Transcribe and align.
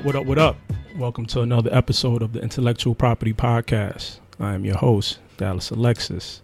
up, 0.00 0.06
what 0.06 0.16
up, 0.16 0.24
what 0.24 0.38
up? 0.38 0.56
Welcome 0.96 1.26
to 1.26 1.42
another 1.42 1.68
episode 1.74 2.22
of 2.22 2.32
the 2.32 2.40
Intellectual 2.40 2.94
Property 2.94 3.34
Podcast. 3.34 4.18
I 4.38 4.54
am 4.54 4.64
your 4.64 4.78
host, 4.78 5.18
Dallas 5.36 5.70
Alexis. 5.70 6.40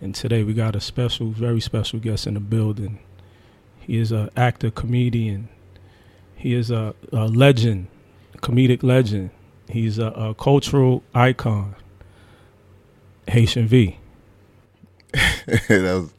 And 0.00 0.14
today 0.14 0.44
we 0.44 0.54
got 0.54 0.76
a 0.76 0.80
special, 0.80 1.30
very 1.30 1.60
special 1.60 1.98
guest 1.98 2.28
in 2.28 2.34
the 2.34 2.40
building. 2.40 3.00
He 3.80 3.98
is 3.98 4.12
an 4.12 4.30
actor, 4.36 4.70
comedian. 4.70 5.48
He 6.36 6.54
is 6.54 6.70
a, 6.70 6.94
a 7.12 7.26
legend, 7.26 7.88
comedic 8.36 8.84
legend. 8.84 9.30
He's 9.68 9.98
a, 9.98 10.06
a 10.06 10.34
cultural 10.34 11.02
icon. 11.12 11.74
Haitian 13.26 13.66
V. 13.66 13.98
that 15.12 15.68
was, 15.68 16.14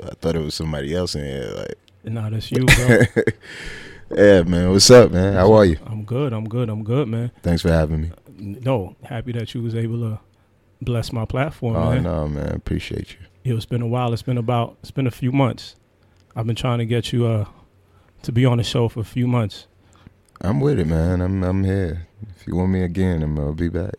I 0.00 0.14
thought 0.20 0.36
it 0.36 0.42
was 0.42 0.54
somebody 0.54 0.94
else 0.94 1.16
in 1.16 1.24
here. 1.24 1.52
Like, 1.56 1.78
Nah, 2.04 2.30
that's 2.30 2.52
you, 2.52 2.66
bro. 2.66 3.00
yeah, 4.16 4.42
man. 4.42 4.70
What's 4.70 4.90
up, 4.90 5.10
man? 5.10 5.34
How 5.34 5.52
are 5.52 5.64
you? 5.64 5.76
I'm 5.86 6.04
good. 6.04 6.32
I'm 6.32 6.48
good. 6.48 6.68
I'm 6.68 6.84
good, 6.84 7.08
man. 7.08 7.30
Thanks 7.42 7.62
for 7.62 7.70
having 7.70 8.02
me. 8.02 8.10
No, 8.38 8.96
happy 9.02 9.32
that 9.32 9.54
you 9.54 9.62
was 9.62 9.74
able 9.74 9.98
to 10.00 10.20
bless 10.82 11.12
my 11.12 11.24
platform, 11.24 11.76
oh 11.76 11.92
man. 11.92 12.02
no, 12.02 12.28
man. 12.28 12.52
Appreciate 12.52 13.16
you. 13.44 13.56
It's 13.56 13.66
been 13.66 13.82
a 13.82 13.86
while. 13.86 14.12
It's 14.12 14.22
been 14.22 14.38
about. 14.38 14.76
It's 14.80 14.90
been 14.90 15.06
a 15.06 15.12
few 15.12 15.32
months. 15.32 15.76
I've 16.36 16.46
been 16.46 16.56
trying 16.56 16.78
to 16.78 16.86
get 16.86 17.12
you 17.12 17.26
uh 17.26 17.46
to 18.22 18.32
be 18.32 18.44
on 18.44 18.58
the 18.58 18.64
show 18.64 18.88
for 18.88 19.00
a 19.00 19.04
few 19.04 19.26
months. 19.26 19.66
I'm 20.40 20.60
with 20.60 20.78
it, 20.78 20.86
man. 20.86 21.20
I'm 21.20 21.42
I'm 21.42 21.64
here. 21.64 22.06
If 22.36 22.46
you 22.46 22.56
want 22.56 22.70
me 22.70 22.82
again, 22.82 23.22
I'm 23.22 23.34
gonna 23.36 23.52
be 23.52 23.68
back. 23.68 23.94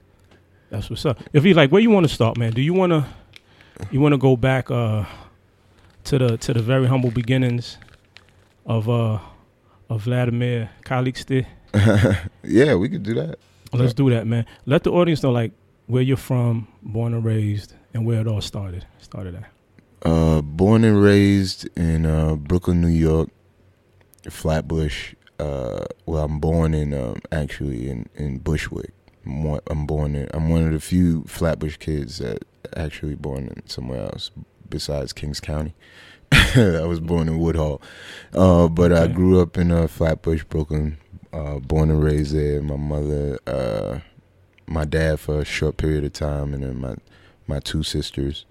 That's 0.69 0.89
what's 0.89 1.05
up. 1.05 1.21
If 1.31 1.45
you 1.45 1.53
like, 1.53 1.71
where 1.71 1.81
you 1.81 1.89
want 1.91 2.07
to 2.07 2.13
start, 2.13 2.37
man? 2.37 2.51
Do 2.51 2.61
you 2.61 2.73
want 2.73 2.91
to 2.91 3.05
you 3.91 4.01
want 4.01 4.13
to 4.13 4.17
go 4.17 4.35
back 4.35 4.69
uh 4.71 5.05
to 6.05 6.17
the 6.17 6.37
to 6.37 6.53
the 6.53 6.61
very 6.61 6.87
humble 6.87 7.11
beginnings 7.11 7.77
of 8.65 8.89
uh 8.89 9.19
of 9.89 10.03
Vladimir 10.03 10.69
Calixte? 10.85 11.45
yeah, 12.43 12.75
we 12.75 12.89
could 12.89 13.03
do 13.03 13.13
that. 13.15 13.39
Let's 13.73 13.93
do 13.93 14.09
that, 14.09 14.25
man. 14.25 14.45
Let 14.65 14.83
the 14.83 14.91
audience 14.91 15.21
know 15.23 15.31
like 15.31 15.51
where 15.87 16.01
you're 16.01 16.17
from, 16.17 16.67
born 16.81 17.13
and 17.13 17.23
raised, 17.23 17.73
and 17.93 18.05
where 18.05 18.21
it 18.21 18.27
all 18.27 18.41
started. 18.41 18.85
Started 18.99 19.35
at. 19.35 19.51
Uh, 20.09 20.41
born 20.41 20.83
and 20.83 21.01
raised 21.01 21.67
in 21.77 22.05
uh, 22.05 22.35
Brooklyn, 22.35 22.79
New 22.79 22.87
York, 22.87 23.29
Flatbush. 24.29 25.15
Uh, 25.39 25.85
well, 26.05 26.23
I'm 26.23 26.39
born 26.39 26.73
in 26.73 26.93
um, 26.93 27.21
actually 27.31 27.89
in 27.89 28.07
in 28.15 28.37
Bushwick. 28.37 28.93
I'm 29.25 29.59
I'm 29.67 29.85
born 29.85 30.15
in. 30.15 30.29
I'm 30.33 30.49
one 30.49 30.65
of 30.65 30.71
the 30.71 30.79
few 30.79 31.23
Flatbush 31.23 31.77
kids 31.77 32.19
that 32.19 32.45
actually 32.75 33.15
born 33.15 33.47
in 33.47 33.67
somewhere 33.67 34.03
else 34.03 34.31
besides 34.69 35.13
Kings 35.13 35.39
County. 35.39 35.73
I 36.55 36.85
was 36.85 36.99
born 36.99 37.27
in 37.27 37.39
Woodhull, 37.39 37.81
uh, 38.33 38.67
but 38.67 38.91
I 38.91 39.07
grew 39.07 39.41
up 39.41 39.57
in 39.57 39.71
uh, 39.71 39.87
Flatbush, 39.87 40.43
Brooklyn. 40.45 40.97
Uh, 41.33 41.59
born 41.59 41.89
and 41.89 42.01
raised 42.01 42.33
there. 42.33 42.61
My 42.61 42.77
mother, 42.77 43.37
uh, 43.45 43.99
my 44.67 44.85
dad 44.85 45.19
for 45.19 45.41
a 45.41 45.45
short 45.45 45.75
period 45.75 46.05
of 46.05 46.13
time, 46.13 46.53
and 46.53 46.63
then 46.63 46.79
my 46.79 46.95
my 47.45 47.59
two 47.59 47.83
sisters. 47.83 48.45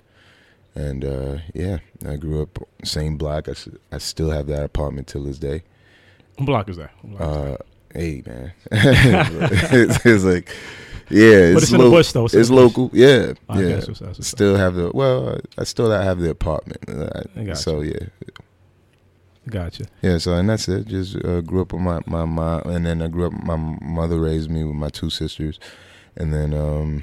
And 0.74 1.04
uh, 1.04 1.38
yeah, 1.54 1.78
I 2.06 2.16
grew 2.16 2.42
up 2.42 2.58
same 2.84 3.16
block. 3.16 3.48
I 3.92 3.98
still 3.98 4.30
have 4.30 4.48
that 4.48 4.64
apartment 4.64 5.06
till 5.06 5.24
this 5.24 5.38
day. 5.38 5.62
What 6.36 6.46
block 6.46 6.68
is 6.68 6.76
that? 6.76 6.90
Block 7.02 7.14
is 7.14 7.18
that? 7.18 7.24
Uh, 7.24 7.56
hey 7.94 8.22
man, 8.26 8.52
it's, 8.72 10.04
it's 10.04 10.24
like 10.24 10.54
yeah, 11.10 11.52
but 11.52 11.62
it's, 11.62 11.62
it's 11.64 11.72
in 11.72 11.78
the 11.80 11.90
bush 11.90 12.12
though. 12.12 12.24
It's 12.26 12.34
bush. 12.34 12.50
local, 12.50 12.90
yeah, 12.92 13.34
I 13.48 13.60
yeah. 13.60 13.68
guess 13.68 13.86
that's- 13.86 13.86
that's 13.86 14.00
what's 14.00 14.18
up. 14.18 14.24
Still 14.24 14.56
have 14.56 14.74
the 14.74 14.90
well, 14.94 15.38
I 15.58 15.64
still 15.64 15.90
have 15.90 16.18
the 16.18 16.30
apartment. 16.30 16.78
Uh, 16.88 17.22
I 17.36 17.44
got 17.44 17.58
so 17.58 17.80
yeah, 17.80 18.06
Gotcha. 19.48 19.84
yeah. 20.02 20.18
So 20.18 20.34
and 20.34 20.48
that's 20.48 20.68
it. 20.68 20.86
Just 20.86 21.16
uh, 21.24 21.40
grew 21.42 21.62
up 21.62 21.72
with 21.72 21.82
my 21.82 22.00
my 22.06 22.24
mom, 22.24 22.62
and 22.64 22.86
then 22.86 23.02
I 23.02 23.08
grew 23.08 23.26
up. 23.26 23.32
My 23.32 23.56
mother 23.56 24.18
raised 24.18 24.50
me 24.50 24.64
with 24.64 24.76
my 24.76 24.88
two 24.88 25.10
sisters, 25.10 25.60
and 26.16 26.32
then 26.32 26.54
um, 26.54 27.02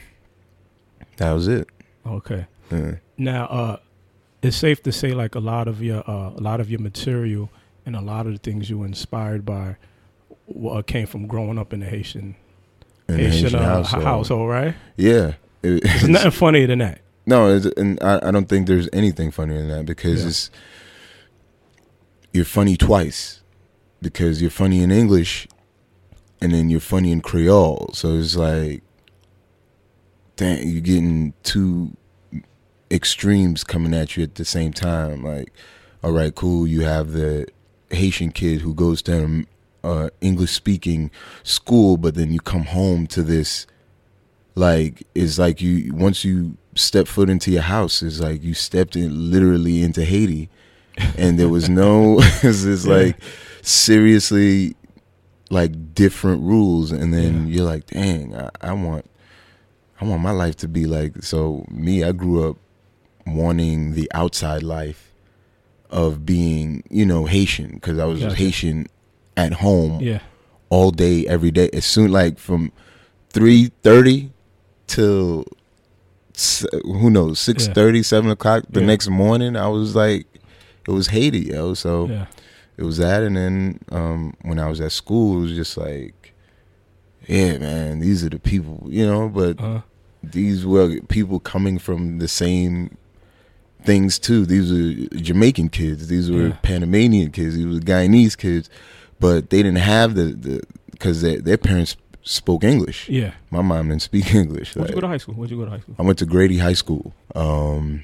that 1.18 1.31
was 1.33 1.47
it. 1.47 1.68
Okay. 2.06 2.47
Yeah. 2.72 2.95
Now, 3.18 3.45
uh, 3.45 3.78
it's 4.41 4.57
safe 4.57 4.81
to 4.83 4.91
say 4.91 5.12
like 5.12 5.35
a 5.35 5.39
lot 5.39 5.68
of 5.68 5.81
your 5.83 6.03
uh, 6.09 6.29
a 6.31 6.41
lot 6.41 6.59
of 6.59 6.72
your 6.72 6.79
material 6.79 7.50
and 7.85 7.95
a 7.95 8.01
lot 8.01 8.25
of 8.25 8.31
the 8.33 8.39
things 8.39 8.69
you 8.69 8.79
were 8.79 8.85
inspired 8.85 9.45
by 9.45 9.75
uh, 10.69 10.81
came 10.81 11.06
from 11.06 11.28
growing 11.28 11.59
up 11.59 11.73
in 11.73 11.81
the 11.81 11.85
Haitian 11.85 12.35
In 13.13 13.19
Haitian, 13.19 13.44
Haitian 13.44 13.59
uh, 13.59 13.63
household. 13.63 14.03
household, 14.03 14.49
right? 14.49 14.75
Yeah. 14.97 15.33
It- 15.63 15.83
There's 15.83 16.07
nothing 16.09 16.31
funnier 16.31 16.67
than 16.67 16.79
that. 16.79 17.01
No, 17.25 17.53
it's, 17.55 17.66
and 17.77 17.99
I, 18.01 18.19
I 18.27 18.31
don't 18.31 18.49
think 18.49 18.67
there's 18.67 18.89
anything 18.91 19.29
funnier 19.31 19.59
than 19.59 19.67
that 19.69 19.85
because 19.85 20.22
Yeah. 20.23 20.27
it's 20.29 20.51
you're 22.33 22.45
funny 22.45 22.77
twice 22.77 23.41
because 24.01 24.41
you're 24.41 24.50
funny 24.51 24.81
in 24.81 24.91
English 24.91 25.47
and 26.41 26.53
then 26.53 26.69
you're 26.69 26.79
funny 26.79 27.11
in 27.11 27.21
Creole. 27.21 27.91
So 27.94 28.16
it's 28.17 28.35
like, 28.35 28.81
dang, 30.35 30.67
you're 30.67 30.81
getting 30.81 31.33
two 31.44 31.95
extremes 32.89 33.63
coming 33.63 33.94
at 33.94 34.17
you 34.17 34.23
at 34.23 34.35
the 34.35 34.45
same 34.45 34.73
time. 34.73 35.23
Like, 35.23 35.53
all 36.03 36.11
right, 36.11 36.33
cool, 36.33 36.66
you 36.66 36.81
have 36.81 37.11
the 37.11 37.47
Haitian 37.91 38.31
kid 38.31 38.61
who 38.61 38.73
goes 38.73 39.01
to 39.03 39.45
uh, 39.84 40.09
English 40.22 40.52
speaking 40.52 41.09
school, 41.44 41.97
but 41.97 42.16
then 42.16 42.31
you 42.31 42.40
come 42.40 42.64
home 42.66 43.08
to 43.08 43.24
this 43.24 43.66
like 44.56 45.03
it's 45.16 45.40
like 45.40 45.62
you 45.62 45.94
once 45.96 46.25
you 46.25 46.58
step 46.75 47.08
foot 47.08 47.30
into 47.30 47.50
your 47.52 47.62
house 47.62 48.02
it's 48.03 48.19
like 48.19 48.44
you 48.44 48.53
stepped 48.53 48.97
in 48.97 49.31
literally 49.31 49.81
into 49.81 50.03
Haiti 50.03 50.50
and 51.18 51.40
there 51.40 51.47
was 51.47 51.69
no 51.69 52.18
it's 52.44 52.64
just 52.64 52.86
Yeah. 52.86 52.94
like 52.94 53.18
seriously 53.62 54.75
like 55.50 55.94
different 55.96 56.42
rules 56.44 56.92
and 56.92 57.13
then 57.13 57.48
Yeah. 57.48 57.53
you're 57.56 57.66
like 57.66 57.86
dang 57.88 58.36
I, 58.36 58.50
I 58.62 58.74
want 58.74 59.06
I 60.02 60.06
want 60.06 60.22
my 60.22 60.31
life 60.31 60.58
to 60.58 60.68
be 60.68 60.86
like 60.86 61.24
so 61.24 61.66
me 61.69 62.03
I 62.03 62.12
grew 62.12 62.50
up 62.50 62.58
wanting 63.25 63.94
the 63.94 64.12
outside 64.13 64.63
life 64.63 65.13
of 65.90 66.25
being 66.25 66.84
you 66.90 67.06
know 67.06 67.25
Haitian 67.25 67.72
because 67.75 67.98
I 68.00 68.06
was 68.06 68.19
Gotcha. 68.19 68.36
Haitian 68.36 68.88
at 69.46 69.53
home 69.53 70.00
Yeah. 70.02 70.19
all 70.69 70.91
day, 70.91 71.25
every 71.28 71.52
day. 71.52 71.69
As 71.74 71.85
soon 71.85 72.12
like 72.12 72.38
from 72.40 72.72
three 73.29 73.72
thirty 73.84 74.31
till 74.88 75.46
who 76.84 77.09
knows 77.09 77.40
six 77.40 77.68
thirty, 77.68 78.03
seven 78.03 78.30
o'clock 78.31 78.63
the 78.69 78.80
Yeah. 78.81 78.85
next 78.88 79.09
morning. 79.09 79.56
I 79.56 79.68
was 79.68 79.96
like, 79.96 80.25
it 80.88 80.91
was 80.91 81.07
Haiti, 81.07 81.40
yo. 81.53 81.74
So 81.74 82.07
Yeah. 82.07 82.25
it 82.78 82.84
was 82.84 82.97
that, 82.97 83.24
and 83.24 83.35
then 83.38 83.80
um, 83.91 84.34
when 84.44 84.59
I 84.59 84.68
was 84.69 84.81
at 84.81 84.91
school, 84.91 85.38
it 85.38 85.41
was 85.41 85.53
just 85.56 85.78
like, 85.78 86.34
yeah, 87.28 87.57
man, 87.57 88.00
these 88.00 88.24
are 88.25 88.30
the 88.30 88.40
people, 88.40 88.88
you 88.90 89.06
know. 89.06 89.30
But 89.30 89.59
Uh, 89.62 89.81
these 90.24 90.66
were 90.66 91.00
people 91.07 91.40
coming 91.40 91.78
from 91.80 92.19
the 92.19 92.28
same 92.28 92.97
things 93.84 94.18
too. 94.19 94.46
These 94.46 94.72
were 94.72 95.18
Jamaican 95.19 95.69
kids. 95.69 96.07
These 96.07 96.30
were 96.31 96.47
Yeah. 96.50 96.57
Panamanian 96.62 97.31
kids. 97.31 97.56
These 97.56 97.66
were 97.68 97.80
Guyanese 97.80 98.38
kids, 98.38 98.69
but 99.21 99.49
they 99.51 99.61
didn't 99.63 99.77
have 99.95 100.09
the 100.15 100.25
the 100.45 100.61
because 100.91 101.21
their 101.21 101.39
their 101.47 101.57
parents 101.57 101.95
spoke 102.23 102.63
English. 102.63 102.99
yeah. 103.09 103.31
My 103.49 103.61
mom 103.61 103.89
didn't 103.89 104.03
speak 104.11 104.33
English. 104.43 104.75
Where'd 104.75 104.89
you 104.89 104.95
go 104.95 105.01
to 105.01 105.07
high 105.13 105.17
school? 105.23 105.35
Where'd 105.35 105.51
you 105.51 105.57
go 105.57 105.65
to 105.65 105.71
high 105.71 105.79
school? 105.83 105.95
I 105.97 106.03
went 106.03 106.19
to 106.19 106.25
Grady 106.25 106.57
High 106.67 106.77
School. 106.83 107.13
Um, 107.33 108.03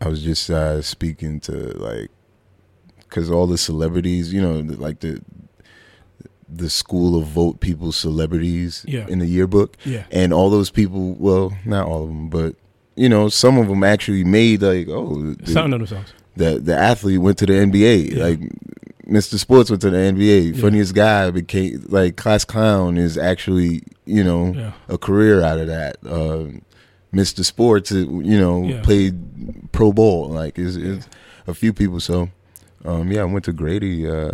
I 0.00 0.08
was 0.08 0.22
just 0.22 0.48
uh, 0.50 0.80
speaking 0.82 1.40
to 1.40 1.52
like 1.78 2.10
because 3.00 3.30
all 3.30 3.46
the 3.46 3.58
celebrities, 3.58 4.32
you 4.32 4.40
know, 4.40 4.60
like 4.86 5.00
the 5.00 5.20
the 6.48 6.70
school 6.70 7.16
of 7.20 7.26
vote 7.28 7.60
people 7.60 7.92
celebrities 7.92 8.84
Yeah. 8.88 9.06
in 9.08 9.18
the 9.20 9.26
yearbook 9.26 9.76
Yeah. 9.84 10.04
and 10.10 10.32
all 10.32 10.50
those 10.50 10.68
people 10.70 11.14
well 11.14 11.52
not 11.64 11.86
all 11.86 12.02
of 12.02 12.08
them 12.08 12.28
but 12.28 12.56
you 12.96 13.08
know 13.08 13.28
some 13.28 13.56
of 13.56 13.68
them 13.68 13.84
actually 13.84 14.24
made 14.24 14.60
like 14.62 14.88
oh 14.88 15.14
the, 15.14 15.60
of 15.62 15.70
themselves. 15.70 16.12
the, 16.36 16.58
the 16.58 16.76
athlete 16.76 17.20
went 17.20 17.38
to 17.38 17.46
the 17.46 17.52
nba 17.52 18.16
Yeah. 18.16 18.24
like 18.24 18.40
mr 19.10 19.38
sports 19.38 19.68
went 19.70 19.82
to 19.82 19.90
the 19.90 19.96
nba 19.96 20.54
Yeah. 20.54 20.60
funniest 20.62 20.94
guy 20.94 21.30
became 21.30 21.84
like 21.88 22.16
class 22.16 22.44
clown 22.44 22.96
is 22.96 23.18
actually 23.18 23.82
you 24.06 24.22
know 24.24 24.52
Yeah. 24.56 24.72
a 24.88 24.96
career 24.98 25.42
out 25.42 25.58
of 25.58 25.66
that 25.66 25.96
uh, 26.06 26.46
mr 27.12 27.44
sports 27.44 27.90
you 27.90 28.06
know 28.38 28.64
Yeah. 28.64 28.82
played 28.82 29.72
pro 29.72 29.92
ball 29.92 30.28
like 30.28 30.58
it's, 30.58 30.76
it's 30.76 31.08
a 31.46 31.54
few 31.54 31.72
people 31.72 31.98
so 32.00 32.28
um, 32.84 33.10
yeah 33.10 33.22
i 33.22 33.24
went 33.24 33.44
to 33.46 33.52
grady 33.52 34.08
uh, 34.08 34.30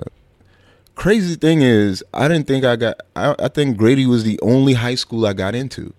crazy 0.95 1.37
thing 1.37 1.63
is 1.63 2.05
i 2.15 2.29
didn't 2.29 2.47
think 2.47 2.65
i 2.65 2.77
got 2.77 3.01
I, 3.15 3.35
I 3.39 3.49
think 3.49 3.77
grady 3.77 4.07
was 4.07 4.25
the 4.25 4.39
only 4.43 4.75
high 4.75 4.95
school 4.95 5.27
i 5.27 5.33
got 5.33 5.55
into 5.55 5.93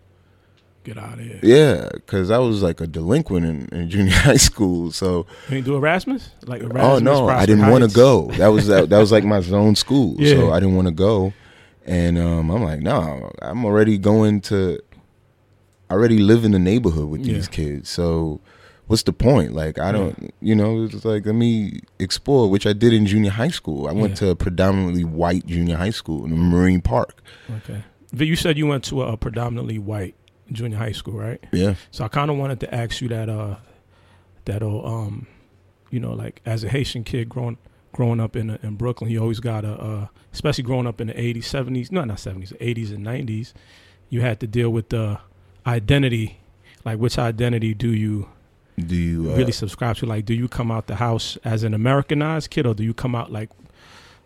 Get 0.87 0.97
out 0.97 1.19
of 1.19 1.25
here. 1.25 1.39
yeah, 1.43 1.89
because 1.93 2.31
I 2.31 2.37
was 2.37 2.63
like 2.63 2.79
a 2.79 2.87
delinquent 2.87 3.45
in, 3.45 3.67
in 3.77 3.89
junior 3.89 4.13
high 4.29 4.37
school. 4.37 4.91
So, 4.93 5.25
You 5.49 5.61
do 5.61 5.75
Erasmus? 5.75 6.29
Like 6.45 6.61
Erasmus? 6.61 6.83
oh 6.83 6.99
no, 6.99 7.27
I 7.27 7.45
didn't 7.45 7.67
want 7.67 7.83
to 7.83 7.93
go. 7.93 8.31
That 8.37 8.47
was 8.47 8.67
that, 8.67 8.89
that 8.89 8.97
was 8.97 9.11
like 9.11 9.25
my 9.25 9.41
zone 9.53 9.75
school. 9.75 10.15
Yeah. 10.17 10.35
So 10.35 10.51
I 10.53 10.61
didn't 10.61 10.75
want 10.75 10.87
to 10.87 10.93
go, 10.93 11.33
and 11.85 12.17
um, 12.17 12.49
I'm 12.49 12.63
like, 12.63 12.79
no, 12.79 13.29
I'm 13.41 13.65
already 13.65 13.97
going 13.97 14.39
to. 14.41 14.79
I 15.89 15.93
already 15.93 16.19
live 16.19 16.45
in 16.45 16.51
the 16.51 16.59
neighborhood 16.59 17.09
with 17.09 17.23
these 17.23 17.45
Yeah. 17.47 17.51
kids, 17.51 17.89
so 17.89 18.39
what's 18.87 19.03
the 19.03 19.11
point? 19.13 19.51
Like 19.53 19.79
I 19.79 19.91
don't, 19.91 20.33
you 20.41 20.55
know, 20.55 20.85
it's 20.85 21.03
like 21.03 21.25
let 21.25 21.35
me 21.35 21.81
explore, 21.99 22.49
which 22.49 22.65
I 22.65 22.71
did 22.73 22.93
in 22.93 23.05
junior 23.05 23.31
high 23.31 23.49
school. 23.49 23.87
I 23.87 23.91
went 23.91 24.11
Yeah. 24.11 24.15
to 24.27 24.29
a 24.29 24.35
predominantly 24.35 25.03
white 25.03 25.45
junior 25.47 25.75
high 25.75 25.89
school 25.91 26.23
in 26.23 26.31
the 26.31 26.37
Marine 26.37 26.79
Park. 26.81 27.21
Okay. 27.57 27.83
But 28.13 28.25
you 28.27 28.37
said 28.37 28.57
you 28.57 28.67
went 28.67 28.85
to 28.85 29.01
a, 29.01 29.17
predominantly 29.17 29.79
white 29.79 30.15
junior 30.51 30.77
high 30.77 30.91
school, 30.91 31.17
right? 31.17 31.43
Yeah, 31.51 31.75
So 31.91 32.03
I 32.05 32.07
kind 32.07 32.29
of 32.31 32.37
wanted 32.37 32.59
to 32.61 32.73
ask 32.73 33.01
you 33.01 33.07
that, 33.09 33.29
uh, 33.29 33.55
that, 34.45 34.63
old, 34.63 34.85
um, 34.85 35.27
you 35.89 35.99
know, 35.99 36.13
like 36.13 36.41
as 36.45 36.63
a 36.63 36.69
Haitian 36.69 37.03
kid 37.03 37.29
growing 37.29 37.57
growing 37.93 38.19
up 38.19 38.35
in 38.35 38.51
in 38.61 38.75
Brooklyn, 38.75 39.09
you 39.09 39.19
always 39.21 39.39
got 39.39 39.65
a, 39.65 39.73
uh, 39.73 40.07
especially 40.33 40.63
growing 40.63 40.85
up 40.85 41.01
in 41.01 41.07
the 41.07 41.13
'80s, 41.13 41.43
'70s, 41.43 41.91
no, 41.91 42.03
not 42.03 42.17
'70s, 42.17 42.55
'80s 42.59 42.93
and 42.93 43.05
'90s, 43.05 43.53
you 44.09 44.21
had 44.21 44.39
to 44.41 44.47
deal 44.47 44.69
with 44.69 44.89
the 44.89 45.19
identity. 45.65 46.39
Like, 46.85 46.99
which 46.99 47.17
identity 47.17 47.73
do 47.73 47.91
you 47.91 48.29
do 48.77 48.95
you 48.95 49.31
uh, 49.31 49.35
really 49.35 49.51
subscribe 49.51 49.97
to? 49.97 50.05
Like, 50.05 50.25
do 50.25 50.33
you 50.33 50.47
come 50.47 50.71
out 50.71 50.87
the 50.87 50.95
house 50.95 51.37
as 51.43 51.63
an 51.63 51.73
Americanized 51.73 52.49
kid, 52.49 52.65
or 52.65 52.73
do 52.73 52.83
you 52.83 52.93
come 52.93 53.15
out 53.15 53.31
like, 53.31 53.49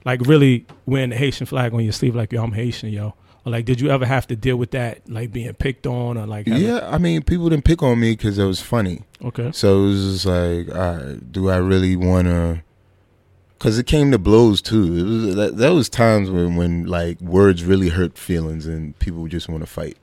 like 0.05 0.21
really 0.21 0.65
wearing 0.85 1.11
the 1.11 1.15
Haitian 1.15 1.47
flag 1.47 1.73
on 1.73 1.83
your 1.83 1.93
sleeve, 1.93 2.15
like 2.15 2.31
yo, 2.33 2.43
I'm 2.43 2.51
Haitian, 2.51 2.89
yo? 2.89 3.15
Or 3.45 3.51
like, 3.51 3.65
did 3.65 3.81
you 3.81 3.89
ever 3.89 4.05
have 4.05 4.27
to 4.27 4.35
deal 4.35 4.55
with 4.57 4.71
that, 4.71 5.01
like 5.09 5.31
being 5.31 5.51
picked 5.55 5.87
on, 5.87 6.17
or 6.17 6.27
like, 6.27 6.47
having- 6.47 6.63
Yeah, 6.63 6.87
I 6.87 6.97
mean, 6.99 7.23
people 7.23 7.49
didn't 7.49 7.65
pick 7.65 7.81
on 7.81 7.99
me 7.99 8.11
because 8.11 8.37
it 8.37 8.45
was 8.45 8.61
funny. 8.61 9.01
okay, 9.23 9.51
So 9.51 9.83
it 9.83 9.87
was 9.87 10.13
just 10.13 10.25
like, 10.27 11.31
do 11.31 11.49
I 11.49 11.57
really 11.57 11.95
want 11.95 12.27
to? 12.27 12.61
Because 13.57 13.77
it 13.77 13.85
came 13.85 14.11
to 14.11 14.17
blows 14.17 14.61
too. 14.61 14.95
It 14.97 15.03
was 15.03 15.35
that, 15.35 15.57
that 15.57 15.69
was 15.69 15.87
times 15.87 16.31
when 16.31 16.55
when 16.55 16.85
like 16.85 17.21
words 17.21 17.63
really 17.63 17.89
hurt 17.89 18.17
feelings 18.17 18.65
and 18.65 18.97
people 18.97 19.27
just 19.27 19.47
want 19.49 19.61
to 19.61 19.67
fight. 19.67 19.97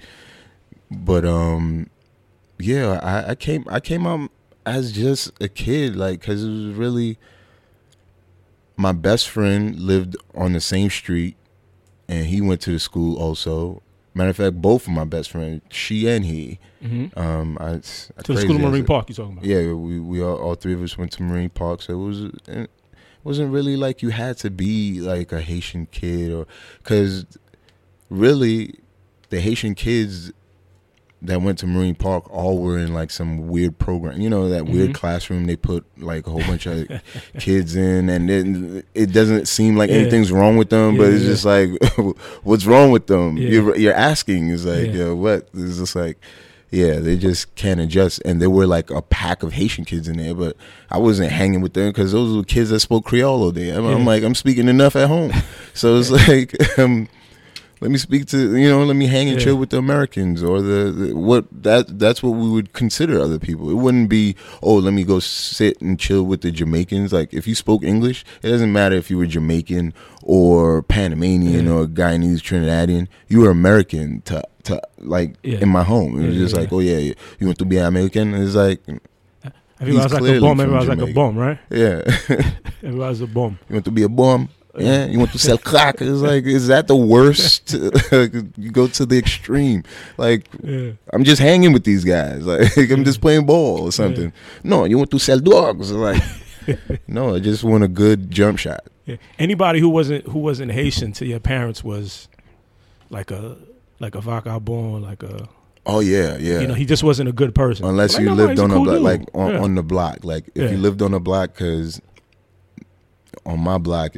But 0.93 1.25
um, 1.25 1.91
yeah, 2.61 3.01
I, 3.03 3.31
I 3.31 3.35
came 3.35 3.65
I 3.69 3.81
came 3.81 4.07
out 4.07 4.31
as 4.65 4.93
just 4.93 5.33
a 5.43 5.49
kid, 5.49 5.97
like 5.97 6.21
because 6.21 6.45
it 6.45 6.49
was 6.49 6.75
really 6.77 7.19
my 8.77 8.93
best 8.93 9.29
friend 9.29 9.77
lived 9.81 10.17
on 10.37 10.53
the 10.53 10.61
same 10.61 10.89
street, 10.89 11.37
and 12.09 12.27
he 12.27 12.41
went 12.41 12.61
to 12.63 12.73
the 12.73 12.79
school 12.79 13.17
also. 13.17 13.83
Matter 14.15 14.31
of 14.31 14.37
fact, 14.37 14.61
both 14.61 14.87
of 14.87 14.93
my 14.93 15.05
best 15.05 15.31
friends, 15.31 15.63
she 15.71 16.09
and 16.09 16.25
he, 16.25 16.59
hmm 16.83 17.07
um, 17.17 17.57
I, 17.61 17.73
it's 17.73 18.11
to 18.25 18.33
the 18.33 18.41
school 18.41 18.57
of 18.57 18.63
Marine 18.63 18.85
Park, 18.85 19.09
you 19.11 19.15
talking 19.15 19.35
about? 19.35 19.45
yeah, 19.45 19.73
we 19.73 20.01
we 20.01 20.23
all, 20.23 20.37
all 20.39 20.55
three 20.55 20.75
of 20.75 20.83
us 20.83 20.99
went 20.99 21.13
to 21.13 21.23
Marine 21.23 21.51
Park, 21.51 21.83
so 21.83 21.93
it 21.93 22.05
was 22.05 22.21
it 22.49 22.71
wasn't 23.23 23.53
really 23.53 23.77
like 23.77 24.03
you 24.03 24.09
had 24.09 24.37
to 24.39 24.51
be 24.51 25.01
like 25.01 25.31
a 25.31 25.41
Haitian 25.41 25.87
kid 25.87 26.33
or 26.33 26.47
because 26.79 27.27
really 28.11 28.75
the 29.29 29.41
Haitian 29.41 29.75
kids 29.75 30.33
that 31.23 31.43
went 31.43 31.59
to 31.59 31.67
Marine 31.67 31.97
Park 31.97 32.31
all 32.33 32.63
were 32.63 32.79
in 32.79 32.95
like 32.95 33.11
some 33.11 33.49
weird 33.49 33.79
program, 33.79 34.21
you 34.21 34.31
know, 34.31 34.49
that 34.49 34.67
weird 34.67 34.91
Mhm. 34.91 34.95
classroom 34.95 35.47
they 35.47 35.57
put 35.57 35.85
like 35.99 36.27
a 36.27 36.31
whole 36.31 36.43
bunch 36.43 36.67
of 36.67 36.87
kids 37.41 37.75
in, 37.75 38.09
and 38.09 38.29
then 38.29 38.83
it 38.95 39.13
doesn't 39.13 39.49
seem 39.49 39.77
like 39.77 39.91
Yeah. 39.91 39.97
anything's 39.97 40.31
wrong 40.31 40.57
with 40.57 40.71
them, 40.71 40.97
but 40.97 41.13
it's 41.13 41.25
yeah. 41.25 41.31
just 41.31 41.45
like, 41.45 41.71
what's 42.45 42.67
wrong 42.67 42.91
with 42.93 43.09
them? 43.09 43.37
Yeah. 43.37 43.49
You're 43.49 43.77
you're 43.77 43.95
asking, 43.95 44.51
is 44.51 44.65
like, 44.65 44.87
Yeah. 44.89 44.93
yeah, 45.07 45.11
what? 45.11 45.49
It's 45.55 45.79
just 45.79 45.97
like. 45.97 46.19
Yeah, 46.71 46.97
they 46.97 47.17
just 47.17 47.55
can't 47.55 47.81
adjust, 47.81 48.21
and 48.27 48.43
there 48.43 48.51
were 48.51 48.67
like 48.67 48.91
a 48.91 49.01
pack 49.01 49.43
of 49.43 49.55
Haitian 49.55 49.87
kids 49.87 50.07
in 50.07 50.19
there, 50.19 50.35
but 50.35 50.55
I 50.91 50.99
wasn't 50.99 51.33
hanging 51.33 51.63
with 51.63 51.73
them 51.73 51.89
because 51.89 52.13
those 52.13 52.37
were 52.37 52.43
kids 52.45 52.69
that 52.69 52.81
spoke 52.81 53.07
Creole 53.07 53.43
all 53.43 53.51
day. 53.53 53.71
I'm, 53.71 53.87
I'm 53.87 54.05
like, 54.05 54.23
I'm 54.23 54.35
speaking 54.35 54.69
enough 54.69 54.95
at 54.95 55.09
home, 55.09 55.33
so 55.73 55.97
it's 55.97 56.11
like, 56.29 56.79
um, 56.79 57.09
let 57.81 57.91
me 57.91 57.99
speak 57.99 58.27
to 58.27 58.57
you 58.57 58.69
know, 58.69 58.85
let 58.85 58.97
me 58.97 59.07
hang 59.07 59.29
and 59.29 59.39
Yeah. 59.39 59.45
chill 59.45 59.57
with 59.57 59.71
the 59.71 59.79
Americans 59.79 60.43
or 60.43 60.61
the, 60.63 60.91
the 60.91 61.17
what 61.17 61.47
that 61.63 61.99
that's 61.99 62.23
what 62.23 62.31
we 62.31 62.49
would 62.51 62.73
consider 62.73 63.21
other 63.21 63.39
people. 63.39 63.71
It 63.71 63.75
wouldn't 63.75 64.09
be 64.09 64.35
oh, 64.63 64.77
let 64.77 64.93
me 64.95 65.05
go 65.05 65.19
sit 65.21 65.81
and 65.81 65.99
chill 65.99 66.25
with 66.25 66.41
the 66.43 66.51
Jamaicans. 66.51 67.13
Like 67.13 67.33
if 67.33 67.47
you 67.47 67.55
spoke 67.55 67.83
English, 67.85 68.25
it 68.43 68.49
doesn't 68.51 68.73
matter 68.73 68.97
if 68.97 69.11
you 69.11 69.19
were 69.19 69.27
Jamaican 69.27 69.93
or 70.23 70.83
Panamanian 70.83 71.67
Yeah. 71.67 71.73
or 71.73 71.87
Guyanese, 71.87 72.41
Trinidadian. 72.41 73.09
You 73.29 73.41
were 73.41 73.51
American 73.51 74.23
to 74.23 74.43
to 74.65 74.81
like 74.99 75.37
Yeah. 75.43 75.59
in 75.59 75.69
my 75.69 75.83
home. 75.85 76.21
It 76.23 76.27
was 76.29 76.37
just 76.37 76.57
like 76.57 76.73
oh 76.73 76.81
yeah, 76.81 76.99
you 76.99 77.15
you 77.39 77.47
want 77.47 77.59
to 77.59 77.65
be 77.65 77.77
American? 77.79 78.35
It's 78.35 78.55
like 78.55 78.81
Everybody's 79.81 80.13
like 80.13 80.23
a 80.23 80.41
bomb. 80.41 80.61
Everybody's 80.61 80.89
like 80.89 80.99
a 81.11 81.13
bomb, 81.13 81.37
right? 81.39 81.59
yeah. 81.71 82.03
Everybody's 82.83 83.21
a 83.21 83.29
bomb. 83.29 83.59
You 83.69 83.75
want 83.75 83.85
to 83.85 83.91
be 83.93 84.03
a 84.03 84.09
bum? 84.09 84.49
Yeah. 84.81 85.07
You 85.07 85.19
want 85.19 85.33
to 85.33 85.39
sell 85.39 85.59
crack? 85.59 86.01
It's 86.01 86.21
like, 86.31 86.45
is 86.45 86.67
that 86.69 86.87
the 86.89 86.97
worst? 86.97 87.73
you 88.57 88.71
go 88.71 88.87
to 88.89 89.07
the 89.07 89.19
extreme. 89.19 89.83
Like, 90.17 90.49
Yeah. 90.63 90.93
I'm 91.13 91.25
just 91.25 91.41
hanging 91.41 91.73
with 91.73 91.85
these 91.85 92.05
guys. 92.05 92.45
Like, 92.47 92.91
I'm 92.91 93.05
just 93.05 93.21
playing 93.21 93.47
ball 93.47 93.83
or 93.83 93.93
something. 93.93 94.33
No, 94.63 94.85
you 94.85 94.99
want 94.99 95.11
to 95.11 95.19
sell 95.19 95.39
dogs? 95.41 95.91
Like, 95.93 96.23
no, 97.07 97.35
I 97.35 97.39
just 97.41 97.65
want 97.65 97.85
a 97.85 97.89
good 97.89 98.31
jump 98.31 98.59
shot. 98.59 98.81
yeah. 99.07 99.17
Anybody 99.39 99.81
who 99.81 99.89
wasn't 99.89 100.27
who 100.27 100.39
wasn't 100.39 100.71
Haitian 100.73 101.13
to 101.13 101.25
your 101.27 101.41
parents 101.41 101.83
was 101.83 102.29
like 103.11 103.31
a 103.31 103.57
like 104.01 104.15
a 104.15 104.21
vagabond, 104.21 105.03
like 105.03 105.23
a 105.23 105.49
Oh 105.87 106.01
yeah, 106.01 106.37
yeah. 106.37 106.61
you 106.61 106.67
know 106.67 106.75
he 106.75 106.85
just 106.85 107.03
wasn't 107.03 107.29
a 107.31 107.33
good 107.33 107.55
person. 107.55 107.87
Unless 107.87 108.15
Like, 108.15 108.21
you 108.25 108.27
no, 108.29 108.35
lived 108.35 108.59
on 108.61 108.71
a 108.71 108.75
cool 108.75 108.85
block, 108.85 108.97
dude. 108.97 109.03
like 109.03 109.23
on, 109.35 109.51
Yeah. 109.53 109.61
on 109.63 109.75
the 109.77 109.83
block. 109.83 110.25
Like 110.25 110.49
if 110.55 110.63
Yeah. 110.65 110.71
you 110.73 110.77
lived 110.77 111.01
on 111.01 111.15
a 111.15 111.21
block, 111.21 111.55
because 111.55 112.03
on 113.47 113.61
my 113.61 113.79
block, 113.79 114.15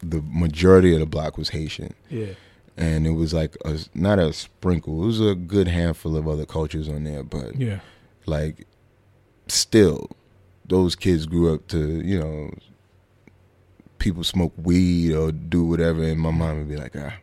the 0.00 0.22
majority 0.28 0.92
of 0.94 1.00
the 1.00 1.06
block 1.06 1.36
was 1.38 1.48
Haitian. 1.50 1.94
yeah, 2.10 2.34
and 2.76 3.06
it 3.06 3.12
was 3.12 3.32
like 3.34 3.56
a 3.64 3.78
not 3.94 4.18
a 4.18 4.32
sprinkle. 4.32 5.02
It 5.02 5.06
was 5.06 5.20
a 5.20 5.34
good 5.34 5.68
handful 5.68 6.16
of 6.16 6.26
other 6.28 6.46
cultures 6.46 6.88
on 6.88 7.04
there, 7.04 7.22
but 7.22 7.56
yeah, 7.56 7.80
like 8.26 8.66
still, 9.48 10.08
those 10.66 10.94
kids 10.94 11.26
grew 11.26 11.54
up 11.54 11.66
to 11.68 12.00
you 12.02 12.18
know 12.18 12.50
people 13.98 14.22
smoke 14.22 14.52
weed 14.56 15.12
or 15.14 15.32
do 15.32 15.64
whatever, 15.64 16.02
and 16.04 16.20
my 16.20 16.30
mom 16.30 16.58
would 16.58 16.68
be 16.68 16.76
like, 16.76 16.94
ah. 16.96 17.14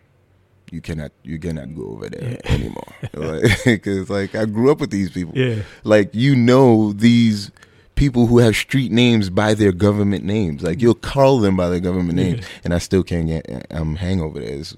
You 0.71 0.81
cannot, 0.81 1.11
you 1.23 1.37
cannot 1.37 1.73
go 1.75 1.89
over 1.91 2.09
there 2.09 2.31
Yeah. 2.43 2.51
anymore. 2.51 2.95
Because 3.65 4.09
like 4.09 4.33
I 4.33 4.45
grew 4.45 4.71
up 4.71 4.79
with 4.81 4.89
these 4.89 5.11
people. 5.11 5.33
yeah, 5.37 5.61
Like 5.83 6.09
you 6.13 6.35
know 6.35 6.91
these 6.91 7.51
people 7.95 8.27
who 8.27 8.39
have 8.39 8.55
street 8.55 8.91
names 8.91 9.29
by 9.29 9.53
their 9.53 9.71
government 9.71 10.23
names. 10.23 10.61
Like 10.63 10.81
you'll 10.81 10.93
call 10.95 11.39
them 11.39 11.55
by 11.57 11.69
their 11.69 11.79
government 11.79 12.15
names, 12.17 12.41
Yeah. 12.41 12.47
and 12.65 12.73
I 12.73 12.77
still 12.77 13.03
can't 13.03 13.27
get 13.27 13.65
um 13.71 13.95
hang 13.95 14.21
over 14.21 14.39
there. 14.39 14.53
It's, 14.53 14.75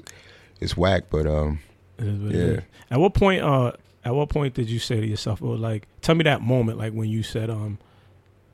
it's 0.61 0.77
whack, 0.77 1.05
but 1.09 1.25
um 1.27 1.59
what 1.97 2.33
yeah. 2.33 2.59
At 2.91 2.99
what 2.99 3.13
point? 3.13 3.41
Uh, 3.43 3.73
at 4.05 4.15
what 4.15 4.29
point 4.29 4.53
did 4.53 4.69
you 4.69 4.79
say 4.79 5.01
to 5.01 5.05
yourself, 5.05 5.41
"Well, 5.41 5.57
like, 5.57 5.87
tell 6.01 6.15
me 6.15 6.23
that 6.23 6.41
moment, 6.41 6.77
like 6.77 6.93
when 6.93 7.09
you 7.09 7.23
said, 7.23 7.49
um, 7.49 7.79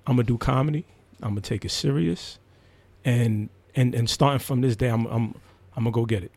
I'm 0.08 0.16
gonna 0.16 0.24
do 0.24 0.38
comedy. 0.38 0.86
I'm 1.22 1.32
gonna 1.32 1.42
take 1.42 1.64
it 1.66 1.70
serious, 1.70 2.40
and 3.06 3.50
and 3.76 3.94
and 3.94 4.10
starting 4.10 4.40
from 4.40 4.62
this 4.62 4.76
day, 4.76 4.88
I'm 4.88 5.06
I'm 5.08 5.36
I'm 5.76 5.84
gonna 5.84 5.92
go 5.92 6.06
get 6.06 6.24
it." 6.24 6.32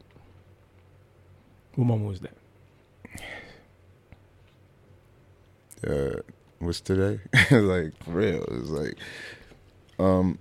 What 1.76 1.84
moment 1.86 2.08
was 2.08 2.20
that? 2.20 2.32
uh 5.86 6.20
what's 6.58 6.80
today? 6.80 7.20
like 7.50 7.92
for 8.04 8.10
real. 8.10 8.44
It's 8.50 8.68
like 8.70 8.96
um 9.98 10.38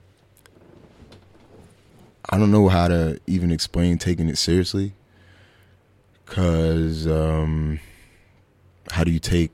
I 2.30 2.38
don't 2.38 2.52
know 2.52 2.68
how 2.70 2.88
to 2.88 3.20
even 3.28 3.52
explain 3.52 3.98
taking 3.98 4.30
it 4.30 4.38
seriously. 4.38 4.94
Cause 6.26 7.06
um 7.08 7.80
how 8.92 9.04
do 9.04 9.12
you 9.12 9.20
take 9.20 9.52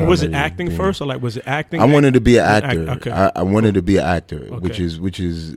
was 0.00 0.22
it 0.22 0.32
acting 0.32 0.68
being- 0.68 0.78
first, 0.78 1.02
or 1.02 1.06
like 1.06 1.20
was 1.20 1.36
it 1.36 1.44
acting? 1.46 1.80
I 1.80 1.84
wanted 1.84 2.14
to 2.14 2.20
be 2.20 2.38
an 2.38 2.44
Act- 2.46 2.64
actor. 2.66 2.90
okay. 2.92 3.10
I, 3.10 3.30
I 3.36 3.42
wanted 3.42 3.74
to 3.74 3.82
be 3.82 3.98
an 3.98 4.04
actor, 4.04 4.38
which 4.58 4.80
is 4.80 4.98
which 4.98 5.20
is 5.20 5.54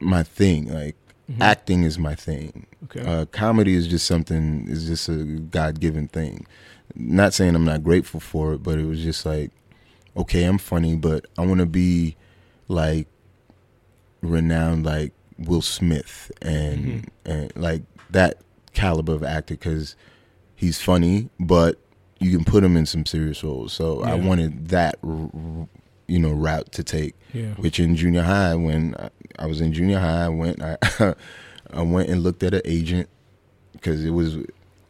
my 0.00 0.22
thing. 0.22 0.72
Like 0.72 0.94
Mhm. 1.30 1.40
acting 1.40 1.82
is 1.84 1.98
my 1.98 2.14
thing. 2.14 2.66
Okay. 2.84 3.00
Uh, 3.00 3.24
comedy 3.26 3.74
is 3.74 3.86
just 3.88 4.06
something. 4.06 4.66
Is 4.68 4.86
just 4.86 5.08
a 5.08 5.24
God 5.24 5.80
given 5.80 6.06
thing. 6.08 6.46
Not 6.94 7.32
saying 7.34 7.54
I'm 7.54 7.64
not 7.64 7.82
grateful 7.84 8.20
for 8.20 8.52
it, 8.54 8.62
but 8.62 8.78
it 8.78 8.84
was 8.86 9.02
just 9.02 9.24
like, 9.26 9.50
okay, 10.16 10.44
I'm 10.44 10.58
funny, 10.58 10.94
but 10.96 11.26
I 11.38 11.46
want 11.46 11.60
to 11.60 11.66
be 11.66 12.16
like 12.68 13.06
renowned, 14.20 14.84
like 14.84 15.12
Will 15.38 15.62
Smith, 15.62 16.30
and 16.40 16.84
Mhm. 16.84 17.08
and 17.24 17.52
like 17.56 17.82
that 18.10 18.38
caliber 18.74 19.12
of 19.14 19.22
actor 19.24 19.54
because 19.54 19.96
he's 20.54 20.80
funny, 20.80 21.28
but 21.40 21.78
you 22.20 22.30
can 22.30 22.44
put 22.44 22.62
him 22.62 22.76
in 22.76 22.86
some 22.86 23.04
serious 23.04 23.42
roles. 23.42 23.72
So 23.72 24.02
I 24.02 24.14
wanted 24.14 24.68
that, 24.68 24.96
you 25.02 26.18
know, 26.18 26.30
route 26.32 26.70
to 26.72 26.84
take 26.84 27.14
yeah. 27.32 27.54
which 27.54 27.80
in 27.80 27.96
junior 27.96 28.22
high 28.22 28.54
when 28.54 28.94
I, 28.98 29.08
I 29.40 29.46
was 29.46 29.60
in 29.60 29.72
junior 29.72 29.98
high 29.98 30.26
I 30.26 30.28
went 30.28 30.62
I, 30.62 30.76
I 31.72 31.82
went 31.82 32.10
and 32.10 32.22
looked 32.22 32.42
at 32.44 32.54
an 32.54 32.60
agent 32.64 33.08
because 33.72 34.04
it 34.04 34.10
was 34.10 34.36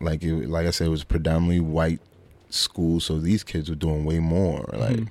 like 0.02 0.22
it, 0.22 0.48
like 0.48 0.66
I 0.66 0.70
said 0.70 0.86
it 0.88 0.90
was 0.90 1.04
predominantly 1.04 1.60
white 1.60 2.00
school 2.50 3.00
so 3.00 3.18
these 3.18 3.42
kids 3.42 3.68
were 3.70 3.74
doing 3.76 4.04
way 4.04 4.18
more 4.18 4.68
like 4.74 4.96
Mhm. 4.96 5.08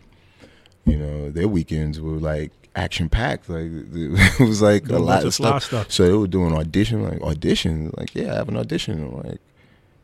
you 0.85 0.97
know 0.97 1.29
their 1.31 1.47
weekends 1.47 1.99
were 1.99 2.17
like 2.19 2.51
action 2.75 3.09
packed 3.09 3.49
like 3.49 3.65
it 3.93 4.39
was 4.39 4.61
like 4.61 4.87
a 4.89 4.99
lot 4.99 5.25
of 5.25 5.33
stuff 5.33 5.63
stuff. 5.63 5.91
so 5.91 6.05
they 6.07 6.13
were 6.13 6.27
doing 6.27 6.53
audition 6.55 7.03
like 7.03 7.19
auditions 7.19 7.97
like 7.97 8.13
yeah 8.15 8.31
I 8.33 8.35
have 8.35 8.49
an 8.49 8.57
audition 8.57 9.01
I'm 9.03 9.17
like 9.23 9.41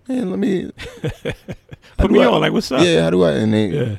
man 0.08 0.30
let 0.32 0.40
me 0.40 0.72
Put 1.98 2.12
me 2.12 2.22
I- 2.24 2.28
on. 2.28 2.42
Like, 2.42 2.54
what's 2.54 2.72
up? 2.72 2.82
yeah 2.84 3.04
how 3.04 3.10
do 3.10 3.24
I 3.24 3.32
and 3.34 3.54
they 3.54 3.68
Yeah. 3.68 3.96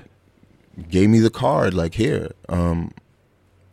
gave 0.90 1.08
me 1.10 1.18
the 1.20 1.30
card. 1.30 1.74
Like 1.74 1.94
here, 1.94 2.30
um, 2.48 2.92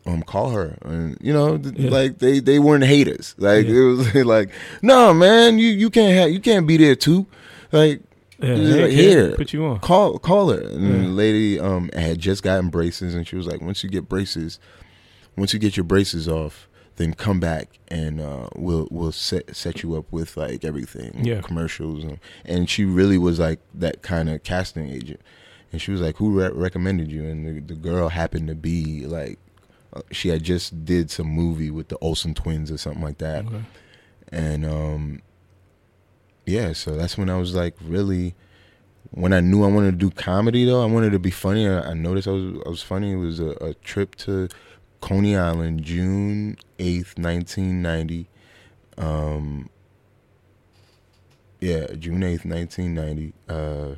um, 0.06 0.22
call 0.24 0.52
her, 0.52 0.78
and 0.84 1.18
you 1.22 1.34
know, 1.34 1.58
th- 1.58 1.76
Yeah. 1.78 1.90
like 1.90 2.20
they 2.20 2.40
they 2.40 2.60
weren't 2.60 2.84
haters. 2.84 3.34
Like 3.38 3.66
Yeah. 3.66 3.76
it 3.76 3.82
was 3.82 4.16
like, 4.36 4.50
no, 4.82 5.14
man, 5.14 5.58
you 5.60 5.70
you 5.70 5.90
can't 5.90 6.14
have 6.14 6.30
you 6.32 6.40
can't 6.40 6.68
be 6.68 6.78
there 6.78 6.96
too. 6.96 7.26
Like 7.72 8.02
Yeah, 8.40 8.56
hey, 8.56 8.82
like, 8.84 8.92
here. 8.92 9.32
put 9.36 9.54
you 9.54 9.66
on. 9.66 9.80
call 9.80 10.20
call 10.20 10.50
her 10.52 10.62
and 10.62 10.84
Yeah. 10.84 11.02
the 11.04 11.08
lady 11.10 11.60
um 11.60 11.90
had 11.94 12.20
just 12.20 12.44
gotten 12.44 12.70
braces 12.70 13.16
and 13.16 13.28
she 13.28 13.36
was 13.36 13.48
like 13.48 13.62
once 13.62 13.84
you 13.84 13.90
get 13.90 14.08
braces 14.10 14.60
once 15.38 15.54
you 15.54 15.60
get 15.60 15.76
your 15.78 15.84
braces 15.86 16.28
off 16.28 16.68
then 16.98 17.14
come 17.14 17.40
back 17.40 17.80
and 17.88 18.22
uh 18.22 18.48
we'll 18.56 18.88
we'll 18.92 19.12
set 19.12 19.56
set 19.56 19.82
you 19.84 19.96
up 19.96 20.06
with 20.12 20.38
like 20.38 20.64
everything 20.64 21.26
Yeah. 21.26 21.42
commercials 21.42 22.04
and, 22.04 22.20
and 22.46 22.70
she 22.70 22.86
really 22.86 23.18
was 23.18 23.40
like 23.40 23.60
that 23.74 24.02
kind 24.02 24.30
of 24.30 24.44
casting 24.44 24.90
agent 24.90 25.22
and 25.72 25.82
she 25.82 25.92
was 25.92 26.00
like 26.02 26.18
who 26.18 26.40
re- 26.40 26.52
recommended 26.54 27.12
you 27.12 27.24
and 27.26 27.46
the, 27.48 27.74
the 27.74 27.80
girl 27.80 28.10
happened 28.10 28.48
to 28.50 28.56
be 28.56 29.06
like 29.06 29.40
she 30.12 30.30
had 30.30 30.44
just 30.44 30.86
did 30.86 31.10
some 31.12 31.28
movie 31.28 31.70
with 31.72 31.88
the 31.90 31.98
Olsen 32.00 32.34
twins 32.34 32.72
or 32.72 32.78
something 32.78 33.02
like 33.04 33.18
that. 33.20 33.46
Okay. 33.46 33.62
and 34.32 34.66
um 34.66 35.22
yeah 36.46 36.74
so 36.74 36.96
that's 36.96 37.18
when 37.18 37.30
i 37.30 37.38
was 37.38 37.54
like 37.56 37.76
really 37.84 38.34
when 39.12 39.34
i 39.34 39.40
knew 39.40 39.64
i 39.64 39.68
wanted 39.68 39.92
to 39.92 39.98
do 39.98 40.10
comedy 40.12 40.66
though 40.66 40.82
i 40.82 40.86
wanted 40.86 41.12
to 41.12 41.20
be 41.20 41.32
funny. 41.32 41.68
I, 41.68 41.92
I 41.92 41.94
noticed 41.94 42.28
i 42.28 42.32
was 42.32 42.62
i 42.66 42.70
was 42.70 42.82
funny. 42.82 43.12
It 43.14 43.18
was 43.18 43.40
a, 43.40 43.52
a 43.62 43.74
trip 43.76 44.16
to 44.26 44.48
coney 45.02 45.36
island 45.36 45.84
june 45.84 46.58
8th 46.80 47.18
1990 47.20 48.28
um 48.98 49.70
yeah 51.60 51.88
june 51.98 52.22
8th 52.22 52.46
1990 52.46 53.34
uh 53.50 53.96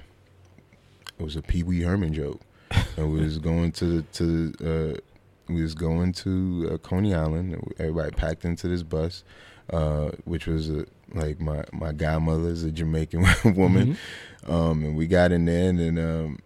it 1.19 1.23
was 1.23 1.35
a 1.35 1.41
pee-wee 1.41 1.81
herman 1.81 2.13
joke. 2.13 2.41
I 2.97 3.01
was 3.03 3.39
going 3.39 3.71
to 3.73 4.01
to 4.03 4.53
uh 4.63 5.06
we 5.49 5.61
was 5.61 5.73
going 5.75 6.11
to 6.13 6.69
uh, 6.73 6.77
coney 6.79 7.13
island 7.13 7.59
everybody 7.79 8.11
packed 8.11 8.45
into 8.45 8.67
this 8.67 8.83
bus 8.83 9.23
uh, 9.71 10.11
which 10.25 10.47
was 10.47 10.69
a, 10.69 10.85
like 11.13 11.39
my 11.41 11.63
my 11.73 11.91
godmother 11.91 12.47
is 12.49 12.63
a 12.63 12.71
Jamaican 12.71 13.21
woman, 13.55 13.97
Mhm. 14.45 14.49
um, 14.49 14.83
and 14.83 14.95
we 14.95 15.07
got 15.07 15.31
in 15.33 15.43
there 15.45 15.69
and 15.69 15.79
then, 15.79 15.97
um, 15.99 16.39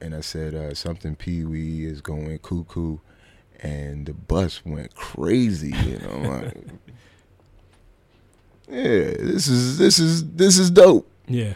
and 0.00 0.12
I 0.14 0.20
said 0.22 0.54
uh, 0.54 0.74
something 0.74 1.14
Pee 1.14 1.44
Wee 1.44 1.84
is 1.84 2.00
going 2.00 2.36
cuckoo, 2.40 2.98
and 3.60 4.06
the 4.06 4.12
bus 4.12 4.64
went 4.64 4.94
crazy. 4.96 5.72
You 5.84 5.98
know, 6.00 6.28
like, 6.28 6.56
yeah, 8.68 9.14
this 9.20 9.46
is 9.48 9.78
this 9.78 9.98
is 9.98 10.28
this 10.32 10.58
is 10.58 10.70
dope. 10.70 11.08
Yeah. 11.28 11.54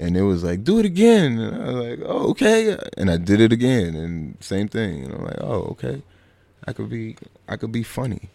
And 0.00 0.16
it 0.16 0.22
was 0.22 0.42
like, 0.42 0.64
do 0.64 0.78
it 0.78 0.86
again. 0.86 1.38
And 1.38 1.62
I 1.62 1.66
was 1.72 1.88
like, 1.88 1.98
oh, 2.06 2.30
okay. 2.30 2.76
And 2.96 3.10
I 3.10 3.18
did 3.18 3.38
it 3.40 3.52
again, 3.52 3.94
and 3.94 4.36
same 4.42 4.66
thing. 4.66 5.04
And 5.04 5.12
I'm 5.14 5.24
like, 5.24 5.36
oh, 5.40 5.62
okay. 5.72 6.02
I 6.66 6.72
could 6.72 6.88
be, 6.88 7.16
I 7.46 7.56
could 7.56 7.70
be 7.70 7.82
funny. 7.82 8.30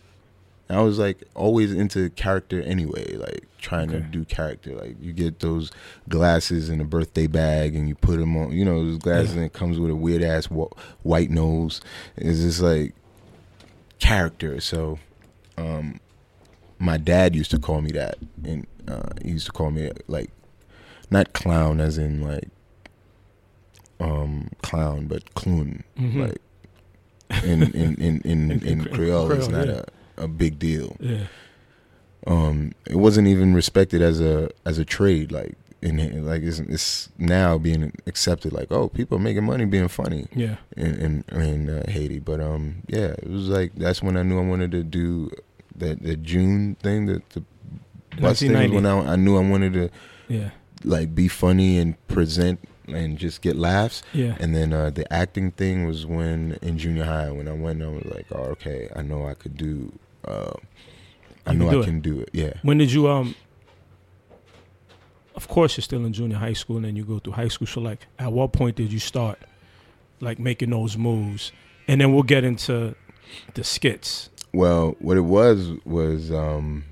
And 0.69 0.77
I 0.77 0.81
was 0.81 0.99
like 0.99 1.23
always 1.33 1.73
into 1.73 2.09
character 2.11 2.61
anyway, 2.61 3.15
like 3.15 3.45
trying 3.59 3.89
to 3.89 3.99
do 3.99 4.25
character. 4.25 4.75
Like 4.75 4.95
you 5.01 5.11
get 5.13 5.39
those 5.39 5.71
glasses 6.07 6.69
in 6.69 6.81
a 6.81 6.85
birthday 6.85 7.25
bag, 7.27 7.75
and 7.75 7.87
you 7.89 7.95
put 7.95 8.17
them 8.19 8.37
on. 8.37 8.51
You 8.51 8.65
know, 8.65 8.83
those 8.85 8.97
glasses, 8.99 9.31
Yeah. 9.33 9.37
and 9.37 9.45
it 9.45 9.53
comes 9.53 9.79
with 9.79 9.89
a 9.91 9.95
weird 9.95 10.21
ass 10.23 10.45
white 10.47 11.29
nose. 11.31 11.81
It's 12.15 12.41
just 12.41 12.61
like 12.61 12.93
character. 13.99 14.59
So, 14.61 14.99
um, 15.57 15.99
my 16.79 16.97
dad 16.97 17.35
used 17.35 17.51
to 17.51 17.59
call 17.59 17.81
me 17.81 17.91
that, 17.91 18.17
and 18.43 18.67
uh, 18.87 19.09
he 19.23 19.31
used 19.31 19.45
to 19.47 19.51
call 19.51 19.71
me 19.71 19.91
like 20.07 20.29
not 21.11 21.33
clown 21.33 21.79
as 21.79 21.97
in 21.97 22.21
like 22.21 22.49
um 23.99 24.49
clown, 24.61 25.07
but 25.07 25.33
clun. 25.35 25.83
Mhm. 25.97 26.29
Like 26.29 27.43
in 27.43 27.63
in 27.63 27.95
in 27.95 28.21
in, 28.21 28.21
In- 28.25 28.51
in, 28.51 28.67
in 28.67 28.85
Creole, 28.85 29.31
it's 29.31 29.47
not 29.47 29.67
yeah. 29.67 29.81
a, 30.17 30.23
a 30.23 30.27
big 30.27 30.59
deal. 30.59 30.95
Yeah. 30.99 31.27
Um, 32.27 32.71
it 32.87 32.95
wasn't 32.95 33.27
even 33.27 33.53
respected 33.53 34.01
as 34.01 34.19
a 34.19 34.49
as 34.65 34.77
a 34.79 34.85
trade. 34.85 35.31
Like 35.31 35.55
in 35.81 36.25
like 36.25 36.41
it's, 36.41 36.59
it's 36.59 37.09
now 37.17 37.57
being 37.57 37.93
accepted. 38.07 38.51
Like 38.51 38.71
oh, 38.71 38.89
people 38.89 39.17
are 39.17 39.21
making 39.21 39.43
money 39.45 39.65
being 39.65 39.87
funny 39.87 40.27
Yeah. 40.35 40.55
in 40.75 41.23
in, 41.29 41.39
in 41.41 41.69
uh, 41.69 41.83
Haiti. 41.89 42.19
But 42.19 42.41
um, 42.41 42.83
yeah, 42.87 43.13
it 43.17 43.29
was 43.29 43.47
like 43.49 43.75
that's 43.75 44.01
when 44.03 44.17
I 44.17 44.23
knew 44.23 44.39
I 44.39 44.43
wanted 44.45 44.71
to 44.71 44.83
do 44.83 45.29
that 45.77 46.01
the 46.01 46.15
June 46.15 46.75
thing. 46.81 47.05
that 47.07 47.29
the 47.29 47.43
bus 48.19 48.39
thing 48.39 48.53
was 48.53 48.71
when 48.71 48.85
I, 48.85 49.13
I 49.13 49.15
knew 49.17 49.37
I 49.37 49.47
wanted 49.47 49.73
to 49.73 49.89
Yeah. 50.27 50.49
Like 50.85 51.13
be 51.15 51.27
funny 51.27 51.77
and 51.77 51.95
present 52.07 52.59
and 52.87 53.17
just 53.17 53.41
get 53.41 53.55
laughs. 53.55 54.03
Yeah. 54.13 54.35
And 54.39 54.55
then 54.55 54.71
uh, 54.73 54.89
the 54.91 55.11
acting 55.11 55.51
thing 55.51 55.85
was 55.87 56.05
when 56.05 56.57
in 56.61 56.77
junior 56.77 57.05
high 57.05 57.31
when 57.31 57.47
I 57.47 57.53
went, 57.53 57.81
I 57.81 57.87
was 57.87 58.05
like, 58.05 58.27
oh, 58.31 58.43
okay, 58.53 58.89
I 58.95 59.01
know 59.01 59.27
I 59.27 59.33
could 59.33 59.57
do. 59.57 59.91
Uh, 60.23 60.53
I 61.45 61.51
You 61.53 61.59
know 61.59 61.69
can 61.69 61.75
I 61.77 61.79
it. 61.81 61.85
can 61.85 61.99
do 62.01 62.19
it. 62.21 62.29
Yeah. 62.33 62.53
When 62.61 62.77
did 62.77 62.91
you 62.91 63.07
um? 63.07 63.35
Of 65.35 65.49
course, 65.49 65.75
you're 65.75 65.81
still 65.83 66.05
in 66.05 66.13
junior 66.13 66.37
high 66.37 66.53
school, 66.53 66.77
and 66.77 66.85
then 66.85 66.95
you 66.95 67.03
go 67.03 67.19
through 67.19 67.33
high 67.33 67.49
school. 67.49 67.67
So, 67.67 67.81
like, 67.81 68.07
at 68.17 68.31
what 68.31 68.53
point 68.53 68.77
did 68.77 68.93
you 68.93 68.99
start, 68.99 69.37
like, 70.21 70.39
making 70.39 70.69
those 70.69 70.97
moves? 70.97 71.51
And 71.89 71.99
then 71.99 72.13
we'll 72.13 72.23
get 72.23 72.45
into 72.45 72.95
the 73.53 73.63
skits. 73.65 74.29
Well, 74.53 74.95
what 74.99 75.17
it 75.17 75.25
was 75.25 75.71
was 75.83 76.31
um, 76.31 76.85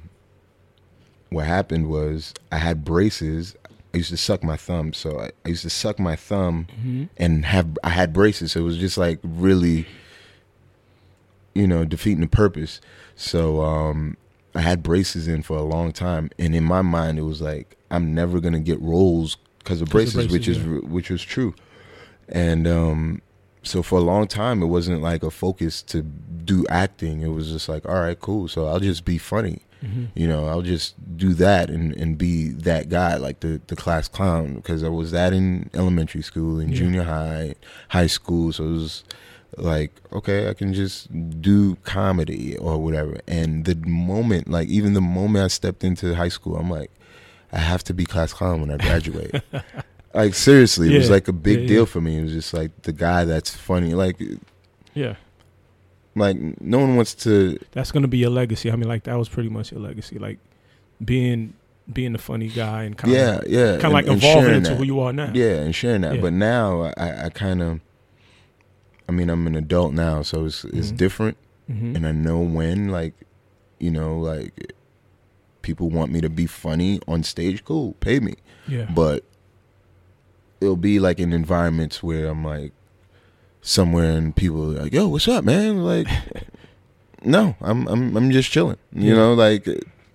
what 1.29 1.45
happened 1.45 1.87
was 1.89 2.33
I 2.51 2.57
had 2.57 2.83
braces. 2.83 3.55
I 3.93 3.97
used 3.97 4.09
to 4.09 4.17
suck 4.17 4.43
my 4.43 4.57
thumb, 4.57 4.91
so 4.93 5.19
I, 5.19 5.31
I 5.45 5.49
used 5.49 5.63
to 5.63 5.69
suck 5.69 5.99
my 5.99 6.15
thumb 6.15 6.67
Mm-hmm. 6.79 7.03
and 7.17 7.45
have 7.45 7.77
I 7.83 7.89
had 7.89 8.11
braces, 8.13 8.53
so 8.53 8.61
it 8.61 8.63
was 8.63 8.77
just 8.77 8.97
like 8.97 9.19
really, 9.23 9.85
you 11.53 11.67
know, 11.67 11.85
defeating 11.85 12.21
the 12.21 12.27
purpose. 12.27 12.81
So 13.15 13.61
um, 13.61 14.17
I 14.55 14.61
had 14.61 14.81
braces 14.81 15.27
in 15.27 15.43
for 15.43 15.57
a 15.57 15.63
long 15.63 15.91
time, 15.91 16.31
and 16.39 16.55
in 16.55 16.63
my 16.63 16.81
mind, 16.81 17.19
it 17.19 17.23
was 17.23 17.41
like 17.41 17.77
I'm 17.91 18.15
never 18.15 18.39
gonna 18.39 18.59
get 18.59 18.81
roles 18.81 19.37
because 19.59 19.81
of 19.81 19.87
of 19.87 19.91
braces, 19.91 20.27
which 20.31 20.47
is 20.47 20.57
yeah. 20.57 20.79
which 20.79 21.09
was 21.09 21.21
true. 21.21 21.53
And 22.27 22.67
um, 22.67 23.21
so 23.61 23.83
for 23.83 23.99
a 23.99 24.01
long 24.01 24.27
time, 24.27 24.63
it 24.63 24.67
wasn't 24.67 25.01
like 25.01 25.21
a 25.23 25.29
focus 25.31 25.83
to 25.83 26.01
do 26.01 26.65
acting. 26.69 27.21
It 27.21 27.27
was 27.27 27.51
just 27.51 27.69
like, 27.69 27.87
all 27.87 27.99
right, 27.99 28.19
cool. 28.19 28.47
So 28.47 28.65
I'll 28.65 28.79
just 28.79 29.05
be 29.05 29.17
funny. 29.17 29.61
Mm-hmm. 29.83 30.05
You 30.15 30.27
know, 30.27 30.47
I'll 30.47 30.61
just 30.61 30.95
do 31.17 31.33
that 31.33 31.69
and, 31.69 31.93
and 31.97 32.17
be 32.17 32.49
that 32.49 32.87
guy, 32.89 33.17
like 33.17 33.41
the, 33.41 33.59
the 33.67 33.75
class 33.75 34.07
clown, 34.07 34.55
because 34.55 34.81
I 34.83 34.87
was 34.89 35.11
that 35.11 35.33
in 35.33 35.69
elementary 35.73 36.21
school, 36.21 36.59
in 36.59 36.69
Yeah. 36.69 36.75
junior 36.77 37.03
high, 37.03 37.55
high 37.89 38.07
school. 38.07 38.53
So 38.53 38.63
it 38.63 38.71
was 38.71 39.03
like, 39.57 39.91
okay, 40.13 40.49
I 40.49 40.53
can 40.53 40.73
just 40.73 41.09
do 41.41 41.75
comedy 41.83 42.57
or 42.57 42.77
whatever. 42.77 43.19
And 43.27 43.65
the 43.65 43.75
moment, 43.75 44.47
like, 44.49 44.67
even 44.69 44.93
the 44.93 45.01
moment 45.01 45.43
I 45.43 45.47
stepped 45.49 45.83
into 45.83 46.15
high 46.15 46.29
school, 46.29 46.55
I'm 46.55 46.69
like, 46.69 46.89
I 47.51 47.59
have 47.59 47.83
to 47.83 47.93
be 47.93 48.05
class 48.05 48.33
clown 48.33 48.61
when 48.61 48.71
I 48.71 48.77
graduate. 48.77 49.35
like, 50.13 50.33
seriously, 50.33 50.95
it 50.95 50.97
was 50.97 51.09
like 51.09 51.27
a 51.27 51.33
big 51.33 51.61
Yeah, 51.61 51.67
deal 51.67 51.79
yeah. 51.81 51.85
for 51.85 52.01
me. 52.01 52.17
It 52.17 52.23
was 52.23 52.31
just 52.33 52.53
like 52.53 52.71
the 52.83 52.93
guy 52.93 53.25
that's 53.25 53.51
funny. 53.55 53.93
Like, 53.93 54.19
Yeah, 54.95 55.15
like 56.15 56.37
no 56.61 56.79
one 56.79 56.95
wants 56.95 57.13
to 57.15 57.57
that's 57.71 57.91
gonna 57.91 58.07
be 58.07 58.17
your 58.19 58.29
legacy. 58.29 58.71
I 58.71 58.75
mean, 58.75 58.87
like, 58.87 59.03
that 59.03 59.17
was 59.17 59.29
pretty 59.29 59.49
much 59.49 59.71
your 59.71 59.81
legacy, 59.81 60.19
like 60.19 60.39
being 61.03 61.53
being 61.91 62.13
the 62.13 62.19
funny 62.19 62.47
guy 62.47 62.83
and 62.83 62.97
kind 62.97 63.13
of 63.13 63.19
yeah 63.19 63.41
yeah 63.47 63.71
kind 63.73 63.85
of 63.87 63.91
like 63.93 64.07
evolving 64.07 64.55
into 64.55 64.69
that. 64.69 64.77
who 64.77 64.83
you 64.83 64.99
are 65.01 65.11
now. 65.11 65.31
Yeah, 65.33 65.55
and 65.61 65.75
sharing 65.75 66.01
that. 66.01 66.15
Yeah. 66.15 66.21
But 66.21 66.33
now 66.33 66.93
I, 66.97 67.25
I 67.25 67.29
kind 67.29 67.61
of, 67.61 67.79
I 69.09 69.11
mean, 69.11 69.29
I'm 69.29 69.45
an 69.47 69.55
adult 69.55 69.93
now, 69.93 70.21
so 70.21 70.45
it's 70.45 70.63
it's 70.65 70.91
Mhm. 70.91 70.97
different, 70.97 71.37
Mm-hmm. 71.69 71.95
and 71.95 72.07
I 72.07 72.11
know 72.11 72.39
when, 72.39 72.89
like, 72.89 73.13
you 73.79 73.89
know, 73.91 74.17
like 74.19 74.73
people 75.61 75.89
want 75.89 76.11
me 76.11 76.21
to 76.21 76.29
be 76.29 76.45
funny 76.45 76.99
on 77.07 77.23
stage. 77.23 77.63
Cool, 77.65 77.93
pay 77.99 78.19
me. 78.19 78.35
Yeah. 78.67 78.85
But 78.93 79.23
it'll 80.61 80.75
be 80.77 80.99
like 80.99 81.19
in 81.19 81.33
environments 81.33 82.01
where 82.03 82.27
I'm 82.27 82.43
like 82.45 82.71
somewhere 83.63 84.11
and 84.11 84.35
people 84.35 84.77
are 84.77 84.83
like, 84.83 84.93
"Yo, 84.93 85.07
what's 85.07 85.27
up, 85.27 85.43
man?" 85.43 85.83
Like, 85.83 86.07
no, 87.23 87.55
I'm 87.61 87.87
I'm 87.87 88.15
I'm 88.15 88.31
just 88.31 88.51
chilling. 88.51 88.77
You 88.93 89.09
Yeah. 89.09 89.15
know, 89.15 89.33
like 89.33 89.67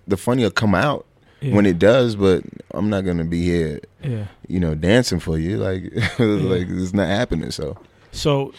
the 0.07 0.15
funny 0.17 0.43
will 0.43 0.51
come 0.51 0.73
out 0.73 1.05
yeah. 1.41 1.53
when 1.53 1.65
it 1.65 1.77
does, 1.79 2.15
but 2.15 2.43
I'm 2.71 2.89
not 2.89 3.01
gonna 3.05 3.25
be 3.25 3.43
here 3.43 3.81
yeah. 4.03 4.25
you 4.47 4.59
know, 4.59 4.75
dancing 4.75 5.19
for 5.19 5.37
you. 5.37 5.57
Like, 5.57 5.83
like 6.19 6.67
it's 6.69 6.93
not 6.93 7.07
happening. 7.07 7.51
So, 7.51 7.77
So 8.11 8.53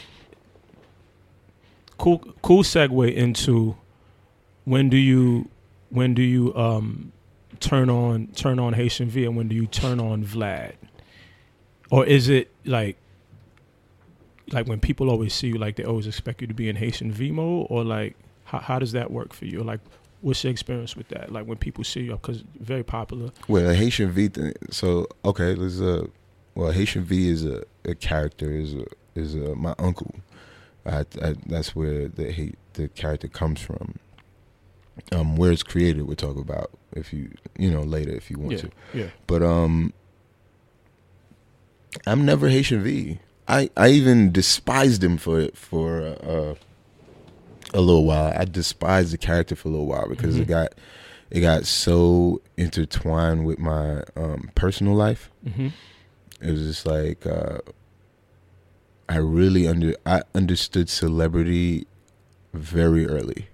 cool 1.98 2.18
cool 2.42 2.62
segue 2.62 3.14
into 3.14 3.76
when 4.64 4.88
do 4.88 4.96
you 4.96 5.48
when 5.90 6.14
do 6.14 6.22
you 6.22 6.54
um 6.54 7.12
turn 7.60 7.90
on 7.90 8.26
turn 8.28 8.58
on 8.58 8.72
Haitian 8.72 9.08
V 9.08 9.24
and 9.26 9.36
when 9.36 9.48
do 9.48 9.54
you 9.54 9.66
turn 9.66 10.00
on 10.00 10.24
Vlad? 10.24 10.72
Or 11.90 12.06
is 12.06 12.28
it 12.28 12.50
like 12.64 12.96
like 14.52 14.66
when 14.66 14.80
people 14.80 15.10
always 15.10 15.32
see 15.34 15.48
you 15.48 15.54
like 15.58 15.76
they 15.76 15.84
always 15.84 16.06
expect 16.06 16.40
you 16.40 16.46
to 16.46 16.54
be 16.54 16.68
in 16.68 16.76
Haitian 16.76 17.12
V 17.12 17.30
mode 17.30 17.66
or 17.70 17.84
like 17.84 18.16
how 18.44 18.58
how 18.58 18.78
does 18.78 18.92
that 18.92 19.10
work 19.10 19.32
for 19.32 19.44
you? 19.46 19.62
Like 19.62 19.80
what's 20.22 20.42
your 20.44 20.50
experience 20.50 20.96
with 20.96 21.08
that? 21.08 21.32
Like 21.32 21.46
when 21.46 21.56
people 21.58 21.84
see 21.84 22.00
you 22.02 22.16
cuz 22.18 22.44
very 22.58 22.82
popular. 22.82 23.30
well, 23.48 23.70
a 23.70 23.74
Haitian 23.74 24.10
V. 24.10 24.28
Thing, 24.28 24.52
so, 24.70 25.06
okay, 25.24 25.54
there's 25.54 25.80
a 25.80 26.08
well, 26.54 26.72
Haitian 26.72 27.04
V 27.04 27.28
is 27.28 27.44
a 27.44 27.64
a 27.84 27.94
character 27.94 28.50
is 28.50 28.74
is 29.14 29.34
uh, 29.36 29.54
my 29.56 29.74
uncle. 29.78 30.14
I, 30.86 31.00
I, 31.22 31.34
that's 31.46 31.74
where 31.76 32.08
the 32.08 32.32
hate 32.32 32.56
the 32.74 32.88
character 32.88 33.28
comes 33.28 33.60
from. 33.60 33.96
Um, 35.12 35.36
where 35.36 35.50
it's 35.52 35.62
created, 35.62 36.02
we'll 36.06 36.16
talk 36.16 36.36
about 36.36 36.70
if 36.92 37.12
you 37.12 37.30
you 37.58 37.70
know 37.70 37.82
later 37.82 38.10
if 38.12 38.30
you 38.30 38.38
want 38.38 38.52
Yeah, 38.52 38.58
to. 38.58 38.70
yeah. 38.94 39.06
But 39.26 39.42
um, 39.42 39.92
I'm 42.06 42.24
never 42.24 42.48
Haitian 42.48 42.82
V. 42.82 43.18
I 43.58 43.70
I 43.76 43.88
even 43.90 44.32
despised 44.32 45.02
him 45.02 45.16
for 45.18 45.48
for 45.54 46.00
uh, 46.22 46.54
a 47.74 47.80
little 47.80 48.04
while. 48.04 48.32
I 48.36 48.44
despised 48.44 49.12
the 49.12 49.18
character 49.18 49.56
for 49.56 49.68
a 49.68 49.70
little 49.72 49.86
while 49.86 50.08
because 50.08 50.36
it 50.36 50.44
Mhm. 50.46 50.48
got 50.48 50.68
it 51.30 51.40
got 51.40 51.66
so 51.66 52.40
intertwined 52.56 53.44
with 53.46 53.58
my 53.58 54.02
um, 54.16 54.50
personal 54.54 54.94
life. 54.94 55.30
Mm-hmm. 55.46 55.68
It 56.40 56.50
was 56.50 56.62
just 56.66 56.86
like 56.86 57.26
uh, 57.26 57.58
I 59.08 59.16
really 59.16 59.68
under 59.68 59.94
I 60.06 60.22
understood 60.34 60.88
celebrity 60.88 61.86
very 62.54 63.06
early. 63.06 63.48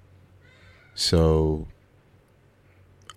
So 0.94 1.68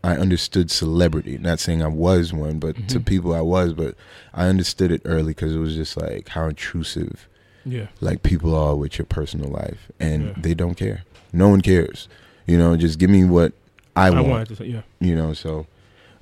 I 0.03 0.15
understood 0.15 0.71
celebrity. 0.71 1.37
Not 1.37 1.59
saying 1.59 1.83
I 1.83 1.87
was 1.87 2.31
one, 2.33 2.59
but 2.59 2.75
to 2.89 2.99
Mhm. 2.99 3.05
people 3.05 3.33
I 3.35 3.41
was. 3.41 3.73
But 3.73 3.95
I 4.33 4.47
understood 4.47 4.91
it 4.91 5.01
early 5.05 5.31
because 5.33 5.53
it 5.53 5.59
was 5.59 5.75
just 5.75 5.97
like 5.97 6.29
how 6.29 6.47
intrusive 6.47 7.27
Yeah. 7.65 7.87
like 7.99 8.23
people 8.23 8.55
are 8.55 8.75
with 8.75 8.97
your 8.97 9.05
personal 9.05 9.49
life, 9.49 9.91
and 9.99 10.23
Yeah. 10.27 10.33
they 10.41 10.53
don't 10.53 10.75
care. 10.75 11.03
No 11.33 11.49
one 11.49 11.61
cares. 11.61 12.07
You 12.47 12.57
know, 12.57 12.75
just 12.77 12.97
give 12.99 13.09
me 13.09 13.25
what 13.25 13.51
I, 13.95 14.07
I, 14.07 14.09
want 14.11 14.27
wanted 14.27 14.47
to 14.49 14.55
say, 14.55 14.65
yeah. 14.67 14.81
you 15.01 15.13
know 15.15 15.33
so 15.33 15.65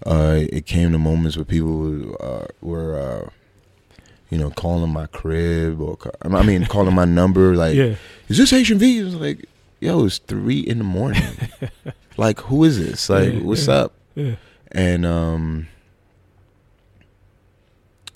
uh 0.05 0.39
it 0.51 0.65
came 0.65 0.91
to 0.93 0.97
moments 0.97 1.37
where 1.37 1.45
people 1.45 2.15
uh, 2.19 2.45
were 2.61 2.97
uh 2.99 3.29
you 4.31 4.37
know 4.39 4.49
calling 4.49 4.91
my 4.91 5.05
crib 5.07 5.79
or 5.79 5.95
i 6.23 6.41
mean 6.43 6.65
calling 6.65 6.95
my 6.95 7.05
number 7.05 7.55
like 7.55 7.75
yeah. 7.83 7.95
is 8.29 8.37
this 8.37 8.49
haitian 8.49 8.79
v 8.79 8.99
it 8.99 9.03
was 9.03 9.15
like 9.15 9.45
yo 9.79 10.05
it's 10.05 10.17
three 10.17 10.59
in 10.59 10.79
the 10.79 10.83
morning 10.83 11.21
like 12.17 12.39
who 12.41 12.63
is 12.63 12.77
this 12.79 13.09
like 13.09 13.33
Yeah, 13.33 13.39
what's 13.41 13.67
yeah. 13.67 13.73
up 13.75 13.93
Yeah. 14.15 14.35
and 14.71 15.05
um 15.05 15.67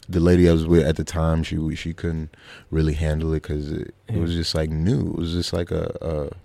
the 0.09 0.19
lady 0.19 0.49
I 0.49 0.51
was 0.51 0.65
with 0.67 0.85
at 0.85 0.97
the 0.97 1.03
time, 1.05 1.41
she 1.43 1.75
she 1.75 1.93
couldn't 1.93 2.35
really 2.69 2.93
handle 2.93 3.33
it 3.33 3.43
because 3.43 3.71
it, 3.71 3.95
it 4.09 4.17
was 4.17 4.33
just 4.33 4.53
like 4.53 4.69
new. 4.69 5.11
It 5.11 5.15
was 5.17 5.31
just 5.31 5.53
like 5.53 5.71
a, 5.71 5.95
a 6.01 6.35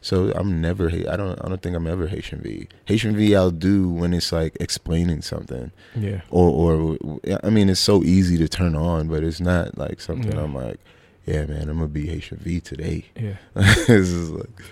so 0.00 0.30
I'm 0.36 0.60
never 0.60 0.88
I 0.88 1.16
don't 1.16 1.36
I 1.44 1.48
don't 1.48 1.60
think 1.60 1.74
I'm 1.74 1.88
ever 1.88 2.06
Haitian 2.06 2.40
V. 2.40 2.68
Haitian 2.84 3.16
V 3.16 3.34
I'll 3.34 3.50
do 3.50 3.88
when 3.88 4.14
it's 4.14 4.30
like 4.30 4.56
explaining 4.60 5.22
something 5.22 5.72
Yeah. 5.96 6.20
or 6.30 6.48
or 6.94 7.18
I 7.42 7.50
mean 7.50 7.68
it's 7.68 7.80
so 7.80 8.04
easy 8.04 8.36
to 8.38 8.46
turn 8.48 8.76
on, 8.76 9.08
but 9.08 9.24
it's 9.24 9.40
not 9.40 9.76
like 9.76 10.00
something 10.00 10.30
Yeah. 10.32 10.42
I'm 10.44 10.54
like, 10.54 10.78
yeah 11.24 11.46
man, 11.46 11.68
I'm 11.68 11.78
gonna 11.78 11.88
be 11.88 12.06
Haitian 12.06 12.38
V 12.38 12.60
today. 12.60 13.06
Yeah. 13.20 13.36
it's 13.56 13.86
just 14.10 14.30
like 14.30 14.62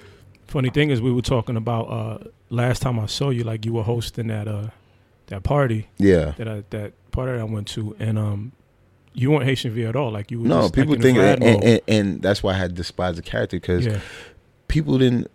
Funny 0.54 0.70
thing 0.70 0.90
is, 0.90 1.02
we 1.02 1.12
were 1.12 1.20
talking 1.20 1.56
about 1.56 1.84
uh, 1.84 2.18
last 2.48 2.80
time 2.80 2.98
I 2.98 3.06
saw 3.06 3.30
you. 3.30 3.44
Like 3.44 3.66
you 3.66 3.72
were 3.72 3.82
hosting 3.82 4.28
that 4.28 4.48
uh, 4.48 4.68
that 5.26 5.42
party 5.42 5.88
yeah. 5.98 6.32
that 6.38 6.48
I, 6.48 6.64
that 6.70 6.92
party 7.10 7.32
that 7.32 7.40
I 7.40 7.44
went 7.44 7.68
to, 7.68 7.94
and 7.98 8.18
um, 8.18 8.52
you 9.12 9.30
weren't 9.30 9.44
Haitian 9.44 9.72
V 9.72 9.84
at 9.84 9.96
all. 9.96 10.12
Like 10.12 10.30
you 10.30 10.40
were 10.40 10.46
No, 10.46 10.62
just, 10.62 10.74
people 10.74 10.94
a 10.94 10.98
think, 10.98 11.18
and, 11.18 11.42
and, 11.42 11.80
and 11.88 12.22
that's 12.22 12.42
why 12.42 12.52
I 12.52 12.56
had 12.56 12.74
despised 12.74 13.18
the 13.18 13.22
character 13.22 13.56
because 13.56 13.84
yeah. 13.84 14.00
people 14.68 14.96
didn't 14.96 15.28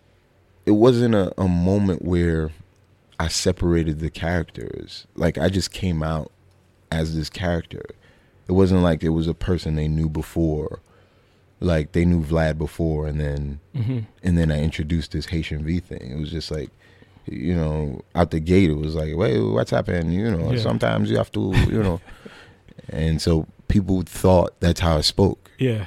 it 0.66 0.72
wasn't 0.72 1.14
a, 1.14 1.32
a 1.40 1.48
moment 1.48 2.02
where 2.02 2.50
i 3.18 3.28
separated 3.28 3.98
the 4.00 4.10
characters 4.10 5.06
like 5.14 5.38
i 5.38 5.48
just 5.48 5.72
came 5.72 6.02
out 6.02 6.30
as 6.90 7.16
this 7.16 7.28
character 7.30 7.84
it 8.48 8.52
wasn't 8.52 8.80
like 8.82 9.02
it 9.02 9.10
was 9.10 9.28
a 9.28 9.34
person 9.34 9.74
they 9.74 9.88
knew 9.88 10.08
before 10.08 10.80
like 11.60 11.92
they 11.92 12.04
knew 12.04 12.22
vlad 12.24 12.56
before 12.58 13.06
and 13.06 13.20
then 13.20 13.60
hmm 13.74 14.00
and 14.22 14.36
then 14.38 14.50
i 14.50 14.58
introduced 14.62 15.12
this 15.12 15.26
haitian 15.26 15.62
v 15.64 15.78
thing. 15.80 16.10
It 16.10 16.18
was 16.18 16.30
just 16.30 16.50
like 16.50 16.70
you 17.26 17.54
know 17.54 18.00
out 18.14 18.30
the 18.30 18.40
gate 18.40 18.70
it 18.70 18.74
was 18.78 18.94
like 18.94 19.14
wait 19.16 19.38
what's 19.40 19.70
happening? 19.70 20.10
You 20.12 20.30
know 20.30 20.52
Yeah. 20.52 20.60
sometimes 20.60 21.10
you 21.10 21.16
have 21.16 21.30
to 21.32 21.40
you 21.70 21.82
know. 21.82 22.00
And 22.88 23.20
so 23.22 23.46
people 23.68 24.02
thought 24.02 24.58
that's 24.60 24.80
how 24.80 24.96
i 24.96 25.00
spoke 25.02 25.49
Yeah. 25.60 25.84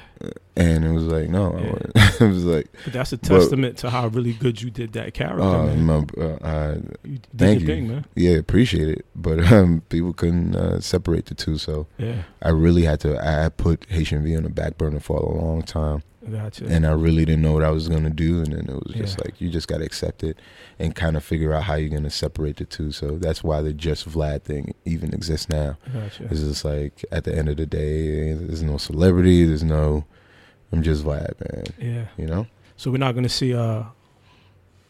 and 0.56 0.86
it 0.86 0.92
was 0.92 1.04
like 1.06 1.30
no 1.30 1.52
I 1.54 1.62
Yeah. 1.62 2.12
it 2.22 2.30
was 2.30 2.46
like 2.46 2.68
But 2.86 2.94
that's 2.94 3.12
a 3.12 3.18
But- 3.18 3.28
testament 3.28 3.78
to 3.80 3.90
how 3.90 4.08
really 4.08 4.34
good 4.34 4.62
you 4.62 4.70
did 4.70 4.94
that 4.94 5.14
character, 5.14 5.42
uh, 5.44 5.66
man. 5.66 5.86
my, 5.86 5.96
uh, 6.24 6.38
I, 6.44 6.74
You 7.04 7.18
did 7.18 7.28
thank 7.36 7.60
your 7.62 7.70
you. 7.70 7.76
thing, 7.76 7.88
man. 7.88 8.06
Yeah, 8.16 8.36
appreciate 8.38 8.88
it. 8.88 9.06
But 9.16 9.40
um, 9.52 9.82
people 9.90 10.14
couldn't 10.14 10.56
uh, 10.56 10.80
separate 10.80 11.26
the 11.26 11.34
two, 11.36 11.58
so 11.58 11.88
Yeah. 11.98 12.22
I 12.42 12.50
really 12.50 12.84
had 12.84 13.00
to. 13.02 13.18
I 13.18 13.50
put 13.50 13.86
Haitian 13.90 14.24
V 14.24 14.38
on 14.38 14.44
the 14.44 14.50
back 14.50 14.78
burner 14.78 15.00
for 15.00 15.18
a 15.18 15.26
long 15.28 15.64
time, 15.64 16.04
Gotcha. 16.32 16.66
and 16.68 16.86
I 16.86 16.92
really 16.92 17.26
didn't 17.26 17.42
know 17.42 17.52
what 17.54 17.64
I 17.64 17.70
was 17.72 17.88
gonna 17.90 18.10
do. 18.10 18.38
And 18.42 18.54
then 18.54 18.70
it 18.70 18.74
was 18.86 18.94
just 18.96 19.18
Yeah. 19.20 19.26
like 19.26 19.42
you 19.42 19.50
just 19.50 19.68
gotta 19.68 19.84
accept 19.84 20.24
it 20.24 20.38
and 20.80 20.96
kind 20.96 21.18
of 21.18 21.24
figure 21.24 21.54
out 21.54 21.64
how 21.64 21.76
you're 21.76 21.90
gonna 21.90 22.10
separate 22.10 22.58
the 22.58 22.66
two. 22.66 22.92
So 22.92 23.18
that's 23.18 23.44
why 23.44 23.62
the 23.62 23.74
Just 23.74 24.08
Vlad 24.10 24.44
thing 24.44 24.74
even 24.86 25.14
exists 25.14 25.50
now. 25.50 25.78
gotcha. 25.94 26.24
It's 26.32 26.40
just 26.42 26.64
like 26.66 27.04
at 27.12 27.24
the 27.26 27.36
end 27.38 27.50
of 27.50 27.58
the 27.58 27.66
day, 27.66 28.34
there's 28.34 28.64
no 28.64 28.78
celebrity. 28.78 29.46
There's 29.46 29.64
no. 29.64 30.06
I'm 30.72 30.82
just 30.82 31.04
Vlad, 31.04 31.34
man. 31.54 31.64
Yeah. 31.80 32.06
You 32.18 32.26
know. 32.28 32.48
So 32.78 32.90
we're 32.90 32.98
not 32.98 33.14
gonna 33.16 33.30
see 33.30 33.54
uh 33.54 33.84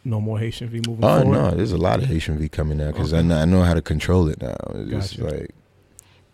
no 0.05 0.19
more 0.19 0.37
Haitian 0.37 0.67
V 0.69 0.81
moving 0.87 1.03
Oh 1.03 1.21
forward. 1.21 1.33
no, 1.35 1.51
there's 1.51 1.71
a 1.71 1.77
lot 1.77 1.99
of 1.99 2.05
Haitian 2.05 2.37
V 2.37 2.49
coming 2.49 2.77
now 2.77 2.91
because 2.91 3.13
I, 3.13 3.19
Okay. 3.19 3.27
know, 3.27 3.37
I 3.37 3.45
know 3.45 3.63
how 3.63 3.73
to 3.73 3.81
control 3.81 4.27
it 4.27 4.41
now. 4.41 4.55
It's 4.75 4.89
just 4.91 5.17
Gotcha. 5.21 5.35
like, 5.37 5.51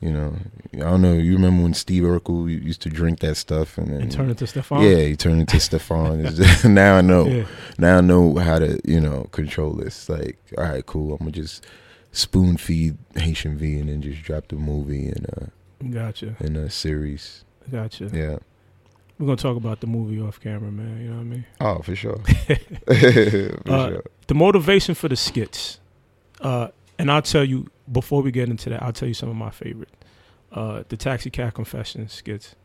you 0.02 0.12
know, 0.12 0.36
I 0.76 0.78
don't 0.78 1.02
know. 1.02 1.14
You 1.14 1.34
remember 1.34 1.64
when 1.64 1.74
Steve 1.74 2.04
Urkel 2.04 2.48
used 2.50 2.82
to 2.84 2.90
drink 2.90 3.20
that 3.20 3.36
stuff 3.36 3.78
and 3.78 3.88
then 3.90 4.02
And 4.04 4.12
turn 4.12 4.30
it 4.30 4.38
to 4.38 4.48
Stefan. 4.48 4.82
yeah, 4.84 4.98
he 4.98 5.16
turned 5.16 5.42
into 5.42 5.60
Stefan. 5.60 6.26
Now 6.74 6.96
I 6.98 7.02
know. 7.02 7.26
Yeah. 7.28 7.46
Now 7.78 7.98
I 7.98 8.02
know 8.02 8.36
how 8.36 8.60
to 8.60 8.80
you 8.86 9.00
know 9.02 9.24
control 9.32 9.74
this. 9.74 10.08
Like, 10.10 10.38
all 10.58 10.64
right, 10.64 10.86
cool. 10.86 11.12
I'm 11.14 11.20
gonna 11.20 11.32
just 11.32 11.66
spoon 12.12 12.58
feed 12.58 12.98
Haitian 13.16 13.58
V 13.58 13.78
and 13.80 13.90
then 13.90 14.02
just 14.02 14.24
drop 14.24 14.48
the 14.48 14.56
movie 14.56 15.08
and 15.08 15.26
a 15.26 15.52
Gotcha. 15.90 16.36
in 16.40 16.56
a 16.56 16.70
series. 16.70 17.44
Gotcha. 17.72 18.10
Yeah. 18.14 18.38
We're 19.18 19.26
gonna 19.26 19.36
talk 19.36 19.58
about 19.58 19.82
the 19.82 19.88
movie 19.88 20.22
off 20.22 20.40
camera, 20.40 20.72
man. 20.72 21.02
You 21.02 21.10
know 21.10 21.16
what 21.18 21.22
I 21.22 21.24
mean? 21.26 21.46
Oh, 21.60 21.80
for 21.80 21.94
sure. 21.96 22.20
for 22.88 23.72
Uh, 23.72 23.90
sure. 23.90 24.04
The 24.28 24.34
motivation 24.36 24.96
for 24.96 25.08
the 25.10 25.16
skits, 25.18 25.80
uh, 26.42 26.70
and 27.00 27.10
I'll 27.10 27.24
tell 27.24 27.44
you 27.44 27.68
before 27.92 28.22
we 28.22 28.32
get 28.32 28.50
into 28.50 28.70
that. 28.70 28.84
I'll 28.84 28.94
tell 28.94 29.08
you 29.08 29.14
some 29.16 29.30
of 29.30 29.36
my 29.36 29.50
favorite. 29.50 29.90
Uh, 30.52 30.84
the 30.90 30.98
Taxi 30.98 31.30
Cab 31.30 31.54
Confessions 31.54 32.12
skits, 32.14 32.56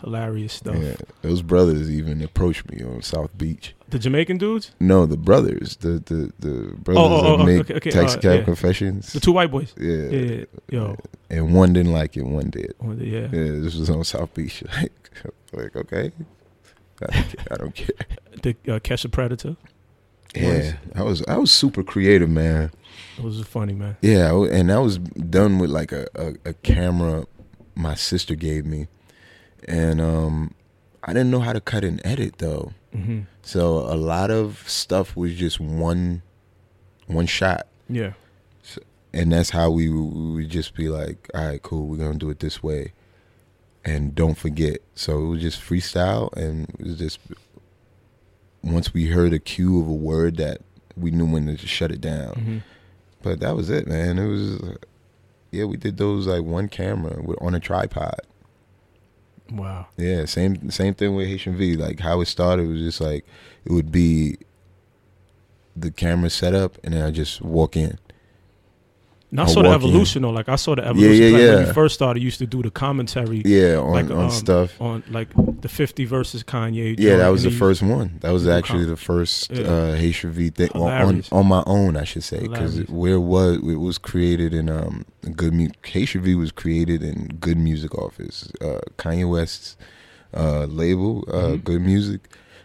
hilarious 0.00 0.52
stuff. 0.52 0.76
Yeah, 0.76 0.96
those 1.22 1.40
brothers 1.42 1.90
even 1.90 2.22
approached 2.22 2.70
me 2.70 2.84
on 2.84 3.02
South 3.02 3.36
Beach. 3.36 3.74
The 3.88 3.98
Jamaican 3.98 4.38
dudes, 4.38 4.72
No, 4.78 5.06
the 5.06 5.16
brothers, 5.16 5.76
the 5.76 6.02
the 6.04 6.32
the 6.38 6.74
brothers 6.76 7.02
oh, 7.02 7.26
oh, 7.26 7.36
that 7.38 7.44
make 7.44 7.60
okay, 7.62 7.74
okay, 7.74 7.90
Taxi 7.90 8.18
uh, 8.18 8.20
Cab 8.20 8.38
yeah. 8.40 8.44
Confessions. 8.44 9.12
the 9.12 9.20
two 9.20 9.32
white 9.32 9.50
boys. 9.50 9.74
yeah. 9.78 10.08
Yeah, 10.08 10.44
yo, 10.68 10.96
and 11.30 11.54
one 11.54 11.72
didn't 11.72 11.92
like 11.92 12.16
it, 12.16 12.24
one 12.24 12.50
did. 12.50 12.74
oh, 12.84 12.92
yeah. 12.92 13.20
Yeah, 13.20 13.60
this 13.60 13.74
was 13.74 13.88
on 13.90 14.04
South 14.04 14.32
Beach. 14.34 14.62
Like, 14.82 14.92
like 15.52 15.76
okay, 15.76 16.10
I 17.02 17.06
don't 17.06 17.28
care. 17.28 17.46
I 17.50 17.56
don't 17.56 17.74
care. 17.74 17.88
The 18.42 18.56
uh, 18.66 18.78
Catch 18.78 19.04
a 19.04 19.08
Predator. 19.10 19.56
Yeah, 20.34 20.76
I 20.94 21.02
was 21.02 21.22
I 21.26 21.36
was 21.36 21.50
super 21.52 21.82
creative, 21.82 22.30
man. 22.30 22.70
It 23.18 23.24
was 23.24 23.40
funny, 23.42 23.74
man. 23.74 23.96
Yeah, 24.00 24.32
and 24.50 24.70
that 24.70 24.80
was 24.80 24.98
done 24.98 25.58
with 25.58 25.70
like 25.70 25.92
a, 25.92 26.06
a, 26.14 26.34
a 26.50 26.52
camera 26.54 27.26
my 27.74 27.94
sister 27.94 28.34
gave 28.34 28.64
me, 28.66 28.86
and 29.68 30.00
um, 30.00 30.54
I 31.04 31.12
didn't 31.12 31.30
know 31.30 31.40
how 31.40 31.52
to 31.52 31.60
cut 31.60 31.84
and 31.84 32.00
edit 32.04 32.38
though. 32.38 32.72
hmm 32.92 33.20
So 33.42 33.78
a 33.78 33.96
lot 33.96 34.30
of 34.30 34.64
stuff 34.66 35.16
was 35.16 35.34
just 35.34 35.60
one 35.60 36.22
one 37.06 37.26
shot. 37.26 37.66
Yeah, 37.88 38.12
and 39.12 39.32
that's 39.32 39.50
how 39.50 39.70
we, 39.70 39.90
we 39.90 40.32
would 40.34 40.48
just 40.48 40.74
be 40.74 40.88
like, 40.88 41.28
all 41.34 41.46
right, 41.46 41.62
cool, 41.62 41.86
we're 41.86 41.98
gonna 41.98 42.18
do 42.18 42.30
it 42.30 42.40
this 42.40 42.62
way, 42.62 42.92
and 43.84 44.14
don't 44.14 44.38
forget. 44.38 44.78
So 44.94 45.18
it 45.22 45.28
was 45.28 45.42
just 45.42 45.60
freestyle, 45.60 46.32
and 46.34 46.68
it 46.78 46.86
was 46.86 46.98
just 46.98 47.18
once 48.62 48.94
we 48.94 49.06
heard 49.08 49.32
a 49.32 49.38
cue 49.38 49.80
of 49.80 49.88
a 49.88 49.92
word 49.92 50.36
that 50.36 50.60
we 50.96 51.10
knew 51.10 51.26
when 51.26 51.46
to 51.46 51.66
shut 51.66 51.90
it 51.90 52.00
down. 52.00 52.32
hmm 52.34 52.58
But 53.22 53.40
that 53.40 53.56
was 53.56 53.70
it, 53.70 53.86
man. 53.86 54.18
It 54.18 54.26
was, 54.26 54.76
yeah, 55.50 55.64
we 55.64 55.76
did 55.76 55.96
those 55.96 56.26
like 56.26 56.42
one 56.44 56.68
camera 56.68 57.22
on 57.40 57.54
a 57.54 57.60
tripod. 57.60 58.20
wow. 59.50 59.86
Yeah, 59.96 60.24
same 60.26 60.70
same 60.70 60.94
thing 60.94 61.14
with 61.14 61.28
Haitian 61.28 61.56
V. 61.56 61.76
Like 61.76 62.00
how 62.00 62.20
it 62.20 62.26
started 62.26 62.68
was 62.68 62.80
just 62.80 63.00
like 63.00 63.24
it 63.64 63.72
would 63.72 63.90
be 63.92 64.38
the 65.76 65.90
camera 65.90 66.30
set 66.30 66.54
up, 66.54 66.76
and 66.84 66.94
then 66.94 67.02
I 67.04 67.10
just 67.10 67.40
walk 67.42 67.76
in, 67.76 67.98
And 69.32 69.40
I 69.40 69.44
I 69.44 69.46
saw 69.46 69.62
the 69.62 69.68
walk 69.70 69.80
in. 69.82 69.88
evolution 69.88 70.22
though. 70.22 70.30
Like 70.30 70.48
I 70.50 70.56
saw 70.56 70.74
the 70.74 70.86
evolution. 70.86 71.22
yeah, 71.24 71.38
like 71.38 71.56
When 71.56 71.66
you 71.66 71.72
first 71.72 71.94
started, 71.94 72.20
you 72.20 72.26
used 72.26 72.38
to 72.40 72.46
do 72.46 72.62
the 72.62 72.70
commentary 72.70 73.42
Yeah, 73.44 73.78
on 73.78 73.90
Like, 73.92 74.10
on 74.10 74.24
um, 74.26 74.30
stuff. 74.30 74.78
on 74.80 75.02
like 75.10 75.28
the 75.62 75.68
Fifty 75.70 76.04
versus 76.04 76.44
Kanye. 76.44 76.94
Yeah, 76.98 77.16
that 77.16 77.28
was 77.30 77.42
the 77.42 77.50
first 77.50 77.82
one. 77.82 78.18
That 78.20 78.30
was 78.32 78.46
actually 78.46 78.84
the 78.84 78.96
first 78.98 79.50
Yeah. 79.50 79.62
uh, 79.62 79.94
Haitian 79.96 80.30
V 80.32 80.50
thing 80.50 80.70
on, 80.74 81.24
on 81.32 81.46
my 81.46 81.62
own, 81.66 81.96
I 81.96 82.04
should 82.04 82.24
say, 82.24 82.40
because 82.46 82.86
where 82.88 83.18
was 83.18 83.56
it 83.56 83.80
was 83.80 83.96
created 83.98 84.52
in 84.54 84.68
um 84.68 85.04
good 85.34 85.54
mu- 85.54 85.70
Haitian 85.82 86.20
V 86.22 86.34
was 86.34 86.52
created 86.52 87.02
in 87.02 87.28
Good 87.40 87.56
Music 87.56 87.94
Office, 87.96 88.52
uh, 88.60 88.80
Kanye 88.98 89.26
West's 89.28 89.76
uh, 90.34 90.64
label, 90.66 91.24
uh, 91.28 91.52
Mhm. 91.56 91.64
Good 91.64 91.80
Music. 91.82 92.20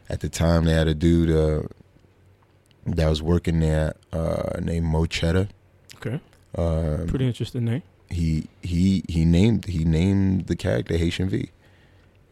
At 0.10 0.20
the 0.22 0.30
time, 0.30 0.66
they 0.66 0.74
had 0.74 0.88
a 0.88 0.94
dude 0.96 1.30
uh, 1.32 1.64
that 2.86 3.10
was 3.10 3.22
working 3.22 3.60
there 3.62 3.94
uh, 4.14 4.60
named 4.62 4.86
Mo 4.86 5.06
Cheddar. 5.06 5.48
Okay, 5.98 6.20
Um, 6.56 7.08
pretty 7.08 7.28
interesting 7.28 7.66
name. 7.66 7.84
he 8.10 8.48
he 8.62 9.04
he 9.10 9.26
named 9.26 9.66
he 9.66 9.84
named 9.86 10.48
the 10.48 10.56
character 10.56 10.98
Haitian 10.98 11.30
V. 11.30 11.50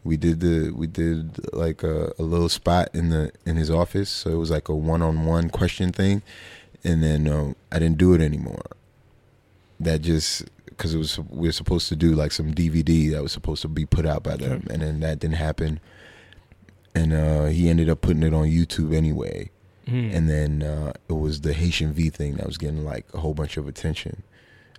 We 0.04 0.16
did 0.16 0.40
the 0.40 0.70
we 0.70 0.86
did 0.86 1.52
like 1.52 1.82
a, 1.82 2.12
a 2.18 2.22
little 2.22 2.48
spot 2.48 2.88
in 2.94 3.08
the 3.10 3.32
in 3.44 3.56
his 3.56 3.70
office, 3.70 4.08
so 4.08 4.30
it 4.30 4.36
was 4.36 4.50
like 4.50 4.68
a 4.68 4.74
one 4.74 5.02
on 5.02 5.26
one 5.26 5.50
question 5.50 5.92
thing, 5.92 6.22
and 6.84 7.02
then 7.02 7.26
um, 7.28 7.56
I 7.72 7.78
didn't 7.78 7.98
do 7.98 8.14
it 8.14 8.20
anymore. 8.20 8.64
That 9.80 10.00
just 10.02 10.44
because 10.66 10.94
it 10.94 10.98
was 10.98 11.18
we 11.18 11.48
were 11.48 11.52
supposed 11.52 11.88
to 11.88 11.96
do 11.96 12.14
like 12.14 12.32
some 12.32 12.54
DVD 12.54 13.10
that 13.12 13.22
was 13.22 13.32
supposed 13.32 13.62
to 13.62 13.68
be 13.68 13.84
put 13.84 14.06
out 14.06 14.22
by 14.22 14.36
them, 14.36 14.62
Okay. 14.64 14.72
and 14.74 14.82
then 14.82 15.00
that 15.00 15.18
didn't 15.18 15.36
happen. 15.36 15.80
And 16.94 17.12
uh, 17.12 17.44
he 17.46 17.68
ended 17.68 17.90
up 17.90 18.00
putting 18.00 18.22
it 18.22 18.32
on 18.32 18.46
YouTube 18.46 18.94
anyway 18.94 19.50
Mm. 19.86 20.14
and 20.14 20.28
then 20.28 20.62
uh, 20.64 20.92
it 21.08 21.12
was 21.12 21.42
the 21.42 21.52
Haitian 21.52 21.92
V 21.92 22.10
thing 22.10 22.34
that 22.34 22.46
was 22.46 22.58
getting 22.58 22.84
like 22.84 23.06
a 23.14 23.18
whole 23.18 23.34
bunch 23.34 23.56
of 23.56 23.68
attention. 23.68 24.24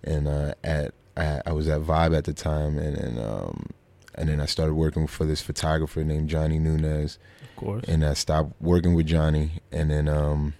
And 0.03 0.27
uh, 0.27 0.53
at 0.63 0.93
I, 1.15 1.41
I 1.45 1.51
was 1.53 1.67
at 1.69 1.81
Vibe 1.81 2.15
at 2.15 2.25
the 2.25 2.33
time, 2.33 2.77
and 2.77 2.97
and 2.97 3.19
um, 3.19 3.69
and 4.15 4.29
then 4.29 4.39
I 4.41 4.45
started 4.45 4.73
working 4.73 5.07
for 5.07 5.25
this 5.25 5.41
photographer 5.41 6.03
named 6.03 6.29
Johnny 6.29 6.59
Nunez, 6.59 7.17
of 7.41 7.55
course. 7.55 7.85
and 7.87 8.03
I 8.03 8.13
stopped 8.13 8.53
working 8.61 8.93
with 8.95 9.07
Johnny, 9.07 9.61
and 9.71 9.89
then 9.89 10.07
um, 10.07 10.53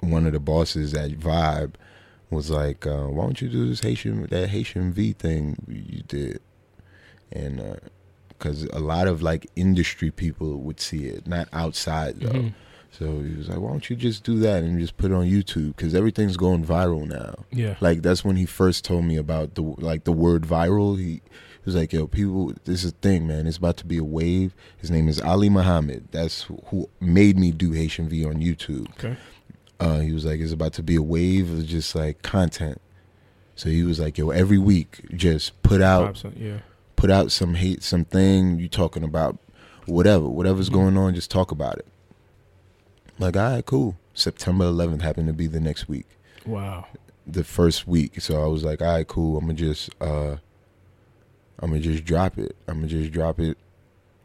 one 0.00 0.26
of 0.26 0.32
the 0.32 0.40
bosses 0.40 0.94
at 0.94 1.10
Vibe 1.12 1.74
was 2.30 2.50
like, 2.50 2.86
uh, 2.86 3.06
"Why 3.06 3.24
don't 3.24 3.40
you 3.40 3.48
do 3.48 3.68
this 3.68 3.80
Haitian 3.80 4.26
that 4.26 4.48
Haitian 4.50 4.92
V 4.92 5.12
thing 5.12 5.56
you 5.68 6.02
did?" 6.06 6.40
And 7.32 7.60
because 8.40 8.64
a 8.64 8.80
lot 8.80 9.06
of 9.06 9.22
like 9.22 9.46
industry 9.54 10.10
people 10.10 10.56
would 10.60 10.80
see 10.80 11.04
it, 11.04 11.26
not 11.28 11.46
outside 11.52 12.18
though. 12.20 12.30
Mhm. 12.30 12.54
So 12.92 13.20
he 13.20 13.36
was 13.36 13.48
like, 13.48 13.60
"Why 13.60 13.70
don't 13.70 13.88
you 13.88 13.94
just 13.94 14.24
do 14.24 14.40
that 14.40 14.64
and 14.64 14.80
just 14.80 14.96
put 14.96 15.12
it 15.12 15.14
on 15.14 15.26
YouTube? 15.26 15.76
Because 15.76 15.94
everything's 15.94 16.36
going 16.36 16.64
viral 16.64 17.06
now." 17.06 17.44
Yeah. 17.52 17.76
Like 17.80 18.02
that's 18.02 18.24
when 18.24 18.34
he 18.34 18.46
first 18.46 18.84
told 18.84 19.04
me 19.04 19.16
about 19.16 19.54
the 19.54 19.62
like 19.62 20.02
the 20.04 20.12
word 20.12 20.42
viral. 20.42 20.98
He, 20.98 21.04
he 21.04 21.20
was 21.66 21.76
like, 21.76 21.92
"Yo, 21.92 22.08
people, 22.08 22.52
this 22.64 22.82
is 22.84 22.90
a 22.90 22.94
thing, 22.96 23.28
man. 23.28 23.46
It's 23.46 23.58
about 23.58 23.76
to 23.76 23.86
be 23.86 23.98
a 23.98 24.02
wave." 24.04 24.54
His 24.78 24.90
name 24.90 25.08
is 25.08 25.20
Ali 25.20 25.48
Muhammad. 25.48 26.08
That's 26.10 26.42
who 26.70 26.88
made 26.98 27.38
me 27.38 27.52
do 27.52 27.70
Haitian 27.72 28.08
V 28.08 28.24
on 28.24 28.36
YouTube. 28.36 28.88
Okay. 28.98 29.16
Uh, 29.78 30.00
he 30.00 30.12
was 30.12 30.24
like, 30.24 30.40
"It's 30.40 30.52
about 30.52 30.72
to 30.74 30.82
be 30.82 30.96
a 30.96 31.02
wave 31.02 31.48
of 31.52 31.66
just 31.66 31.94
like 31.94 32.22
content." 32.22 32.80
So 33.54 33.68
he 33.68 33.84
was 33.84 34.00
like, 34.00 34.18
"Yo, 34.18 34.30
every 34.30 34.58
week, 34.58 35.02
just 35.14 35.62
put 35.62 35.80
out 35.80 36.14
5%, 36.16 36.32
yeah. 36.40 36.58
Put 37.00 37.10
out 37.10 37.32
some 37.32 37.54
hate, 37.54 37.82
something 37.82 38.58
you 38.58 38.68
talking 38.68 39.02
about, 39.02 39.38
whatever, 39.86 40.28
whatever's 40.28 40.68
Mhm. 40.68 40.74
going 40.74 40.96
on, 40.98 41.14
just 41.14 41.30
talk 41.30 41.50
about 41.50 41.78
it. 41.78 41.86
Like, 43.18 43.38
all 43.38 43.52
right, 43.54 43.64
cool. 43.64 43.96
September 44.12 44.66
11th 44.66 45.00
happened 45.00 45.26
to 45.28 45.32
be 45.32 45.46
the 45.46 45.60
next 45.60 45.88
week, 45.88 46.06
Wow. 46.44 46.88
the 47.26 47.42
first 47.42 47.88
week. 47.88 48.20
So 48.20 48.42
I 48.42 48.46
was 48.48 48.64
like, 48.64 48.82
all 48.82 48.88
right, 48.88 49.08
cool. 49.08 49.38
I'm 49.38 49.44
gonna 49.46 49.54
just, 49.54 49.88
uh, 49.98 50.36
I'm 51.58 51.70
gonna 51.70 51.80
just 51.80 52.04
drop 52.04 52.36
it. 52.36 52.54
I'm 52.68 52.76
gonna 52.76 52.88
just 52.88 53.12
drop 53.12 53.40
it, 53.40 53.56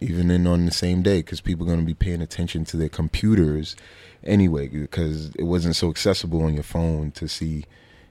even 0.01 0.29
in 0.29 0.45
on 0.45 0.65
the 0.65 0.71
same 0.71 1.01
day, 1.01 1.19
because 1.19 1.39
people 1.39 1.65
are 1.65 1.69
gonna 1.69 1.83
be 1.85 1.93
paying 1.93 2.21
attention 2.21 2.65
to 2.65 2.75
their 2.75 2.89
computers 2.89 3.77
anyway, 4.21 4.67
because 4.67 5.29
it 5.35 5.43
wasn't 5.43 5.77
so 5.77 5.89
accessible 5.89 6.43
on 6.43 6.53
your 6.55 6.63
phone 6.63 7.11
to 7.11 7.29
see 7.29 7.63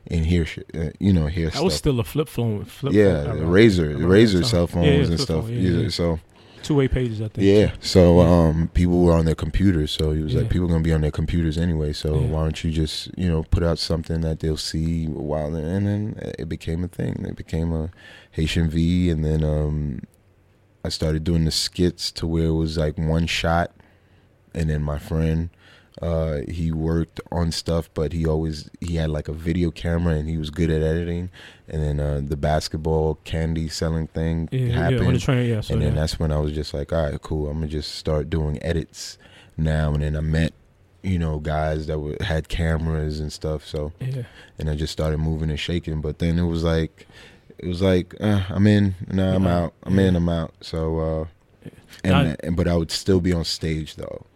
and 0.09 0.27
hear 0.27 0.45
shit, 0.45 0.71
uh, 0.75 0.90
you 0.99 1.12
know, 1.12 1.27
hear 1.27 1.47
That 1.47 1.53
stuff. 1.55 1.64
was 1.64 1.75
still 1.75 2.01
a 2.01 2.05
flip 2.05 2.29
phone. 2.29 2.64
Flip 2.64 2.93
yeah, 2.93 3.25
phone 3.25 3.47
razor, 3.47 3.97
that 3.97 4.07
razor 4.07 4.43
cell 4.45 4.67
phones 4.67 4.87
Yeah, 4.87 4.93
yeah, 4.95 5.05
and 5.05 5.21
stuff. 5.21 5.45
phone, 5.45 5.53
yeah, 5.53 5.71
Yeah. 5.83 5.88
So 5.88 6.21
Two 6.62 6.77
way 6.77 6.88
pages, 6.88 7.21
I 7.21 7.29
think. 7.29 7.47
yeah, 7.47 7.73
so 7.81 8.21
um, 8.21 8.69
people 8.73 9.03
were 9.03 9.12
on 9.12 9.27
their 9.27 9.35
computers. 9.35 9.90
So 9.90 10.12
he 10.12 10.23
was 10.23 10.35
like, 10.35 10.49
people 10.49 10.67
are 10.67 10.71
gonna 10.71 10.83
be 10.83 10.95
on 10.95 11.03
their 11.03 11.11
computers 11.11 11.59
anyway. 11.59 11.93
So 11.93 12.17
why 12.19 12.43
don't 12.43 12.64
you 12.64 12.71
just 12.71 13.11
you 13.19 13.29
know 13.29 13.43
put 13.45 13.62
out 13.62 13.79
something 13.79 14.23
that 14.23 14.40
they'll 14.40 14.57
see 14.57 15.07
while 15.07 15.51
they're 15.51 15.67
and 15.67 15.87
then 15.87 16.33
it 16.38 16.49
became 16.49 16.83
a 16.83 16.88
thing. 16.88 17.25
It 17.29 17.37
became 17.37 17.73
a 17.73 17.90
Haitian 18.31 18.71
V, 18.71 19.11
and 19.11 19.23
then 19.25 19.45
um, 19.45 20.05
I 20.85 20.88
started 20.88 21.23
doing 21.23 21.45
the 21.45 21.51
skits 21.51 22.11
to 22.12 22.27
where 22.27 22.47
it 22.47 22.53
was 22.55 22.79
like 22.79 22.97
one 22.97 23.27
shot, 23.27 23.71
and 24.55 24.71
then 24.71 24.83
my 24.83 24.99
friend. 24.99 25.51
Uh, 26.02 26.40
he 26.48 26.72
worked 26.72 27.20
on 27.30 27.52
stuff, 27.52 27.88
but 27.94 28.12
he 28.12 28.26
always 28.26 28.68
he 28.80 28.96
had 28.96 29.11
like 29.11 29.28
a 29.28 29.33
video 29.33 29.70
camera 29.70 30.14
and 30.14 30.28
he 30.28 30.37
was 30.37 30.50
good 30.50 30.68
at 30.70 30.83
editing. 30.83 31.30
And 31.68 31.83
then 31.83 32.00
uh, 32.00 32.20
the 32.24 32.37
basketball 32.37 33.18
candy 33.24 33.68
selling 33.68 34.09
thing 34.09 34.48
Yeah, 34.50 34.72
happened 34.72 35.12
yeah, 35.12 35.18
train, 35.18 35.48
yeah. 35.48 35.61
So 35.61 35.74
and 35.74 35.83
then 35.83 35.94
yeah. 35.94 36.00
that's 36.00 36.18
when 36.18 36.33
I 36.33 36.38
was 36.38 36.52
just 36.52 36.74
like, 36.74 36.92
all 36.92 37.11
right, 37.11 37.22
cool. 37.22 37.48
I'm 37.48 37.59
gonna 37.59 37.68
just 37.68 37.94
start 37.94 38.28
doing 38.28 38.61
edits 38.62 39.18
now. 39.57 39.94
And 39.94 40.02
then 40.02 40.16
I 40.16 40.20
met, 40.20 40.52
you 41.02 41.18
know, 41.18 41.38
guys 41.38 41.87
that 41.87 41.98
were, 42.00 42.16
had 42.20 42.48
cameras 42.48 43.20
and 43.20 43.33
stuff. 43.33 43.64
So 43.64 43.92
yeah. 44.00 44.24
and 44.59 44.68
I 44.68 44.74
just 44.74 44.92
started 44.92 45.18
moving 45.18 45.48
and 45.48 45.61
shaking. 45.61 46.00
But 46.00 46.18
then 46.18 46.40
it 46.40 46.46
was 46.46 46.64
like, 46.64 47.07
it 47.59 47.68
was 47.68 47.80
like, 47.80 48.14
uh, 48.20 48.42
I'm 48.48 48.66
in, 48.66 48.96
no, 49.12 49.33
I'm 49.33 49.46
out. 49.46 49.74
I'm 49.85 49.96
in, 49.98 50.16
I'm 50.16 50.28
out. 50.28 50.54
So, 50.61 50.98
uh, 50.98 51.70
and, 52.02 52.37
and 52.42 52.57
but 52.57 52.66
I 52.66 52.76
would 52.76 52.90
still 52.90 53.20
be 53.20 53.33
on 53.33 53.44
stage 53.44 53.94
though. 53.94 54.26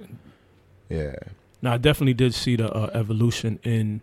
Yeah, 0.89 1.17
Now, 1.63 1.75
I 1.75 1.79
definitely 1.79 2.15
did 2.15 2.35
see 2.35 2.57
the 2.57 2.73
uh, 2.73 2.91
evolution 2.95 3.59
in 3.63 4.01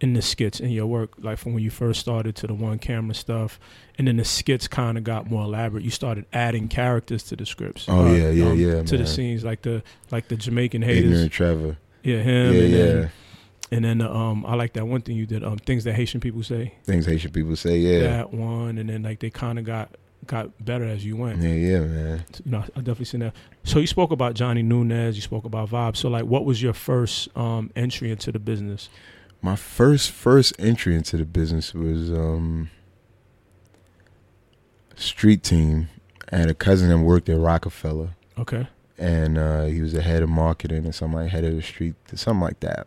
in 0.00 0.12
the 0.14 0.22
skits 0.22 0.60
in 0.60 0.70
your 0.70 0.86
work, 0.86 1.10
like 1.18 1.38
from 1.38 1.54
when 1.54 1.62
you 1.62 1.70
first 1.70 1.98
started 2.00 2.36
to 2.36 2.46
the 2.46 2.54
one 2.54 2.78
camera 2.78 3.14
stuff, 3.14 3.58
and 3.98 4.06
then 4.06 4.16
the 4.16 4.24
skits 4.24 4.68
kind 4.68 4.96
of 4.96 5.02
got 5.02 5.28
more 5.28 5.42
elaborate. 5.42 5.82
You 5.82 5.90
started 5.90 6.24
adding 6.32 6.68
characters 6.68 7.24
to 7.24 7.36
the 7.36 7.44
scripts. 7.44 7.86
Oh, 7.88 8.14
yeah, 8.14 8.30
yeah, 8.30 8.52
yeah, 8.52 8.82
To 8.84 8.96
the 8.96 9.06
scenes, 9.06 9.44
like 9.44 9.62
the 9.62 9.82
like 10.12 10.28
the 10.28 10.36
Jamaican 10.36 10.82
haters. 10.82 11.04
ignorant 11.04 11.32
Trevor. 11.32 11.76
Yeah, 12.04 12.18
him. 12.22 12.54
yeah, 12.54 12.60
and 12.60 12.72
yeah. 12.72 12.78
Then, 12.78 13.10
and 13.70 13.84
then 13.84 14.00
um, 14.02 14.46
I 14.46 14.54
like 14.54 14.74
that 14.74 14.86
one 14.86 15.02
thing 15.02 15.16
you 15.16 15.26
did. 15.26 15.42
Um, 15.44 15.58
things 15.58 15.84
that 15.84 15.94
Haitian 15.94 16.20
people 16.20 16.42
say. 16.42 16.74
Things 16.84 17.04
Haitian 17.04 17.32
people 17.32 17.56
say. 17.56 17.78
Yeah, 17.78 18.00
That 18.00 18.32
one, 18.32 18.78
and 18.78 18.88
then 18.88 19.02
like 19.02 19.18
they 19.20 19.30
kind 19.30 19.58
of 19.58 19.64
got 19.64 19.96
got 20.28 20.64
better 20.64 20.84
as 20.84 21.04
you 21.04 21.16
went. 21.16 21.42
yeah, 21.42 21.48
yeah, 21.48 21.80
man. 21.80 22.24
you 22.44 22.52
know, 22.52 22.58
I 22.60 22.78
definitely 22.78 23.06
seen 23.06 23.20
that. 23.20 23.34
So 23.64 23.80
you 23.80 23.88
spoke 23.88 24.12
about 24.12 24.34
Johnny 24.34 24.62
Nunez, 24.62 25.16
you 25.16 25.22
spoke 25.22 25.44
about 25.44 25.70
Vibe. 25.70 25.96
So 25.96 26.08
like, 26.08 26.24
what 26.24 26.44
was 26.44 26.62
your 26.62 26.72
first 26.72 27.36
um, 27.36 27.70
entry 27.74 28.12
into 28.12 28.30
the 28.30 28.38
business? 28.38 28.88
My 29.42 29.56
first 29.56 30.10
first 30.10 30.52
entry 30.58 30.94
into 30.94 31.16
the 31.16 31.24
business 31.24 31.74
was 31.74 32.10
um 32.12 32.70
street 34.96 35.42
team. 35.42 35.88
I 36.32 36.36
had 36.36 36.50
a 36.50 36.54
cousin 36.54 36.90
that 36.90 36.98
worked 36.98 37.28
at 37.28 37.38
Roc-A-Fella 37.38 38.10
Okay, 38.38 38.66
and 38.98 39.38
uh, 39.38 39.64
he 39.64 39.80
was 39.80 39.92
the 39.92 40.02
head 40.02 40.22
of 40.22 40.28
marketing 40.28 40.86
or 40.86 40.92
something 40.92 41.18
like 41.20 41.30
head 41.30 41.44
of 41.44 41.54
the 41.54 41.62
street 41.62 41.94
something 42.14 42.40
like 42.40 42.60
that. 42.60 42.86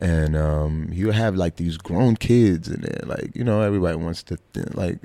And 0.00 0.36
um, 0.36 0.88
would 0.96 1.14
have 1.14 1.34
like 1.34 1.56
these 1.56 1.76
grown 1.76 2.16
kids 2.16 2.68
in 2.68 2.80
there, 2.80 3.00
like 3.04 3.34
you 3.34 3.44
know, 3.44 3.60
everybody 3.60 3.96
wants 3.96 4.22
to 4.24 4.38
like. 4.74 4.98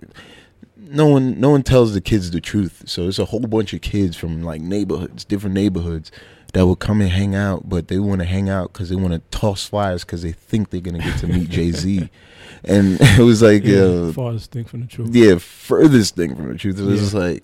No 0.88 1.08
one, 1.08 1.39
no 1.39 1.50
one 1.50 1.63
tells 1.63 1.93
the 1.93 2.02
kids 2.02 2.32
the 2.32 2.41
truth. 2.41 2.84
So 2.86 3.08
it's 3.08 3.19
a 3.19 3.26
whole 3.26 3.39
bunch 3.41 3.74
of 3.74 3.82
kids 3.82 4.15
from 4.15 4.43
like 4.43 4.62
neighborhoods, 4.62 5.26
different 5.26 5.56
neighborhoods, 5.56 6.12
that 6.54 6.65
will 6.65 6.76
come 6.78 7.02
and 7.02 7.10
hang 7.10 7.36
out, 7.36 7.67
but 7.67 7.88
they 7.89 8.00
want 8.00 8.21
to 8.21 8.26
hang 8.26 8.50
out 8.50 8.71
because 8.71 8.89
they 8.89 8.95
want 8.95 9.13
to 9.13 9.19
toss 9.38 9.65
flyers 9.67 10.06
because 10.06 10.21
they 10.21 10.32
think 10.32 10.69
they're 10.69 10.80
gonna 10.80 11.00
get 11.00 11.17
to 11.19 11.28
meet 11.28 11.50
Jay 11.50 11.71
Z. 11.71 12.10
And 12.63 12.98
it 13.02 13.19
was 13.19 13.41
like, 13.43 13.63
yeah, 13.63 13.86
yeah, 13.86 14.12
farthest 14.12 14.52
thing 14.52 14.63
from 14.65 14.82
the 14.82 14.88
truth. 14.88 15.10
yeah, 15.13 15.36
furthest 15.38 16.15
thing 16.15 16.36
from 16.36 16.48
the 16.52 16.58
truth. 16.58 16.80
It 16.80 16.84
was 16.84 16.95
Yeah. 16.95 17.02
just 17.02 17.13
like, 17.13 17.43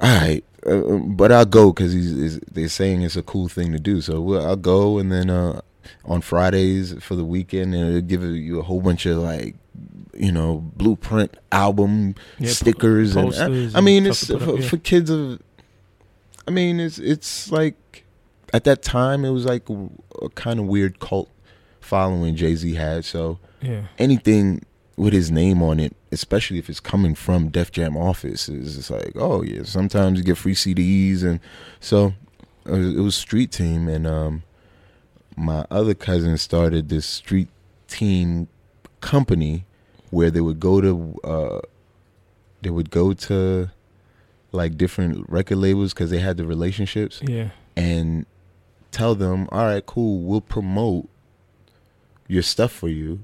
all 0.00 0.08
right, 0.20 0.44
uh, 0.66 0.94
um, 0.94 1.16
but 1.16 1.30
I'll 1.30 1.44
go 1.44 1.72
because 1.72 1.92
he's, 1.92 2.12
is 2.12 2.40
they're 2.50 2.68
saying 2.68 3.02
it's 3.02 3.16
a 3.16 3.22
cool 3.22 3.48
thing 3.48 3.72
to 3.72 3.78
do. 3.78 4.00
So 4.00 4.20
we'll, 4.20 4.44
I'll 4.44 4.56
go, 4.56 4.98
and 4.98 5.12
then 5.12 5.30
uh, 5.30 5.60
on 6.04 6.22
Fridays 6.22 6.94
for 7.04 7.14
the 7.14 7.24
weekend, 7.24 7.74
and 7.74 7.88
it'll 7.88 8.00
give 8.00 8.22
you 8.24 8.58
a 8.58 8.62
whole 8.62 8.80
bunch 8.80 9.06
of 9.06 9.18
like, 9.18 9.54
you 10.18 10.32
know, 10.32 10.70
blueprint 10.76 11.36
album 11.52 12.14
Yeah, 12.38 12.48
po- 12.48 12.52
stickers, 12.52 13.16
and 13.16 13.34
I, 13.34 13.78
I 13.78 13.80
mean, 13.80 14.04
and 14.04 14.08
it's 14.08 14.26
for, 14.26 14.36
up, 14.36 14.58
yeah. 14.60 14.68
for 14.68 14.76
kids 14.78 15.10
of. 15.10 15.40
I 16.48 16.50
mean, 16.50 16.78
it's 16.78 16.98
it's 16.98 17.50
like 17.50 18.04
at 18.52 18.64
that 18.64 18.82
time 18.82 19.24
it 19.24 19.30
was 19.30 19.44
like 19.44 19.68
a, 19.68 19.88
a 20.22 20.28
kind 20.30 20.60
of 20.60 20.66
weird 20.66 21.00
cult 21.00 21.28
following 21.80 22.36
Jay 22.36 22.54
Z 22.54 22.74
had. 22.74 23.04
So 23.04 23.38
yeah, 23.60 23.82
anything 23.98 24.64
with 24.96 25.12
his 25.12 25.30
name 25.30 25.62
on 25.62 25.78
it, 25.78 25.94
especially 26.12 26.58
if 26.58 26.70
it's 26.70 26.80
coming 26.80 27.14
from 27.14 27.48
Def 27.48 27.70
Jam 27.70 27.96
office, 27.96 28.48
is 28.48 28.78
it's 28.78 28.90
like, 28.90 29.12
oh 29.16 29.42
yeah. 29.42 29.62
Sometimes 29.64 30.18
you 30.18 30.24
get 30.24 30.38
free 30.38 30.54
CDs, 30.54 31.22
and 31.22 31.40
so 31.80 32.14
it 32.64 32.72
was, 32.72 32.94
it 32.94 33.00
was 33.00 33.14
Street 33.14 33.50
Team, 33.52 33.88
and 33.88 34.06
um, 34.06 34.42
my 35.36 35.66
other 35.70 35.94
cousin 35.94 36.36
started 36.38 36.88
this 36.88 37.06
street 37.06 37.48
team 37.88 38.48
company 39.00 39.64
where 40.16 40.30
they 40.30 40.40
would 40.40 40.58
go 40.60 40.80
to 40.80 40.92
uh, 41.24 41.60
they 42.62 42.70
would 42.70 42.90
go 42.90 43.12
to 43.12 43.70
like 44.52 44.76
different 44.78 45.28
record 45.28 45.58
labels 45.58 45.92
because 45.92 46.10
they 46.10 46.18
had 46.20 46.36
the 46.38 46.46
relationships 46.46 47.20
Yeah. 47.22 47.48
and 47.76 48.24
tell 48.90 49.14
them, 49.14 49.46
all 49.52 49.64
right, 49.66 49.84
cool, 49.84 50.20
we'll 50.20 50.40
promote 50.40 51.08
your 52.28 52.42
stuff 52.42 52.72
for 52.72 52.88
you 52.88 53.20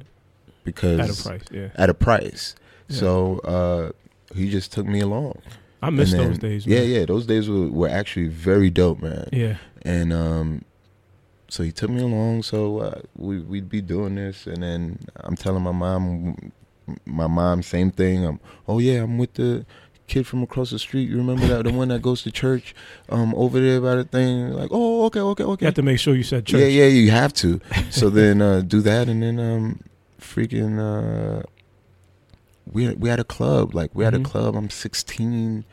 because 0.64 1.00
At 1.00 1.10
a 1.10 1.22
price. 1.28 1.44
Yeah. 1.50 1.68
at 1.74 1.88
a 1.90 1.94
price. 1.94 2.54
Yeah. 2.88 2.96
So 3.00 3.38
uh, 3.38 3.92
he 4.36 4.50
just 4.50 4.72
took 4.72 4.86
me 4.86 5.00
along. 5.00 5.40
I 5.80 5.90
miss 5.90 6.12
then- 6.12 6.28
those 6.28 6.38
days. 6.38 6.66
Yeah, 6.66 6.82
yeah, 6.82 7.04
those 7.06 7.24
days 7.26 7.48
were, 7.48 7.68
were 7.68 7.88
actually 7.88 8.28
very 8.28 8.68
dope, 8.70 9.00
man. 9.02 9.28
Yeah. 9.32 9.56
And 9.82 10.12
um, 10.12 10.64
so 11.48 11.62
he 11.62 11.72
took 11.72 11.90
me 11.90 12.02
along. 12.02 12.42
So 12.44 12.78
uh, 12.78 13.00
we 13.16 13.40
we'd 13.40 13.68
be 13.68 13.80
doing 13.80 14.14
this, 14.16 14.46
and 14.46 14.62
then 14.62 14.98
I'm 15.24 15.34
telling 15.36 15.62
my 15.62 15.72
mom, 15.72 16.52
my 17.06 17.26
mom, 17.26 17.62
same 17.62 17.90
thing. 17.90 18.24
I'm, 18.26 18.40
oh 18.68 18.78
yeah, 18.78 19.02
I'm 19.02 19.18
with 19.18 19.34
the 19.34 19.64
kid 20.08 20.26
from 20.26 20.42
across 20.42 20.70
the 20.70 20.78
street. 20.78 21.08
You 21.08 21.16
remember 21.16 21.46
that 21.46 21.64
the 21.64 21.72
one 21.72 21.88
that 21.88 22.02
goes 22.02 22.22
to 22.22 22.30
church, 22.30 22.74
um, 23.08 23.34
over 23.34 23.60
there 23.60 23.80
by 23.80 23.94
the 23.94 24.04
thing. 24.04 24.52
Like, 24.52 24.68
oh, 24.72 25.04
okay, 25.06 25.20
okay, 25.20 25.44
okay. 25.44 25.64
You 25.64 25.66
have 25.66 25.74
to 25.74 25.82
make 25.82 25.98
sure 25.98 26.14
you 26.14 26.22
said 26.22 26.44
church. 26.46 26.60
Yeah, 26.60 26.66
yeah, 26.66 26.86
you 26.86 27.10
have 27.10 27.32
to. 27.34 27.60
So 27.90 28.10
then 28.10 28.42
uh, 28.42 28.60
do 28.60 28.80
that, 28.82 29.08
and 29.08 29.22
then 29.22 29.38
um, 29.40 29.80
freaking 30.20 30.78
uh, 30.78 31.42
we 32.70 32.88
we 32.94 33.08
had 33.08 33.20
a 33.20 33.24
club. 33.24 33.74
Like 33.74 33.90
we 33.94 34.04
had 34.04 34.14
Mhm. 34.14 34.20
a 34.20 34.24
club. 34.24 34.54
I'm 34.56 34.70
16. 34.70 35.64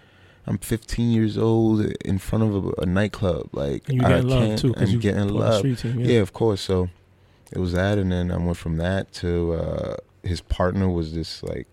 I'm 0.47 0.57
15 0.57 1.11
years 1.11 1.37
old 1.37 1.85
in 2.03 2.17
front 2.17 2.43
of 2.43 2.65
a, 2.65 2.81
a 2.81 2.85
nightclub. 2.85 3.49
Like 3.51 3.87
And 3.87 3.97
you 3.97 4.03
I 4.05 4.09
getting 4.09 4.27
love 4.29 4.59
too 4.59 4.73
I'm 4.77 4.87
you 4.87 4.99
getting 4.99 5.27
love. 5.29 5.61
Team. 5.61 5.99
Yeah. 5.99 6.07
Yeah. 6.13 6.19
of 6.21 6.33
course. 6.33 6.61
So 6.61 6.89
it 7.51 7.59
was 7.59 7.73
that, 7.73 7.97
and 7.97 8.11
then 8.11 8.31
I 8.31 8.37
went 8.37 8.57
from 8.57 8.77
that 8.77 9.11
to 9.15 9.53
uh, 9.53 9.95
his 10.23 10.41
partner 10.41 10.89
was 10.89 11.13
this 11.13 11.43
like 11.43 11.67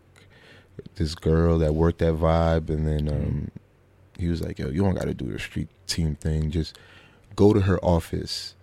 this 0.97 1.15
girl 1.15 1.59
that 1.59 1.75
worked 1.75 2.03
at 2.03 2.15
Vibe, 2.15 2.69
and 2.69 2.87
then 2.87 3.09
um, 3.09 3.51
he 4.19 4.29
was 4.29 4.43
like, 4.43 4.59
"Yo, 4.59 4.69
you 4.69 4.83
don't 4.83 4.95
got 4.95 5.07
to 5.07 5.15
do 5.15 5.33
the 5.33 5.39
street 5.39 5.69
team 5.87 6.15
thing. 6.17 6.51
Just 6.51 6.79
go 7.35 7.53
to 7.53 7.61
her 7.63 7.79
office, 7.85 8.55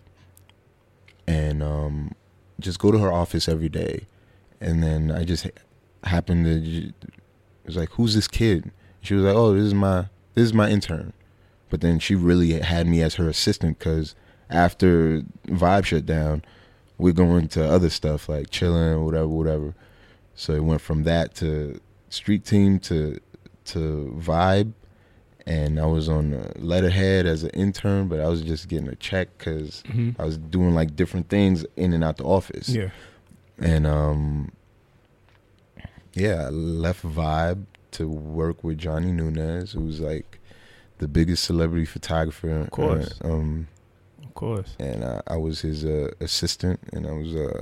and 1.28 1.62
um, 1.64 2.14
just 2.60 2.80
go 2.80 2.92
to 2.92 3.00
her 3.00 3.12
office 3.12 3.48
every 3.48 3.70
day." 3.70 4.08
And 4.62 4.82
then 4.82 5.12
I 5.12 5.26
just 5.26 5.48
happened 6.04 6.46
to 6.46 6.88
it 6.88 6.94
was 7.66 7.78
like, 7.78 7.90
"Who's 7.92 8.16
this 8.16 8.28
kid?" 8.28 8.72
She 9.02 9.14
was 9.14 9.24
like, 9.24 9.36
"Oh, 9.36 9.54
this 9.54 9.64
is 9.64 9.74
my 9.74 10.08
this 10.34 10.46
is 10.46 10.54
my 10.54 10.70
intern." 10.70 11.14
But 11.70 11.82
then 11.82 11.98
she 12.00 12.14
really 12.14 12.60
had 12.60 12.88
me 12.88 13.02
as 13.02 13.16
her 13.16 13.28
assistant 13.28 13.80
because 13.80 14.16
after 14.50 15.24
Vibe 15.48 15.86
shut 15.86 16.06
down, 16.06 16.44
we're 17.04 17.12
going 17.12 17.50
to 17.50 17.66
other 17.70 17.90
stuff 17.90 18.30
like 18.30 18.50
chilling, 18.50 19.04
whatever, 19.04 19.28
whatever. 19.28 19.76
So 20.36 20.54
it 20.54 20.64
went 20.64 20.80
from 20.80 21.04
that 21.04 21.36
to 21.36 21.82
street 22.08 22.46
team 22.46 22.80
to 22.80 23.20
to 23.66 24.18
Vibe, 24.18 24.72
and 25.46 25.80
I 25.82 25.86
was 25.86 26.08
on 26.08 26.54
letterhead 26.56 27.26
as 27.26 27.44
an 27.44 27.50
intern, 27.50 28.08
but 28.08 28.22
I 28.22 28.30
was 28.30 28.42
just 28.42 28.70
getting 28.70 28.88
a 28.88 28.96
check 28.96 29.38
because 29.38 29.84
hmm 29.92 30.12
I 30.18 30.24
was 30.24 30.38
doing 30.38 30.74
like 30.76 30.96
different 30.96 31.28
things 31.28 31.66
in 31.76 31.92
and 31.92 32.06
out 32.06 32.16
the 32.18 32.24
office. 32.24 32.70
Yeah. 32.70 32.92
And 33.60 33.86
um 33.86 34.54
yeah, 36.14 36.46
I 36.46 36.50
left 36.50 37.04
Vibe 37.04 37.66
to 37.92 38.08
work 38.08 38.64
with 38.64 38.78
Johnny 38.78 39.12
Nunez, 39.12 39.74
who's 39.74 40.00
like 40.00 40.40
the 41.00 41.08
biggest 41.10 41.44
celebrity 41.44 41.86
photographer. 41.86 42.62
Of 42.62 42.72
course. 42.72 43.20
um, 43.24 43.68
Of 44.34 44.36
course. 44.36 44.76
and 44.80 45.04
uh, 45.04 45.22
I 45.28 45.38
was 45.38 45.62
his 45.62 45.86
uh, 45.86 46.10
assistant, 46.20 46.80
and 46.92 47.06
I 47.06 47.12
was, 47.12 47.36
uh, 47.36 47.62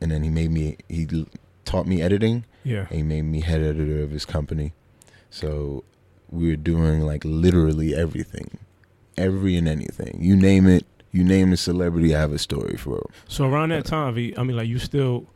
and 0.00 0.10
then 0.10 0.22
he 0.24 0.30
made 0.30 0.50
me. 0.50 0.76
He 0.88 1.06
taught 1.64 1.86
me 1.86 2.02
editing, 2.02 2.44
Yeah. 2.64 2.86
and 2.90 2.96
he 2.98 3.02
made 3.02 3.22
me 3.22 3.40
head 3.40 3.60
editor 3.62 4.02
of 4.02 4.10
his 4.10 4.24
company. 4.24 4.72
So 5.30 5.84
we 6.28 6.48
were 6.48 6.56
doing 6.56 7.02
like 7.02 7.24
literally 7.24 7.94
everything, 7.94 8.58
every 9.16 9.56
and 9.56 9.68
anything. 9.68 10.18
You 10.20 10.34
name 10.36 10.66
it, 10.66 10.84
you 11.12 11.22
name 11.22 11.50
the 11.50 11.56
celebrity, 11.56 12.14
I 12.16 12.20
have 12.20 12.32
a 12.32 12.38
story 12.38 12.76
for. 12.76 13.08
So 13.28 13.46
around 13.46 13.68
that 13.70 13.84
time, 13.84 14.14
V, 14.14 14.34
I 14.36 14.42
mean, 14.42 14.56
like 14.56 14.68
you 14.68 14.78
still, 14.80 15.26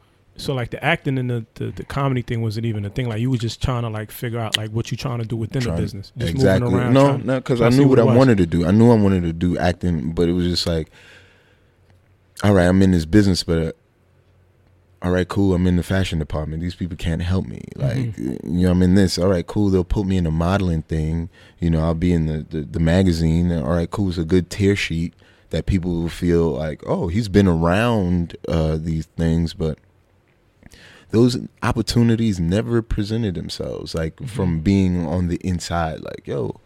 so 0.40 0.55
like 0.55 0.70
the 0.70 0.83
acting 0.85 1.18
and 1.18 1.29
the, 1.31 1.46
the, 1.55 1.66
the 1.70 1.85
comedy 1.85 2.22
thing 2.22 2.42
wasn't 2.42 2.66
even 2.66 2.85
a 2.85 2.90
thing. 2.90 3.09
Like 3.09 3.20
you 3.20 3.31
were 3.31 3.37
just 3.37 3.62
trying 3.62 3.83
to 3.83 3.88
like 3.88 4.11
figure 4.11 4.38
out 4.40 4.57
like 4.57 4.70
what 4.70 4.90
you 4.90 4.96
trying 4.96 5.18
to 5.18 5.24
do 5.26 5.37
within 5.37 5.62
Trying- 5.62 5.76
the 5.76 5.83
business. 5.83 6.12
Just 6.18 6.31
exactly. 6.31 6.68
moving 6.70 6.81
around. 6.87 6.94
no, 6.94 7.16
no, 7.16 7.40
because 7.40 7.61
I 7.61 7.64
trying 7.64 7.70
to 7.72 7.76
see 7.76 7.83
knew 7.85 7.88
what 7.88 7.98
I 7.98 8.03
what 8.05 8.11
it 8.11 8.14
was. 8.14 8.18
wanted 8.18 8.38
to 8.38 8.46
do. 8.46 8.66
I 8.66 8.70
knew 8.70 8.90
I 8.90 8.96
wanted 8.96 9.22
to 9.24 9.33
do 9.33 9.59
acting, 9.59 10.12
but 10.12 10.29
it 10.29 10.33
was 10.33 10.46
just 10.46 10.66
like, 10.66 10.90
all 12.42 12.55
right, 12.55 12.66
I'm 12.66 12.81
in 12.83 12.90
this 12.92 13.05
business, 13.05 13.42
but 13.44 13.59
uh, 13.59 13.72
all 15.03 15.11
right, 15.11 15.26
cool, 15.29 15.55
I'm 15.55 15.66
in 15.66 15.76
the 15.76 15.83
fashion 15.83 16.18
department. 16.18 16.62
These 16.62 16.74
people 16.74 16.96
can't 16.96 17.22
help 17.22 17.46
me. 17.46 17.62
Like, 17.76 17.96
Mm-hmm. 17.96 18.59
you 18.59 18.66
know, 18.66 18.72
I'm 18.72 18.83
in 18.83 18.94
this. 18.94 19.18
All 19.18 19.29
right, 19.29 19.46
cool. 19.46 19.70
They'll 19.70 19.83
put 19.85 20.07
me 20.07 20.16
in 20.18 20.26
a 20.26 20.31
modeling 20.31 20.83
thing. 20.83 21.31
You 21.59 21.70
know, 21.70 21.81
I'll 21.83 21.94
be 21.94 22.12
in 22.12 22.26
the 22.26 22.38
the, 22.48 22.61
the 22.62 22.81
magazine. 22.81 23.50
All 23.53 23.72
right, 23.72 23.90
cool. 23.90 24.11
It's 24.11 24.18
a 24.18 24.24
good 24.24 24.50
tear 24.50 24.76
sheet 24.76 25.14
that 25.50 25.66
people 25.66 25.90
will 26.03 26.09
feel 26.11 26.50
like, 26.50 26.83
oh, 26.87 27.09
he's 27.09 27.29
been 27.29 27.48
around 27.48 28.37
uh, 28.46 28.76
these 28.79 29.07
things, 29.07 29.53
but 29.55 29.79
those 31.11 31.38
opportunities 31.62 32.38
never 32.40 32.83
presented 32.83 33.35
themselves 33.35 33.94
like 33.94 34.16
Mhm. 34.16 34.29
from 34.29 34.61
being 34.61 35.07
on 35.07 35.29
the 35.29 35.37
inside 35.42 36.01
like 36.01 36.23
yo 36.27 36.61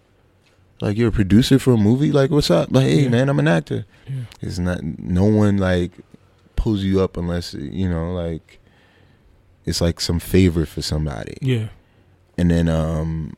like 0.80 0.96
you're 0.98 1.08
a 1.08 1.12
producer 1.12 1.58
for 1.58 1.72
a 1.74 1.76
movie 1.78 2.12
like 2.12 2.30
what's 2.30 2.50
up 2.50 2.68
like 2.70 2.86
hey 2.86 3.02
Yeah. 3.04 3.08
man 3.08 3.28
i'm 3.28 3.38
an 3.38 3.48
actor 3.48 3.86
Yeah. 4.06 4.24
it's 4.42 4.58
not 4.58 4.82
no 4.82 5.24
one 5.24 5.56
like 5.56 5.92
pulls 6.56 6.82
you 6.82 7.00
up 7.00 7.16
unless 7.16 7.54
you 7.54 7.88
know 7.88 8.12
like 8.12 8.58
it's 9.64 9.80
like 9.80 10.00
some 10.00 10.18
favor 10.20 10.66
for 10.66 10.82
somebody 10.82 11.36
Yeah. 11.40 11.68
and 12.36 12.50
then 12.50 12.68
um 12.68 13.36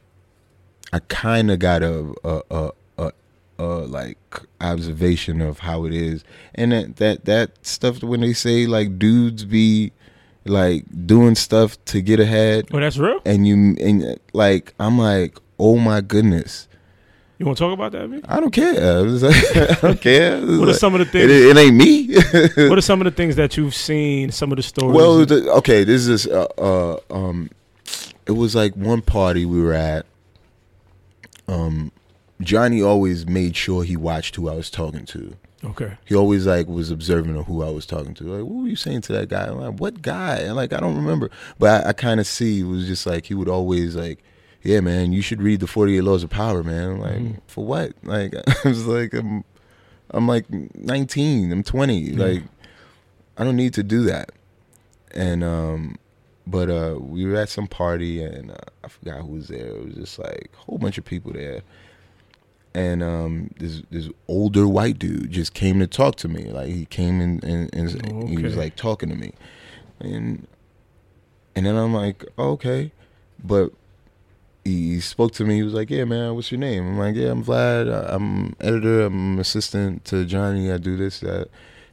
i 0.93 0.99
kind 1.09 1.51
of 1.51 1.59
got 1.61 1.83
a 1.83 2.13
a, 2.25 2.41
a 2.51 2.71
a 2.99 3.13
a 3.59 3.65
like 3.87 4.19
observation 4.61 5.41
of 5.41 5.61
how 5.61 5.85
it 5.85 5.93
is 5.95 6.25
and 6.55 6.73
that 6.73 6.97
that 6.97 7.25
that 7.27 7.51
stuff 7.67 8.03
when 8.03 8.21
they 8.21 8.33
say 8.33 8.67
like 8.67 8.99
dudes 8.99 9.45
be 9.45 9.93
like 10.49 10.85
doing 11.07 11.35
stuff 11.35 11.83
to 11.87 12.01
get 12.01 12.21
ahead 12.21 12.69
Oh, 12.73 12.81
that's 12.81 12.99
real. 12.99 13.21
and 13.25 13.47
you 13.47 13.77
and 13.81 14.19
like 14.33 14.75
i'm 14.79 14.99
like 14.99 15.39
oh 15.59 15.77
my 15.77 16.01
goodness 16.01 16.69
You 17.39 17.47
want 17.47 17.59
to 17.59 17.65
talk 17.65 17.73
about 17.75 17.93
that, 17.93 18.23
I 18.29 18.41
don't 18.41 18.51
care 18.51 18.73
like, 19.11 19.71
i 19.71 19.87
don't 19.87 20.01
care 20.01 20.41
What 20.61 20.69
are 20.69 20.75
some 20.75 20.95
of 20.95 21.01
the 21.01 21.07
it, 21.07 21.11
things? 21.13 21.31
it 21.31 21.57
ain't 21.57 21.77
me 21.77 22.69
what 22.69 22.79
are 22.79 22.83
some 22.83 23.01
of 23.01 23.05
the 23.05 23.11
things 23.11 23.37
that 23.37 23.57
you've 23.57 23.75
seen? 23.75 24.31
Some 24.33 24.53
of 24.53 24.57
the 24.57 24.63
stories. 24.63 24.97
Well, 24.97 25.27
the, 25.27 25.51
okay, 25.59 25.85
this 25.85 26.07
is 26.07 26.27
uh, 26.27 26.47
uh 26.57 26.97
um, 27.11 27.51
it 28.27 28.33
was 28.33 28.55
like 28.55 28.75
one 28.75 29.03
party 29.03 29.45
we 29.45 29.61
were 29.61 29.75
at. 29.75 30.07
Um, 31.49 31.93
Johnny 32.41 32.83
always 32.83 33.27
made 33.27 33.55
sure 33.57 33.85
he 33.85 33.97
watched 33.97 34.37
who 34.37 34.49
I 34.49 34.55
was 34.55 34.71
talking 34.71 35.05
to. 35.07 35.37
Okay. 35.65 35.97
He 36.05 36.15
always 36.15 36.47
like 36.47 36.67
was 36.67 36.91
observing 36.91 37.37
of 37.37 37.47
who 37.47 37.63
I 37.63 37.71
was 37.71 37.87
talking 37.87 38.15
to. 38.15 38.25
Like, 38.25 38.45
what 38.51 38.63
were 38.63 38.69
you 38.69 38.77
saying 38.77 39.03
to 39.03 39.13
that 39.15 39.29
guy? 39.29 39.47
I'm 39.47 39.59
like, 39.61 39.81
what 39.81 40.03
guy? 40.03 40.37
And 40.39 40.57
like, 40.57 40.73
I 40.73 40.81
don't 40.81 40.97
remember, 40.97 41.31
but 41.59 41.87
I, 41.87 41.91
I 41.91 41.93
kind 41.93 42.21
of 42.21 42.27
see 42.27 42.61
it 42.61 42.65
was 42.65 42.87
just 42.87 43.07
like 43.07 43.27
he 43.27 43.35
would 43.35 43.49
always 43.49 43.97
like, 43.97 44.23
yeah, 44.63 44.81
man, 44.81 45.13
you 45.13 45.23
should 45.23 45.41
read 45.43 45.61
the 45.61 45.67
Forty 45.67 45.97
Eight 45.97 46.03
Laws 46.03 46.23
of 46.25 46.31
Power, 46.31 46.63
man. 46.65 46.91
I'm 46.93 47.01
like, 47.01 47.13
Mhm. 47.19 47.41
for 47.47 47.65
what? 47.65 47.93
Like, 48.03 48.35
I 48.65 48.69
was 48.69 48.87
like, 48.87 49.15
I'm, 49.15 49.45
I'm 50.11 50.27
like 50.27 50.47
19. 50.51 51.53
I'm 51.53 51.63
20. 51.63 51.99
Yeah. 52.01 52.25
Like, 52.25 52.43
I 53.39 53.45
don't 53.45 53.57
need 53.57 53.75
to 53.75 53.83
do 53.83 54.03
that. 54.05 54.31
And 55.13 55.43
um, 55.45 55.97
but 56.47 56.69
uh, 56.71 56.97
we 56.99 57.25
were 57.25 57.37
at 57.37 57.49
some 57.49 57.67
party, 57.67 58.23
and 58.23 58.51
uh, 58.51 58.57
I 58.85 58.89
forgot 58.89 59.21
who 59.23 59.33
was 59.33 59.49
there. 59.49 59.67
It 59.67 59.85
was 59.85 59.95
just 59.95 60.19
like 60.19 60.51
a 60.55 60.57
whole 60.59 60.79
bunch 60.79 60.99
of 60.99 61.05
people 61.05 61.33
there 61.33 61.63
and 62.77 63.03
um, 63.03 63.51
this 63.59 63.83
this 63.91 64.11
older 64.29 64.69
white 64.69 64.99
dude 64.99 65.31
just 65.31 65.55
came 65.55 65.81
to 65.81 65.87
talk 65.87 66.17
to 66.17 66.29
me. 66.29 66.45
Like 66.45 66.69
he 66.69 66.85
came 66.85 67.23
in 67.23 67.41
and, 67.43 67.75
and 67.75 68.13
Oh, 68.13 68.27
he 68.27 68.37
was 68.37 68.55
like 68.55 68.77
talking 68.77 69.09
to 69.09 69.15
me, 69.15 69.33
and 69.99 70.47
and 71.55 71.65
then 71.65 71.75
I'm 71.75 71.95
like, 71.95 72.27
oh, 72.37 72.51
okay, 72.51 72.93
but 73.43 73.73
he 74.63 75.01
spoke 75.01 75.33
to 75.33 75.45
me. 75.45 75.57
He 75.57 75.63
was 75.63 75.73
like, 75.73 75.89
yeah, 75.89 76.05
man, 76.05 76.35
what's 76.35 76.53
your 76.53 76.61
name? 76.61 76.87
I'm 76.87 76.99
like, 76.99 77.17
yeah, 77.17 77.31
I'm 77.31 77.43
Vlad. 77.43 77.89
I'm 78.13 78.55
editor. 78.61 79.07
I'm 79.07 79.39
assistant 79.39 80.05
to 80.07 80.27
Johnny. 80.27 80.71
I 80.71 80.77
do 80.77 80.99
this 80.99 81.21
that. 81.21 81.49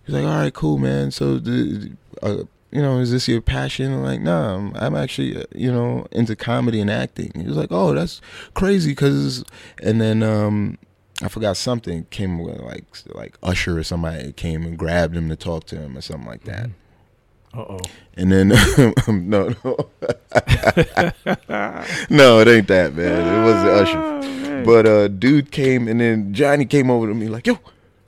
He's 0.05 0.13
like, 0.13 0.25
all 0.25 0.35
right, 0.35 0.53
cool, 0.53 0.77
man. 0.77 1.11
So 1.11 1.39
the. 1.39 1.93
Uh, 2.21 2.43
you 2.73 2.81
know, 2.81 2.97
is 2.99 3.11
this 3.11 3.27
your 3.27 3.41
passion? 3.41 3.93
I'm 3.93 4.03
like, 4.03 4.21
nah, 4.21 4.55
I'm, 4.55 4.75
I'm 4.75 4.95
actually, 4.95 5.37
uh, 5.37 5.43
you 5.53 5.71
know, 5.71 6.07
into 6.11 6.35
comedy 6.35 6.81
and 6.81 6.89
acting. 6.89 7.31
He 7.35 7.43
was 7.43 7.55
like, 7.55 7.71
oh, 7.71 7.93
that's 7.93 8.19
crazy, 8.55 8.95
cause, 8.95 9.43
and 9.81 10.01
then 10.01 10.23
um, 10.23 10.79
I 11.21 11.27
forgot 11.27 11.55
something 11.55 12.05
came 12.09 12.39
with 12.39 12.59
like 12.59 12.85
like 13.13 13.37
Usher 13.43 13.77
or 13.77 13.83
somebody 13.83 14.33
came 14.33 14.63
and 14.63 14.77
grabbed 14.77 15.15
him 15.15 15.29
to 15.29 15.35
talk 15.35 15.65
to 15.65 15.77
him 15.77 15.95
or 15.97 16.01
something 16.01 16.27
like 16.27 16.45
that. 16.45 16.71
Uh 17.53 17.59
oh. 17.59 17.79
And 18.15 18.31
then 18.31 18.47
no, 19.07 19.53
no, 19.63 19.63
no, 22.09 22.39
it 22.39 22.47
ain't 22.47 22.67
that 22.67 22.93
man. 22.95 23.27
It 23.27 23.45
wasn't 23.45 23.69
Usher. 23.69 24.63
But 24.65 24.87
uh, 24.87 25.07
dude 25.09 25.51
came 25.51 25.87
and 25.87 26.01
then 26.01 26.33
Johnny 26.33 26.65
came 26.65 26.89
over 26.89 27.07
to 27.07 27.13
me 27.13 27.29
like, 27.29 27.45
yo, 27.45 27.59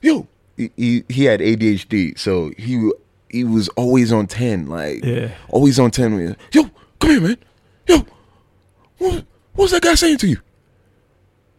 yo. 0.02 0.26
He, 0.56 0.70
he 0.74 1.04
he 1.10 1.24
had 1.24 1.40
ADHD, 1.40 2.18
so 2.18 2.50
he 2.56 2.90
he 3.30 3.44
was 3.44 3.68
always 3.70 4.12
on 4.12 4.26
ten, 4.26 4.66
like 4.66 5.04
Yeah. 5.04 5.30
always 5.48 5.78
on 5.78 5.90
ten. 5.90 6.14
with, 6.14 6.36
Yo, 6.52 6.70
come 7.00 7.10
here, 7.10 7.20
man. 7.20 7.36
Yo, 7.88 8.06
what 8.98 9.24
what's 9.54 9.72
that 9.72 9.82
guy 9.82 9.94
saying 9.94 10.18
to 10.18 10.28
you? 10.28 10.36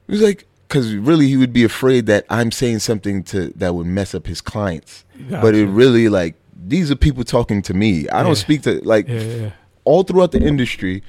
He 0.08 0.14
was 0.14 0.22
like, 0.22 0.46
because 0.68 0.96
really 0.96 1.28
he 1.28 1.38
would 1.38 1.54
be 1.54 1.64
afraid 1.64 2.06
that 2.08 2.26
I'm 2.30 2.52
saying 2.52 2.80
something 2.80 3.24
to 3.26 3.50
that 3.56 3.76
would 3.76 3.88
mess 3.88 4.14
up 4.16 4.28
his 4.28 4.42
clients. 4.42 5.04
But 5.30 5.56
it 5.56 5.66
really 5.68 6.10
like 6.10 6.36
these 6.68 6.90
are 6.92 6.96
people 6.96 7.24
talking 7.24 7.62
to 7.64 7.74
me. 7.74 8.08
I 8.10 8.24
don't 8.24 8.36
speak 8.36 8.62
to 8.64 8.80
like 8.84 9.08
Yeah, 9.08 9.22
yeah. 9.22 9.50
all 9.84 10.04
throughout 10.04 10.32
the 10.32 10.42
industry. 10.42 11.04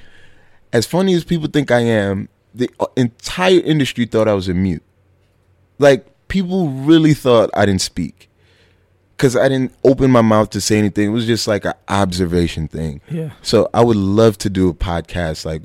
As 0.71 0.85
funny 0.85 1.13
as 1.15 1.23
people 1.23 1.47
think 1.47 1.71
I 1.71 1.79
am, 1.79 2.29
the 2.53 2.69
uh, 2.79 2.85
entire 2.95 3.59
industry 3.59 4.05
thought 4.05 4.27
I 4.27 4.33
was 4.33 4.47
a 4.47 4.53
mute. 4.53 4.83
Like 5.79 6.05
people 6.27 6.69
really 6.69 7.13
thought 7.13 7.49
I 7.55 7.65
didn't 7.65 7.81
speak 7.81 8.28
because 9.19 9.35
I 9.35 9.49
didn't 9.49 9.73
open 9.83 10.09
my 10.11 10.21
mouth 10.21 10.49
to 10.51 10.61
say 10.61 10.77
anything. 10.77 11.07
It 11.09 11.13
was 11.13 11.25
just 11.25 11.45
like 11.45 11.65
an 11.65 11.73
observation 11.89 12.69
thing. 12.69 13.01
Yeah. 13.11 13.31
So 13.41 13.69
I 13.73 13.83
would 13.83 13.97
love 13.97 14.37
to 14.39 14.49
do 14.49 14.69
a 14.69 14.73
podcast 14.73 15.43
like 15.45 15.61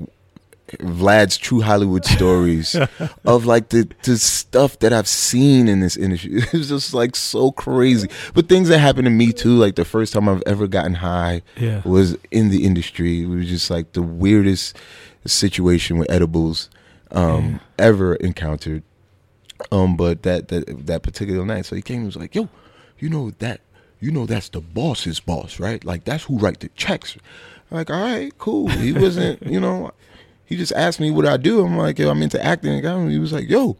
Vlad's 0.80 1.36
True 1.36 1.60
Hollywood 1.60 2.04
Stories 2.04 2.74
of 3.24 3.46
like 3.46 3.68
the, 3.68 3.88
the 4.02 4.18
stuff 4.18 4.80
that 4.80 4.92
I've 4.92 5.06
seen 5.06 5.68
in 5.68 5.78
this 5.78 5.96
industry. 5.96 6.42
It's 6.52 6.68
just 6.68 6.94
like 6.94 7.14
so 7.14 7.52
crazy. 7.52 8.08
But 8.34 8.48
things 8.48 8.68
that 8.70 8.78
happened 8.80 9.04
to 9.04 9.10
me 9.10 9.32
too, 9.32 9.54
like 9.56 9.76
the 9.76 9.84
first 9.84 10.12
time 10.14 10.28
I've 10.28 10.42
ever 10.46 10.66
gotten 10.66 10.94
high 10.94 11.42
Yeah. 11.56 11.80
was 11.84 12.16
in 12.32 12.48
the 12.48 12.64
industry. 12.64 13.22
It 13.22 13.26
was 13.28 13.46
just 13.46 13.70
like 13.70 13.92
the 13.92 14.02
weirdest 14.02 14.76
situation 15.26 15.96
with 15.98 16.10
edibles 16.10 16.70
um, 17.12 17.60
ever 17.78 18.16
encountered. 18.16 18.82
Um, 19.70 19.96
but 19.96 20.24
that, 20.24 20.48
that 20.48 20.86
that 20.86 21.02
particular 21.04 21.46
night, 21.46 21.66
so 21.66 21.76
he 21.76 21.82
came 21.82 21.98
and 21.98 22.06
was 22.06 22.16
like, 22.16 22.34
"Yo, 22.34 22.48
you 23.04 23.10
know 23.10 23.30
that, 23.38 23.60
you 24.00 24.10
know 24.10 24.24
that's 24.24 24.48
the 24.48 24.62
boss's 24.62 25.20
boss, 25.20 25.60
right? 25.60 25.84
Like 25.84 26.04
that's 26.04 26.24
who 26.24 26.38
write 26.38 26.60
the 26.60 26.70
checks." 26.70 27.16
I'm 27.70 27.78
like, 27.78 27.90
all 27.90 28.02
right, 28.02 28.36
cool. 28.38 28.68
He 28.68 28.92
wasn't, 28.92 29.42
you 29.46 29.60
know, 29.60 29.92
he 30.44 30.56
just 30.56 30.72
asked 30.72 31.00
me 31.00 31.10
what 31.10 31.26
I 31.26 31.36
do. 31.36 31.64
I'm 31.64 31.76
like, 31.76 31.98
yo, 31.98 32.10
I'm 32.10 32.22
into 32.22 32.42
acting. 32.42 32.84
And 32.84 33.10
he 33.10 33.18
was 33.18 33.32
like, 33.32 33.48
yo, 33.48 33.76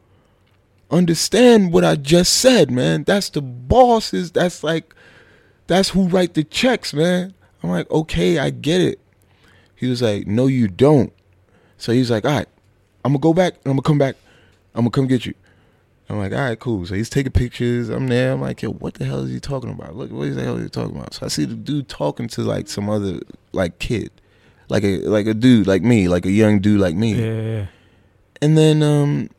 understand 0.91 1.73
what 1.73 1.85
I 1.85 1.97
just 1.97 2.35
said, 2.35 2.71
man. 2.71 3.05
That's 3.05 3.31
the 3.31 3.43
bosses. 3.43 4.33
That's 4.33 4.65
like, 4.65 4.95
that's 5.67 5.91
who 5.91 6.09
write 6.09 6.35
the 6.35 6.45
checks, 6.45 6.93
man. 6.95 7.35
I'm 7.63 7.71
like, 7.71 7.91
okay, 7.91 8.39
I 8.39 8.51
get 8.51 8.81
it. 8.81 9.01
He 9.77 9.87
was 9.87 10.03
like, 10.03 10.27
no, 10.27 10.47
you 10.47 10.69
don't. 10.69 11.13
So 11.79 11.93
he's 11.93 12.11
like, 12.11 12.25
all 12.25 12.33
right, 12.33 12.49
I'm 13.05 13.13
gonna 13.13 13.21
go 13.21 13.35
back. 13.35 13.55
I'm 13.65 13.73
gonna 13.73 13.83
come 13.83 13.99
back. 13.99 14.17
I'm 14.75 14.83
gonna 14.83 14.91
come 14.91 15.07
get 15.07 15.27
you. 15.27 15.35
I'm 16.09 16.19
like, 16.19 16.33
all 16.33 16.39
right, 16.39 16.59
cool. 16.59 16.85
So 16.85 16.95
he's 16.95 17.09
taking 17.09 17.33
pictures. 17.33 17.89
I'm 17.89 18.09
there. 18.09 18.33
I'm 18.33 18.41
like, 18.41 18.61
yo, 18.61 18.71
what 18.71 18.95
the 18.95 19.07
hell 19.07 19.21
is 19.21 19.31
he 19.31 19.41
talking 19.41 19.71
about? 19.71 19.97
Look, 19.97 20.11
what 20.11 20.35
the 20.35 20.43
hell 20.43 20.57
is 20.57 20.65
he 20.65 20.69
talking 20.69 20.97
about? 20.97 21.15
So 21.15 21.25
I 21.25 21.29
see 21.29 21.47
the 21.47 21.55
dude 21.55 21.89
talking 21.89 22.29
to 22.29 22.43
like 22.43 22.69
some 22.69 22.91
other 22.91 23.21
like 23.53 23.79
kid, 23.79 24.11
like 24.69 24.85
a 24.85 24.99
like 24.99 25.27
a 25.27 25.35
dude 25.35 25.67
like 25.67 25.83
me, 25.83 26.09
like 26.09 26.27
a 26.27 26.31
young 26.31 26.61
dude 26.61 26.81
like 26.81 26.95
me. 26.95 27.15
Yeah, 27.15 27.41
yeah. 27.41 27.67
And 28.43 28.59
then 28.59 28.83
um 28.83 29.31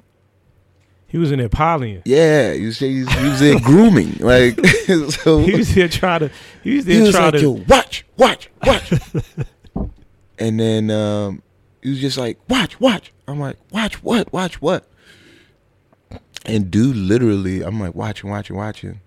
He 1.08 1.20
was 1.20 1.32
in 1.32 1.38
there 1.38 1.50
piling 1.50 2.02
yeah, 2.06 2.54
he 2.54 2.66
was 2.66 2.80
he 2.80 3.04
was, 3.04 3.14
he 3.14 3.30
was 3.30 3.40
there 3.40 3.60
grooming 3.60 4.14
like 4.20 4.66
so. 5.12 5.40
He 5.40 5.56
was 5.56 5.76
there 5.76 5.88
trying 5.88 6.22
to. 6.22 6.32
He 6.64 6.78
was 6.78 6.86
he 6.86 6.94
there 6.96 7.04
was 7.04 7.12
trying 7.12 7.32
like, 7.32 7.42
to. 7.42 7.42
yo, 7.42 7.64
watch, 7.68 8.06
watch, 8.18 8.50
watch. 8.66 8.92
and 10.40 10.60
then 10.60 10.90
um, 10.90 11.44
he 11.84 11.92
was 11.92 12.00
just 12.02 12.18
like, 12.18 12.40
watch, 12.50 12.80
watch. 12.80 13.14
I'm 13.28 13.40
like, 13.40 13.58
watch 13.72 14.02
what? 14.04 14.34
Watch 14.34 14.60
what? 14.62 14.88
And 16.46 16.70
dude, 16.70 16.96
literally, 16.96 17.62
I'm 17.62 17.80
like, 17.80 17.96
watching, 17.96 18.30
watching, 18.30 18.56
watching. 18.56 19.02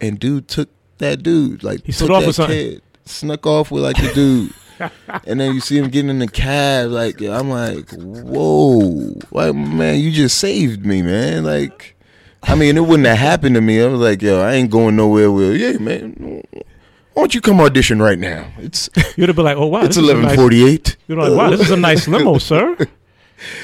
And 0.00 0.18
dude 0.18 0.48
took 0.48 0.68
that 0.98 1.22
dude, 1.22 1.62
like, 1.62 1.84
He 1.84 1.92
took 1.92 2.06
snuck 2.06 2.10
off 2.10 2.20
that 2.20 2.26
with 2.26 2.36
something. 2.36 2.56
kid, 2.56 2.82
snuck 3.04 3.46
off 3.46 3.70
with 3.70 3.82
like 3.82 3.96
the 3.96 4.12
dude. 4.14 4.52
and 5.26 5.40
then 5.40 5.54
you 5.54 5.60
see 5.60 5.78
him 5.78 5.88
getting 5.88 6.10
in 6.10 6.18
the 6.18 6.28
cab, 6.28 6.90
like, 6.90 7.20
I'm 7.22 7.48
like, 7.50 7.90
whoa, 7.92 9.14
like, 9.30 9.54
man, 9.54 10.00
you 10.00 10.10
just 10.10 10.38
saved 10.38 10.84
me, 10.84 11.02
man. 11.02 11.44
Like, 11.44 11.96
I 12.42 12.54
mean, 12.54 12.76
it 12.76 12.80
wouldn't 12.82 13.06
have 13.08 13.18
happened 13.18 13.54
to 13.54 13.60
me. 13.60 13.82
I 13.82 13.86
was 13.86 14.00
like, 14.00 14.22
yo, 14.22 14.40
I 14.40 14.54
ain't 14.54 14.70
going 14.70 14.96
nowhere. 14.96 15.30
With 15.32 15.56
yeah, 15.56 15.78
man. 15.78 16.42
Why 16.52 17.22
don't 17.22 17.34
you 17.34 17.40
come 17.40 17.60
audition 17.60 18.00
right 18.00 18.18
now? 18.18 18.46
It's 18.58 18.90
You'd 19.16 19.30
have 19.30 19.36
been 19.36 19.46
like, 19.46 19.56
"Oh 19.56 19.66
wow, 19.66 19.78
it's 19.80 19.96
this 19.96 20.04
is 20.04 20.10
a 20.10 20.12
eleven 20.12 20.22
nice- 20.36 20.96
You're 21.08 21.18
like, 21.18 21.32
"Wow, 21.32 21.48
this 21.48 21.60
is 21.60 21.70
a 21.70 21.76
nice 21.76 22.06
limo, 22.06 22.36
sir." 22.38 22.76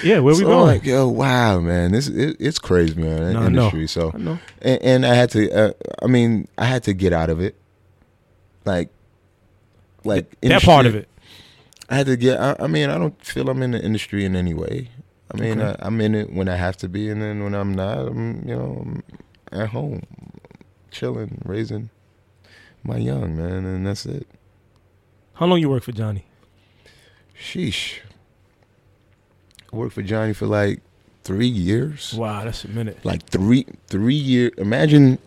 Yeah, 0.05 0.19
where 0.19 0.35
we 0.35 0.41
so 0.41 0.47
going? 0.47 0.67
Like, 0.67 0.85
yo, 0.85 1.09
wow, 1.09 1.61
man, 1.61 1.93
this 1.93 2.09
it, 2.09 2.37
it's 2.39 2.59
crazy, 2.59 2.95
man. 3.01 3.33
No, 3.33 3.41
I 3.41 3.49
know. 3.49 3.67
industry. 3.69 3.87
So, 3.87 4.11
I 4.15 4.19
and, 4.61 4.83
and 4.83 5.07
I 5.07 5.15
had 5.15 5.31
to. 5.31 5.51
Uh, 5.51 5.73
I 6.03 6.07
mean, 6.07 6.49
I 6.59 6.67
had 6.67 6.83
to 6.85 6.93
get 6.93 7.13
out 7.13 7.31
of 7.31 7.41
it. 7.41 7.57
Like, 8.65 8.91
like 10.05 10.39
that 10.43 10.63
part 10.63 10.87
of 10.87 10.95
it. 10.95 11.09
I 11.89 11.97
had 11.97 12.07
to 12.07 12.17
get. 12.17 12.39
I, 12.39 12.57
I 12.61 12.67
mean, 12.67 12.91
I 12.91 12.99
don't 12.99 13.19
feel 13.25 13.49
I'm 13.49 13.63
in 13.63 13.73
the 13.73 13.83
industry 13.83 14.25
in 14.25 14.37
any 14.37 14.55
way. 14.55 14.91
I 15.33 15.39
mean, 15.39 15.61
Okay. 15.61 15.77
I, 15.81 15.87
I'm 15.87 16.01
in 16.01 16.15
it 16.15 16.33
when 16.33 16.49
I 16.49 16.57
have 16.57 16.77
to 16.79 16.89
be, 16.89 17.09
and 17.09 17.23
then 17.23 17.43
when 17.43 17.55
I'm 17.55 17.75
not, 17.75 17.99
I'm 17.99 18.47
you 18.47 18.55
know 18.55 18.83
I'm 18.85 19.03
at 19.61 19.69
home, 19.71 20.03
chilling, 20.91 21.41
raising 21.45 21.91
my 22.85 22.99
young 22.99 23.37
man, 23.37 23.65
and 23.65 23.87
that's 23.87 24.05
it. 24.07 24.27
How 25.35 25.47
long 25.47 25.61
you 25.61 25.71
work 25.71 25.83
for 25.83 25.93
Johnny? 25.93 26.27
Sheesh. 27.41 28.01
I 29.73 29.77
worked 29.77 29.95
for 29.95 30.03
Johnny 30.03 30.33
for 30.35 30.47
like 30.47 30.81
three 31.25 31.47
years. 31.49 32.13
Wow, 32.15 32.45
that's 32.45 32.65
a 32.65 32.69
minute. 32.69 32.99
Like 33.05 33.25
three 33.27 33.67
three 33.87 34.15
years. 34.15 34.53
Imagine 34.59 35.19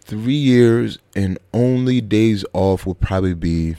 three 0.00 0.34
years 0.34 0.98
and 1.14 1.38
only 1.52 2.00
days 2.00 2.44
off 2.52 2.86
would 2.86 3.00
probably 3.00 3.34
be 3.34 3.74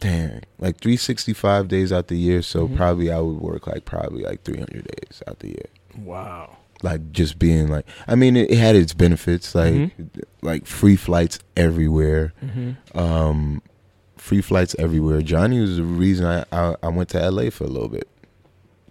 dang 0.00 0.42
like 0.58 0.78
365 0.80 1.66
days 1.68 1.90
out 1.92 2.08
the 2.08 2.16
year 2.16 2.42
so 2.42 2.68
Mhm. 2.68 2.76
probably 2.76 3.10
i 3.10 3.18
would 3.18 3.38
work 3.40 3.66
like 3.66 3.86
probably 3.86 4.22
like 4.22 4.42
300 4.42 4.84
days 4.84 5.22
out 5.26 5.38
the 5.38 5.48
year 5.48 5.66
Wow. 5.96 6.58
like 6.82 7.10
just 7.12 7.38
being 7.38 7.68
like 7.68 7.86
i 8.06 8.14
mean 8.14 8.36
it, 8.36 8.50
it 8.50 8.58
had 8.58 8.76
its 8.76 8.92
benefits 8.92 9.54
like 9.54 9.72
Mhm. 9.72 9.90
like 10.42 10.66
free 10.66 10.96
flights 10.96 11.38
everywhere 11.56 12.34
Mm-hmm. 12.44 12.98
um, 12.98 13.62
free 14.24 14.40
flights 14.40 14.74
everywhere. 14.78 15.20
Johnny 15.20 15.60
was 15.60 15.76
the 15.76 15.82
reason 15.82 16.24
I, 16.24 16.44
I 16.50 16.74
I 16.82 16.88
went 16.88 17.10
to 17.10 17.30
LA 17.30 17.50
for 17.50 17.64
a 17.64 17.68
little 17.68 17.90
bit 17.90 18.08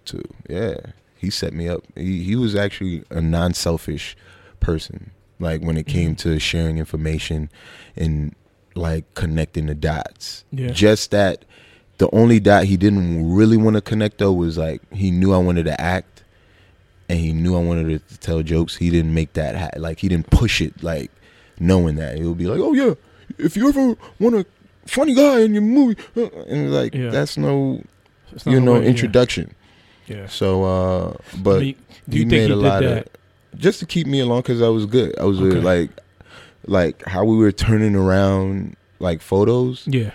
too. 0.04 0.22
Yeah, 0.48 0.76
he 1.16 1.28
set 1.28 1.52
me 1.52 1.68
up. 1.68 1.82
He 1.96 2.22
he 2.22 2.36
was 2.36 2.54
actually 2.54 3.02
a 3.10 3.20
non-selfish 3.20 4.16
person. 4.60 5.10
Like 5.40 5.60
when 5.60 5.76
it 5.76 5.88
came 5.88 6.14
mm-hmm. 6.14 6.30
to 6.30 6.38
sharing 6.38 6.78
information 6.78 7.50
and 7.96 8.36
like 8.76 9.12
connecting 9.14 9.66
the 9.66 9.74
dots. 9.74 10.44
Yeah. 10.52 10.68
Just 10.70 11.10
that 11.10 11.44
the 11.98 12.08
only 12.14 12.38
dot 12.38 12.64
he 12.64 12.76
didn't 12.76 13.34
really 13.34 13.56
want 13.56 13.74
to 13.74 13.82
connect 13.82 14.18
though 14.18 14.32
was 14.32 14.56
like 14.56 14.80
he 14.92 15.10
knew 15.10 15.34
I 15.34 15.38
wanted 15.38 15.64
to 15.64 15.80
act 15.80 16.22
and 17.08 17.18
he 17.18 17.32
knew 17.32 17.56
I 17.56 17.60
wanted 17.60 18.08
to 18.08 18.18
tell 18.18 18.40
jokes. 18.44 18.76
He 18.76 18.88
didn't 18.88 19.12
make 19.12 19.32
that 19.32 19.56
ha- 19.56 19.80
like 19.80 19.98
he 19.98 20.08
didn't 20.08 20.30
push 20.30 20.60
it 20.60 20.80
like 20.80 21.10
knowing 21.58 21.96
that. 21.96 22.18
He 22.18 22.22
would 22.22 22.38
be 22.38 22.46
like, 22.46 22.60
"Oh 22.60 22.72
yeah, 22.72 22.94
if 23.36 23.56
you 23.56 23.68
ever 23.68 23.96
want 24.20 24.36
a 24.36 24.46
funny 24.86 25.14
guy 25.14 25.40
in 25.40 25.52
your 25.54 25.62
movie," 25.62 26.00
uh," 26.16 26.28
and 26.48 26.72
like 26.72 26.94
Yeah. 26.94 27.10
that's 27.10 27.36
no 27.36 27.82
you 28.46 28.60
know 28.60 28.74
way, 28.74 28.86
introduction. 28.86 29.54
Yeah. 30.06 30.26
So, 30.26 30.64
uh, 30.64 31.16
but 31.42 31.60
do 31.60 31.66
you 31.66 31.74
think 32.08 32.30
made 32.30 32.38
he 32.38 32.44
a 32.44 32.48
did 32.48 32.56
lot 32.56 32.82
that? 32.82 33.06
of 33.06 33.60
just 33.60 33.78
to 33.80 33.86
keep 33.86 34.06
me 34.06 34.20
along 34.20 34.40
because 34.42 34.60
I 34.60 34.68
was 34.68 34.84
good. 34.86 35.18
I 35.18 35.24
was 35.24 35.40
Okay. 35.40 35.60
like, 35.60 35.90
like 36.66 37.04
how 37.06 37.24
we 37.24 37.36
were 37.36 37.52
turning 37.52 37.94
around 37.96 38.76
like 38.98 39.22
photos. 39.22 39.84
Yeah. 39.86 40.10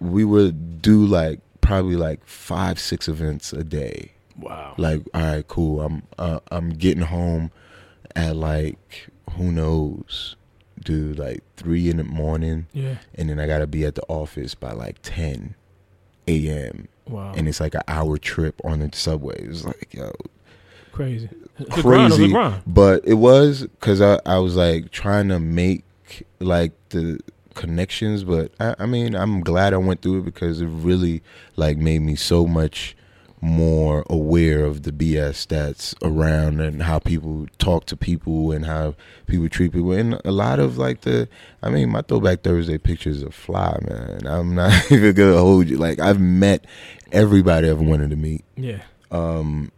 We 0.00 0.24
would 0.24 0.82
do 0.82 1.06
like 1.06 1.40
probably 1.60 1.96
like 1.96 2.20
five, 2.26 2.78
six 2.78 3.08
events 3.08 3.52
a 3.52 3.64
day. 3.64 4.12
Wow. 4.38 4.74
Like, 4.76 5.00
all 5.14 5.22
right, 5.22 5.48
cool. 5.48 5.80
I'm 5.80 6.02
uh, 6.18 6.40
I'm 6.50 6.70
getting 6.70 7.04
home 7.04 7.50
at 8.14 8.36
like 8.36 9.06
who 9.32 9.50
knows, 9.52 10.36
dude, 10.82 11.18
like 11.18 11.42
three 11.56 11.88
in 11.88 11.96
the 11.98 12.04
morning, 12.04 12.66
Yeah. 12.72 12.96
and 13.14 13.28
then 13.30 13.38
I 13.40 13.46
gotta 13.46 13.66
be 13.66 13.84
at 13.84 13.94
the 13.94 14.02
office 14.08 14.54
by 14.54 14.72
like 14.72 14.96
ten 15.02 15.54
a.m. 16.28 16.88
Wow. 17.08 17.32
and 17.36 17.46
it's 17.48 17.60
like 17.60 17.74
an 17.74 17.82
hour 17.86 18.18
trip 18.18 18.60
on 18.64 18.80
the 18.80 18.90
subway. 18.92 19.40
It's 19.42 19.64
like 19.64 19.94
yo, 19.94 20.12
crazy. 20.92 21.28
The 21.58 21.64
grind 21.82 22.12
of 22.12 22.18
crazy. 22.18 22.32
grind. 22.32 22.62
But 22.66 23.06
it 23.06 23.14
was 23.14 23.62
because 23.62 24.00
I, 24.00 24.18
I 24.26 24.38
was 24.38 24.56
like 24.56 24.90
trying 24.90 25.28
to 25.28 25.38
make 25.38 25.84
like 26.40 26.72
the 26.90 27.20
connections. 27.54 28.24
But 28.24 28.52
I, 28.60 28.74
I 28.80 28.86
mean, 28.86 29.14
I'm 29.14 29.40
glad 29.40 29.72
I 29.72 29.76
went 29.78 30.02
through 30.02 30.20
it 30.20 30.24
because 30.24 30.60
it 30.60 30.66
really 30.66 31.22
like 31.54 31.76
made 31.78 32.00
me 32.00 32.16
so 32.16 32.46
much 32.46 32.95
more 33.42 34.04
aware 34.08 34.64
of 34.64 34.82
the 34.82 34.92
BS 34.92 35.46
that's 35.46 35.94
around 36.02 36.60
and 36.60 36.82
how 36.82 36.98
people 36.98 37.46
talk 37.58 37.84
to 37.86 37.96
people 37.96 38.50
and 38.52 38.64
how 38.66 38.94
people 39.26 39.48
treat 39.48 39.72
people. 39.72 39.92
And 39.92 40.20
a 40.24 40.32
lot 40.32 40.58
of 40.58 40.78
like 40.78 41.02
the, 41.02 41.28
I 41.62 41.70
mean, 41.70 41.90
my 41.90 42.02
Throwback 42.02 42.42
Thursday 42.42 42.78
pictures 42.78 43.22
are 43.22 43.30
fly, 43.30 43.78
man. 43.88 44.26
I'm 44.26 44.54
not 44.54 44.72
even 44.90 45.14
gonna 45.14 45.36
hold 45.38 45.68
you. 45.68 45.76
Like 45.76 45.98
I've 46.00 46.20
met 46.20 46.64
everybody 47.12 47.68
I've 47.70 47.80
wanted 47.80 48.10
to 48.10 48.16
meet 48.16 48.44
Yeah. 48.56 48.82
um 49.12 49.70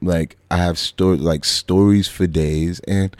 like 0.00 0.36
I 0.50 0.56
have 0.56 0.78
stories 0.78 1.20
like 1.20 1.44
stories 1.44 2.08
for 2.08 2.26
days 2.26 2.80
and 2.80 3.14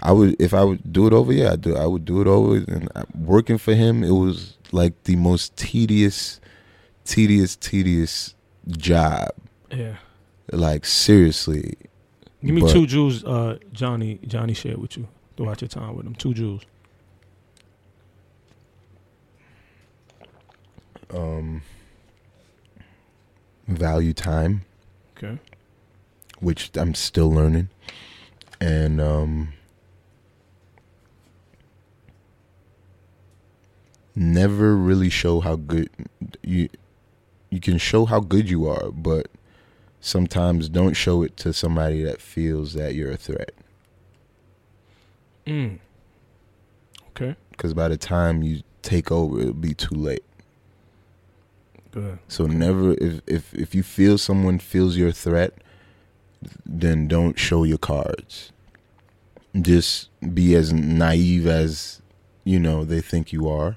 I 0.00 0.12
would 0.12 0.40
if 0.40 0.52
I 0.52 0.62
would 0.64 0.92
do 0.92 1.06
it 1.06 1.12
over. 1.12 1.32
Yeah, 1.32 1.52
I 1.52 1.56
do. 1.56 1.76
I 1.76 1.86
would 1.86 2.04
do 2.04 2.20
it 2.20 2.26
over. 2.26 2.56
And 2.56 2.88
working 3.18 3.56
for 3.58 3.74
him, 3.74 4.04
it 4.04 4.10
was 4.10 4.56
like 4.70 5.04
the 5.04 5.16
most 5.16 5.56
tedious, 5.56 6.40
tedious, 7.04 7.56
tedious 7.56 8.34
job. 8.68 9.30
Yeah. 9.70 9.96
Like 10.52 10.84
seriously, 10.84 11.74
Give 12.44 12.54
me 12.54 12.60
But- 12.60 12.72
two 12.72 12.86
jewels. 12.86 13.24
Uh, 13.24 13.58
Johnny 13.72 14.18
Johnny 14.26 14.52
shared 14.54 14.76
with 14.78 14.96
you 14.98 15.08
throughout 15.36 15.62
your 15.62 15.68
time 15.68 15.96
with 15.96 16.06
him. 16.06 16.14
Two 16.14 16.34
jewels. 16.34 16.62
um, 21.12 21.62
value 23.68 24.12
time, 24.12 24.62
Okay. 25.16 25.38
which 26.40 26.70
I'm 26.74 26.92
still 26.94 27.30
learning, 27.30 27.68
and 28.60 29.00
um, 29.00 29.52
never 34.16 34.76
really 34.76 35.08
show 35.08 35.40
how 35.40 35.56
good 35.56 35.88
you 36.42 36.68
you 37.54 37.60
can 37.60 37.78
show 37.78 38.04
how 38.04 38.18
good 38.18 38.50
you 38.50 38.66
are, 38.66 38.90
but 38.90 39.28
sometimes 40.00 40.68
don't 40.68 40.94
show 40.94 41.22
it 41.22 41.36
to 41.36 41.52
somebody 41.52 42.02
that 42.02 42.20
feels 42.20 42.72
that 42.74 42.96
you're 42.96 43.12
a 43.12 43.16
threat. 43.16 43.52
Mm. 45.46 45.78
Okay. 47.10 47.36
Because 47.52 47.72
by 47.72 47.86
the 47.86 47.96
time 47.96 48.42
you 48.42 48.62
take 48.82 49.12
over, 49.12 49.40
it'll 49.40 49.52
be 49.52 49.72
too 49.72 49.94
late. 49.94 50.24
Good. 51.92 52.18
So 52.26 52.46
never 52.46 52.94
if 52.94 53.20
if 53.28 53.54
if 53.54 53.72
you 53.72 53.84
feel 53.84 54.18
someone 54.18 54.58
feels 54.58 54.96
your 54.96 55.12
threat, 55.12 55.54
then 56.66 57.06
don't 57.06 57.38
show 57.38 57.62
your 57.62 57.78
cards. 57.78 58.50
Just 59.54 60.08
be 60.34 60.56
as 60.56 60.72
naive 60.72 61.46
as 61.46 62.02
you 62.42 62.58
know 62.58 62.84
they 62.84 63.00
think 63.00 63.32
you 63.32 63.48
are. 63.48 63.76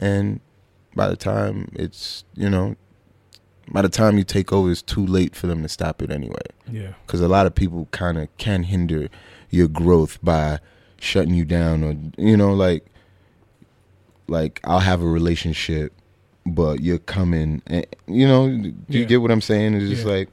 And 0.00 0.40
by 0.94 1.08
the 1.08 1.16
time 1.16 1.70
it's, 1.74 2.24
you 2.34 2.48
know, 2.48 2.76
by 3.70 3.82
the 3.82 3.88
time 3.88 4.18
you 4.18 4.24
take 4.24 4.52
over 4.52 4.70
it's 4.70 4.82
too 4.82 5.04
late 5.06 5.34
for 5.34 5.46
them 5.46 5.62
to 5.62 5.68
stop 5.68 6.02
it 6.02 6.10
anyway. 6.10 6.42
Yeah. 6.70 6.92
Cuz 7.06 7.20
a 7.20 7.28
lot 7.28 7.46
of 7.46 7.54
people 7.54 7.88
kind 7.90 8.18
of 8.18 8.28
can 8.38 8.64
hinder 8.64 9.08
your 9.50 9.68
growth 9.68 10.18
by 10.22 10.58
shutting 10.98 11.34
you 11.34 11.44
down 11.44 11.84
or 11.84 11.94
you 12.16 12.36
know 12.36 12.52
like 12.52 12.84
like 14.28 14.60
I'll 14.64 14.80
have 14.80 15.02
a 15.02 15.06
relationship 15.06 15.92
but 16.46 16.80
you're 16.80 16.98
coming 16.98 17.62
and 17.66 17.86
you 18.06 18.26
know 18.26 18.48
do 18.48 18.68
you 18.88 19.00
Yeah. 19.00 19.04
get 19.04 19.22
what 19.22 19.30
I'm 19.30 19.40
saying 19.40 19.74
it's 19.74 19.88
just 19.88 20.06
Yeah. 20.06 20.12
like 20.12 20.28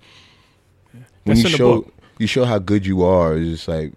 when 1.24 1.38
That's 1.38 1.44
you 1.44 1.58
show 1.58 1.92
you 2.20 2.28
show 2.28 2.46
how 2.46 2.60
good 2.60 2.86
you 2.86 3.04
are 3.04 3.36
it's 3.38 3.50
just 3.50 3.68
like 3.68 3.94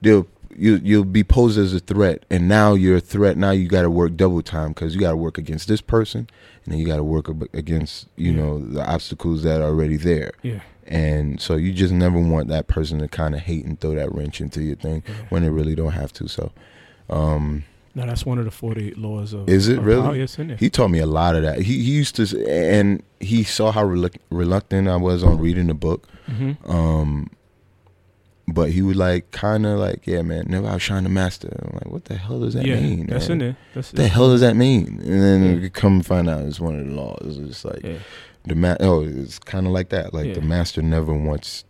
they'll 0.00 0.26
you 0.56 0.80
you'll 0.82 1.04
be 1.04 1.24
posed 1.24 1.58
as 1.58 1.72
a 1.74 1.80
threat 1.80 2.24
and 2.30 2.48
now 2.48 2.74
you're 2.74 2.96
a 2.96 3.00
threat 3.00 3.36
now 3.36 3.50
you 3.50 3.66
got 3.68 3.82
to 3.82 3.90
work 3.90 4.16
double 4.16 4.42
time 4.42 4.74
cuz 4.74 4.94
you 4.94 5.00
got 5.00 5.10
to 5.10 5.16
work 5.16 5.38
against 5.38 5.68
this 5.68 5.80
person 5.80 6.28
and 6.64 6.72
then 6.72 6.78
you 6.80 6.86
got 6.86 6.96
to 6.96 7.04
work 7.04 7.28
against 7.54 8.06
you 8.16 8.32
Yeah. 8.32 8.36
know 8.38 8.58
the 8.58 8.84
obstacles 8.86 9.42
that 9.44 9.60
are 9.60 9.68
already 9.68 9.96
there 9.96 10.32
Yeah. 10.42 10.60
and 10.86 11.40
so 11.40 11.56
you 11.56 11.72
just 11.72 11.92
never 11.92 12.18
want 12.18 12.48
that 12.48 12.66
person 12.68 12.98
to 12.98 13.08
kind 13.08 13.34
of 13.34 13.40
hate 13.42 13.64
and 13.64 13.80
throw 13.80 13.94
that 13.94 14.12
wrench 14.14 14.40
into 14.40 14.62
your 14.62 14.76
thing 14.76 15.02
yeah. 15.06 15.14
when 15.30 15.42
they 15.42 15.48
really 15.50 15.74
don't 15.74 15.92
have 15.92 16.12
to. 16.14 16.28
So, 16.28 16.52
um, 17.10 17.64
Now 17.94 18.06
that's 18.06 18.24
one 18.24 18.38
of 18.38 18.44
the 18.46 18.50
forty-eight 18.50 18.96
laws 18.98 19.32
of. 19.34 19.48
Is 19.48 19.68
it 19.68 19.78
of 19.78 19.84
really? 19.86 20.02
power. 20.02 20.16
Yes, 20.16 20.38
in 20.38 20.48
there. 20.48 20.56
he 20.56 20.70
taught 20.70 20.88
me 20.90 20.98
a 20.98 21.06
lot 21.06 21.36
of 21.36 21.42
that. 21.42 21.58
He, 21.62 21.74
he 21.82 21.90
used 21.92 22.16
to, 22.16 22.24
and 22.48 23.02
he 23.20 23.42
saw 23.44 23.70
how 23.70 23.84
reluctant 24.30 24.88
I 24.88 24.96
was 24.96 25.22
on 25.22 25.38
reading 25.38 25.66
the 25.66 25.74
book. 25.74 26.08
mm-hmm. 26.30 26.70
Um, 26.70 27.30
but 28.48 28.70
he 28.70 28.82
would 28.82 28.96
like 28.96 29.30
kind 29.30 29.64
of 29.66 29.78
like, 29.78 30.06
yeah, 30.06 30.22
man, 30.22 30.46
never 30.48 30.66
outshine 30.66 31.04
the 31.04 31.08
master. 31.08 31.48
I'm 31.62 31.72
like, 31.74 31.86
what 31.86 32.04
the 32.06 32.16
hell 32.16 32.40
does 32.40 32.54
that 32.54 32.66
yeah, 32.66 32.80
mean? 32.80 33.06
that's 33.06 33.28
man? 33.28 33.32
in 33.32 33.38
there. 33.38 33.56
That's 33.74 33.92
What 33.92 33.96
the 33.96 34.08
hell 34.08 34.28
does 34.30 34.40
that 34.40 34.56
mean? 34.56 35.00
And 35.04 35.22
then 35.22 35.42
Yeah. 35.44 35.60
you 35.62 35.70
come 35.70 36.02
find 36.02 36.28
out 36.28 36.42
it's 36.42 36.60
one 36.60 36.78
of 36.78 36.86
the 36.86 36.92
laws. 36.92 37.36
It's 37.38 37.48
just 37.48 37.64
like 37.64 37.82
Yeah. 37.84 37.98
the 38.44 38.54
ma- 38.54 38.76
Oh, 38.80 39.04
it's 39.04 39.38
kind 39.38 39.66
of 39.66 39.72
like 39.72 39.90
that. 39.90 40.12
Like 40.12 40.34
the 40.34 40.40
master 40.40 40.82
never 40.82 41.14
wants. 41.14 41.64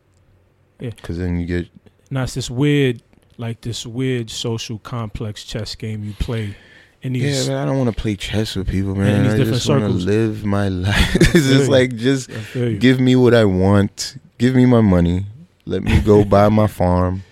Yeah. 0.80 0.90
Because 0.90 1.18
then 1.18 1.38
you 1.38 1.46
get 1.46 1.68
Now 2.10 2.22
it's 2.24 2.34
this 2.34 2.50
weird, 2.50 3.02
like 3.38 3.60
this 3.60 3.86
weird 3.86 4.30
social 4.30 4.78
complex 4.78 5.44
chess 5.44 5.74
game 5.74 6.02
you 6.04 6.12
play 6.14 6.56
in 7.02 7.12
these. 7.14 7.46
Yeah, 7.48 7.52
man, 7.54 7.62
I 7.62 7.66
don't 7.70 7.78
want 7.78 7.94
to 7.94 8.00
play 8.00 8.16
chess 8.16 8.56
with 8.56 8.68
people, 8.68 8.92
in 8.92 8.98
man. 8.98 9.22
these 9.24 9.34
I 9.34 9.36
different 9.36 9.56
just 9.56 9.68
want 9.68 9.82
to 9.82 9.88
live 9.88 10.44
my 10.44 10.68
life. 10.88 11.16
It's 11.34 11.48
just 11.48 11.68
like 11.70 11.96
just 11.96 12.30
I 12.56 12.72
give 12.74 12.98
me 13.00 13.14
what 13.16 13.34
I 13.34 13.44
want. 13.44 14.16
Give 14.38 14.54
me 14.54 14.64
my 14.66 14.80
money. 14.80 15.26
Let 15.64 15.82
me 15.84 16.00
go 16.00 16.24
buy 16.24 16.48
my 16.48 16.66
farm. 16.66 17.22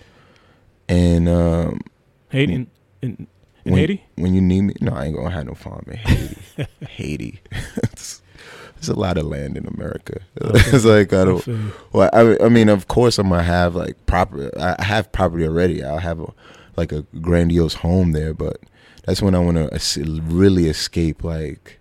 And 0.87 1.27
um, 1.29 1.81
Haiti 2.29 2.53
in, 2.53 2.67
in, 3.01 3.27
in 3.65 3.71
when, 3.71 3.79
Haiti. 3.79 4.03
when 4.15 4.33
you 4.33 4.41
need 4.41 4.61
me, 4.61 4.73
no, 4.81 4.93
I 4.93 5.05
ain't 5.05 5.15
gonna 5.15 5.29
have 5.31 5.45
no 5.45 5.53
farm 5.53 5.85
in 5.87 5.97
Haiti. 5.97 6.37
Haiti. 6.87 7.41
It's- 7.77 8.21
There's 8.75 8.89
a 8.89 8.99
lot 8.99 9.19
of 9.19 9.25
land 9.27 9.57
in 9.57 9.67
America. 9.67 10.21
Okay. 10.43 10.59
it's 10.75 10.85
like 10.85 11.13
I 11.13 11.23
don't. 11.23 11.71
Well, 11.93 12.09
I, 12.13 12.43
I 12.43 12.49
mean, 12.49 12.67
of 12.67 12.87
course, 12.87 13.19
I'm 13.19 13.29
gonna 13.29 13.43
have 13.43 13.75
like 13.75 13.95
proper. 14.07 14.49
I 14.59 14.75
I 14.79 14.83
have 14.83 15.11
property 15.11 15.45
already. 15.45 15.83
I'll 15.83 15.99
have 15.99 16.19
a 16.19 16.33
like 16.77 16.91
a 16.91 17.03
grandiose 17.21 17.75
home 17.75 18.13
there, 18.13 18.33
but 18.33 18.57
that's 19.05 19.21
when 19.21 19.35
I 19.35 19.39
want 19.39 19.57
to 19.57 20.21
really 20.23 20.65
escape. 20.67 21.23
Like, 21.23 21.79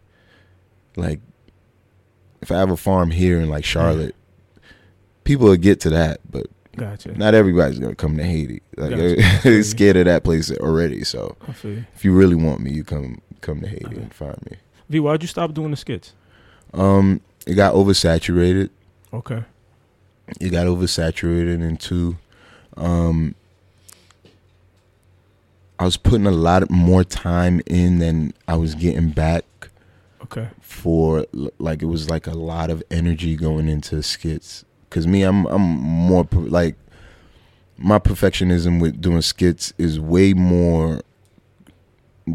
like 0.97 1.21
if 2.43 2.51
I 2.53 2.59
have 2.59 2.71
a 2.71 2.77
farm 2.77 3.11
here 3.11 3.41
in 3.41 3.49
like 3.49 3.65
Charlotte, 3.65 4.15
people 5.31 5.47
will 5.47 5.57
get 5.57 5.79
to 5.79 5.91
that, 5.91 6.19
but 6.29 6.49
Gotcha. 6.77 7.17
not 7.17 7.35
everybody's 7.35 7.79
gonna 7.79 7.95
come 7.95 8.17
to 8.17 8.25
Haiti. 8.25 8.63
Like, 8.77 8.91
Gotcha. 8.91 9.41
they're 9.45 9.63
scared 9.63 9.97
of 9.97 10.07
that 10.07 10.25
place 10.25 10.51
already. 10.51 11.05
So 11.05 11.37
you. 11.63 11.85
if 11.95 12.05
you 12.05 12.13
really 12.13 12.35
want 12.35 12.61
me, 12.61 12.73
you 12.73 12.83
come 12.83 13.21
come 13.41 13.61
to 13.61 13.69
Haiti 13.69 13.87
Okay. 13.87 13.97
and 13.97 14.13
find 14.13 14.37
me. 14.51 14.57
V, 14.89 14.99
why'd 14.99 15.23
you 15.23 15.29
stop 15.29 15.55
doing 15.55 15.71
the 15.71 15.77
skits? 15.77 16.15
Um, 16.75 17.21
it 17.47 17.55
got 17.55 17.75
oversaturated. 17.75 18.71
Okay. 19.13 19.45
it 20.41 20.51
got 20.51 20.67
oversaturated 20.67 21.63
and 21.63 21.79
two 21.81 22.17
um 22.77 23.35
I 25.79 25.85
was 25.85 25.97
putting 25.97 26.27
a 26.27 26.31
lot 26.33 26.69
more 26.71 27.05
time 27.05 27.61
in 27.67 27.99
than 28.01 28.35
I 28.49 28.57
was 28.57 28.75
getting 28.75 29.11
back 29.11 29.45
Okay. 30.25 30.49
for 30.61 31.25
like 31.59 31.83
it 31.83 31.87
was 31.87 32.09
like 32.11 32.27
a 32.27 32.35
lot 32.35 32.69
of 32.71 32.83
energy 32.91 33.35
going 33.37 33.69
into 33.69 34.03
skits 34.03 34.65
cuz 34.91 35.07
me 35.07 35.23
I'm 35.23 35.47
I'm 35.47 35.63
more 35.63 36.27
like 36.33 36.77
my 37.79 37.99
perfectionism 37.99 38.81
with 38.81 39.01
doing 39.01 39.23
skits 39.23 39.73
is 39.79 39.99
way 39.99 40.35
more 40.35 41.01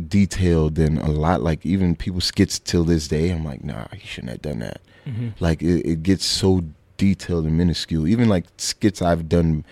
detailed 0.08 0.76
than 0.76 0.98
a 0.98 1.10
lot 1.12 1.42
like 1.42 1.66
even 1.66 1.96
people 1.96 2.20
skits 2.20 2.60
till 2.60 2.84
this 2.84 3.08
day 3.08 3.30
I'm 3.30 3.46
like 3.46 3.64
nah 3.64 3.88
he 3.94 4.06
shouldn't 4.08 4.32
have 4.32 4.42
done 4.42 4.60
that. 4.60 4.82
Hmm 5.06 5.30
like 5.40 5.62
it, 5.62 5.86
it 5.86 6.04
gets 6.04 6.26
so 6.26 6.64
detailed 6.98 7.46
and 7.46 7.58
minuscule. 7.58 8.08
Even 8.08 8.28
like 8.30 8.46
skits 8.58 9.02
i've 9.02 9.28
done 9.30 9.64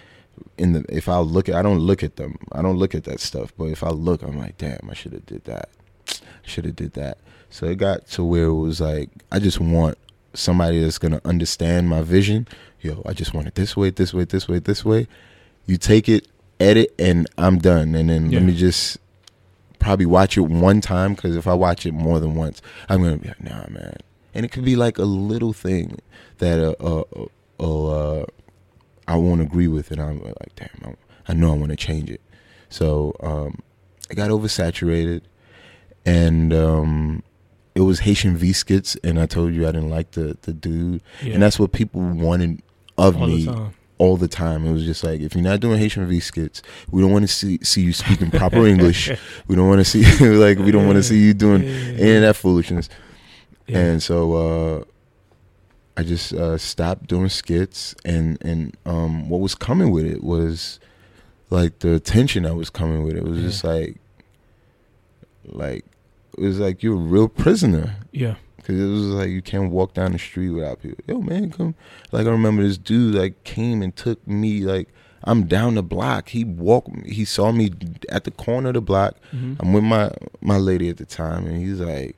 in 0.58 0.74
the 0.74 0.86
if 0.90 1.08
i 1.10 1.18
look 1.18 1.50
at 1.50 1.56
i 1.56 1.62
don't 1.62 1.80
look 1.80 2.04
at 2.04 2.18
them. 2.18 2.38
I 2.52 2.62
don't 2.62 2.78
look 2.78 2.94
at 2.96 3.04
that 3.06 3.20
stuff 3.20 3.52
but 3.58 3.66
if 3.66 3.84
i 3.84 3.90
look 3.90 4.22
i'm 4.22 4.38
like 4.38 4.58
damn 4.58 4.88
i 4.90 4.94
should 4.94 5.14
have 5.14 5.26
did 5.26 5.44
that. 5.46 5.70
I 6.08 6.48
should 6.48 6.66
have 6.66 6.76
did 6.76 6.94
that. 6.94 7.18
So 7.50 7.66
it 7.68 7.78
got 7.78 8.08
to 8.10 8.24
where 8.24 8.46
it 8.46 8.54
was 8.54 8.80
like 8.82 9.10
i 9.32 9.40
just 9.40 9.60
want 9.60 9.98
somebody 10.34 10.80
that's 10.82 10.98
gonna 10.98 11.22
understand 11.26 11.90
my 11.90 12.02
vision 12.02 12.48
yo 12.84 13.02
i 13.06 13.14
just 13.14 13.34
want 13.34 13.48
it 13.48 13.56
this 13.56 13.76
way 13.76 13.90
this 13.90 14.14
way 14.14 14.24
this 14.26 14.48
way 14.48 14.60
this 14.60 14.84
way 14.86 15.08
you 15.66 15.78
take 15.78 16.08
it 16.10 16.28
edit 16.60 16.94
and 17.00 17.28
i'm 17.38 17.58
done 17.58 17.96
and 17.96 18.10
then 18.10 18.30
Yeah. 18.30 18.40
let 18.40 18.46
me 18.46 18.56
just 18.56 18.98
probably 19.80 20.06
watch 20.06 20.38
it 20.38 20.42
one 20.42 20.82
time 20.82 21.14
because 21.14 21.36
if 21.36 21.48
i 21.48 21.54
watch 21.54 21.86
it 21.86 21.94
more 21.94 22.20
than 22.20 22.36
once 22.36 22.62
i'm 22.90 23.02
gonna 23.02 23.18
be 23.18 23.28
like 23.30 23.44
nah 23.44 23.66
man 23.70 23.98
and 24.34 24.46
it 24.46 24.52
could 24.52 24.66
be 24.66 24.76
like 24.76 24.98
a 24.98 25.04
little 25.06 25.54
thing 25.54 26.00
that 26.40 26.60
uh, 26.60 26.76
uh, 26.80 27.04
uh, 27.60 28.20
uh 28.22 28.26
I 29.08 29.16
won't 29.18 29.42
agree 29.42 29.68
with, 29.68 29.92
and 29.92 30.02
I'm 30.02 30.24
like, 30.24 30.56
damn, 30.56 30.70
I, 30.86 30.96
I 31.28 31.34
know 31.34 31.52
I 31.52 31.58
want 31.58 31.72
to 31.72 31.76
change 31.76 32.10
it. 32.10 32.22
So 32.70 33.16
um, 33.22 33.60
it 34.10 34.16
got 34.16 34.30
oversaturated, 34.30 35.22
and 36.06 36.54
um, 36.54 37.24
it 37.76 37.82
was 37.82 38.00
Haitian 38.00 38.38
V 38.38 38.54
skits, 38.54 38.96
and 39.04 39.20
I 39.20 39.26
told 39.26 39.54
you 39.54 39.68
I 39.68 39.72
didn't 39.72 39.90
like 39.90 40.12
the 40.12 40.38
the 40.44 40.54
dude, 40.54 41.02
Yeah. 41.22 41.34
and 41.34 41.44
that's 41.44 41.60
what 41.60 41.72
people 41.72 42.02
wanted 42.02 42.62
of 42.98 43.18
all 43.18 43.28
me 43.28 43.46
the 43.46 43.70
all 44.00 44.18
the 44.18 44.28
time. 44.28 44.66
It 44.66 44.74
was 44.74 44.84
just 44.86 45.04
like, 45.04 45.22
if 45.22 45.34
you're 45.36 45.44
not 45.44 45.60
doing 45.60 45.80
Haitian 45.80 46.06
V 46.08 46.20
skits, 46.20 46.62
we 46.92 47.02
don't 47.02 47.12
want 47.12 47.24
to 47.24 47.34
see 47.34 47.60
see 47.64 47.82
you 47.82 47.94
speaking 47.94 48.32
proper 48.32 48.66
English. 48.68 49.12
We 49.48 49.56
don't 49.56 49.68
want 49.68 49.80
to 49.80 49.86
see 49.86 50.04
like 50.38 50.58
we 50.60 50.72
don't 50.72 50.86
want 50.86 50.98
to 50.98 51.04
see 51.04 51.20
you 51.20 51.34
doing 51.34 51.64
any 51.64 52.16
of 52.16 52.22
that 52.24 52.36
foolishness. 52.36 52.90
Yeah. 53.68 53.78
And 53.80 54.04
so 54.04 54.34
uh, 54.34 54.84
I 55.96 56.04
just 56.04 56.34
uh, 56.34 56.58
stopped 56.58 57.08
doing 57.08 57.30
skits, 57.30 57.96
and 58.04 58.38
and 58.44 58.76
um, 58.86 59.30
what 59.30 59.40
was 59.42 59.56
coming 59.56 59.92
with 59.92 60.06
it 60.06 60.24
was 60.24 60.80
like 61.50 61.80
the 61.80 61.94
attention 61.94 62.44
that 62.44 62.56
was 62.56 62.70
coming 62.70 63.04
with 63.04 63.16
it. 63.16 63.20
It 63.20 63.24
was 63.26 63.40
Yeah. 63.40 63.46
just 63.48 63.64
like, 63.64 63.98
like 65.46 65.86
it 66.38 66.42
was 66.44 66.60
like 66.60 66.82
you're 66.84 66.96
a 66.96 66.98
real 66.98 67.28
prisoner 67.30 67.96
yeah. 68.12 68.36
Because 68.64 68.80
it 68.82 68.88
was 68.88 69.04
like 69.08 69.30
you 69.30 69.42
can't 69.42 69.72
walk 69.72 69.94
down 69.94 70.14
the 70.14 70.20
street 70.20 70.50
without 70.50 70.82
people. 70.82 71.04
Yo, 71.08 71.20
man, 71.22 71.52
come! 71.52 71.76
Like 72.12 72.26
I 72.26 72.30
remember 72.30 72.64
this 72.64 72.78
dude 72.78 73.16
like 73.16 73.44
came 73.44 73.82
and 73.82 73.96
took 73.96 74.26
me 74.28 74.62
like 74.62 74.88
I'm 75.26 75.46
down 75.46 75.76
the 75.76 75.84
block. 75.84 76.30
He 76.30 76.44
walked. 76.44 77.06
He 77.06 77.26
saw 77.26 77.52
me 77.52 77.72
at 78.10 78.24
the 78.24 78.32
corner 78.32 78.70
of 78.70 78.76
the 78.76 78.82
block. 78.82 79.16
Mhm. 79.34 79.58
I'm 79.60 79.74
with 79.74 79.84
my 79.84 80.12
my 80.42 80.58
lady 80.58 80.90
at 80.90 80.98
the 80.98 81.06
time, 81.06 81.46
and 81.46 81.58
he's 81.58 81.80
like, 81.80 82.16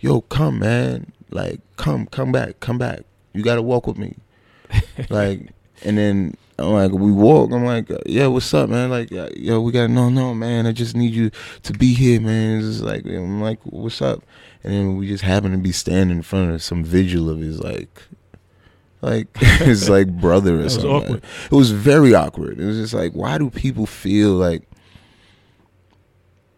"Yo, 0.00 0.22
come, 0.22 0.58
man! 0.58 1.12
Like, 1.30 1.60
come, 1.76 2.06
come 2.06 2.32
back, 2.32 2.60
come 2.60 2.78
back. 2.78 3.00
You 3.34 3.42
gotta 3.42 3.62
walk 3.62 3.86
with 3.86 3.98
me." 3.98 4.16
like, 5.10 5.52
and 5.84 5.98
then 5.98 6.36
I'm 6.58 6.72
like, 6.72 6.92
we 6.92 7.10
walk. 7.10 7.50
I'm 7.52 7.64
like, 7.64 7.90
yeah, 8.06 8.26
what's 8.26 8.52
up, 8.54 8.68
man? 8.70 8.90
Like, 8.90 9.10
yo, 9.10 9.60
we 9.60 9.72
got 9.72 9.90
no, 9.90 10.08
no, 10.08 10.34
man. 10.34 10.66
I 10.66 10.72
just 10.72 10.94
need 10.96 11.12
you 11.12 11.30
to 11.62 11.72
be 11.72 11.94
here, 11.94 12.20
man. 12.20 12.58
It's 12.58 12.66
just 12.66 12.80
like, 12.82 13.04
I'm 13.06 13.40
like, 13.40 13.58
what's 13.64 14.02
up? 14.02 14.22
And 14.62 14.72
then 14.72 14.96
we 14.96 15.08
just 15.08 15.24
happen 15.24 15.52
to 15.52 15.58
be 15.58 15.72
standing 15.72 16.18
in 16.18 16.22
front 16.22 16.52
of 16.52 16.62
some 16.62 16.84
vigil 16.84 17.28
of 17.28 17.38
his 17.38 17.60
like. 17.60 18.02
Like 19.00 19.36
his 19.38 19.88
like 19.90 20.08
brother 20.20 20.60
or 20.60 20.68
something. 20.68 20.90
awkward. 20.90 21.24
It 21.50 21.54
was 21.54 21.72
very 21.72 22.14
awkward. 22.14 22.60
It 22.60 22.64
was 22.64 22.76
just 22.76 22.94
like, 22.94 23.12
why 23.12 23.36
do 23.38 23.50
people 23.50 23.86
feel 23.86 24.30
like? 24.30 24.62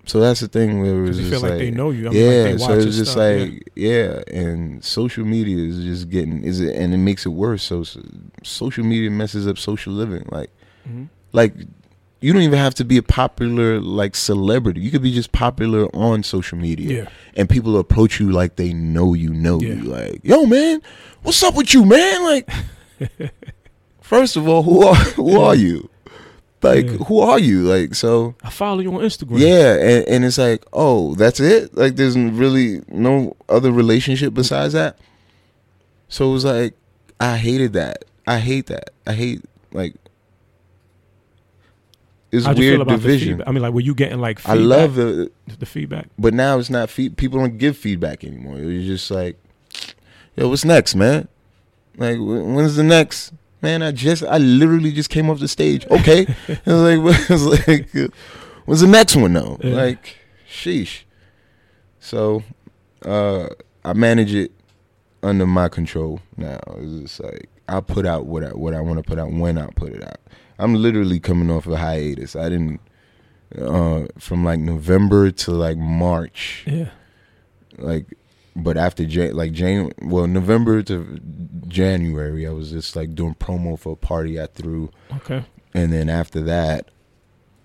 So 0.07 0.20
that's 0.20 0.40
the 0.40 0.48
thing 0.48 0.80
where 0.82 0.96
it 1.05 1.09
was 1.09 1.18
just 1.18 1.30
feel 1.30 1.40
like, 1.40 1.59
they 1.59 1.70
know 1.70 1.90
you. 1.90 2.09
I 2.09 2.11
mean, 2.11 2.20
yeah, 2.22 2.42
like 2.42 2.52
they 2.52 2.59
so 2.59 2.72
it's 2.74 2.96
just 2.96 3.12
stuff, 3.12 3.40
like 3.40 3.72
yeah. 3.74 4.22
and 4.28 4.84
social 4.84 5.24
media 5.24 5.57
is 5.66 5.82
just 5.84 6.11
getting 6.11 6.44
is 6.44 6.61
it, 6.61 6.76
and 6.76 6.92
it 6.92 6.98
makes 6.98 7.24
it 7.24 7.30
worse. 7.30 7.62
So, 7.62 7.84
so 7.84 8.00
social 8.42 8.84
media 8.84 9.11
messes 9.11 9.46
up 9.46 9.57
social 9.59 9.92
living. 9.94 10.26
Like 10.30 10.50
Mhm. 10.88 11.09
like 11.32 11.55
you 12.20 12.32
don't 12.32 12.42
even 12.42 12.59
have 12.59 12.74
to 12.76 12.84
be 12.84 12.96
a 12.98 13.02
popular 13.02 13.80
like 13.80 14.14
celebrity. 14.14 14.80
You 14.80 14.90
could 14.90 15.02
be 15.02 15.12
just 15.12 15.32
popular 15.32 15.86
on 15.96 16.22
social 16.22 16.59
media, 16.59 17.05
Yeah. 17.05 17.09
and 17.36 17.48
people 17.48 17.78
approach 17.78 18.20
you 18.20 18.30
like 18.30 18.57
they 18.57 18.72
know 18.74 19.14
you 19.14 19.32
know 19.32 19.61
Yeah. 19.61 19.74
you. 19.74 19.82
Like 19.84 20.20
yo, 20.22 20.44
man, 20.44 20.82
what's 21.22 21.42
up 21.42 21.55
with 21.55 21.72
you, 21.72 21.84
man? 21.86 22.22
Like, 22.24 22.50
first 24.00 24.36
of 24.36 24.48
all, 24.48 24.62
who 24.62 24.82
are 24.86 24.94
who 24.94 25.40
are 25.40 25.55
you? 25.55 25.88
Like, 26.65 26.87
Yeah. 26.87 26.97
who 27.09 27.21
are 27.21 27.39
you? 27.39 27.62
Like, 27.62 27.95
so 27.95 28.35
I 28.43 28.51
follow 28.51 28.81
you 28.81 28.93
on 28.95 29.01
Instagram. 29.03 29.39
yeah, 29.39 29.75
and, 29.75 30.09
and 30.09 30.25
it's 30.25 30.39
like, 30.39 30.65
oh, 30.73 31.15
that's 31.15 31.39
it. 31.41 31.77
Like, 31.77 31.97
there's 31.97 32.17
really 32.17 32.81
no 32.89 33.37
other 33.49 33.71
relationship 33.71 34.35
besides 34.35 34.73
that. 34.75 34.99
So 36.09 36.31
it 36.31 36.33
was 36.33 36.45
like, 36.45 36.75
I 37.21 37.37
hated 37.37 37.73
that. 37.75 38.05
I 38.27 38.39
hate 38.39 38.67
that. 38.67 38.91
I 39.07 39.12
hate 39.12 39.43
like. 39.73 39.95
It's 42.33 42.47
How'd 42.47 42.59
weird 42.59 42.87
division. 42.89 43.29
feedback? 43.29 43.49
I 43.49 43.53
mean, 43.53 43.62
like, 43.62 43.73
were 43.75 43.81
you 43.81 43.95
getting 43.95 44.19
like 44.19 44.41
I 44.49 44.55
love 44.55 44.97
the, 44.97 45.31
the 45.47 45.67
feedback. 45.67 46.09
but 46.19 46.35
now 46.35 46.59
it's 46.59 46.71
not 46.71 46.91
feed. 46.91 47.17
People 47.17 47.39
don't 47.39 47.59
give 47.59 47.77
feedback 47.77 48.25
anymore. 48.25 48.57
It's 48.59 48.87
just 48.87 49.09
like, 49.11 49.37
yo, 50.37 50.49
what's 50.49 50.65
next, 50.65 50.97
man? 50.97 51.29
Like, 51.97 52.17
when's 52.19 52.75
the 52.75 52.83
next? 52.83 53.33
Man, 53.65 53.83
I 53.83 53.91
just, 53.93 54.23
I 54.23 54.39
literally 54.39 54.93
just 54.93 55.11
came 55.11 55.29
off 55.31 55.41
the 55.41 55.49
stage. 55.49 55.87
Okay, 55.91 56.23
it 56.49 56.67
was 56.67 56.99
like, 56.99 57.29
was 57.29 57.69
like, 57.69 57.97
uh, 57.97 58.09
the 58.67 58.87
next 58.87 59.17
one 59.17 59.33
though? 59.33 59.59
Yeah. 59.62 59.75
Like, 59.75 60.17
sheesh. 60.49 61.03
So, 61.99 62.43
uh, 63.05 63.49
I 63.85 63.93
manage 63.93 64.35
it 64.35 64.53
under 65.23 65.47
my 65.47 65.69
control 65.69 66.21
now. 66.37 66.61
It's 66.77 67.03
just 67.03 67.21
like 67.21 67.49
I 67.69 67.81
put 67.81 68.07
out 68.07 68.27
what 68.27 68.45
I 68.45 68.49
what 68.49 68.75
I 68.75 68.81
want 68.81 68.99
to 68.99 69.03
put 69.03 69.19
out 69.19 69.33
when 69.33 69.59
I 69.59 69.67
put 69.75 69.93
it 69.93 70.03
out. 70.05 70.19
I'm 70.59 70.75
literally 70.75 71.19
coming 71.19 71.51
off 71.51 71.67
a 71.67 71.77
hiatus. 71.77 72.37
I 72.37 72.49
didn't 72.49 72.81
uh 73.59 74.07
from 74.19 74.45
like 74.45 74.59
November 74.61 75.31
to 75.31 75.51
like 75.53 75.77
March 75.79 76.65
Yeah. 76.67 76.91
like 77.79 78.07
but 78.57 78.76
after 78.76 79.05
Jan 79.05 79.34
like 79.34 79.52
Jan 79.52 79.90
well 80.02 80.26
November 80.26 80.82
to 80.84 81.18
January 81.68 82.46
I 82.46 82.50
was 82.50 82.70
just 82.70 82.94
like 82.96 83.14
doing 83.14 83.34
promo 83.34 83.78
for 83.78 83.92
a 83.92 83.96
party 83.96 84.40
I 84.40 84.46
threw. 84.46 84.90
Okay. 85.16 85.44
and 85.74 85.92
then 85.92 86.09
after 86.09 86.40
that 86.42 86.90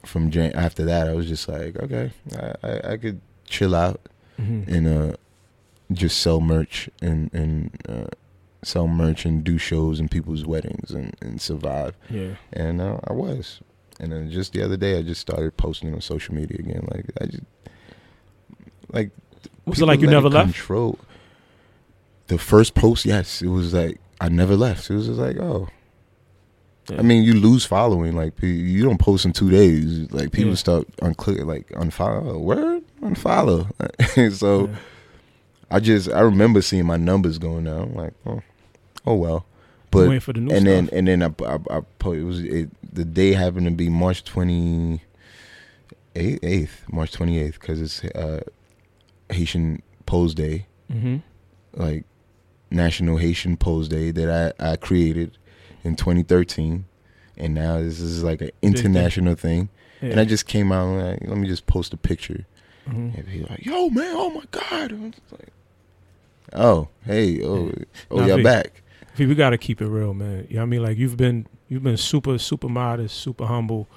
from 0.06 0.32
Jan 0.32 0.54
after 0.54 0.86
that 0.86 1.08
I 1.08 1.14
was 1.14 1.28
just 1.28 1.48
like 1.48 1.76
okay 1.78 2.12
I 2.38 2.54
I, 2.64 2.92
I 2.94 2.98
could 2.98 3.22
chill 3.46 3.76
out 3.76 4.02
hmm 4.38 4.64
and 4.68 4.88
uh 4.88 5.16
just 5.92 6.20
sell 6.20 6.40
merch 6.40 6.90
and 7.02 7.34
and 7.34 7.76
uh 7.88 8.08
sell 8.64 8.88
merch 8.88 9.26
and 9.26 9.44
do 9.44 9.58
shows 9.58 10.00
in 10.00 10.08
people's 10.10 10.46
weddings 10.46 10.92
and 10.92 11.16
and 11.22 11.42
survive. 11.42 11.96
Yeah. 12.10 12.36
and 12.54 12.82
uh, 12.82 13.00
I 13.08 13.14
was. 13.14 13.62
And 14.02 14.12
then 14.12 14.30
just 14.30 14.54
the 14.54 14.62
other 14.62 14.78
day 14.78 14.98
I 14.98 15.02
just 15.02 15.20
started 15.22 15.56
posting 15.58 15.94
on 15.94 16.02
social 16.02 16.34
media 16.36 16.58
again. 16.60 16.86
Like 16.92 17.06
I 17.22 17.26
just 17.26 17.44
like 18.92 19.12
Was 19.70 19.82
it 19.82 19.86
like 19.86 20.02
you 20.02 20.08
never 20.08 20.30
left? 20.30 20.54
Control. 20.54 20.98
The 22.28 22.38
first 22.38 22.76
post, 22.76 23.06
yes, 23.06 23.42
it 23.42 23.48
was 23.48 23.74
like 23.74 24.00
I 24.22 24.30
never 24.30 24.56
left. 24.56 24.90
It 24.90 24.96
was 24.96 25.08
just 25.08 25.20
like, 25.20 25.38
oh, 25.38 25.68
Yeah. 26.90 27.00
I 27.00 27.02
mean, 27.02 27.24
you 27.24 27.34
lose 27.34 27.66
following. 27.66 28.16
Like 28.16 28.34
you 28.42 28.84
don't 28.84 29.00
post 29.00 29.26
in 29.26 29.34
two 29.34 29.50
days. 29.50 30.12
Like 30.12 30.32
people 30.32 30.52
Yeah. 30.52 30.56
start 30.56 30.88
unclick, 30.98 31.46
like 31.46 31.70
unfollow. 31.70 32.40
Word 32.40 32.84
unfollow. 33.02 33.72
so 34.36 34.68
Yeah. 34.68 34.76
I 35.72 35.80
just 35.80 36.10
I 36.12 36.22
remember 36.22 36.62
seeing 36.62 36.86
my 36.86 36.98
numbers 36.98 37.38
going 37.38 37.66
down. 37.66 37.82
I'm 37.82 37.96
like, 37.96 38.14
oh, 38.26 38.42
oh 39.06 39.16
well. 39.16 39.46
But 39.92 40.08
the 40.26 40.34
new 40.34 40.54
and 40.56 40.68
then 40.68 40.90
and 40.92 41.08
then 41.08 41.24
I 41.24 41.34
I, 41.44 41.58
I 41.72 41.78
it 42.12 42.24
was 42.24 42.40
it, 42.42 42.70
the 42.94 43.06
day 43.06 43.34
happened 43.34 43.66
to 43.66 43.72
be 43.72 43.90
March 43.90 44.24
twenty 44.24 45.02
eighth, 46.16 46.84
March 46.92 47.12
twenty 47.12 47.40
eighth, 47.40 47.60
because 47.60 47.82
it's 47.82 48.04
uh, 48.16 48.42
Haitian 49.30 49.82
Pose 50.06 50.34
Day, 50.34 50.66
hmm 50.92 51.18
like 51.74 52.04
National 52.72 53.18
Haitian 53.18 53.56
Pose 53.58 53.88
Day 53.88 54.12
that 54.12 54.54
I 54.60 54.72
I 54.72 54.76
created 54.76 55.38
in 55.84 55.96
twenty 55.96 56.24
thirteen, 56.24 56.86
and 57.38 57.54
now 57.54 57.80
this 57.80 58.00
is 58.00 58.24
like 58.24 58.42
an 58.42 58.52
international 58.62 59.36
thing. 59.36 59.70
Yeah. 60.02 60.10
And 60.12 60.20
I 60.20 60.26
just 60.26 60.48
came 60.48 60.72
out 60.72 60.88
and 60.88 61.08
like, 61.08 61.20
let 61.28 61.38
me 61.38 61.48
just 61.48 61.66
post 61.68 61.94
a 61.94 61.98
picture, 61.98 62.46
Mhm. 62.88 63.16
and 63.18 63.26
be 63.26 63.44
like, 63.50 63.66
yo 63.66 63.90
man, 63.90 64.14
oh 64.16 64.30
my 64.32 64.44
god, 64.52 64.92
and 64.92 65.06
I'm 65.06 65.12
just 65.12 65.32
like, 65.32 65.50
oh 66.54 66.88
hey, 67.06 67.42
oh 67.44 67.72
oh 68.12 68.16
Nah, 68.18 68.26
y'all 68.26 68.44
back. 68.44 68.82
We 69.18 69.36
gotta 69.36 69.58
keep 69.58 69.82
it 69.82 69.88
real, 69.88 70.14
man. 70.14 70.48
You 70.50 70.56
know 70.56 70.62
what 70.62 70.64
I 70.64 70.66
mean? 70.68 70.84
Like 70.84 70.98
you've 70.98 71.18
been 71.18 71.46
you've 71.68 71.84
been 71.84 71.98
super, 71.98 72.38
super 72.38 72.70
modest, 72.70 73.18
super 73.18 73.46
humble. 73.46 73.88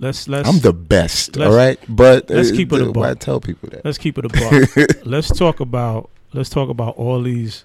Let's 0.00 0.28
let's 0.28 0.48
I'm 0.48 0.60
the 0.60 0.72
best, 0.72 1.36
all 1.38 1.52
right. 1.52 1.78
But 1.88 2.30
let's 2.30 2.50
uh, 2.52 2.54
keep 2.54 2.72
it 2.72 2.94
why 2.94 3.10
I 3.10 3.14
tell 3.14 3.40
people 3.40 3.68
that? 3.70 3.84
let's 3.84 3.98
keep 3.98 4.16
it 4.18 4.24
a 4.24 4.98
let's 5.04 5.36
talk 5.36 5.60
about 5.60 6.10
let's 6.32 6.50
talk 6.50 6.68
about 6.68 6.96
all 6.96 7.22
these 7.22 7.64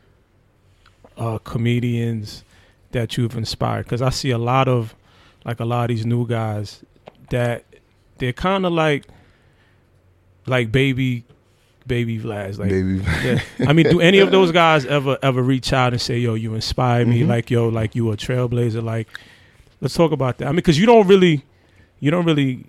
uh 1.18 1.38
comedians 1.40 2.44
that 2.92 3.18
you've 3.18 3.36
inspired 3.38 3.84
because 3.84 4.02
I 4.02 4.10
see 4.10 4.32
a 4.32 4.38
lot 4.40 4.68
of 4.68 4.96
like 5.46 5.60
a 5.60 5.66
lot 5.66 5.90
of 5.92 5.96
these 5.96 6.06
new 6.06 6.26
guys 6.28 6.84
that 7.30 7.66
they're 8.18 8.34
kind 8.34 8.66
of 8.66 8.74
like 8.74 9.06
like 10.48 10.72
baby 10.72 11.24
baby 11.86 12.18
Vlads 12.18 12.58
like 12.58 12.70
Baby, 12.70 13.02
yeah. 13.24 13.42
I 13.68 13.74
mean, 13.74 13.90
do 13.90 14.00
any 14.00 14.20
of 14.20 14.32
those 14.32 14.52
guys 14.64 14.86
ever 14.86 15.18
ever 15.22 15.42
reach 15.42 15.74
out 15.74 15.94
and 15.94 16.02
say, 16.02 16.18
"Yo, 16.18 16.34
you 16.34 16.56
inspire 16.56 17.06
me"? 17.06 17.22
Mhm. 17.22 17.28
Like, 17.28 17.52
yo, 17.52 17.68
like 17.68 17.96
you 17.96 18.12
a 18.12 18.18
trailblazer. 18.18 18.82
Like, 18.84 19.08
let's 19.82 19.94
talk 19.94 20.12
about 20.12 20.38
that. 20.38 20.46
I 20.48 20.50
mean, 20.50 20.58
because 20.58 20.80
you 20.80 20.86
don't 20.86 21.08
really, 21.08 21.44
you 22.04 22.12
don't 22.12 22.26
really, 22.26 22.66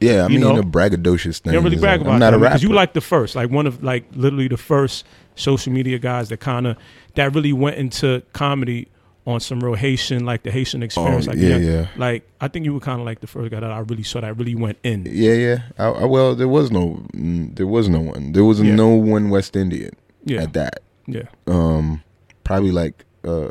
yeah. 0.00 0.24
I 0.24 0.28
mean, 0.28 0.40
know, 0.40 0.56
the 0.56 0.62
braggadocious 0.62 1.38
thing. 1.40 1.52
you 1.52 1.58
don't 1.58 1.64
really 1.64 1.76
is, 1.76 1.82
brag 1.82 2.00
like, 2.00 2.06
about 2.06 2.14
I'm 2.14 2.18
not 2.20 2.30
that 2.32 2.36
a 2.36 2.38
rapper. 2.40 2.50
because 2.54 2.62
you 2.62 2.72
like 2.72 2.92
the 2.92 3.00
first, 3.00 3.36
like 3.36 3.50
one 3.50 3.66
of 3.66 3.82
like 3.82 4.04
literally 4.12 4.48
the 4.48 4.56
first 4.56 5.04
social 5.36 5.72
media 5.72 5.98
guys 5.98 6.28
that 6.30 6.38
kind 6.40 6.66
of 6.66 6.76
that 7.14 7.34
really 7.34 7.52
went 7.52 7.76
into 7.76 8.22
comedy 8.32 8.88
on 9.26 9.40
some 9.40 9.60
real 9.64 9.74
Haitian, 9.74 10.24
like 10.26 10.42
the 10.42 10.50
Haitian 10.50 10.82
Oh, 10.82 10.84
experience. 10.84 11.26
like, 11.26 11.36
yeah, 11.38 11.56
yeah, 11.56 11.70
yeah, 11.70 11.86
like 11.96 12.28
I 12.40 12.48
think 12.48 12.64
you 12.66 12.74
were 12.74 12.80
kind 12.80 13.00
of 13.00 13.06
like 13.06 13.20
the 13.20 13.26
first 13.26 13.50
guy 13.50 13.60
that 13.60 13.70
I 13.70 13.78
really 13.78 14.02
saw 14.02 14.20
that 14.20 14.36
really 14.36 14.54
went 14.54 14.78
in. 14.82 15.06
yeah, 15.08 15.32
yeah. 15.32 15.58
I, 15.78 15.86
I, 15.86 16.04
well, 16.04 16.34
there 16.34 16.48
was 16.48 16.70
no, 16.70 17.00
mm, 17.14 17.54
there 17.56 17.66
was 17.66 17.88
no 17.88 18.00
one. 18.00 18.32
There 18.32 18.44
was 18.44 18.60
Yeah. 18.60 18.74
no 18.74 18.88
one 18.88 19.30
West 19.30 19.56
Indian 19.56 19.92
Yeah, 20.24 20.42
at 20.42 20.52
that. 20.54 20.80
yeah, 21.06 21.22
Um, 21.46 22.02
probably 22.42 22.70
like 22.72 23.04
uh, 23.26 23.48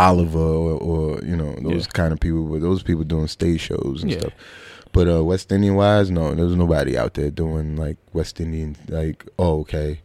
Oliver 0.00 0.38
or, 0.38 0.72
or 0.78 1.20
you 1.22 1.36
know 1.36 1.54
those 1.62 1.86
Yeah. 1.86 1.92
kind 1.92 2.12
of 2.12 2.20
people. 2.20 2.44
But 2.44 2.60
those 2.60 2.82
people 2.82 3.04
doing 3.04 3.26
stage 3.28 3.60
shows 3.60 4.02
and 4.02 4.10
Yeah. 4.12 4.20
stuff. 4.20 4.32
But 4.92 5.08
uh, 5.08 5.22
West 5.24 5.52
Indian 5.52 5.76
wise, 5.76 6.10
no, 6.10 6.34
there 6.34 6.44
was 6.44 6.56
nobody 6.56 6.98
out 6.98 7.14
there 7.14 7.30
doing 7.30 7.76
like 7.76 7.96
West 8.12 8.40
Indian. 8.40 8.76
Like, 8.88 9.24
oh, 9.38 9.60
okay, 9.60 10.00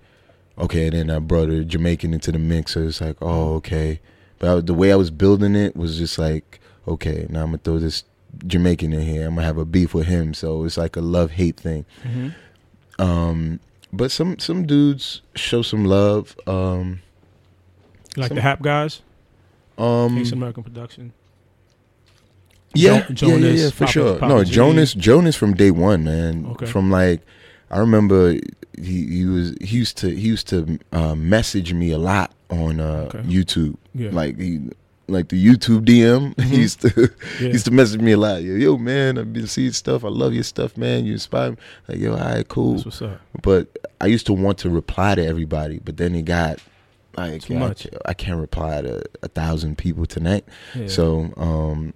okay. 0.59 0.87
And 0.87 0.93
then 0.95 1.09
I 1.09 1.17
brought 1.19 1.49
a 1.49 1.65
Jamaican 1.65 2.13
into 2.13 2.31
the 2.31 2.37
mix, 2.39 2.73
so 2.73 2.81
it's 2.83 3.01
like, 3.01 3.15
oh, 3.21 3.55
okay. 3.55 3.99
But 4.37 4.57
I, 4.57 4.61
the 4.61 4.73
way 4.75 4.91
I 4.91 4.95
was 4.95 5.09
building 5.09 5.55
it 5.55 5.75
was 5.75 5.97
just 5.97 6.19
like, 6.19 6.59
okay, 6.87 7.25
now 7.29 7.39
I'm 7.41 7.47
gonna 7.47 7.57
throw 7.59 7.79
this 7.79 8.03
Jamaican 8.45 8.93
in 8.93 9.01
here. 9.01 9.25
I'm 9.27 9.35
gonna 9.35 9.47
have 9.47 9.57
a 9.57 9.65
beef 9.65 9.93
with 9.95 10.05
him, 10.07 10.33
so 10.35 10.65
it's 10.65 10.77
like 10.77 10.95
a 10.95 11.01
love 11.01 11.31
hate 11.31 11.57
thing. 11.57 11.85
hmm 12.03 12.29
Um, 12.99 13.59
but 13.91 14.11
some 14.11 14.37
some 14.39 14.65
dudes 14.67 15.21
show 15.35 15.61
some 15.63 15.85
love. 15.85 16.35
Um, 16.45 17.01
like 18.17 18.27
Some- 18.27 18.35
the 18.35 18.41
Hap 18.41 18.61
guys, 18.61 19.01
um, 19.77 20.15
Haitian 20.17 20.37
American 20.37 20.63
production. 20.63 21.13
Yeah, 22.73 23.07
Jo- 23.11 23.27
yeah, 23.27 23.35
yeah, 23.37 23.49
yeah, 23.51 23.69
for 23.69 23.79
Papa- 23.85 23.91
sure. 23.91 24.13
Papa 24.19 24.27
no, 24.27 24.43
G. 24.43 24.51
Jonas, 24.51 24.93
Jonas 24.93 25.35
from 25.35 25.53
day 25.53 25.71
one, 25.71 26.03
man. 26.03 26.45
Okay. 26.51 26.65
From 26.65 26.91
like, 26.91 27.21
I 27.71 27.79
remember 27.79 28.33
he 28.77 29.07
he 29.07 29.25
was 29.25 29.55
he 29.61 29.77
used 29.77 29.97
to 29.99 30.09
he 30.09 30.27
used 30.27 30.47
to 30.49 30.77
uh, 30.91 31.15
message 31.15 31.73
me 31.73 31.91
a 31.91 31.97
lot 31.97 32.33
on 32.49 32.79
uh, 32.81 33.07
Okay. 33.13 33.19
YouTube. 33.19 33.77
Yeah, 33.93 34.09
Like 34.11 34.37
he 34.37 34.69
like 35.07 35.29
the 35.29 35.41
YouTube 35.41 35.85
DM. 35.85 36.35
Mhm. 36.35 36.43
he 36.49 36.57
used 36.61 36.81
to 36.81 36.89
Yeah. 37.39 37.39
he 37.39 37.47
used 37.51 37.65
to 37.65 37.71
message 37.71 38.01
me 38.01 38.11
a 38.11 38.17
lot. 38.17 38.43
Yo, 38.43 38.55
yo, 38.55 38.77
man, 38.77 39.17
I've 39.17 39.31
been 39.31 39.47
seeing 39.47 39.71
stuff. 39.71 40.03
I 40.03 40.09
love 40.09 40.33
your 40.33 40.43
stuff, 40.43 40.75
man. 40.75 41.05
You 41.05 41.13
inspire 41.13 41.51
me. 41.51 41.57
Like, 41.87 41.99
yo, 41.99 42.11
all 42.11 42.17
right, 42.19 42.45
cool. 42.49 42.73
That's 42.73 42.85
what's 42.85 43.01
up. 43.03 43.21
But 43.41 43.69
I 44.01 44.07
used 44.07 44.25
to 44.25 44.33
want 44.33 44.57
to 44.59 44.69
reply 44.69 45.15
to 45.15 45.25
everybody, 45.25 45.79
but 45.79 45.95
then 45.95 46.13
it 46.13 46.23
got 46.23 46.59
like 47.17 47.51
I 47.51 47.73
I, 48.05 48.13
can't 48.13 48.39
reply 48.39 48.81
to 48.81 49.01
a 49.23 49.27
thousand 49.27 49.77
people 49.77 50.05
tonight. 50.05 50.45
Yeah. 50.75 50.87
So 50.87 51.33
um 51.37 51.93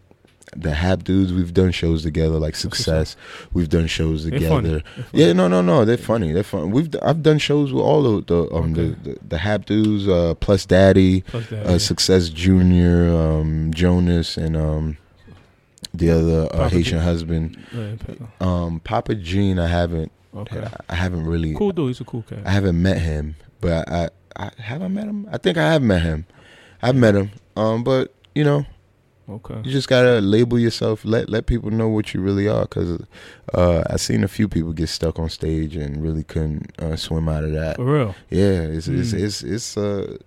the 0.56 0.74
Hap 0.74 1.04
dudes, 1.04 1.32
we've 1.32 1.54
done 1.54 1.72
shows 1.72 2.02
together, 2.02 2.40
like. 2.40 2.56
Success. 2.56 3.16
We've 3.54 3.70
done 3.70 3.86
shows 3.86 4.24
together. 4.24 4.48
funny. 4.50 4.70
They're 4.70 4.80
funny. 4.82 5.08
Yeah, 5.14 5.34
no, 5.34 5.48
no, 5.48 5.62
no. 5.62 5.86
They're 5.86 5.96
funny. 5.96 6.32
They're 6.32 6.42
fun. 6.44 6.72
We've 6.72 6.90
I've 7.04 7.22
done 7.22 7.38
shows 7.38 7.72
with 7.72 7.84
all 7.84 8.08
of 8.18 8.26
the 8.26 8.52
um 8.52 8.72
Okay. 8.72 8.96
the, 9.04 9.10
the 9.12 9.18
the 9.28 9.38
Hap 9.38 9.66
dudes, 9.66 10.08
uh, 10.08 10.34
plus 10.40 10.66
Daddy, 10.66 11.22
Plus 11.22 11.48
that, 11.50 11.66
uh. 11.68 11.78
Success 11.78 12.30
Junior, 12.30 13.16
um, 13.16 13.72
Jonas, 13.76 14.38
and 14.38 14.58
um 14.58 14.98
the 15.94 16.10
other 16.10 16.50
uh, 16.52 16.68
Haitian 16.70 17.00
G. 17.00 17.04
husband, 17.04 17.58
um, 18.40 18.80
Papa 18.80 19.16
Gene. 19.16 19.58
I 19.60 19.68
haven't, 19.68 20.12
Okay. 20.36 20.64
I 20.88 20.96
haven't 20.96 21.26
really, 21.26 21.54
Cool 21.56 21.72
dude. 21.72 21.88
He's 21.88 22.02
a 22.02 22.06
cool 22.06 22.24
cat. 22.24 22.40
I 22.46 22.52
haven't 22.52 22.80
met 22.82 23.00
him, 23.00 23.36
but 23.62 23.90
I, 23.92 24.10
I 24.40 24.52
have 24.62 24.82
I 24.82 24.88
met 24.88 25.06
him. 25.08 25.28
I 25.32 25.38
think 25.38 25.58
I 25.58 25.72
have 25.74 25.82
met 25.82 26.02
him. 26.02 26.26
I've 26.82 26.96
met 26.96 27.14
him. 27.16 27.32
Um, 27.56 27.84
but 27.84 28.14
you 28.34 28.44
know, 28.44 28.66
Okay. 29.30 29.58
you 29.64 29.72
just 29.72 29.88
gotta 29.90 30.22
label 30.22 30.58
yourself. 30.58 31.04
Let 31.06 31.30
let 31.30 31.46
people 31.46 31.70
know 31.72 31.88
what 31.90 32.14
you 32.14 32.22
really 32.22 32.48
are. 32.48 32.66
Cause 32.66 33.00
uh, 33.54 33.84
I 33.90 33.98
seen 33.98 34.24
a 34.24 34.28
few 34.28 34.48
people 34.48 34.72
get 34.74 34.90
stuck 34.90 35.20
on 35.20 35.30
stage 35.30 35.76
and 35.76 36.02
really 36.02 36.24
couldn't 36.24 36.72
uh, 36.82 36.96
swim 36.96 37.28
out 37.30 37.44
of 37.44 37.52
that. 37.52 37.76
For 37.76 37.86
real. 37.86 38.16
Yeah, 38.30 38.62
it's 38.62 38.88
it's 38.88 39.14
Mm. 39.14 39.20
it's 39.26 39.44
it's 39.44 39.78
uh, 39.78 40.18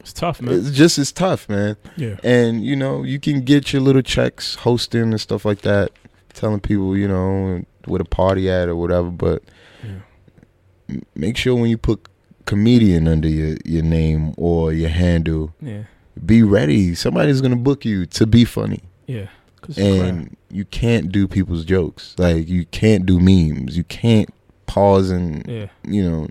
It's 0.00 0.12
tough, 0.12 0.40
man. 0.42 0.54
it's 0.54 0.70
just 0.70 0.98
it's 0.98 1.12
tough, 1.12 1.48
man. 1.48 1.76
yeah. 1.96 2.16
And 2.22 2.64
you 2.64 2.76
know, 2.76 3.02
you 3.04 3.18
can 3.18 3.40
get 3.42 3.72
your 3.72 3.82
little 3.82 4.02
checks 4.02 4.54
hosting 4.56 5.10
and 5.12 5.20
stuff 5.20 5.44
like 5.44 5.62
that, 5.62 5.90
telling 6.34 6.60
people 6.60 6.96
you 6.96 7.08
know 7.08 7.62
where 7.86 7.98
the 7.98 8.04
party 8.04 8.48
at 8.50 8.68
or 8.68 8.76
whatever. 8.76 9.10
But 9.10 9.42
Yeah. 9.82 11.00
make 11.16 11.36
sure 11.36 11.54
when 11.54 11.70
you 11.70 11.78
put 11.78 12.06
comedian 12.46 13.06
under 13.08 13.28
your 13.28 13.56
your 13.64 13.82
name 13.82 14.34
or 14.36 14.72
your 14.72 14.90
handle, 14.90 15.54
Yeah. 15.60 15.84
be 16.24 16.42
ready. 16.42 16.94
Somebody's 16.94 17.40
gonna 17.40 17.56
book 17.56 17.84
you 17.84 18.06
to 18.06 18.26
be 18.26 18.44
funny. 18.44 18.80
Yeah. 19.06 19.26
'Cause 19.60 19.78
it's 19.78 19.86
a 19.86 19.98
craft. 19.98 20.08
and 20.10 20.36
you 20.50 20.64
can't 20.64 21.12
do 21.12 21.28
people's 21.28 21.64
jokes. 21.64 22.14
Like 22.18 22.48
you 22.48 22.64
can't 22.66 23.06
do 23.06 23.20
memes. 23.20 23.76
You 23.76 23.84
can't 23.84 24.28
pause 24.66 25.10
and 25.10 25.46
yeah. 25.46 25.66
you 25.86 26.02
know 26.02 26.28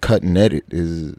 cut 0.00 0.22
and 0.22 0.38
edit. 0.38 0.64
Is 0.70 1.14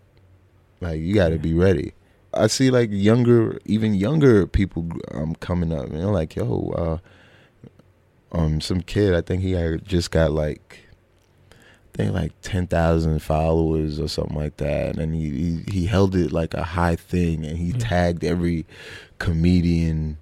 like 0.81 0.99
you 1.01 1.13
got 1.13 1.29
to 1.29 1.37
be 1.37 1.53
ready. 1.53 1.93
I 2.33 2.47
see 2.47 2.69
like 2.69 2.89
younger, 2.91 3.59
even 3.65 3.95
younger 3.95 4.45
people 4.47 4.87
um 5.11 5.35
coming 5.35 5.71
up. 5.73 5.91
You 5.91 5.99
know, 5.99 6.11
like 6.11 6.35
yo, 6.35 6.73
uh, 6.77 6.97
um, 8.37 8.59
some 8.61 8.81
kid. 8.81 9.13
I 9.13 9.21
think 9.21 9.41
he 9.41 9.53
just 9.83 10.11
got 10.11 10.31
like. 10.31 10.79
Think 11.95 12.13
like 12.13 12.33
ten 12.41 12.67
thousand 12.67 13.21
followers 13.21 14.01
or 14.01 14.09
something 14.09 14.35
like 14.35 14.57
that, 14.57 14.97
and 14.97 15.15
he, 15.15 15.29
he 15.29 15.63
he 15.71 15.85
held 15.85 16.13
it 16.13 16.31
like 16.33 16.53
a 16.53 16.63
high 16.63 16.97
thing, 16.97 17.45
and 17.45 17.57
he 17.57 17.67
Yeah. 17.67 17.77
tagged 17.79 18.23
every 18.25 18.65
comedian 19.19 20.17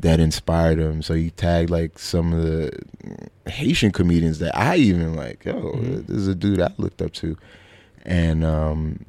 that 0.00 0.18
inspired 0.18 0.80
him. 0.80 1.00
So 1.00 1.14
he 1.14 1.30
tagged 1.30 1.70
like 1.70 1.96
some 1.98 2.32
of 2.32 2.42
the 2.42 2.72
Haitian 3.46 3.92
comedians 3.92 4.40
that 4.40 4.56
I 4.58 4.74
even 4.76 5.14
like. 5.14 5.44
Yo, 5.44 5.54
Mhm. 5.54 6.06
this 6.08 6.16
is 6.16 6.26
a 6.26 6.34
dude 6.34 6.60
I 6.60 6.72
looked 6.76 7.00
up 7.00 7.12
to, 7.14 7.36
and 8.04 8.44
um, 8.44 9.04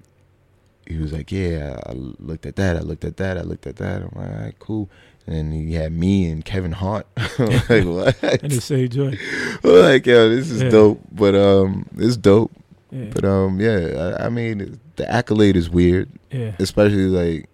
he 0.85 0.97
was 0.97 1.11
like, 1.13 1.31
"Yeah, 1.31 1.79
I 1.87 1.93
looked 1.93 2.45
at 2.45 2.57
that. 2.57 2.77
I 2.77 2.81
looked 2.81 3.05
at 3.05 3.17
that. 3.17 3.39
I 3.39 3.41
looked 3.41 3.65
at 3.65 3.77
that." 3.77 4.03
I'm 4.03 4.11
like, 4.13 4.29
"All 4.29 4.43
right, 4.43 4.59
cool." 4.59 4.87
And 5.25 5.53
he 5.53 5.73
had 5.75 5.93
me 5.93 6.29
and 6.29 6.43
Kevin 6.43 6.73
Hart. 6.73 7.07
Like 7.39 7.85
what? 7.85 8.23
And 8.23 8.51
they 8.51 8.59
say 8.59 8.87
joy. 8.87 9.17
Like, 9.63 10.05
yo, 10.05 10.29
this 10.29 10.51
is 10.51 10.63
Yeah. 10.63 10.69
dope. 10.69 11.01
But 11.11 11.35
um, 11.35 11.85
it's 11.97 12.17
dope. 12.17 12.51
Yeah. 12.91 13.05
But 13.13 13.25
um, 13.25 13.59
yeah, 13.59 14.15
I, 14.19 14.25
I 14.25 14.29
mean, 14.29 14.79
the 14.97 15.09
accolade 15.11 15.55
is 15.55 15.69
weird 15.71 16.07
yeah. 16.31 16.51
especially 16.59 17.07
like 17.07 17.49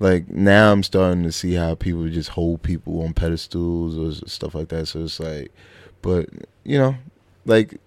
like 0.00 0.28
now 0.28 0.72
I'm 0.72 0.82
starting 0.82 1.22
to 1.22 1.30
see 1.32 1.54
how 1.54 1.74
people 1.76 2.08
just 2.08 2.30
hold 2.30 2.62
people 2.62 3.02
on 3.02 3.14
pedestals 3.14 3.96
or 3.96 4.26
stuff 4.28 4.54
like 4.54 4.68
that. 4.68 4.86
So 4.86 5.04
it's 5.04 5.20
like, 5.20 5.52
but 6.02 6.28
you 6.64 6.78
know, 6.78 6.96
like 7.44 7.80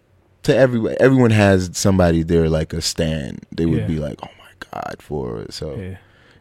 to 0.43 0.55
everyone, 0.55 0.95
everyone 0.99 1.31
has 1.31 1.69
somebody 1.73 2.23
there 2.23 2.49
like 2.49 2.71
a 2.73 2.81
stand. 2.81 3.45
They 3.51 3.65
would 3.65 3.81
Yeah. 3.81 3.87
be 3.87 3.99
like, 3.99 4.19
oh 4.23 4.29
my 4.39 4.69
god, 4.71 4.95
for 5.01 5.41
it. 5.41 5.53
So 5.53 5.75
Yeah. 5.75 5.97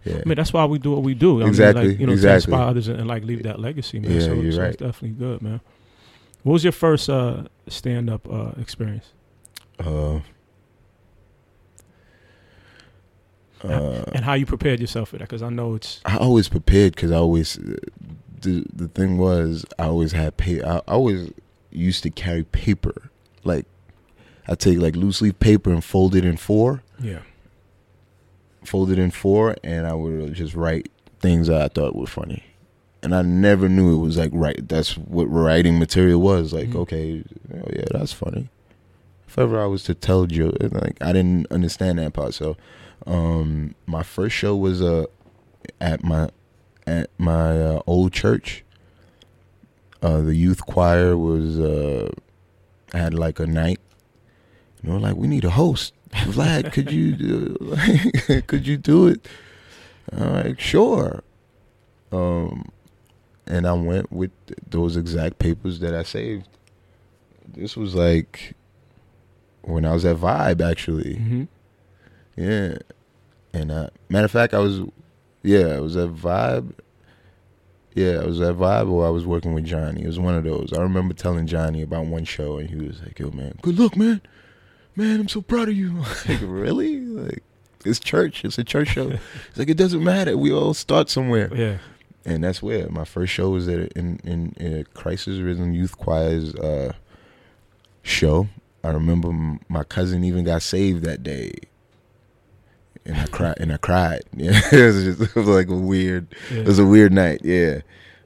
Yeah, 0.09 0.21
I 0.25 0.29
mean, 0.29 0.37
that's 0.37 0.53
why 0.53 0.65
we 0.65 0.79
do 0.79 0.93
what 0.93 1.03
we 1.03 1.15
do. 1.15 1.37
I 1.37 1.39
mean, 1.41 1.49
Exactly, 1.49 1.89
like, 1.89 2.01
you 2.01 2.07
know, 2.07 2.13
exactly. 2.13 2.53
inspire 2.53 2.69
others 2.69 2.89
and, 2.89 2.99
and, 3.01 3.09
like 3.09 3.25
leave 3.25 3.43
that 3.43 3.61
legacy, 3.61 3.99
man. 3.99 4.13
Yeah, 4.13 4.21
so, 4.21 4.35
you're 4.35 4.53
so 4.53 4.61
right. 4.61 4.69
it's 4.69 4.77
definitely 4.79 5.11
good, 5.11 5.43
man. 5.43 5.61
What 6.43 6.55
was 6.55 6.65
your 6.65 6.73
first 6.73 7.11
uh, 7.11 7.45
stand 7.67 8.09
up 8.09 8.29
uh, 8.31 8.53
experience? 8.59 9.13
uh, 9.81 10.21
uh, 13.65 14.05
and 14.13 14.25
how 14.25 14.35
you 14.35 14.47
prepared 14.47 14.81
yourself 14.81 15.11
for 15.11 15.19
that? 15.19 15.29
Because 15.29 15.43
I 15.43 15.49
know 15.49 15.75
it's 15.75 16.01
I 16.05 16.17
always 16.17 16.49
prepared 16.49 16.95
because 16.95 17.11
I 17.11 17.17
always 17.17 17.59
the 18.41 18.65
the 18.73 18.89
thing 18.89 19.19
was 19.19 19.65
I 19.79 19.87
always 19.87 20.13
had 20.13 20.37
pay. 20.37 20.63
I, 20.63 20.77
I 20.79 20.93
always 20.93 21.33
used 21.71 22.03
to 22.05 22.11
carry 22.11 22.45
paper. 22.45 23.11
Like 23.45 23.67
I 24.47 24.55
take 24.55 24.79
like 24.79 24.97
loose 24.97 25.21
leaf 25.21 25.39
paper 25.39 25.71
and 25.71 25.83
fold 25.83 26.15
it 26.15 26.25
in 26.25 26.37
four, 26.37 26.83
yeah, 27.01 27.21
fold 28.69 28.91
it 28.91 28.99
in 28.99 29.11
four, 29.11 29.57
and 29.65 29.87
I 29.87 29.95
would 29.95 30.35
just 30.35 30.55
write 30.55 30.91
things 31.21 31.49
that 31.49 31.61
I 31.61 31.69
thought 31.69 31.97
were 31.97 32.07
funny. 32.07 32.45
And 33.03 33.15
I 33.15 33.23
never 33.23 33.69
knew 33.69 33.95
it 33.97 34.05
was 34.05 34.17
like 34.19 34.31
right. 34.33 34.67
That's 34.69 34.97
what 34.97 35.25
writing 35.27 35.79
material 35.79 36.21
was. 36.21 36.53
Like 36.53 36.69
Mhm. 36.71 36.77
okay, 36.77 37.25
oh 37.55 37.69
yeah, 37.73 37.85
that's 37.93 38.13
funny. 38.13 38.49
If 39.27 39.39
ever 39.39 39.61
I 39.61 39.67
was 39.67 39.85
to 39.85 39.95
tell 39.95 40.31
you, 40.31 40.51
like 40.61 40.97
I 41.01 41.13
didn't 41.13 41.47
understand 41.51 41.99
that 41.99 42.13
part. 42.13 42.35
So, 42.35 42.57
um, 43.07 43.75
my 43.87 44.03
first 44.03 44.35
show 44.35 44.57
was 44.57 44.83
uh 44.83 45.05
at 45.81 46.03
my 46.03 46.31
at 46.87 47.11
my 47.19 47.61
uh, 47.63 47.81
old 47.87 48.13
church. 48.13 48.65
Uh, 50.03 50.21
the 50.23 50.35
youth 50.35 50.65
choir 50.65 51.17
was 51.17 51.59
uh 51.59 52.11
had 52.93 53.15
like 53.15 53.39
a 53.39 53.47
night. 53.47 53.81
and 54.83 54.89
You 54.93 54.99
know, 54.99 54.99
like 54.99 55.17
we 55.17 55.27
need 55.29 55.45
a 55.45 55.51
host. 55.51 55.93
Vlad, 56.11 56.73
could 56.73 56.91
you 56.91 57.13
do, 57.13 58.43
could 58.47 58.67
you 58.67 58.77
do 58.77 59.09
it? 59.09 59.27
I'm 60.13 60.33
like, 60.35 60.61
sure. 60.61 61.23
Um, 62.13 62.71
and 63.47 63.67
I 63.67 63.73
went 63.75 64.11
with 64.11 64.31
those 64.69 64.97
exact 64.97 65.39
papers 65.39 65.81
that 65.81 65.95
I 65.95 66.03
saved. 66.03 66.49
This 67.47 67.77
was 67.77 67.95
like 67.95 68.55
when 69.63 69.85
I 69.85 69.93
was 69.93 70.05
at 70.05 70.17
Vibe, 70.17 70.61
actually. 70.61 71.17
hmm 71.17 71.45
Yeah. 72.37 72.79
And 73.53 73.71
uh, 73.71 73.89
matter 74.09 74.27
of 74.27 74.31
fact, 74.31 74.55
I 74.55 74.59
was, 74.59 74.81
yeah, 75.43 75.69
I 75.69 75.81
was 75.81 75.97
at 75.97 76.11
Vibe. 76.11 76.73
Yeah, 77.95 78.21
I 78.23 78.27
was 78.27 78.41
at 78.41 78.55
Vibe 78.55 78.91
or 78.91 79.07
I 79.07 79.11
was 79.11 79.27
working 79.27 79.55
with 79.55 79.65
Johnny. 79.65 80.03
It 80.05 80.07
was 80.07 80.19
one 80.21 80.37
of 80.37 80.45
those. 80.45 80.73
I 80.73 80.81
remember 80.81 81.15
telling 81.15 81.47
Johnny 81.47 81.83
about 81.83 82.07
one 82.07 82.25
show, 82.25 82.59
and 82.59 82.71
he 82.71 82.77
was 82.77 83.03
like, 83.03 83.19
"Yo, 83.19 83.31
man, 83.33 83.59
good 83.61 83.79
luck, 83.79 83.97
man. 83.97 84.21
Man, 84.99 85.21
I'm 85.21 85.29
so 85.29 85.41
proud 85.41 85.69
of 85.69 85.77
you." 85.77 86.03
like, 86.29 86.41
really? 86.43 86.99
Like, 87.01 87.43
it's 87.85 88.01
church. 88.01 88.45
It's 88.45 88.59
a 88.59 88.65
church 88.65 88.89
show. 88.89 89.13
It's 89.49 89.57
like 89.59 89.69
it 89.71 89.77
doesn't 89.77 90.03
matter. 90.03 90.37
We 90.37 90.53
all 90.53 90.75
start 90.75 91.09
somewhere, 91.09 91.49
yeah, 91.55 91.79
and 92.25 92.43
that's 92.45 92.61
where 92.63 92.89
my 92.91 93.05
first 93.05 93.33
show 93.33 93.51
was 93.51 93.69
at 93.69 93.93
in 93.93 94.19
in, 94.25 94.55
in 94.59 94.85
Crisis 94.95 95.39
Rhythm 95.39 95.73
Youth 95.73 95.97
Choir's 95.97 96.55
uh, 96.57 96.93
show. 98.03 98.49
I 98.85 98.91
remember 98.91 99.29
m- 99.29 99.61
my 99.69 99.85
cousin 99.85 100.25
even 100.25 100.45
got 100.45 100.63
saved 100.63 101.05
that 101.05 101.23
day, 101.23 101.53
and 103.05 103.17
I 103.17 103.27
cried. 103.27 103.57
And 103.61 103.73
I 103.73 103.77
cried. 103.77 104.23
Yeah, 104.37 104.61
it 104.73 104.85
was 104.95 105.05
just 105.05 105.21
it 105.23 105.35
was 105.37 105.49
like 105.49 105.69
a 105.69 105.75
weird. 105.75 106.27
yeah. 106.51 106.61
It 106.61 106.67
was 106.67 106.79
a 106.79 106.87
weird 106.87 107.13
night. 107.13 107.41
Yeah, 107.45 107.81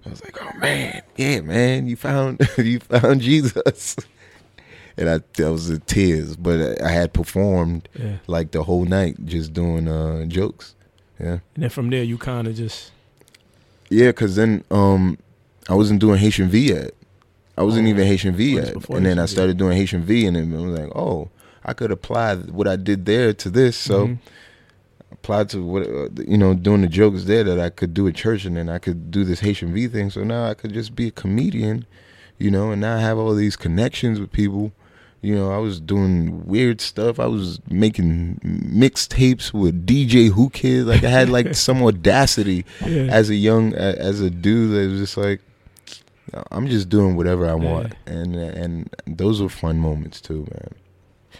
I 0.06 0.10
was 0.10 0.22
like, 0.24 0.36
oh 0.42 0.58
man, 0.58 1.02
yeah, 1.16 1.40
man, 1.40 1.86
you 1.86 1.96
found 1.96 2.40
you 2.58 2.80
found 2.80 3.20
Jesus. 3.20 3.96
And 4.96 5.08
I, 5.08 5.20
I 5.42 5.48
was 5.48 5.70
in 5.70 5.80
tears, 5.80 6.36
but 6.36 6.80
I 6.82 6.90
had 6.90 7.12
performed 7.12 7.88
yeah. 7.98 8.16
like 8.26 8.50
the 8.50 8.62
whole 8.62 8.84
night, 8.84 9.16
just 9.24 9.52
doing 9.52 9.88
uh, 9.88 10.24
jokes. 10.26 10.74
Yeah. 11.18 11.38
And 11.54 11.62
then 11.64 11.70
from 11.70 11.88
there, 11.90 12.02
you 12.02 12.18
kind 12.18 12.46
of 12.46 12.54
just 12.56 12.90
Yeah, 13.90 14.12
cause 14.12 14.36
then 14.36 14.64
um, 14.70 15.18
I 15.68 15.74
wasn't 15.74 16.00
doing 16.00 16.18
Haitian 16.18 16.48
V 16.48 16.68
yet. 16.72 16.90
I 17.56 17.62
wasn't 17.62 17.86
Oh. 17.86 17.90
even 17.90 18.06
Haitian 18.06 18.34
V 18.34 18.54
yet, 18.56 18.74
and 18.90 19.04
then 19.06 19.18
I 19.18 19.26
started 19.26 19.56
doing 19.58 19.76
Haitian 19.76 20.02
V, 20.02 20.26
and 20.26 20.36
then 20.36 20.54
I 20.54 20.60
was 20.66 20.78
like, 20.80 20.96
oh, 20.96 21.28
I 21.64 21.74
could 21.74 21.90
apply 21.92 22.36
what 22.36 22.66
I 22.66 22.76
did 22.76 23.04
there 23.06 23.32
to 23.34 23.50
this. 23.50 23.76
So 23.76 24.06
Mhm. 24.08 24.18
applied 25.12 25.48
to 25.50 25.62
what 25.62 25.86
uh, 25.86 26.08
you 26.26 26.36
know, 26.38 26.54
doing 26.54 26.80
the 26.80 26.88
jokes 26.88 27.24
there 27.24 27.44
that 27.44 27.60
I 27.60 27.68
could 27.70 27.94
do 27.94 28.08
at 28.08 28.14
church, 28.14 28.44
and 28.44 28.56
then 28.56 28.68
I 28.68 28.78
could 28.78 29.10
do 29.10 29.24
this 29.24 29.40
Haitian 29.40 29.72
V 29.72 29.86
thing. 29.88 30.10
So 30.10 30.24
now 30.24 30.46
I 30.48 30.54
could 30.54 30.72
just 30.72 30.94
be 30.96 31.08
a 31.08 31.10
comedian, 31.10 31.86
you 32.38 32.50
know, 32.50 32.70
and 32.72 32.80
now 32.80 32.96
I 32.96 33.00
have 33.00 33.18
all 33.18 33.34
these 33.34 33.54
connections 33.56 34.18
with 34.18 34.32
people, 34.32 34.72
You 35.22 35.36
know, 35.36 35.52
I 35.52 35.58
was 35.58 35.80
doing 35.80 36.44
weird 36.46 36.80
stuff. 36.80 37.20
I 37.20 37.26
was 37.26 37.60
making 37.70 38.40
mixtapes 38.44 39.52
with 39.52 39.86
DJ 39.86 40.30
Whoo 40.34 40.50
Kid. 40.50 40.84
Like 40.86 41.04
I 41.04 41.10
had 41.10 41.28
like 41.28 41.54
some 41.68 41.82
audacity 41.82 42.64
Yeah. 42.84 43.02
as 43.04 43.30
a 43.30 43.34
young 43.36 43.72
as 43.74 44.20
a 44.20 44.30
dude 44.30 44.72
that 44.72 44.90
was 44.90 45.00
just 45.00 45.16
like 45.16 45.40
I'm 46.50 46.66
just 46.66 46.88
doing 46.88 47.16
whatever 47.16 47.48
I 47.48 47.54
want. 47.54 47.94
And 48.06 48.34
and 48.34 48.90
those 49.06 49.40
were 49.40 49.48
fun 49.48 49.78
moments 49.78 50.20
too, 50.20 50.46
man. 50.50 50.68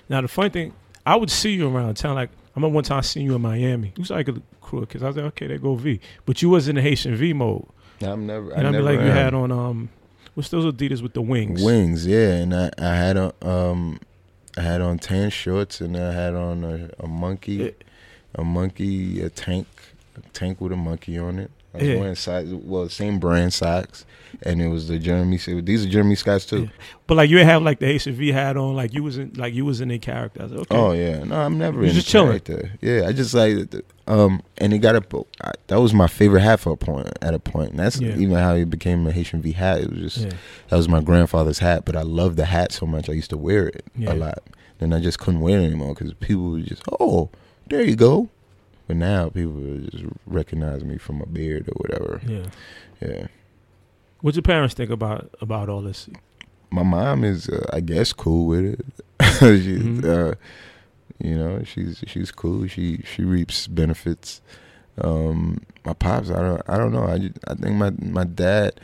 Now 0.09 0.20
the 0.20 0.28
funny 0.28 0.51
thing, 0.51 0.74
I 1.05 1.16
would 1.16 1.30
see 1.30 1.51
you 1.55 1.68
around 1.68 1.95
town. 1.97 2.14
Like 2.14 2.30
I 2.30 2.51
remember 2.61 2.74
one 2.76 2.85
time 2.85 2.99
I 2.99 3.03
seen 3.03 3.24
you 3.26 3.35
in 3.35 3.43
Miami. 3.43 3.89
You 3.97 4.01
was 4.03 4.11
like 4.11 4.28
a 4.28 4.41
crew 4.61 4.80
because 4.83 5.03
I 5.03 5.09
was 5.09 5.16
like, 5.16 5.24
okay, 5.26 5.49
they 5.49 5.59
go 5.59 5.74
V. 5.74 5.99
But 6.24 6.41
you 6.41 6.51
was 6.51 6.68
in 6.68 6.76
the 6.76 6.83
Haitian 6.83 7.16
V 7.16 7.33
mode. 7.33 7.66
I'm 8.01 8.26
never 8.26 8.51
And 8.53 8.61
I, 8.66 8.70
I 8.70 8.72
mean, 8.72 8.85
never 8.85 8.85
like 8.85 9.01
you 9.01 9.11
had 9.12 9.33
on 9.35 9.51
um, 9.51 9.89
what's 10.35 10.49
those 10.49 10.64
Adidas 10.72 11.03
with 11.03 11.12
the 11.14 11.22
wings? 11.22 11.62
Wings, 11.62 12.07
yeah, 12.07 12.33
and 12.35 12.55
I, 12.55 12.70
I 12.78 12.95
had 12.97 13.16
on 13.16 13.33
um 13.43 14.01
I 14.57 14.61
had 14.61 14.80
on 14.80 14.99
tan 14.99 15.30
shorts 15.30 15.80
and 15.80 15.97
I 15.97 16.12
had 16.12 16.35
on 16.35 16.62
a, 16.64 16.91
a 17.03 17.07
monkey, 17.07 17.74
a 18.35 18.45
monkey, 18.45 19.22
a 19.22 19.30
tank, 19.30 19.66
a 20.16 20.20
tank 20.35 20.61
with 20.61 20.72
a 20.72 20.76
monkey 20.76 21.18
on 21.18 21.39
it. 21.39 21.51
I 21.74 21.78
was 21.78 21.87
Yeah. 21.89 21.97
wearing 21.99 22.14
socks, 22.16 22.49
well, 22.51 22.89
same 22.91 23.18
brand 23.18 23.55
socks, 23.55 24.05
and 24.43 24.61
it 24.62 24.68
was 24.68 24.89
the 24.89 24.99
Jeremy. 24.99 25.37
These 25.37 25.85
are 25.87 25.89
Jeremy 25.89 26.14
Scotts 26.14 26.47
too. 26.47 26.62
Yeah. 26.64 26.68
But 27.07 27.16
like 27.16 27.30
you 27.30 27.39
have 27.45 27.62
like 27.62 27.78
the 27.78 27.87
Haitian 27.87 28.14
V 28.14 28.33
hat 28.33 28.57
on, 28.57 28.74
like 28.74 28.95
you 28.95 29.03
was 29.03 29.18
in 29.18 29.33
like 29.35 29.53
you 29.55 29.64
was 29.64 29.80
in 29.80 29.91
a 29.91 29.99
character. 29.99 30.41
I 30.41 30.45
was 30.45 30.53
like, 30.53 30.61
okay. 30.62 30.76
Oh 30.76 30.93
yeah, 30.93 31.24
no, 31.24 31.37
I'm 31.41 31.59
never 31.59 31.83
You 31.83 31.89
in 31.89 31.95
just 31.95 32.09
chilling. 32.09 32.41
character. 32.41 32.72
Yeah, 32.80 33.07
I 33.07 33.12
just 33.12 33.35
like 33.35 33.74
um, 34.07 34.43
and 34.59 34.72
it 34.72 34.78
got 34.78 34.97
a 34.97 35.24
I, 35.45 35.53
that 35.68 35.80
was 35.80 35.93
my 35.95 36.07
favorite 36.07 36.41
hat 36.41 36.61
for 36.61 36.72
a 36.72 36.76
point 36.76 37.09
at 37.20 37.35
a 37.35 37.39
point. 37.39 37.70
And 37.70 37.78
that's 37.78 38.01
Yeah. 38.01 38.16
even 38.16 38.33
how 38.37 38.55
it 38.55 38.70
became 38.70 39.07
a 39.07 39.12
Haitian 39.12 39.43
V 39.43 39.53
hat. 39.53 39.80
It 39.83 39.91
was 39.91 40.14
just 40.14 40.18
yeah. 40.26 40.33
that 40.68 40.76
was 40.76 40.89
my 40.89 41.01
grandfather's 41.01 41.59
hat, 41.61 41.85
but 41.85 41.95
I 41.97 42.03
loved 42.03 42.37
the 42.37 42.47
hat 42.47 42.72
so 42.72 42.87
much 42.87 43.09
I 43.09 43.12
used 43.12 43.30
to 43.30 43.37
wear 43.39 43.68
it 43.68 43.85
a 44.07 44.14
lot. 44.14 44.39
Then 44.78 44.93
I 44.93 45.01
just 45.01 45.18
couldn't 45.18 45.41
wear 45.41 45.61
it 45.61 45.64
anymore 45.64 45.95
because 45.95 46.12
people 46.14 46.51
were 46.51 46.61
just, 46.61 46.83
oh, 46.99 47.30
there 47.68 47.83
you 47.83 47.95
go. 47.95 48.28
But 48.89 48.97
now 48.97 49.28
people 49.28 49.78
just 49.93 50.05
recognize 50.26 50.83
me 50.83 50.99
from 50.99 51.20
a 51.20 51.26
beard 51.26 51.68
or 51.68 51.74
whatever. 51.76 52.20
yeah. 52.26 52.47
Yeah, 53.01 53.26
What'd 54.22 54.36
your 54.36 54.42
parents 54.42 54.74
think 54.74 54.90
about 54.90 55.30
about 55.40 55.68
all 55.68 55.82
this? 55.82 56.08
my 56.70 56.82
mom 56.82 57.22
is, 57.22 57.50
uh, 57.50 57.66
I 57.70 57.80
guess, 57.80 58.14
cool 58.14 58.46
with 58.46 58.64
it. 58.64 58.80
she, 59.40 59.76
Mhm. 59.76 60.04
uh, 60.04 60.34
you 61.18 61.36
know, 61.36 61.62
she's 61.64 62.02
she's 62.06 62.32
cool. 62.32 62.66
She 62.66 63.02
she 63.04 63.24
reaps 63.24 63.66
benefits. 63.66 64.40
Um, 64.98 65.60
my 65.84 65.92
pops, 65.92 66.30
I 66.30 66.40
don't 66.40 66.62
I 66.66 66.78
don't 66.78 66.92
know. 66.92 67.04
I 67.04 67.18
just, 67.18 67.38
I 67.46 67.54
think 67.54 67.76
my 67.76 67.90
my 68.00 68.24
dad 68.24 68.80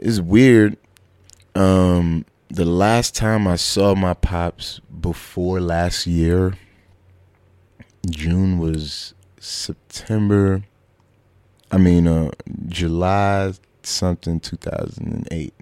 is 0.00 0.20
weird. 0.20 0.76
Um, 1.54 2.24
the 2.48 2.64
last 2.64 3.14
time 3.14 3.46
I 3.46 3.56
saw 3.56 3.94
my 3.94 4.14
pops 4.14 4.80
before 5.00 5.60
last 5.60 6.06
year, 6.06 6.54
June 8.10 8.58
was 8.58 9.14
September. 9.38 10.62
I 11.70 11.78
mean, 11.78 12.06
uh, 12.06 12.30
July 12.66 13.52
something 13.88 14.40
two 14.40 14.56
thousand 14.56 15.12
and 15.12 15.28
eight. 15.30 15.54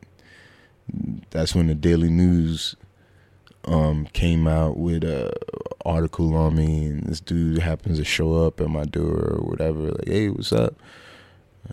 That's 1.30 1.54
when 1.54 1.68
the 1.68 1.74
Daily 1.74 2.10
News 2.10 2.76
um 3.64 4.06
came 4.12 4.46
out 4.46 4.76
with 4.76 5.04
a 5.04 5.32
article 5.84 6.36
on 6.36 6.56
me, 6.56 6.86
and 6.86 7.04
this 7.04 7.20
dude 7.20 7.58
happens 7.58 7.98
to 7.98 8.04
show 8.04 8.46
up 8.46 8.60
at 8.60 8.68
my 8.68 8.84
door 8.84 9.36
or 9.36 9.40
whatever. 9.42 9.90
Like, 9.90 10.08
hey, 10.08 10.28
what's 10.28 10.52
up? 10.52 10.74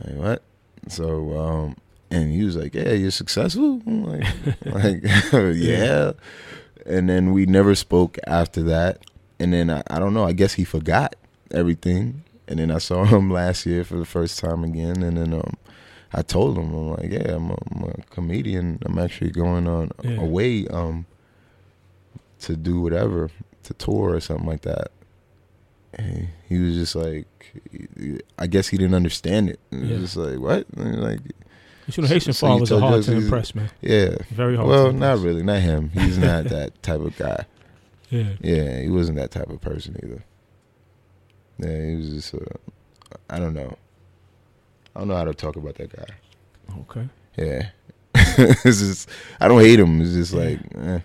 Like, 0.03 0.15
what? 0.15 0.43
So, 0.87 1.37
um, 1.37 1.75
and 2.09 2.31
he 2.31 2.43
was 2.43 2.55
like, 2.55 2.73
"Yeah, 2.73 2.91
you're 2.91 3.11
successful." 3.11 3.81
I'm 3.85 4.03
like, 4.03 4.23
like, 4.65 5.03
yeah. 5.55 6.13
And 6.85 7.09
then 7.09 7.31
we 7.31 7.45
never 7.45 7.75
spoke 7.75 8.17
after 8.25 8.63
that. 8.63 9.05
And 9.39 9.53
then 9.53 9.69
I, 9.69 9.83
I 9.89 9.99
don't 9.99 10.13
know. 10.13 10.25
I 10.25 10.33
guess 10.33 10.53
he 10.53 10.63
forgot 10.63 11.15
everything. 11.51 12.23
And 12.47 12.59
then 12.59 12.71
I 12.71 12.79
saw 12.79 13.05
him 13.05 13.31
last 13.31 13.65
year 13.65 13.83
for 13.83 13.97
the 13.97 14.05
first 14.05 14.39
time 14.39 14.63
again. 14.63 15.03
And 15.03 15.17
then 15.17 15.33
um, 15.33 15.57
I 16.13 16.21
told 16.21 16.57
him, 16.57 16.73
I'm 16.73 16.89
like, 16.91 17.11
yeah, 17.11 17.35
I'm 17.35 17.51
a, 17.51 17.57
I'm 17.71 17.83
a 17.83 17.93
comedian. 18.09 18.79
I'm 18.85 18.97
actually 18.99 19.31
going 19.31 19.67
on 19.67 19.91
Yeah. 20.03 20.19
away 20.21 20.67
um 20.67 21.05
to 22.41 22.55
do 22.55 22.81
whatever, 22.81 23.29
to 23.63 23.73
tour 23.75 24.15
or 24.15 24.19
something 24.19 24.47
like 24.47 24.61
that. 24.61 24.91
And 25.93 26.29
he 26.49 26.57
was 26.57 26.75
just 26.75 26.95
like, 26.95 27.27
I 28.39 28.47
guess 28.47 28.67
he 28.69 28.77
didn't 28.77 28.95
understand 28.95 29.49
it. 29.49 29.59
Was 29.71 29.81
Yeah. 29.81 29.97
just 29.97 30.17
like, 30.17 30.39
what? 30.39 30.65
Like, 30.75 31.19
You 31.87 32.01
know, 32.03 32.07
Haitian 32.07 32.33
So 32.33 32.47
fathers 32.47 32.71
are 32.71 32.79
hard 32.79 33.03
to 33.03 33.11
impress, 33.13 33.53
man. 33.55 33.69
yeah. 33.81 34.15
Very 34.31 34.55
hard. 34.55 34.67
To 34.67 34.73
impress. 34.73 34.83
Well, 34.83 34.91
not 34.93 35.19
really, 35.19 35.43
not 35.43 35.61
him. 35.61 35.89
He's 35.89 36.17
not 36.17 36.45
that 36.55 36.81
type 36.83 37.01
of 37.01 37.15
guy. 37.17 37.45
Yeah. 38.09 38.33
Yeah, 38.41 38.81
he 38.81 38.89
wasn't 38.89 39.17
that 39.17 39.31
type 39.31 39.49
of 39.49 39.61
person 39.61 39.97
either. 40.03 40.23
Yeah, 41.59 41.85
he 41.89 41.95
was 41.95 42.09
just, 42.09 42.33
uh, 42.35 42.39
I 43.29 43.39
don't 43.39 43.53
know. 43.53 43.77
I 44.95 44.99
don't 44.99 45.07
know 45.07 45.15
how 45.15 45.23
to 45.25 45.33
talk 45.33 45.55
about 45.55 45.75
that 45.75 45.95
guy. 45.95 46.05
Okay. 46.81 47.09
Yeah. 47.37 47.69
it's 48.15 48.79
just, 48.79 49.09
I 49.39 49.47
don't 49.47 49.61
hate 49.61 49.79
him. 49.79 50.01
It's 50.01 50.13
just 50.13 50.33
Yeah. 50.33 50.39
like, 50.39 50.59
eh. 50.77 50.99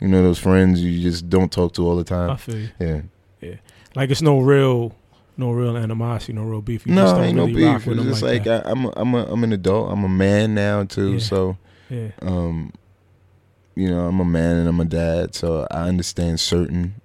You 0.00 0.08
know, 0.08 0.22
those 0.22 0.38
friends 0.38 0.82
you 0.82 1.00
just 1.02 1.28
don't 1.28 1.50
talk 1.50 1.72
to 1.74 1.86
all 1.86 1.96
the 1.96 2.04
time. 2.04 2.30
I 2.30 2.36
feel 2.36 2.56
you. 2.58 2.68
Yeah. 2.80 3.00
Yeah. 3.40 3.54
Like 3.96 4.10
it's 4.10 4.22
no 4.22 4.40
real, 4.40 4.94
no 5.36 5.50
real 5.52 5.76
animosity, 5.76 6.32
no 6.34 6.42
real 6.44 6.60
beef. 6.62 6.86
You 6.86 6.94
just 6.94 7.12
No, 7.14 7.16
don't 7.18 7.24
ain't 7.24 7.36
really 7.36 7.52
no 7.64 7.78
beef. 7.78 7.86
It's 7.88 8.02
just 8.04 8.22
like, 8.22 8.46
like. 8.46 8.64
I, 8.66 8.70
I'm, 8.70 8.84
a, 8.84 8.92
I'm, 8.96 9.14
a, 9.14 9.24
I'm 9.32 9.44
an 9.44 9.52
adult. 9.52 9.90
I'm 9.92 10.04
a 10.04 10.08
man 10.08 10.54
now 10.54 10.84
too. 10.84 11.14
Yeah. 11.14 11.18
So, 11.18 11.58
yeah, 11.90 12.08
um, 12.22 12.72
you 13.74 13.88
know, 13.90 14.06
I'm 14.06 14.20
a 14.20 14.24
man 14.24 14.56
and 14.56 14.68
I'm 14.68 14.78
a 14.80 14.84
dad. 14.84 15.34
So 15.34 15.66
I 15.70 15.88
understand 15.88 16.38
certain 16.40 17.00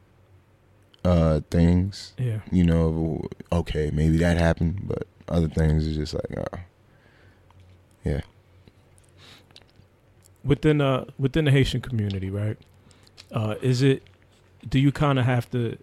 uh 1.05 1.41
things. 1.51 2.13
yeah. 2.17 2.39
you 2.51 2.63
know, 2.63 3.27
okay, 3.51 3.91
maybe 3.93 4.17
that 4.17 4.37
happened, 4.37 4.81
but 4.85 5.07
other 5.33 5.47
things 5.47 5.85
is 5.87 5.97
just 5.97 6.13
like, 6.13 6.37
uh, 6.37 6.57
yeah. 8.03 8.21
Within 10.43 10.81
uh 10.81 11.05
within 11.17 11.45
the 11.45 11.51
Haitian 11.51 11.81
community, 11.81 12.29
right? 12.29 12.57
Uh, 13.31 13.55
is 13.61 13.81
it? 13.81 14.03
Do 14.67 14.79
you 14.79 14.91
kind 14.91 15.17
of 15.17 15.25
have 15.25 15.49
to? 15.51 15.77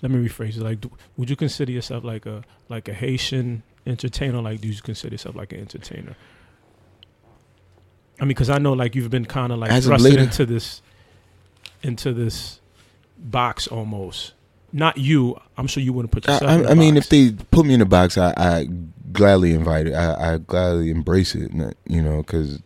Let 0.00 0.10
me 0.10 0.26
rephrase 0.26 0.56
it. 0.56 0.62
Like, 0.62 0.80
do, 0.80 0.90
would 1.16 1.28
you 1.28 1.36
consider 1.36 1.72
yourself 1.72 2.04
like 2.04 2.24
a 2.24 2.44
like 2.68 2.88
a 2.88 2.94
Haitian 2.94 3.62
entertainer? 3.86 4.40
Like, 4.40 4.60
do 4.60 4.68
you 4.68 4.80
consider 4.80 5.14
yourself 5.14 5.36
like 5.36 5.52
an 5.52 5.60
entertainer? 5.60 6.16
I 8.20 8.24
mean, 8.24 8.28
because 8.28 8.50
I 8.50 8.58
know 8.58 8.72
like 8.72 8.94
you've 8.94 9.10
been 9.10 9.26
kind 9.26 9.52
of 9.52 9.58
like 9.58 9.70
As 9.70 9.86
thrusted 9.86 10.18
into 10.18 10.46
this 10.46 10.82
into 11.82 12.12
this 12.12 12.60
box 13.18 13.66
almost. 13.68 14.32
Not 14.72 14.98
you. 14.98 15.36
I'm 15.56 15.66
sure 15.66 15.82
you 15.82 15.92
wouldn't 15.92 16.12
put 16.12 16.28
I, 16.28 16.32
yourself. 16.34 16.50
in 16.60 16.66
I, 16.66 16.70
I 16.70 16.74
mean, 16.74 16.94
box. 16.94 17.06
if 17.06 17.10
they 17.10 17.44
put 17.50 17.64
me 17.66 17.74
in 17.74 17.80
a 17.80 17.86
box, 17.86 18.18
I, 18.18 18.34
I 18.36 18.68
gladly 19.12 19.52
invite 19.54 19.86
it. 19.86 19.94
I, 19.94 20.34
I 20.34 20.38
gladly 20.38 20.90
embrace 20.90 21.34
it, 21.34 21.50
you 21.86 22.02
know, 22.02 22.18
because 22.18 22.62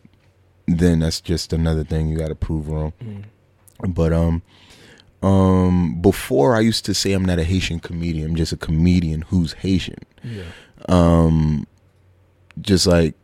then 0.67 0.99
that's 0.99 1.21
just 1.21 1.53
another 1.53 1.83
thing 1.83 2.09
you 2.09 2.17
got 2.17 2.27
to 2.29 2.35
prove 2.35 2.67
wrong. 2.67 2.93
Mm. 3.01 3.93
But 3.93 4.13
um, 4.13 4.41
um, 5.21 6.01
before 6.01 6.55
I 6.55 6.59
used 6.59 6.85
to 6.85 6.93
say 6.93 7.13
I'm 7.13 7.25
not 7.25 7.39
a 7.39 7.43
Haitian 7.43 7.79
comedian. 7.79 8.25
I'm 8.31 8.35
just 8.35 8.51
a 8.51 8.57
comedian 8.57 9.21
who's 9.23 9.53
Haitian. 9.53 9.99
yeah, 10.23 10.43
Um, 10.87 11.67
just 12.61 12.85
like 12.87 13.15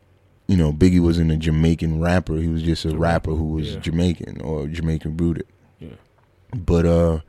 you 0.47 0.57
know, 0.57 0.73
Biggie 0.73 0.99
wasn't 0.99 1.31
a 1.31 1.37
Jamaican 1.37 2.01
rapper. 2.01 2.37
He 2.37 2.47
was 2.47 2.63
just 2.63 2.83
a 2.83 2.97
rapper, 2.97 3.31
who 3.35 3.49
was 3.53 3.75
yeah. 3.75 3.79
Jamaican 3.81 4.41
or 4.41 4.65
Jamaican 4.67 5.15
rooted. 5.15 5.45
Yeah. 5.77 5.89
But 6.55 6.87
uh, 6.87 7.19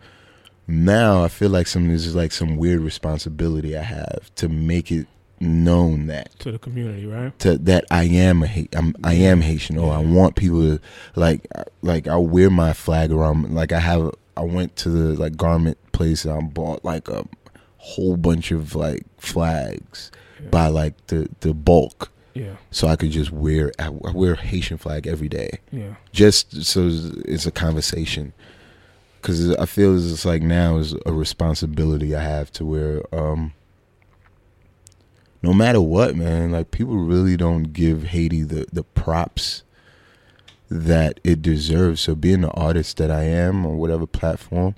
now 0.66 1.24
I 1.24 1.28
feel 1.28 1.50
like 1.50 1.66
some 1.66 1.88
this 1.88 2.06
is 2.06 2.14
like 2.14 2.32
some 2.32 2.56
weird 2.56 2.80
responsibility 2.80 3.76
I 3.76 3.82
have 3.82 4.30
to 4.36 4.48
make 4.48 4.90
it 4.92 5.06
known 5.40 6.06
that 6.08 6.38
to 6.40 6.52
the 6.52 6.58
community, 6.58 7.06
right? 7.06 7.36
to 7.40 7.56
that 7.58 7.84
I 7.90 8.04
am 8.04 8.42
a 8.42 8.46
Ha- 8.46 8.68
I'm, 8.74 8.94
I 9.02 9.14
am 9.14 9.40
Haitian 9.40 9.78
or 9.78 9.92
I 9.92 9.98
want 9.98 10.36
people 10.36 10.60
to 10.60 10.80
like 11.16 11.46
like 11.82 12.06
I 12.08 12.16
wear 12.16 12.50
my 12.50 12.72
flag 12.72 13.10
around 13.10 13.54
like 13.54 13.72
I 13.72 13.80
have 13.80 14.14
I 14.36 14.42
went 14.42 14.76
to 14.76 14.90
the 14.90 15.18
like 15.20 15.36
garment 15.36 15.78
place 15.92 16.24
and 16.24 16.34
I 16.34 16.40
bought 16.40 16.84
like 16.84 17.08
a 17.08 17.24
whole 17.78 18.16
bunch 18.18 18.50
of 18.52 18.74
like 18.74 19.02
flags 19.18 20.10
Yeah. 20.42 20.48
by 20.50 20.66
like 20.68 21.06
the 21.06 21.28
the 21.40 21.54
bulk. 21.54 22.10
Yeah, 22.32 22.54
so 22.70 22.86
I 22.86 22.94
could 22.94 23.10
just 23.10 23.32
wear 23.32 23.72
I, 23.80 23.86
I 23.86 24.12
wear 24.12 24.36
Haitian 24.36 24.76
flag 24.78 25.06
every 25.08 25.28
day. 25.28 25.58
Yeah, 25.72 25.94
just 26.12 26.62
so 26.64 26.88
it's 27.26 27.44
a 27.44 27.50
conversation 27.50 28.32
because 29.20 29.54
I 29.56 29.66
feel 29.66 29.96
it's 29.96 30.24
like 30.24 30.42
now 30.42 30.78
is 30.78 30.94
a 31.06 31.12
responsibility 31.12 32.14
I 32.14 32.22
have 32.22 32.50
to 32.52 32.64
where 32.64 33.14
um 33.14 33.52
no 35.42 35.52
matter 35.52 35.80
what 35.80 36.16
man 36.16 36.52
like 36.52 36.70
people 36.70 36.96
really 36.96 37.36
don't 37.36 37.72
give 37.72 38.04
Haiti 38.04 38.42
the 38.42 38.66
the 38.72 38.82
props 38.82 39.62
that 40.70 41.18
it 41.24 41.42
deserves. 41.42 42.00
So 42.00 42.14
being 42.14 42.42
the 42.42 42.50
artist 42.52 42.96
that 42.98 43.10
I 43.10 43.24
am 43.24 43.66
on 43.66 43.78
whatever 43.78 44.06
platform 44.06 44.74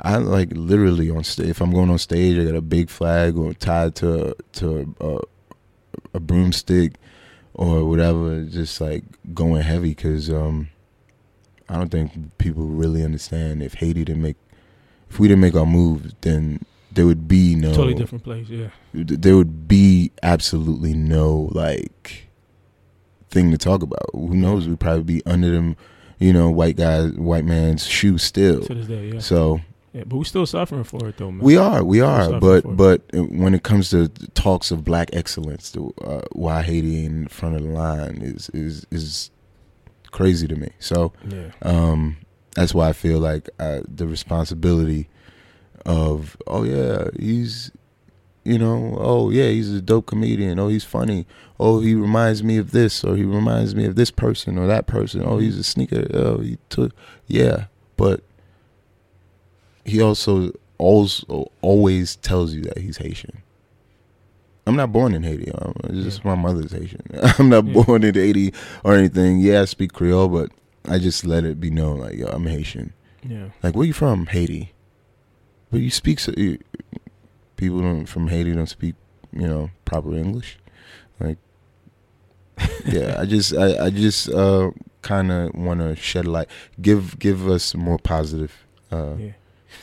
I 0.00 0.16
like 0.16 0.50
literally 0.52 1.10
on 1.10 1.24
stage 1.24 1.48
if 1.48 1.60
I'm 1.60 1.72
going 1.72 1.90
on 1.90 1.98
stage 1.98 2.38
I 2.38 2.44
got 2.44 2.54
a 2.54 2.62
big 2.62 2.90
flag 2.90 3.36
or 3.36 3.52
tied 3.54 3.94
to 3.96 4.36
to 4.54 4.94
a, 5.00 5.18
a 6.14 6.20
broomstick 6.20 6.94
or 7.54 7.84
whatever 7.84 8.44
just 8.44 8.80
like 8.80 9.04
going 9.34 9.62
heavy 9.62 9.90
because 9.90 10.30
um 10.30 10.70
I 11.70 11.74
don't 11.76 11.88
think 11.88 12.36
people 12.38 12.64
really 12.64 13.04
understand 13.04 13.62
if 13.62 13.74
Haiti 13.74 14.04
didn't 14.04 14.22
make, 14.22 14.36
if 15.08 15.20
we 15.20 15.28
didn't 15.28 15.40
make 15.40 15.54
our 15.54 15.66
move, 15.66 16.12
then 16.22 16.64
there 16.90 17.06
would 17.06 17.28
be 17.28 17.54
no 17.54 17.72
Totally 17.72 17.94
different 17.94 18.24
place. 18.24 18.48
Yeah. 18.48 18.68
there 18.92 19.36
would 19.36 19.68
be 19.68 20.10
absolutely 20.22 20.94
no 20.94 21.48
like 21.52 22.28
thing 23.30 23.52
to 23.52 23.58
talk 23.58 23.82
about. 23.82 24.10
Who 24.12 24.34
knows? 24.34 24.66
We'd 24.66 24.80
probably 24.80 25.04
be 25.04 25.22
under 25.26 25.52
them, 25.52 25.76
you 26.18 26.32
know, 26.32 26.50
white 26.50 26.76
guys, 26.76 27.12
white 27.12 27.44
man's 27.44 27.86
shoe 27.86 28.18
still. 28.18 28.62
To 28.62 28.74
this 28.74 28.88
day. 28.88 29.12
Yeah. 29.14 29.20
So 29.20 29.60
yeah. 29.92 30.04
But 30.06 30.16
we're 30.16 30.24
still 30.24 30.46
suffering 30.46 30.84
for 30.84 31.08
it 31.08 31.16
though, 31.16 31.30
man. 31.30 31.44
we 31.44 31.56
are, 31.56 31.84
we 31.84 32.00
are, 32.00 32.38
but 32.40 32.76
but 32.76 33.02
when 33.12 33.54
it 33.54 33.62
comes 33.62 33.90
to 33.90 34.08
talks 34.34 34.70
of 34.70 34.84
black 34.84 35.10
excellence, 35.12 35.70
the, 35.70 35.84
uh, 36.02 36.22
why 36.32 36.62
Haiti 36.62 37.04
in 37.04 37.28
front 37.28 37.56
of 37.56 37.62
the 37.62 37.68
line 37.68 38.18
is 38.22 38.50
is 38.50 38.86
is 38.90 39.30
crazy 40.10 40.46
to 40.48 40.56
me. 40.56 40.70
So 40.78 41.12
yeah. 41.28 41.50
um, 41.62 42.16
that's 42.54 42.74
why 42.74 42.88
I 42.88 42.92
feel 42.92 43.18
like 43.18 43.48
uh, 43.58 43.80
the 43.86 44.06
responsibility 44.06 45.08
of 45.86 46.36
oh 46.46 46.62
yeah 46.62 47.08
he's 47.18 47.70
you 48.44 48.58
know 48.58 48.96
oh 49.00 49.30
yeah 49.30 49.48
he's 49.48 49.72
a 49.72 49.80
dope 49.80 50.06
comedian. 50.06 50.58
Oh 50.58 50.68
he's 50.68 50.84
funny. 50.84 51.26
Oh 51.58 51.80
he 51.80 51.94
reminds 51.94 52.42
me 52.42 52.58
of 52.58 52.72
this. 52.72 53.04
Or 53.04 53.16
he 53.16 53.24
reminds 53.24 53.74
me 53.74 53.86
of 53.86 53.96
this 53.96 54.10
person 54.10 54.58
or 54.58 54.66
that 54.66 54.86
person. 54.86 55.22
Oh 55.24 55.38
he's 55.38 55.58
a 55.58 55.64
sneaker. 55.64 56.06
Oh 56.12 56.38
he 56.38 56.58
took 56.68 56.92
yeah. 57.26 57.66
But 57.96 58.22
he 59.84 60.00
also 60.00 60.52
also 60.78 61.50
always 61.60 62.16
tells 62.16 62.54
you 62.54 62.62
that 62.62 62.78
he's 62.78 62.96
Haitian. 62.96 63.39
I'm 64.70 64.76
not 64.76 64.92
born 64.92 65.14
in 65.14 65.22
Haiti. 65.24 65.50
Um, 65.52 65.74
It's 65.84 66.04
just 66.04 66.24
my 66.24 66.34
mother's 66.36 66.70
Haitian. 66.72 67.02
I'm 67.38 67.48
not 67.48 67.66
Yeah. 67.66 67.82
born 67.82 68.04
in 68.04 68.14
Haiti 68.14 68.54
or 68.84 68.94
anything. 68.94 69.40
Yeah, 69.40 69.62
I 69.62 69.64
speak 69.64 69.92
Creole, 69.92 70.28
but 70.28 70.50
I 70.88 70.98
just 70.98 71.24
let 71.26 71.44
it 71.44 71.58
be 71.60 71.70
known 71.70 71.98
like 71.98 72.14
yo, 72.16 72.26
I'm 72.28 72.46
Haitian. 72.46 72.92
Yeah. 73.28 73.48
Like, 73.62 73.74
where 73.74 73.86
you 73.86 73.92
from? 73.92 74.26
Haiti. 74.26 74.72
But 75.70 75.80
you 75.80 75.90
speak. 75.90 76.20
So, 76.20 76.32
you, 76.36 76.58
people 77.56 77.80
don't, 77.80 78.06
from 78.06 78.28
Haiti 78.28 78.52
don't 78.54 78.68
speak, 78.68 78.94
you 79.32 79.46
know, 79.48 79.70
proper 79.84 80.14
English. 80.14 80.58
Like, 81.18 81.38
yeah, 82.86 83.16
I 83.20 83.26
just, 83.26 83.54
I, 83.54 83.86
I 83.86 83.90
just 83.90 84.28
uh, 84.30 84.70
kind 85.02 85.32
of 85.32 85.54
want 85.54 85.80
to 85.80 85.96
shed 85.96 86.26
light, 86.26 86.48
give, 86.80 87.18
give 87.18 87.48
us 87.48 87.74
more 87.74 87.98
positive. 87.98 88.66
Uh, 88.92 89.14
Yeah. 89.18 89.32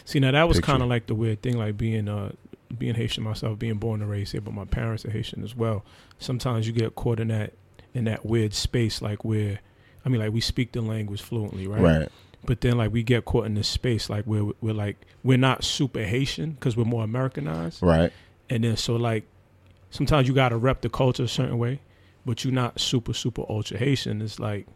See 0.05 0.19
now 0.19 0.31
that 0.31 0.47
was 0.47 0.59
kind 0.59 0.81
of 0.83 0.89
like 0.89 1.07
the 1.07 1.15
weird 1.15 1.41
thing, 1.41 1.57
like 1.57 1.77
being 1.77 2.09
uh 2.09 2.31
being 2.78 2.95
Haitian 2.95 3.24
myself, 3.24 3.59
being 3.59 3.76
born 3.76 4.01
and 4.01 4.09
raised 4.09 4.32
here, 4.32 4.41
but 4.41 4.53
my 4.53 4.65
parents 4.65 5.05
are 5.05 5.11
Haitian 5.11 5.43
as 5.43 5.55
well. 5.55 5.86
Sometimes 6.20 6.68
you 6.68 6.74
get 6.74 6.95
caught 6.95 7.20
in 7.20 7.28
that 7.30 7.53
in 7.93 8.05
that 8.05 8.26
weird 8.26 8.53
space, 8.53 9.01
like 9.01 9.24
where, 9.26 9.59
I 10.05 10.09
mean, 10.09 10.20
like 10.22 10.32
we 10.34 10.41
speak 10.41 10.72
the 10.74 10.82
language 10.82 11.22
fluently, 11.22 11.68
right? 11.68 11.82
right. 11.82 12.09
But 12.45 12.61
then 12.61 12.78
like 12.78 12.91
we 12.93 13.03
get 13.03 13.26
caught 13.26 13.45
in 13.45 13.55
this 13.55 13.68
space, 13.68 14.09
like 14.09 14.26
where 14.26 14.43
we're 14.61 14.74
like 14.74 14.97
we're 15.24 15.38
not 15.38 15.63
super 15.63 16.03
Haitian 16.03 16.51
because 16.51 16.78
we're 16.78 16.86
more 16.86 17.03
Americanized, 17.03 17.82
Right. 17.82 18.11
and 18.49 18.63
then 18.63 18.78
so 18.78 18.95
like 18.95 19.24
sometimes 19.89 20.28
you 20.28 20.34
gotta 20.34 20.57
rep 20.57 20.82
the 20.82 20.89
culture 20.89 21.24
a 21.24 21.28
certain 21.28 21.57
way, 21.57 21.80
but 22.26 22.43
you're 22.43 22.53
not 22.53 22.80
super 22.80 23.13
super 23.13 23.43
ultra 23.49 23.78
Haitian. 23.78 24.22
It's 24.22 24.39
like 24.39 24.68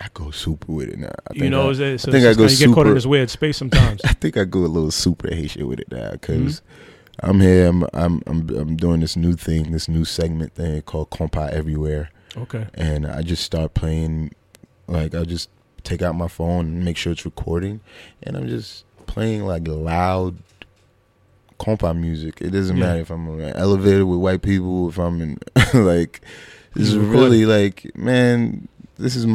I 0.00 0.08
go 0.14 0.30
super 0.30 0.70
with 0.72 0.88
it 0.90 0.98
now. 0.98 1.08
I 1.30 1.34
you 1.34 1.50
know, 1.50 1.68
I, 1.68 1.70
is 1.70 1.80
it, 1.80 2.00
so 2.00 2.10
I 2.10 2.12
think 2.12 2.26
I 2.26 2.34
go 2.34 2.46
you 2.46 2.56
get 2.56 2.74
caught 2.74 2.86
in 2.86 2.94
this 2.94 3.06
weird 3.06 3.30
space 3.30 3.56
sometimes. 3.62 4.00
I 4.04 4.12
think 4.12 4.36
I 4.36 4.44
go 4.44 4.60
a 4.60 4.66
little 4.66 4.90
super 4.90 5.28
Haitian 5.34 5.66
with 5.66 5.80
it 5.80 5.90
now 5.90 6.12
because 6.12 6.60
Mm-hmm. 6.60 6.82
I'm 7.20 7.40
here. 7.40 7.66
I'm, 7.66 7.84
I'm 7.94 8.22
I'm 8.26 8.48
I'm 8.50 8.76
doing 8.76 9.00
this 9.00 9.16
new 9.16 9.34
thing, 9.34 9.72
this 9.72 9.88
new 9.88 10.04
segment 10.04 10.54
thing 10.54 10.82
called 10.82 11.10
Compa 11.10 11.50
Everywhere, 11.50 12.10
okay. 12.36 12.66
and 12.74 13.06
I 13.06 13.22
just 13.22 13.42
start 13.44 13.74
playing. 13.74 14.32
Like 14.86 15.14
I 15.14 15.24
just 15.24 15.48
take 15.82 16.02
out 16.02 16.14
my 16.14 16.28
phone 16.28 16.66
and 16.66 16.84
make 16.84 16.96
sure 16.96 17.12
it's 17.12 17.24
recording, 17.24 17.80
and 18.22 18.36
I'm 18.36 18.46
just 18.48 18.84
playing 19.06 19.44
like 19.44 19.66
loud 19.66 20.36
compa 21.58 21.96
music. 21.98 22.40
It 22.40 22.50
doesn't 22.50 22.76
Yeah. 22.76 22.84
matter 22.84 23.00
if 23.00 23.10
I'm 23.10 23.28
an 23.40 23.54
elevator 23.56 24.04
with 24.06 24.20
white 24.20 24.42
people, 24.42 24.88
if 24.88 24.98
I'm 24.98 25.20
in 25.22 25.38
like. 25.74 26.20
This 26.74 26.88
is 26.88 26.96
really 26.98 27.46
like, 27.46 27.90
man. 27.96 28.68
This 28.98 29.16
is 29.16 29.26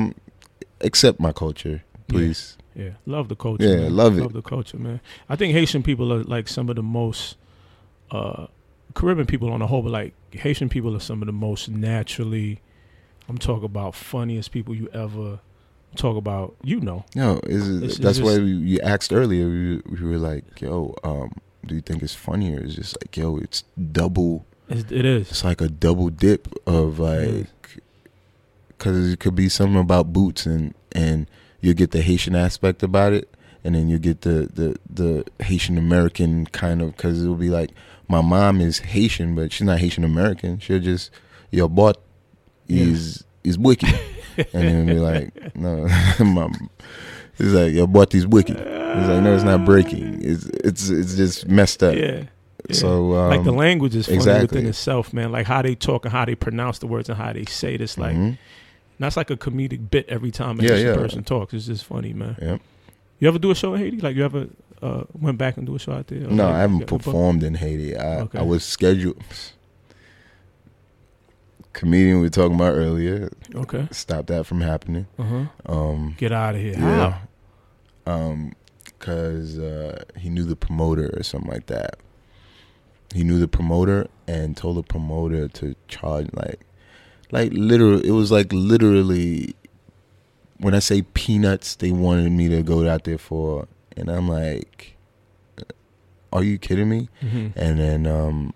accept 0.82 1.20
my 1.20 1.32
culture, 1.32 1.84
please. 2.08 2.56
Yeah, 2.76 2.92
love 3.08 3.30
the 3.30 3.36
culture. 3.36 3.64
Yeah, 3.68 3.76
man. 3.78 3.96
love 3.96 4.16
it. 4.18 4.22
Love 4.22 4.34
the 4.34 4.44
culture, 4.44 4.78
man. 4.78 5.02
I 5.28 5.36
think 5.36 5.54
Haitian 5.54 5.82
people 5.82 6.14
are 6.14 6.24
like 6.24 6.48
some 6.48 6.70
of 6.70 6.76
the 6.76 6.84
most 6.84 7.38
uh, 8.12 8.48
Caribbean 8.94 9.26
people 9.28 9.52
on 9.52 9.60
the 9.60 9.68
whole, 9.68 9.82
but 9.82 9.92
like 9.92 10.14
Haitian 10.34 10.70
people 10.70 10.96
are 10.96 11.00
some 11.00 11.22
of 11.22 11.26
the 11.26 11.32
most 11.32 11.70
naturally. 11.70 12.60
I'm 13.30 13.38
talking 13.38 13.66
about 13.66 13.96
funniest 13.96 14.52
people 14.52 14.76
you 14.76 14.90
ever 14.94 15.40
talk 15.96 16.18
about. 16.18 16.56
You 16.64 16.80
know, 16.82 17.06
No, 17.16 17.40
is 17.46 17.68
It's- 17.70 17.92
it's 17.94 17.98
that's 18.00 18.20
why 18.20 18.32
just- 18.32 18.42
we, 18.42 18.52
you 18.52 18.80
asked 18.82 19.14
earlier. 19.14 19.48
We, 19.48 19.82
we 19.90 20.02
were 20.10 20.18
like, 20.18 20.60
"Yo, 20.60 20.94
um, 21.04 21.32
do 21.66 21.76
you 21.76 21.82
think 21.82 22.04
it's 22.04 22.16
funnier?" 22.16 22.60
It's 22.60 22.76
just 22.76 22.98
like, 23.02 23.16
"Yo, 23.16 23.38
it's 23.38 23.64
double. 23.92 24.46
it's, 24.68 24.92
it 24.92 25.06
is. 25.06 25.30
It's 25.32 25.44
like 25.44 25.62
a 25.62 25.70
double 25.70 26.10
dip 26.10 26.48
of 26.68 27.00
like, 27.00 27.48
because 28.70 29.12
it 29.14 29.20
could 29.20 29.36
be 29.36 29.50
something 29.50 29.80
about 29.80 30.12
boots 30.14 30.46
and 30.46 30.74
and 30.92 31.28
you 31.62 31.74
get 31.74 31.92
the 31.92 32.02
Haitian 32.02 32.36
aspect 32.36 32.84
about 32.84 33.14
it, 33.14 33.30
and 33.64 33.76
then 33.76 33.88
you 33.88 34.00
get 34.00 34.22
the 34.22 34.50
the 34.54 34.76
the 34.90 35.26
Haitian 35.44 35.78
American 35.78 36.46
kind 36.48 36.82
of 36.82 36.96
because 36.98 37.22
it'll 37.22 37.36
be 37.36 37.50
like 37.50 37.70
my 38.12 38.22
mom 38.22 38.60
is 38.60 38.80
Haitian, 38.80 39.36
but 39.36 39.52
she's 39.54 39.66
not 39.66 39.80
Haitian 39.80 40.04
American. 40.04 40.60
She'll 40.60 40.80
just 40.80 41.12
your 41.50 41.70
bought 41.70 41.98
Yeah. 42.68 42.84
is 42.84 43.24
is 43.44 43.58
wicked, 43.58 43.90
and 44.38 44.48
then 44.52 44.86
be 44.86 45.00
like, 45.00 45.56
no, 45.56 45.88
mom. 46.20 46.70
It's 47.40 47.54
like 47.54 47.74
your 47.74 47.88
butt 47.88 48.14
is 48.14 48.28
wicked. 48.28 48.58
It's 48.58 49.08
like 49.08 49.24
no, 49.24 49.34
it's 49.34 49.44
not 49.46 49.66
breaking. 49.66 50.22
It's 50.24 50.46
it's 50.46 50.90
it's 50.90 51.16
just 51.16 51.48
messed 51.48 51.82
up. 51.82 51.96
Yeah. 51.96 52.24
yeah. 52.68 52.76
So 52.76 53.16
um, 53.16 53.30
like 53.30 53.44
the 53.44 53.54
language 53.54 53.96
is 53.96 54.06
funny 54.06 54.18
exactly. 54.18 54.58
within 54.58 54.68
itself, 54.68 55.14
man. 55.14 55.32
Like 55.32 55.48
how 55.48 55.62
they 55.62 55.76
talk 55.76 56.04
and 56.06 56.12
how 56.12 56.26
they 56.26 56.36
pronounce 56.36 56.80
the 56.80 56.88
words 56.88 57.08
and 57.10 57.18
how 57.18 57.32
they 57.32 57.46
say 57.46 57.76
it. 57.76 57.82
It's 57.82 57.98
like 57.98 58.16
mhm. 58.16 58.38
that's 59.00 59.16
like 59.16 59.30
a 59.30 59.38
comedic 59.38 59.90
bit 59.90 60.08
every 60.10 60.32
time 60.32 60.60
a 60.60 60.64
Yeah, 60.64 60.76
yeah. 60.76 60.96
person 60.96 61.24
talks. 61.24 61.54
It's 61.54 61.66
just 61.66 61.86
funny, 61.86 62.14
man. 62.14 62.36
Yep. 62.42 62.62
You 63.20 63.28
ever 63.30 63.40
do 63.40 63.52
a 63.52 63.56
show 63.56 63.74
in 63.74 63.80
Haiti? 63.80 64.02
Like 64.02 64.16
you 64.18 64.26
ever 64.26 64.48
uh, 64.82 65.04
went 65.14 65.38
back 65.38 65.58
and 65.58 65.66
do 65.66 65.76
a 65.76 65.80
show 65.80 65.94
out 65.94 66.08
there? 66.08 66.20
No, 66.20 66.48
I 66.50 66.60
haven't 66.60 66.88
performed 66.88 67.44
in 67.44 67.56
Haiti. 67.56 67.96
I 67.98 68.22
Okay. 68.22 68.40
I 68.40 68.42
was 68.42 68.64
scheduled. 68.64 69.22
Comedian 71.74 72.18
we 72.18 72.24
were 72.24 72.30
talking 72.30 72.56
about 72.56 72.74
earlier. 72.74 73.32
Okay. 73.56 73.88
Stop 73.92 74.28
that 74.28 74.46
from 74.46 74.62
happening. 74.62 75.08
Uh 75.18 75.24
huh. 75.24 75.46
Um, 75.66 76.16
Get 76.18 76.32
out 76.32 76.56
of 76.56 76.62
here. 76.62 76.74
yeah. 76.74 77.20
How? 78.06 78.14
Um, 78.14 78.54
cause 79.00 79.58
uh, 79.58 80.04
he 80.18 80.30
knew 80.30 80.44
the 80.44 80.56
promoter 80.56 81.10
or 81.16 81.24
something 81.24 81.50
like 81.50 81.68
that. 81.68 81.96
He 83.14 83.24
knew 83.24 83.40
the 83.40 83.48
promoter 83.48 84.08
and 84.28 84.56
told 84.58 84.78
the 84.78 84.84
promoter 84.84 85.48
to 85.50 85.76
charge 85.88 86.28
like, 86.34 86.60
like 87.32 87.52
literal. 87.54 88.00
It 88.02 88.12
was 88.12 88.32
like 88.32 88.52
literally. 88.52 89.56
When 90.58 90.76
I 90.76 90.80
say 90.80 91.02
peanuts, 91.02 91.76
they 91.76 91.92
wanted 91.92 92.32
me 92.34 92.48
to 92.50 92.62
go 92.62 92.88
out 92.88 93.04
there 93.06 93.18
for, 93.18 93.68
and 93.98 94.10
I'm 94.10 94.28
like, 94.30 94.96
"Are 96.34 96.44
you 96.44 96.58
kidding 96.58 96.90
me?" 96.90 97.10
hmm 97.22 97.48
And 97.56 97.80
then 97.80 98.08
um 98.08 98.54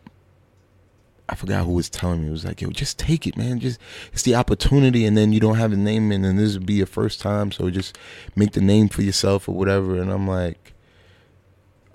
I 1.27 1.33
forgot 1.33 1.65
who 1.65 1.71
was 1.71 1.89
telling 1.89 2.21
me. 2.21 2.27
It 2.27 2.31
was 2.31 2.45
like, 2.45 2.61
yo, 2.61 2.69
just 2.69 2.99
take 2.99 3.25
it, 3.25 3.36
man. 3.36 3.59
Just 3.59 3.79
it's 4.13 4.21
the 4.21 4.36
opportunity 4.36 5.05
and 5.05 5.17
then 5.17 5.33
you 5.33 5.39
don't 5.39 5.55
have 5.57 5.73
a 5.73 5.75
name 5.75 6.11
and 6.11 6.23
then 6.23 6.36
this 6.36 6.53
would 6.55 6.67
be 6.67 6.75
your 6.75 6.86
first 6.86 7.19
time, 7.19 7.51
so 7.51 7.69
just 7.71 7.97
make 8.36 8.51
the 8.51 8.61
name 8.61 8.89
for 8.89 9.01
yourself 9.01 9.49
or 9.49 9.55
whatever. 9.55 9.99
And 9.99 10.11
I'm 10.11 10.27
like, 10.27 10.73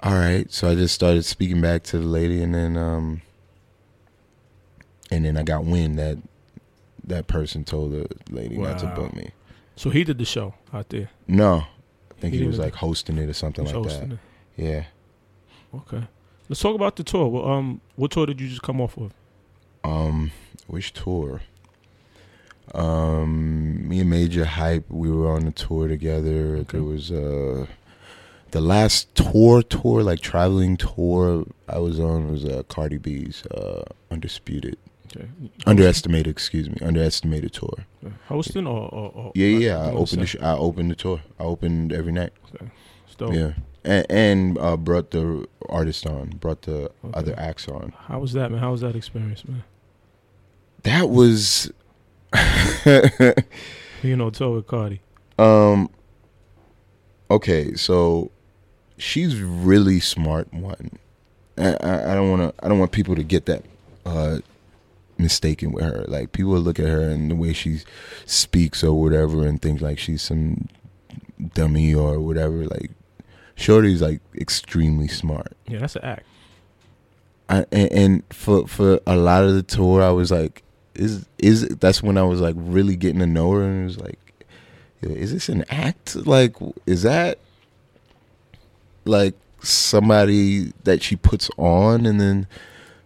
All 0.03 0.15
right. 0.15 0.51
So 0.53 0.69
I 0.69 0.75
just 0.75 0.95
started 0.95 1.25
speaking 1.25 1.61
back 1.61 1.85
to 1.85 1.99
the 1.99 2.07
lady 2.07 2.43
and 2.43 2.53
then 2.55 2.77
um 2.77 3.23
and 5.13 5.25
then 5.25 5.37
I 5.37 5.43
got 5.43 5.65
wind 5.65 5.99
that 5.99 6.19
that 7.05 7.27
person 7.27 7.65
told 7.65 7.93
the 7.93 8.07
lady 8.31 8.57
not 8.57 8.79
to 8.81 8.87
book 8.87 9.15
me. 9.15 9.31
So 9.77 9.91
he 9.91 10.05
did 10.05 10.19
the 10.19 10.25
show 10.25 10.55
out 10.73 10.89
there. 10.91 11.11
No. 11.27 11.65
I 12.21 12.23
think 12.23 12.35
He 12.35 12.41
he, 12.41 12.47
was 12.47 12.59
like 12.59 12.75
hosting 12.75 13.17
it 13.17 13.31
or 13.31 13.33
something 13.33 13.65
like 13.65 13.83
that. 13.89 14.13
it. 14.13 14.19
Yeah. 14.59 14.85
Okay. 15.75 16.03
Let's 16.51 16.61
talk 16.61 16.75
about 16.75 16.97
the 16.97 17.03
tour. 17.03 17.29
Well, 17.29 17.49
um, 17.49 17.81
what 17.97 18.11
tour 18.11 18.27
did 18.27 18.43
you 18.43 18.49
just 18.49 18.61
come 18.61 18.79
off 18.79 18.99
of? 18.99 19.15
Um, 19.85 20.31
which 20.67 20.93
tour? 20.93 21.41
Um, 22.75 23.89
me 23.89 24.01
and 24.01 24.11
Majah 24.11 24.45
Hype, 24.45 24.85
we 24.91 25.11
were 25.11 25.31
on 25.33 25.47
a 25.47 25.51
tour 25.51 25.89
together. 25.89 26.57
Okay. 26.57 26.73
There 26.73 26.83
was 26.83 27.11
uh 27.11 27.67
the 28.51 28.61
last 28.61 29.15
tour 29.15 29.63
tour, 29.63 30.03
like 30.03 30.21
traveling 30.21 30.77
tour 30.77 31.47
I 31.69 31.79
was 31.79 31.99
on 31.99 32.31
was 32.31 32.45
uh 32.45 32.65
Cardi 32.69 32.99
B's 32.99 33.47
uh 33.47 33.85
Undisputed. 34.11 34.77
Okay. 35.17 35.29
Underestimated, 35.67 36.29
excuse 36.29 36.69
me, 36.71 36.77
underestimated 36.83 37.53
tour. 37.53 37.85
Okay. 38.05 38.15
Hosting 38.29 38.67
or, 38.67 38.89
or, 38.95 39.11
or 39.15 39.33
Yeah, 39.35 39.47
yeah, 39.59 39.79
I 39.79 39.91
opened 39.93 40.23
the 40.23 40.27
sh- 40.27 40.37
I 40.41 40.53
opened 40.53 40.91
the 40.91 40.95
tour. 40.95 41.21
I 41.39 41.43
opened 41.45 41.93
every 41.93 42.13
night. 42.13 42.33
Dope. 43.19 43.33
Yeah. 43.35 43.53
And, 43.85 44.07
and 44.11 44.59
uh, 44.59 44.77
brought 44.77 45.11
the 45.11 45.47
artist 45.69 46.07
on, 46.07 46.31
brought 46.41 46.63
the 46.63 46.91
Okay. 47.05 47.11
other 47.15 47.35
acts 47.39 47.67
on. 47.69 47.93
How 48.07 48.19
was 48.21 48.33
that, 48.35 48.51
man? 48.51 48.61
How 48.61 48.71
was 48.73 48.81
that 48.83 48.95
experience, 48.97 49.45
man? 49.47 49.65
That 50.85 51.09
was 51.11 51.71
You 54.03 54.17
know, 54.17 54.31
tour 54.31 54.57
with 54.57 54.67
Cardi. 54.67 55.01
Um, 55.39 55.91
okay, 57.31 57.75
so 57.75 58.31
she's 58.97 59.41
really 59.41 60.01
smart. 60.01 60.53
One, 60.55 60.93
I, 61.59 61.77
I, 61.81 62.13
I 62.13 62.15
don't 62.15 62.31
want 62.31 62.43
to. 62.57 62.65
I 62.65 62.69
don't 62.69 62.79
want 62.79 62.93
people 62.93 63.15
to 63.17 63.23
get 63.23 63.47
that 63.47 63.65
uh, 64.07 64.39
mistaken 65.23 65.73
with 65.73 65.85
her. 65.85 66.05
Like 66.09 66.33
people 66.33 66.53
look 66.59 66.79
at 66.79 66.87
her 66.87 67.09
and 67.09 67.31
the 67.31 67.37
way 67.37 67.53
she 67.53 67.81
speaks 68.27 68.83
or 68.83 69.01
whatever, 69.01 69.47
and 69.47 69.61
think 69.61 69.81
like 69.81 69.99
she's 69.99 70.23
some 70.23 70.69
dummy 71.55 71.95
or 71.95 72.21
whatever. 72.21 72.65
Like 72.67 72.91
Shorty's 73.55 74.03
like 74.03 74.21
extremely 74.35 75.09
smart. 75.09 75.53
Yeah, 75.67 75.79
that's 75.81 75.97
an 75.97 76.05
act. 76.05 76.27
I, 77.49 77.67
and, 77.73 77.93
and 77.93 78.23
for 78.31 78.67
for 78.67 79.01
a 79.07 79.17
lot 79.17 79.45
of 79.45 79.55
the 79.55 79.63
tour, 79.63 80.03
I 80.03 80.11
was 80.11 80.31
like, 80.31 80.63
is 80.95 81.27
is 81.39 81.69
that's 81.69 82.03
when 82.03 82.17
I 82.17 82.23
was 82.23 82.41
like 82.41 82.55
really 82.57 82.97
getting 82.97 83.21
to 83.21 83.27
know 83.27 83.53
her, 83.53 83.63
and 83.63 83.83
it 83.83 83.85
was 83.85 84.01
like, 84.01 84.19
is 85.03 85.33
this 85.33 85.49
an 85.49 85.65
act? 85.69 86.15
Like, 86.15 86.57
is 86.87 87.03
that 87.03 87.39
like 89.05 89.35
somebody 89.63 90.73
that 90.85 91.03
she 91.03 91.17
puts 91.17 91.51
on, 91.57 92.07
and 92.07 92.21
then 92.21 92.47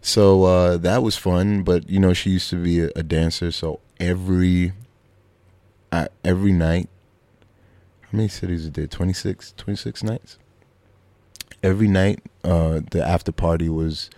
so 0.05 0.45
uh, 0.45 0.77
that 0.77 1.03
was 1.03 1.17
fun. 1.17 1.63
But 1.63 1.89
you 1.89 1.99
know, 1.99 2.13
she 2.13 2.31
used 2.31 2.51
to 2.51 2.57
be 2.63 2.81
a, 2.81 2.91
a 2.95 3.03
dancer, 3.03 3.51
so 3.51 3.81
every 3.99 4.73
uh, 5.91 6.09
every 6.25 6.53
night, 6.53 6.89
how 8.03 8.09
many 8.13 8.29
cities 8.29 8.69
did 8.69 8.91
26, 8.91 9.55
26 9.57 10.03
nights? 10.03 10.39
Every 11.63 11.89
night, 11.89 12.21
uh, 12.45 12.81
the 12.91 13.03
after 13.07 13.33
party 13.33 13.69
was 13.69 14.11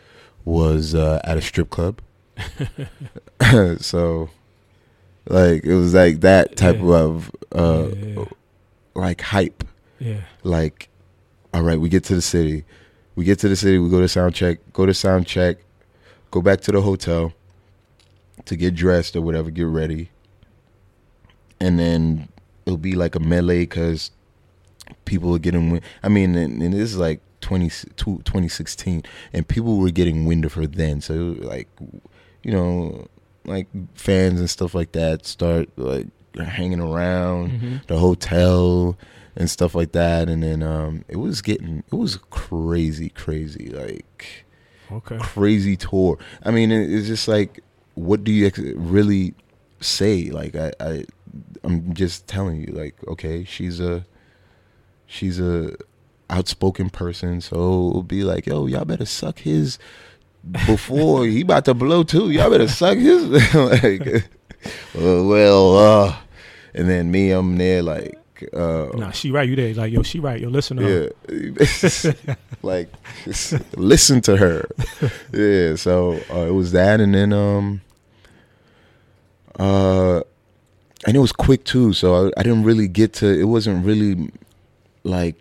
was 0.45 0.95
uh, 0.95 1.21
at 1.25 1.37
a 1.39 1.43
strip 1.43 1.71
club. 1.71 2.01
so, 3.79 4.31
like, 5.29 5.65
it 5.65 5.75
was 5.75 5.95
like 5.95 6.21
that 6.21 6.57
type 6.57 6.79
Yeah. 6.81 6.95
of 6.97 7.31
uh, 7.53 7.89
yeah, 7.97 8.25
like 8.95 9.21
hype. 9.21 9.65
yeah. 9.99 10.21
Like, 10.43 10.89
all 11.55 11.63
right, 11.63 11.79
we 11.81 11.89
get 11.89 12.05
to 12.05 12.15
the 12.15 12.23
city. 12.23 12.65
We 13.15 13.25
get 13.25 13.39
to 13.41 13.49
the 13.49 13.57
city. 13.57 13.79
We 13.79 13.89
go 13.91 14.01
to 14.01 14.09
sound 14.09 14.35
check. 14.35 14.59
Go 14.73 14.85
to 14.87 14.93
sound 14.95 15.27
check. 15.27 15.59
Go 16.31 16.43
back 16.43 16.61
to 16.63 16.73
the 16.73 16.83
hotel 16.83 17.33
to 18.45 18.57
get 18.57 18.75
dressed 18.75 19.17
or 19.17 19.23
whatever. 19.23 19.51
Get 19.51 19.67
ready. 19.67 20.11
And 21.61 21.79
then 21.79 22.29
it'll 22.67 22.77
be 22.77 22.95
like 22.95 23.15
a 23.15 23.21
melee 23.21 23.61
because 23.61 24.11
people 25.05 25.35
are 25.35 25.39
getting. 25.39 25.71
wind. 25.71 25.85
I 26.03 26.09
mean, 26.09 26.35
and, 26.37 26.63
and 26.63 26.75
this 26.75 26.93
is 26.93 26.99
like 26.99 27.21
20, 27.41 27.69
2016, 27.97 29.03
and 29.33 29.49
people 29.49 29.79
were 29.79 29.91
getting 29.91 30.27
wind 30.27 30.45
of 30.45 30.55
her 30.55 30.67
then. 30.67 31.01
So 31.01 31.37
like, 31.39 31.69
you 32.43 32.53
know, 32.53 33.09
like 33.47 33.69
fans 33.95 34.41
and 34.41 34.51
stuff 34.51 34.75
like 34.75 34.93
that 34.93 35.25
start 35.25 35.69
like 35.77 36.07
hanging 36.37 36.81
around 36.81 37.51
hmm 37.51 37.77
the 37.87 37.99
hotel 37.99 38.99
and 39.37 39.49
stuff 39.49 39.75
like 39.75 39.93
that 39.93 40.29
and 40.29 40.43
then 40.43 40.63
um 40.63 41.05
it 41.09 41.17
was 41.17 41.41
getting 41.43 41.85
it 41.91 41.95
was 41.95 42.19
crazy 42.31 43.09
crazy 43.11 43.69
like 43.69 44.45
Okay. 44.93 45.19
crazy 45.19 45.77
tour. 45.77 46.19
I 46.43 46.51
mean 46.51 46.71
it's 46.71 47.07
just 47.07 47.29
like 47.29 47.63
what 47.95 48.25
do 48.25 48.33
you 48.33 48.51
really 48.77 49.35
say? 49.81 50.31
Like 50.31 50.55
i 50.57 50.73
i 50.81 51.05
i'm 51.65 51.93
just 51.93 52.27
telling 52.27 52.61
you 52.61 52.73
like 52.73 52.95
okay 53.09 53.45
she's 53.45 53.81
a 53.81 54.07
she's 55.07 55.39
a 55.41 55.75
outspoken 56.31 56.89
person 56.91 57.41
so 57.41 57.57
it'll 57.57 58.03
be 58.03 58.25
like 58.25 58.47
yo 58.47 58.67
y'all 58.67 58.85
better 58.85 59.05
suck 59.05 59.41
his 59.41 59.79
before 60.67 61.27
he 61.27 61.43
about 61.43 61.65
to 61.65 61.75
blow 61.75 62.03
too. 62.03 62.31
Y'all 62.31 62.51
better 62.51 62.69
suck 62.69 62.97
his 62.99 63.55
like 63.55 64.31
well 64.95 65.77
uh 65.77 66.17
and 66.75 66.89
then 66.89 67.11
me 67.11 67.31
i'm 67.31 67.57
there 67.59 67.83
like 67.83 68.19
uh 68.53 68.89
Nah, 68.95 69.11
she 69.13 69.31
right. 69.31 69.49
You 69.49 69.57
there? 69.57 69.75
Like, 69.75 69.93
yo, 69.93 70.03
she 70.03 70.19
right. 70.21 70.41
Yo, 70.41 70.49
listen 70.49 70.77
to 70.79 70.83
her. 70.83 71.13
yeah 71.31 72.35
like 72.63 72.89
listen 73.77 74.21
to 74.23 74.37
her 74.37 74.65
yeah 75.33 75.75
so 75.77 76.15
uh, 76.31 76.47
it 76.47 76.55
was 76.55 76.73
that 76.73 77.01
and 77.01 77.15
then 77.15 77.33
um 77.33 77.81
uh 79.59 80.21
and 81.07 81.17
it 81.17 81.21
was 81.21 81.33
quick 81.33 81.65
too 81.65 81.93
so 81.93 82.27
I, 82.29 82.41
I 82.41 82.43
didn't 82.43 82.65
really 82.65 82.89
get 82.89 83.13
to 83.15 83.27
it 83.27 83.45
wasn't 83.45 83.85
really 83.85 84.31
like 85.05 85.37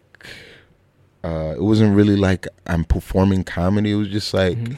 uh 1.23 1.53
it 1.55 1.61
wasn't 1.61 1.95
really 1.95 2.15
like 2.15 2.47
i'm 2.67 2.83
performing 2.85 3.43
comedy 3.43 3.91
it 3.91 3.95
was 3.95 4.09
just 4.09 4.33
like 4.33 4.57
Mhm. 4.57 4.77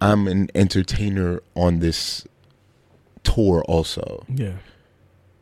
i'm 0.00 0.28
an 0.28 0.48
entertainer 0.54 1.40
on 1.54 1.78
this 1.80 2.26
tour 3.22 3.62
also 3.66 4.24
Yeah. 4.28 4.54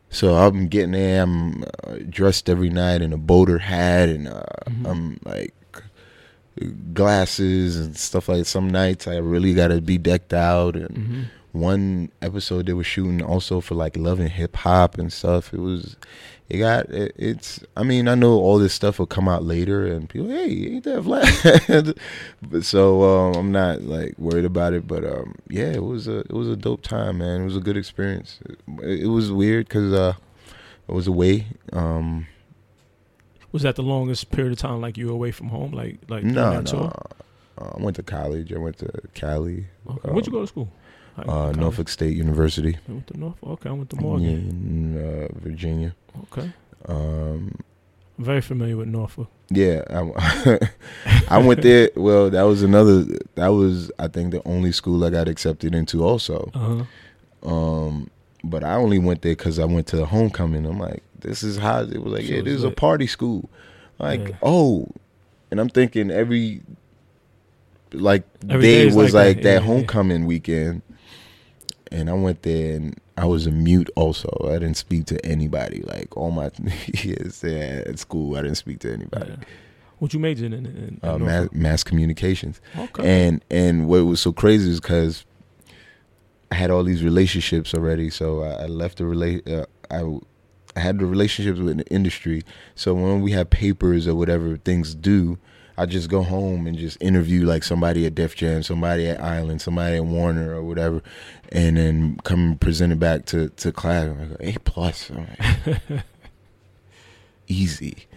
So 0.09 0.35
I'm 0.35 0.67
getting 0.67 0.91
there. 0.91 1.23
I'm 1.23 1.63
uh, 1.63 1.97
dressed 2.09 2.49
every 2.49 2.69
night 2.69 3.01
in 3.01 3.13
a 3.13 3.17
boater 3.17 3.59
hat, 3.59 4.09
and 4.09 4.27
uh, 4.27 4.43
Mhm. 4.69 4.85
I'm 4.89 5.19
like 5.25 5.53
glasses 6.93 7.77
and 7.77 7.95
stuff 7.97 8.29
like. 8.29 8.45
Some 8.45 8.69
nights 8.69 9.07
I 9.07 9.17
really 9.17 9.53
got 9.53 9.67
to 9.69 9.81
be 9.81 9.97
decked 9.97 10.33
out. 10.33 10.75
And 10.75 10.97
hmm 10.97 11.21
one 11.53 12.11
episode 12.21 12.67
they 12.67 12.73
were 12.73 12.83
shooting 12.83 13.19
also 13.23 13.59
for 13.61 13.73
like 13.73 13.97
loving 13.97 14.27
Hip 14.27 14.55
Hop 14.57 14.99
and 14.99 15.11
stuff. 15.11 15.51
It 15.55 15.59
was, 15.59 15.95
it 16.49 16.59
got 16.59 16.89
it, 16.89 17.13
it's. 17.17 17.59
I 17.75 17.83
mean, 17.83 18.07
I 18.07 18.15
know 18.15 18.33
all 18.39 18.57
this 18.57 18.73
stuff 18.73 18.99
will 18.99 19.05
come 19.05 19.27
out 19.27 19.43
later, 19.43 19.85
and 19.85 20.07
people, 20.07 20.29
hey, 20.29 20.75
ain't 20.75 20.85
that 20.85 21.03
flat? 21.03 21.97
but 22.41 22.63
so 22.65 23.03
um, 23.03 23.35
I'm 23.35 23.51
not 23.51 23.81
like 23.81 24.17
worried 24.17 24.45
about 24.45 24.73
it. 24.73 24.87
But 24.87 25.03
um, 25.03 25.35
yeah, 25.49 25.71
it 25.71 25.83
was 25.83 26.07
a 26.07 26.19
it 26.19 26.31
was 26.31 26.47
a 26.47 26.55
dope 26.55 26.81
time, 26.81 27.17
man. 27.17 27.41
It 27.41 27.45
was 27.45 27.57
a 27.57 27.61
good 27.61 27.75
experience. 27.75 28.39
It, 28.45 29.01
it 29.01 29.07
was 29.07 29.29
weird 29.29 29.67
because 29.67 29.91
uh, 29.91 30.13
I 30.87 30.91
was 30.93 31.07
away. 31.07 31.47
Um, 31.73 32.27
Was 33.51 33.63
that 33.63 33.75
the 33.75 33.83
longest 33.83 34.31
period 34.31 34.53
of 34.53 34.59
time 34.59 34.79
like 34.79 34.97
you 34.97 35.07
were 35.07 35.13
away 35.13 35.31
from 35.31 35.49
home? 35.49 35.71
Like, 35.71 35.97
like 36.07 36.23
no, 36.23 36.61
no. 36.61 36.93
Uh, 37.57 37.73
I 37.75 37.81
went 37.81 37.95
to 37.97 38.03
college. 38.03 38.53
I 38.53 38.57
went 38.57 38.77
to 38.77 38.89
Cali, 39.13 39.65
Okay. 39.89 40.09
Where'd 40.11 40.25
you 40.25 40.31
go 40.31 40.41
to 40.41 40.47
school? 40.47 40.71
I 41.17 41.21
went 41.21 41.55
to 41.55 41.59
uh. 41.59 41.63
Norfolk 41.63 41.89
State 41.89 42.15
University, 42.15 42.77
I 42.87 42.91
went 42.91 43.07
to 43.07 43.19
Norfolk. 43.19 43.49
Okay, 43.49 43.69
I 43.69 43.73
went 43.73 43.89
to 43.89 43.97
yeah, 43.97 44.29
in 44.29 44.97
uh, 44.97 45.27
Virginia. 45.39 45.95
Okay. 46.23 46.51
Um, 46.87 47.57
I'm 48.17 48.25
very 48.25 48.41
familiar 48.41 48.77
with 48.77 48.87
Norfolk. 48.87 49.29
Yeah, 49.49 49.83
I, 49.89 50.59
I 51.35 51.37
went 51.37 51.61
there. 51.61 51.89
Well, 51.95 52.29
that 52.29 52.41
was 52.43 52.63
another. 52.63 53.03
That 53.35 53.47
was, 53.49 53.91
I 53.99 54.07
think, 54.07 54.31
the 54.31 54.41
only 54.47 54.71
school 54.71 55.03
I 55.05 55.09
got 55.09 55.27
accepted 55.27 55.73
into. 55.75 56.03
Also, 56.03 56.51
Uh 56.53 56.83
huh. 57.43 57.49
um, 57.49 58.09
but 58.43 58.63
I 58.63 58.75
only 58.75 58.99
went 58.99 59.21
there 59.21 59.33
because 59.35 59.57
I 59.59 59.65
went 59.65 59.87
to 59.87 59.95
the 59.97 60.05
homecoming. 60.05 60.65
I'm 60.65 60.79
like, 60.79 61.03
this 61.19 61.43
is 61.43 61.57
how 61.57 61.81
it 61.81 62.01
was 62.01 62.13
like. 62.13 62.25
So 62.25 62.33
yeah, 62.33 62.41
this 62.41 62.53
is 62.55 62.63
a 62.63 62.71
party 62.71 63.07
school. 63.07 63.49
Like, 63.99 64.27
Yeah. 64.29 64.35
oh, 64.43 64.87
and 65.49 65.59
I'm 65.59 65.69
thinking 65.69 66.11
every 66.11 66.61
like 67.93 68.23
Every 68.49 68.61
day 68.61 68.89
day 68.89 68.95
was 68.95 69.13
like 69.13 69.37
like, 69.37 69.43
that. 69.43 69.49
Yeah, 69.49 69.53
yeah. 69.59 69.65
homecoming 69.65 70.25
weekend, 70.25 70.81
and 71.91 72.09
I 72.09 72.13
went 72.13 72.43
there 72.43 72.75
and 72.75 72.99
I 73.17 73.25
was 73.25 73.47
a 73.47 73.51
mute. 73.51 73.89
Also, 73.95 74.29
I 74.49 74.53
didn't 74.59 74.77
speak 74.77 75.05
to 75.07 75.25
anybody. 75.25 75.81
Like 75.81 76.15
all 76.17 76.31
my 76.31 76.51
years 77.03 77.43
at 77.43 77.97
school, 77.99 78.35
I 78.37 78.41
didn't 78.43 78.57
speak 78.57 78.79
to 78.79 78.91
anybody. 78.93 79.31
Yeah. 79.31 79.45
What 79.99 80.13
you 80.13 80.19
majored 80.19 80.53
in? 80.53 80.65
in, 80.65 80.65
in 80.65 80.99
Uh, 81.01 81.17
mass, 81.17 81.49
mass 81.51 81.83
communications. 81.83 82.61
Okay. 82.77 83.27
And 83.27 83.43
and 83.49 83.87
what 83.87 84.05
was 84.05 84.19
so 84.21 84.31
crazy 84.31 84.69
is 84.69 84.79
because 84.79 85.25
I 86.51 86.55
had 86.55 86.69
all 86.71 86.83
these 86.83 87.03
relationships 87.03 87.73
already, 87.73 88.09
so 88.09 88.41
I, 88.43 88.63
I 88.63 88.65
left 88.67 88.99
the 88.99 89.03
rela- 89.05 89.61
uh, 89.61 89.65
I 89.89 90.19
I 90.77 90.79
had 90.81 90.99
the 90.99 91.05
relationships 91.07 91.59
with 91.59 91.77
the 91.77 91.87
industry. 91.87 92.43
So 92.75 92.93
when 92.93 93.21
we 93.21 93.31
have 93.31 93.49
papers 93.49 94.07
or 94.07 94.13
whatever 94.15 94.57
things 94.57 94.93
do, 94.93 95.39
I 95.77 95.85
just 95.85 96.09
go 96.09 96.23
home 96.23 96.65
and 96.67 96.77
just 96.77 96.97
interview 97.01 97.45
like 97.45 97.63
somebody 97.63 98.05
at 98.05 98.15
Def 98.15 98.35
Jam, 98.35 98.63
somebody 98.63 99.07
at 99.07 99.21
Island, 99.21 99.61
somebody 99.61 99.97
at 99.97 100.05
Warner 100.05 100.55
or 100.55 100.63
whatever, 100.63 101.03
and 101.51 101.77
then 101.77 102.17
come 102.23 102.57
present 102.57 102.91
it 102.93 102.99
back 102.99 103.25
to 103.27 103.49
to 103.49 103.71
class. 103.71 104.05
I'm 104.07 104.31
like 104.31 104.55
A 104.55 104.59
plus, 104.59 105.09
I'm 105.11 105.27
like, 105.27 106.03
easy. 107.47 108.07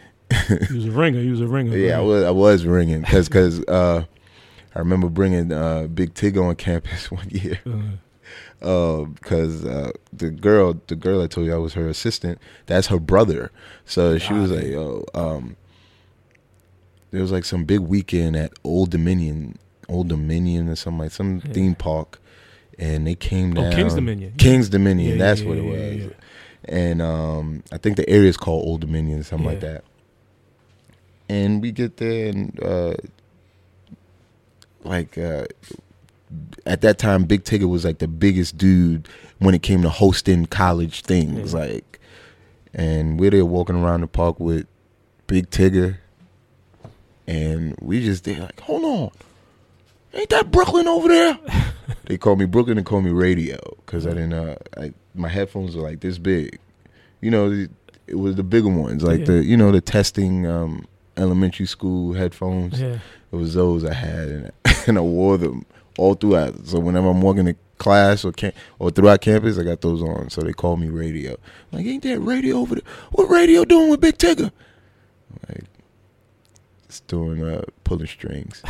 he 0.68 0.74
was 0.74 0.86
a 0.86 0.90
ringer. 0.90 1.20
He 1.20 1.30
was 1.30 1.40
a 1.40 1.46
ringer. 1.48 1.76
Yeah, 1.76 1.98
I 1.98 2.02
was 2.02 2.24
I 2.24 2.30
was 2.30 2.64
ringing 2.64 3.00
because 3.02 3.28
because 3.28 3.60
uh, 3.64 4.04
I 4.74 4.78
remember 4.78 5.08
bringing 5.08 5.52
uh, 5.52 5.86
Big 5.88 6.14
Tig 6.14 6.38
on 6.38 6.54
campus 6.56 7.10
one 7.10 7.28
year 7.30 7.60
Uh, 8.62 9.04
because 9.04 9.64
uh, 9.64 9.90
the 10.12 10.30
girl 10.30 10.80
the 10.86 10.94
girl 10.94 11.20
I 11.22 11.26
told 11.26 11.46
you 11.46 11.54
I 11.54 11.58
was 11.58 11.74
her 11.74 11.88
assistant 11.88 12.38
that's 12.66 12.86
her 12.88 12.98
brother 13.00 13.50
so 13.86 14.18
she 14.18 14.32
was 14.34 14.52
Ah, 14.52 14.54
like 14.54 14.66
yo 14.66 15.04
um, 15.14 15.56
there 17.10 17.20
was 17.22 17.32
like 17.32 17.44
some 17.44 17.64
big 17.64 17.80
weekend 17.80 18.36
at 18.36 18.52
Old 18.64 18.90
Dominion 18.90 19.58
Old 19.88 20.08
Dominion 20.08 20.68
or 20.68 20.76
something 20.76 20.98
like 21.00 21.10
some 21.12 21.42
Yeah. 21.44 21.52
theme 21.52 21.74
park 21.74 22.20
and 22.78 23.06
they 23.06 23.14
came 23.14 23.54
down. 23.54 23.72
oh, 23.72 23.76
King's 23.76 23.94
Dominion. 23.94 24.32
King's 24.38 24.68
Dominion 24.68 25.12
Yeah, 25.12 25.16
that's 25.24 25.40
yeah, 25.42 25.48
what 25.48 25.58
it 25.58 25.64
was 25.64 26.12
and 26.66 27.00
um, 27.02 27.62
I 27.72 27.78
think 27.78 27.96
the 27.96 28.08
area 28.08 28.28
is 28.28 28.36
called 28.36 28.66
Old 28.66 28.80
Dominion, 28.82 29.24
something 29.24 29.46
like 29.46 29.60
that. 29.60 29.82
And 31.28 31.62
we 31.62 31.72
get 31.72 31.96
there, 31.96 32.28
and 32.28 32.62
uh, 32.62 32.94
like 34.84 35.16
uh, 35.16 35.46
at 36.66 36.80
that 36.82 36.98
time, 36.98 37.24
Big 37.24 37.44
Tigger 37.44 37.68
was 37.68 37.84
like 37.84 37.98
the 37.98 38.08
biggest 38.08 38.56
dude 38.58 39.08
when 39.38 39.54
it 39.54 39.62
came 39.62 39.82
to 39.82 39.88
hosting 39.88 40.46
college 40.46 41.02
things, 41.02 41.54
like. 41.54 41.98
And 42.72 43.18
we're 43.18 43.30
there 43.30 43.44
walking 43.44 43.74
around 43.76 44.02
the 44.02 44.06
park 44.06 44.38
with 44.38 44.66
Big 45.26 45.50
Tigger, 45.50 45.96
and 47.30 47.76
we 47.80 48.00
just 48.02 48.24
did 48.24 48.38
like, 48.38 48.60
hold 48.60 48.84
on, 48.84 49.10
ain't 50.14 50.30
that 50.30 50.50
Brooklyn 50.50 50.88
over 50.88 51.08
there? 51.08 51.38
they 52.06 52.18
called 52.18 52.38
me 52.38 52.44
Brooklyn 52.46 52.76
and 52.78 52.86
called 52.86 53.04
me 53.04 53.10
Radio 53.10 53.58
because 53.84 54.06
I 54.06 54.10
didn't. 54.10 54.32
Uh, 54.34 54.56
I, 54.76 54.92
my 55.14 55.28
headphones 55.28 55.76
were 55.76 55.82
like 55.82 56.00
this 56.00 56.18
big, 56.18 56.58
you 57.20 57.30
know. 57.30 57.50
It, 57.50 57.70
it 58.06 58.18
was 58.18 58.34
the 58.34 58.42
bigger 58.42 58.68
ones, 58.68 59.04
like 59.04 59.20
Yeah. 59.20 59.26
the 59.26 59.44
you 59.44 59.56
know 59.56 59.70
the 59.70 59.80
testing 59.80 60.44
um, 60.46 60.84
elementary 61.16 61.66
school 61.66 62.14
headphones. 62.14 62.80
Yeah. 62.80 62.98
It 63.32 63.36
was 63.36 63.54
those 63.54 63.84
I 63.84 63.94
had, 63.94 64.28
and, 64.28 64.50
and 64.88 64.98
I 64.98 65.00
wore 65.02 65.38
them 65.38 65.64
all 65.98 66.14
throughout. 66.14 66.66
So 66.66 66.80
whenever 66.80 67.08
I'm 67.08 67.20
walking 67.20 67.44
to 67.46 67.54
class 67.78 68.24
or 68.24 68.32
camp 68.32 68.56
or 68.80 68.90
throughout 68.90 69.20
campus, 69.20 69.58
I 69.58 69.62
got 69.62 69.80
those 69.82 70.02
on. 70.02 70.30
So 70.30 70.40
they 70.40 70.52
call 70.52 70.76
me 70.76 70.88
radio. 70.88 71.36
like, 71.70 71.86
ain't 71.86 72.02
that 72.02 72.18
radio 72.18 72.56
over 72.56 72.74
there? 72.74 72.84
What 73.12 73.30
radio 73.30 73.64
doing 73.64 73.88
with 73.90 74.00
Big 74.00 74.18
Tigger? 74.18 74.50
Like, 75.48 75.64
it's 76.90 76.98
doing 77.00 77.40
uh, 77.44 77.62
pulling 77.84 78.08
strings. 78.08 78.62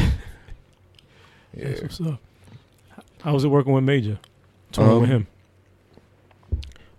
yeah. 1.56 1.68
That's 1.68 1.80
what's 1.80 2.00
up. 2.02 2.20
How 3.22 3.32
was 3.32 3.44
it 3.44 3.48
working 3.48 3.72
with 3.72 3.82
Majah? 3.82 4.20
Touring 4.72 4.90
Um, 4.92 5.00
with 5.00 5.08
him. 5.10 5.26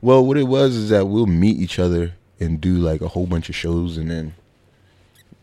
Well, 0.02 0.26
what 0.26 0.36
it 0.38 0.46
was 0.48 0.76
is 0.76 0.90
that 0.90 1.06
we'll 1.06 1.28
meet 1.28 1.58
each 1.58 1.78
other 1.78 2.14
and 2.40 2.60
do 2.60 2.74
like 2.78 3.02
a 3.02 3.08
whole 3.08 3.28
bunch 3.28 3.50
of 3.50 3.56
shows, 3.56 3.98
and 3.98 4.10
then 4.10 4.34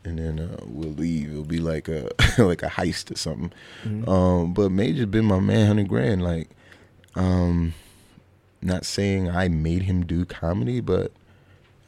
and 0.04 0.18
then 0.18 0.40
uh, 0.40 0.64
we'll 0.66 0.90
leave. 0.94 1.30
It'll 1.30 1.44
be 1.44 1.60
like 1.60 1.86
a 1.86 2.10
like 2.38 2.64
a 2.64 2.68
heist 2.70 3.12
or 3.12 3.16
something. 3.16 3.52
Mhm. 3.84 4.08
Um, 4.08 4.52
but 4.54 4.72
Majah's 4.72 5.06
been 5.06 5.26
my 5.26 5.38
man, 5.38 5.68
hundred 5.68 5.88
grand. 5.88 6.22
Like, 6.24 6.48
um, 7.14 7.74
not 8.60 8.84
saying 8.84 9.30
I 9.30 9.46
made 9.46 9.82
him 9.82 10.04
do 10.04 10.24
comedy, 10.24 10.80
but 10.80 11.12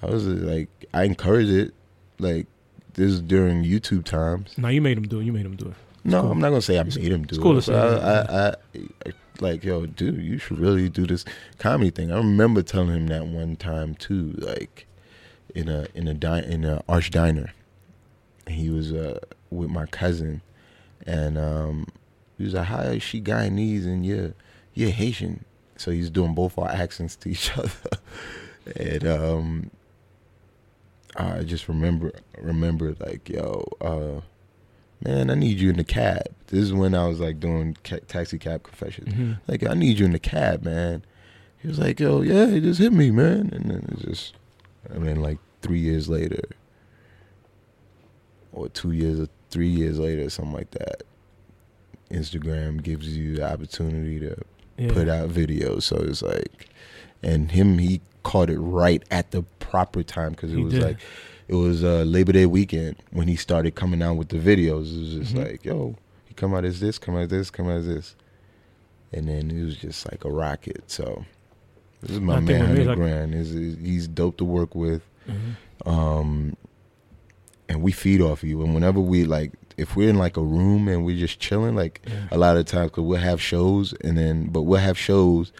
I 0.01 0.07
was 0.07 0.27
like, 0.29 0.69
I 0.95 1.03
encouraged 1.03 1.51
it. 1.51 1.75
Like, 2.21 2.47
this 3.01 3.13
is 3.13 3.21
during 3.23 3.65
YouTube 3.65 4.05
times. 4.05 4.57
no, 4.59 4.69
you 4.69 4.81
made 4.81 4.97
him 4.99 5.07
do 5.09 5.21
it. 5.21 5.25
You 5.25 5.33
made 5.33 5.47
him 5.47 5.57
do 5.57 5.67
it. 5.69 5.75
No, 6.05 6.23
cool. 6.23 6.33
I'm 6.33 6.39
not 6.41 6.49
gonna 6.51 6.63
say 6.63 6.77
I 6.79 6.81
It's- 6.83 6.97
made 6.97 7.13
him 7.13 7.25
do 7.25 7.35
it's 7.35 7.39
cool 7.43 7.53
it. 7.53 7.55
to 7.57 7.63
say 7.63 7.75
I, 7.75 7.89
I, 7.89 8.49
I, 8.49 8.55
I, 9.07 9.13
like, 9.41 9.65
yo, 9.65 9.87
dude, 9.87 10.23
you 10.23 10.39
should 10.39 10.59
really 10.59 10.89
do 10.89 11.07
this 11.07 11.25
comedy 11.59 11.91
thing. 11.91 12.11
I 12.13 12.17
remember 12.17 12.63
telling 12.63 12.95
him 12.95 13.07
that 13.09 13.27
one 13.27 13.57
time 13.57 13.95
too, 13.95 14.35
like 14.39 14.87
in 15.55 15.69
a 15.69 15.87
in 15.95 16.09
a 16.09 16.15
di- 16.15 16.45
in 16.45 16.65
a 16.65 16.83
arch 16.89 17.11
diner. 17.11 17.53
He 18.49 18.69
was 18.71 18.93
uh, 18.93 19.21
with 19.51 19.71
my 19.71 19.87
cousin, 19.87 20.43
and 21.07 21.39
um, 21.39 21.87
he 22.37 22.45
was 22.45 22.55
like, 22.55 22.67
"How 22.67 22.81
is 22.83 23.03
she 23.03 23.21
Guyanese 23.21 23.85
and 23.87 24.05
you're 24.05 24.35
you're 24.75 24.91
Haitian?" 24.91 25.45
So 25.77 25.91
he's 25.91 26.11
doing 26.11 26.35
both 26.35 26.59
our 26.59 26.69
accents 26.69 27.15
to 27.17 27.29
each 27.31 27.57
other, 27.59 27.71
and 28.77 29.07
um, 29.07 29.71
I 31.17 31.43
just 31.43 31.69
remember 31.69 32.13
remember 32.39 32.95
like, 33.01 33.29
yo. 33.29 33.67
uh 33.81 34.21
man, 35.03 35.31
I 35.31 35.35
need 35.35 35.59
you 35.59 35.71
in 35.71 35.77
the 35.77 35.85
cab. 35.85 36.27
This 36.49 36.61
is 36.61 36.73
when 36.75 36.95
I 36.95 37.07
was 37.09 37.21
like 37.21 37.41
doing 37.41 37.77
ca- 37.85 38.01
taxi 38.07 38.39
cab 38.39 38.63
confessions. 38.65 39.13
Mhm. 39.15 39.41
Like, 39.49 39.67
I 39.67 39.73
need 39.75 39.99
you 39.99 40.05
in 40.05 40.13
the 40.13 40.19
cab, 40.19 40.63
man. 40.63 41.03
He 41.59 41.69
was 41.69 41.79
like, 41.79 41.99
yo, 42.01 42.21
yeah, 42.21 42.47
he 42.49 42.61
just 42.61 42.81
hit 42.81 42.93
me, 42.93 43.11
man. 43.11 43.51
And 43.53 43.71
then 43.71 43.89
it's 43.93 44.03
just, 44.03 44.35
I 44.95 44.99
mean, 44.99 45.21
like 45.23 45.39
three 45.63 45.79
years 45.81 46.09
later, 46.09 46.43
or 48.53 48.69
two 48.69 48.93
years 48.93 49.21
or 49.21 49.29
three 49.51 49.69
years 49.69 49.99
later, 49.99 50.29
something 50.31 50.53
like 50.55 50.71
that, 50.73 51.03
Instagram 52.11 52.83
gives 52.83 53.17
you 53.17 53.37
the 53.37 53.51
opportunity 53.51 54.19
to 54.21 54.37
Yeah. 54.79 54.93
put 54.93 55.09
out 55.09 55.29
videos. 55.31 55.83
So 55.85 55.97
it's 55.97 56.23
like, 56.23 56.67
and 57.23 57.51
him, 57.51 57.79
he 57.79 58.01
caught 58.23 58.51
it 58.51 58.59
right 58.59 59.03
at 59.11 59.31
the 59.31 59.43
proper 59.59 60.03
time 60.03 60.31
because 60.33 60.53
it 60.53 60.57
He 60.57 60.65
was 60.65 60.75
did. 60.75 60.83
like, 60.83 60.99
it 61.49 61.55
was 61.55 61.83
uh, 61.85 62.03
Labor 62.03 62.33
Day 62.33 62.47
weekend 62.47 62.97
when 63.13 63.29
he 63.29 63.37
started 63.37 63.75
coming 63.75 64.03
out 64.03 64.15
with 64.15 64.29
the 64.29 64.37
videos. 64.39 64.95
It 64.95 65.01
was 65.01 65.15
just 65.15 65.35
Mhm. 65.35 65.45
like, 65.45 65.65
yo, 65.65 65.97
he 66.27 66.35
come 66.35 66.55
out 66.55 66.65
as 66.65 66.81
this, 66.81 66.99
come 66.99 67.17
out 67.17 67.23
as 67.23 67.29
this, 67.29 67.51
come 67.51 67.67
out 67.69 67.79
as 67.79 67.87
this, 67.87 68.15
and 69.13 69.29
then 69.29 69.51
it 69.51 69.65
was 69.65 69.77
just 69.77 70.11
like 70.11 70.25
a 70.25 70.31
rocket. 70.31 70.85
So 70.91 71.25
this 72.03 72.13
is 72.13 72.21
my 72.21 72.37
I 72.37 72.41
man, 72.41 72.67
hundred 72.67 72.87
like- 72.87 72.97
grand. 72.97 73.35
Is 73.35 73.53
he's 73.53 74.07
dope 74.07 74.37
to 74.39 74.45
work 74.45 74.75
with, 74.75 75.03
Mhm. 75.29 75.89
um, 75.91 76.57
and 77.69 77.83
we 77.83 77.93
feed 77.93 78.21
off 78.21 78.43
you. 78.45 78.63
And 78.63 78.75
whenever 78.75 79.01
we 79.01 79.25
like, 79.25 79.53
if 79.77 79.97
we're 79.97 80.11
in 80.11 80.19
like 80.19 80.37
a 80.37 80.43
room 80.43 80.89
and 80.89 81.05
we're 81.05 81.19
just 81.19 81.41
chilling, 81.41 81.75
like 81.75 82.01
Yeah. 82.07 82.29
a 82.31 82.39
lot 82.39 82.57
of 82.57 82.67
times, 82.67 82.91
cause 82.93 83.05
we'll 83.05 83.19
have 83.21 83.41
shows, 83.41 83.93
and 84.03 84.17
then 84.19 84.47
but 84.47 84.63
we'll 84.63 84.81
have 84.81 84.99
shows, 84.99 85.53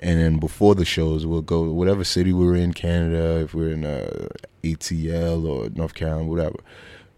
and 0.00 0.20
then 0.20 0.38
before 0.38 0.74
the 0.74 0.84
shows, 0.84 1.26
we'll 1.26 1.42
go 1.42 1.62
whatever 1.70 2.04
city 2.04 2.32
we're 2.32 2.54
in, 2.56 2.72
Canada, 2.72 3.40
if 3.42 3.54
we're 3.54 3.72
in 3.72 3.84
uh, 3.84 4.28
ATL 4.62 5.44
or 5.46 5.70
North 5.70 5.94
Carolina, 5.94 6.28
whatever. 6.28 6.56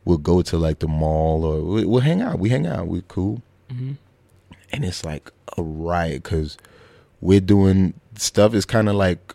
We'll 0.04 0.18
go 0.18 0.40
to 0.42 0.56
like 0.56 0.78
the 0.78 0.88
mall 0.88 1.44
or 1.44 1.62
we- 1.62 1.84
we'll 1.84 2.00
hang 2.00 2.22
out. 2.22 2.38
We 2.38 2.48
hang 2.48 2.66
out. 2.66 2.86
We're 2.86 3.02
cool, 3.02 3.42
Mhm. 3.72 3.96
and 4.72 4.84
it's 4.84 5.04
like 5.04 5.30
a 5.58 5.62
riot 5.62 6.22
because 6.22 6.56
we're 7.20 7.40
doing 7.40 7.92
stuff. 8.16 8.54
It's 8.54 8.64
kind 8.64 8.88
of 8.88 8.94
like 8.94 9.34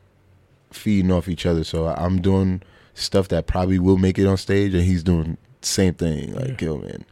feeding 0.71 1.11
off 1.11 1.29
each 1.29 1.45
other. 1.45 1.63
So 1.63 1.87
I'm 1.87 2.19
doing 2.21 2.61
stuff 2.95 3.27
that 3.29 3.45
probably 3.47 3.77
will 3.79 3.97
make 3.97 4.17
it 4.17 4.25
on 4.25 4.37
stage, 4.37 4.73
and 4.73 4.83
he's 4.83 5.03
doing 5.03 5.37
same 5.61 5.93
thing. 5.93 6.33
Like, 6.33 6.59
Yeah. 6.61 6.69
yo, 6.69 6.77
man, 6.77 7.05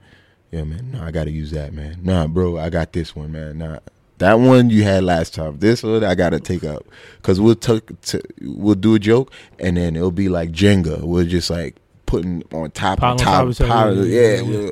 yeah, 0.52 0.64
man, 0.64 0.90
no, 0.94 1.02
I 1.04 1.12
got 1.12 1.26
to 1.26 1.32
use 1.32 1.52
that, 1.52 1.74
man. 1.74 2.00
Nah, 2.04 2.28
bro, 2.28 2.58
I 2.58 2.70
got 2.70 2.94
this 2.94 3.16
one, 3.16 3.32
man. 3.32 3.60
Nah, 3.60 3.80
that 4.24 4.40
one 4.40 4.70
you 4.70 4.84
had 4.84 5.04
last 5.04 5.34
time. 5.36 5.60
This 5.60 5.84
one 5.84 6.04
I 6.04 6.16
got 6.16 6.30
to 6.32 6.40
take 6.40 6.64
up 6.64 6.86
because 7.18 7.40
we'll 7.42 7.56
take 7.56 8.02
t- 8.02 8.22
we'll 8.42 8.76
do 8.76 8.96
a 8.96 9.00
joke, 9.00 9.32
and 9.60 9.78
then 9.78 9.96
it'll 9.96 10.12
be 10.12 10.30
like 10.30 10.52
Jenga. 10.52 11.02
We're 11.02 11.26
just 11.26 11.50
like 11.50 11.76
putting 12.06 12.44
on 12.54 12.72
top 12.72 13.00
Pile 13.00 13.12
on 13.14 13.20
on 13.20 13.26
top, 13.26 13.34
top 13.34 13.44
of 13.44 13.50
each 13.52 13.62
other, 13.62 13.70
pile- 13.70 14.06
yeah, 14.06 14.42
yeah, 14.42 14.70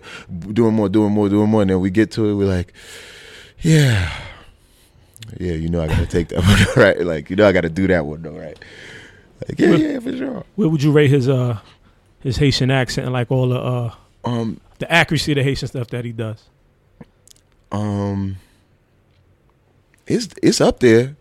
doing 0.54 0.74
more, 0.74 0.90
doing 0.90 1.12
more, 1.12 1.28
doing 1.30 1.50
more, 1.50 1.62
and 1.62 1.70
then 1.72 1.80
we 1.80 1.90
get 1.90 2.12
to 2.12 2.30
it, 2.30 2.36
we're 2.36 2.46
like, 2.48 2.74
yeah. 3.62 4.12
Yeah, 5.40 5.54
you 5.54 5.70
know 5.70 5.82
I 5.82 5.88
gotta 5.88 6.06
take 6.06 6.28
that 6.30 6.44
one, 6.76 6.84
right? 6.86 7.00
Like 7.06 7.30
you 7.30 7.36
know 7.36 7.48
I 7.48 7.52
gotta 7.52 7.70
do 7.70 7.88
that 7.88 8.06
one, 8.06 8.22
though, 8.22 8.38
right? 8.38 8.58
Like 9.48 9.60
yeah, 9.60 9.76
yeah, 9.76 10.00
for 10.00 10.16
sure. 10.16 10.44
Where 10.56 10.70
would 10.70 10.84
you 10.84 10.92
rate 10.92 11.10
his 11.10 11.28
uh 11.30 11.60
his 12.20 12.38
Haitian 12.38 12.70
accent 12.72 13.06
and 13.06 13.14
like 13.14 13.32
all 13.32 13.50
the 13.50 13.60
uh 13.60 13.94
Um, 14.24 14.60
the 14.80 14.92
accuracy 14.92 15.32
of 15.32 15.38
the 15.38 15.44
Haitian 15.44 15.68
stuff 15.68 15.88
that 15.88 16.06
he 16.06 16.12
does? 16.12 16.44
um, 17.72 18.38
it's 20.12 20.30
it's 20.42 20.62
up 20.62 20.80
there. 20.80 21.16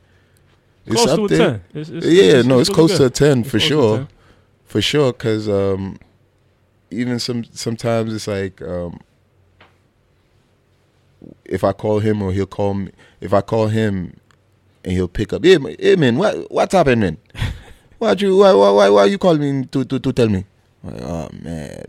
It's 0.86 0.94
Close 0.94 1.08
up 1.08 1.16
to 1.16 1.24
a 1.24 1.28
there. 1.28 1.38
ten. 1.38 1.62
It's, 1.74 1.90
it's, 1.90 2.06
yeah, 2.06 2.42
no, 2.42 2.58
it's, 2.58 2.68
really 2.68 2.74
close 2.74 2.96
to 2.98 3.06
a 3.06 3.10
ten 3.10 3.44
for 3.44 3.58
close 3.58 3.62
to 3.62 3.66
a 3.66 3.68
sure, 3.68 3.96
10. 3.98 4.08
for 4.64 4.82
sure. 4.82 5.12
Because 5.12 5.48
um, 5.48 5.98
even 6.90 7.18
some 7.18 7.44
sometimes 7.44 8.14
it's 8.14 8.26
like 8.26 8.60
um, 8.62 9.00
if 11.44 11.64
I 11.64 11.72
call 11.72 12.00
him 12.00 12.22
or 12.22 12.32
he'll 12.32 12.46
call 12.46 12.74
me. 12.74 12.90
If 13.20 13.34
I 13.34 13.40
call 13.42 13.68
him 13.68 14.16
and 14.84 14.92
he'll 14.92 15.08
pick 15.08 15.32
up, 15.32 15.44
yeah, 15.44 15.58
hey 15.78 15.96
man, 15.96 16.16
what 16.16 16.50
what's 16.50 16.74
happening? 16.74 17.18
What 18.00 18.18
you 18.22 18.34
why 18.38 18.54
why 18.54 18.70
why 18.70 18.88
why 18.88 19.04
you 19.04 19.18
calling 19.18 19.60
me 19.60 19.66
to 19.66 19.84
to 19.84 19.98
to 19.98 20.12
tell 20.14 20.30
me? 20.30 20.46
I'm 20.82 20.94
like, 20.94 21.02
oh 21.02 21.28
man, 21.42 21.84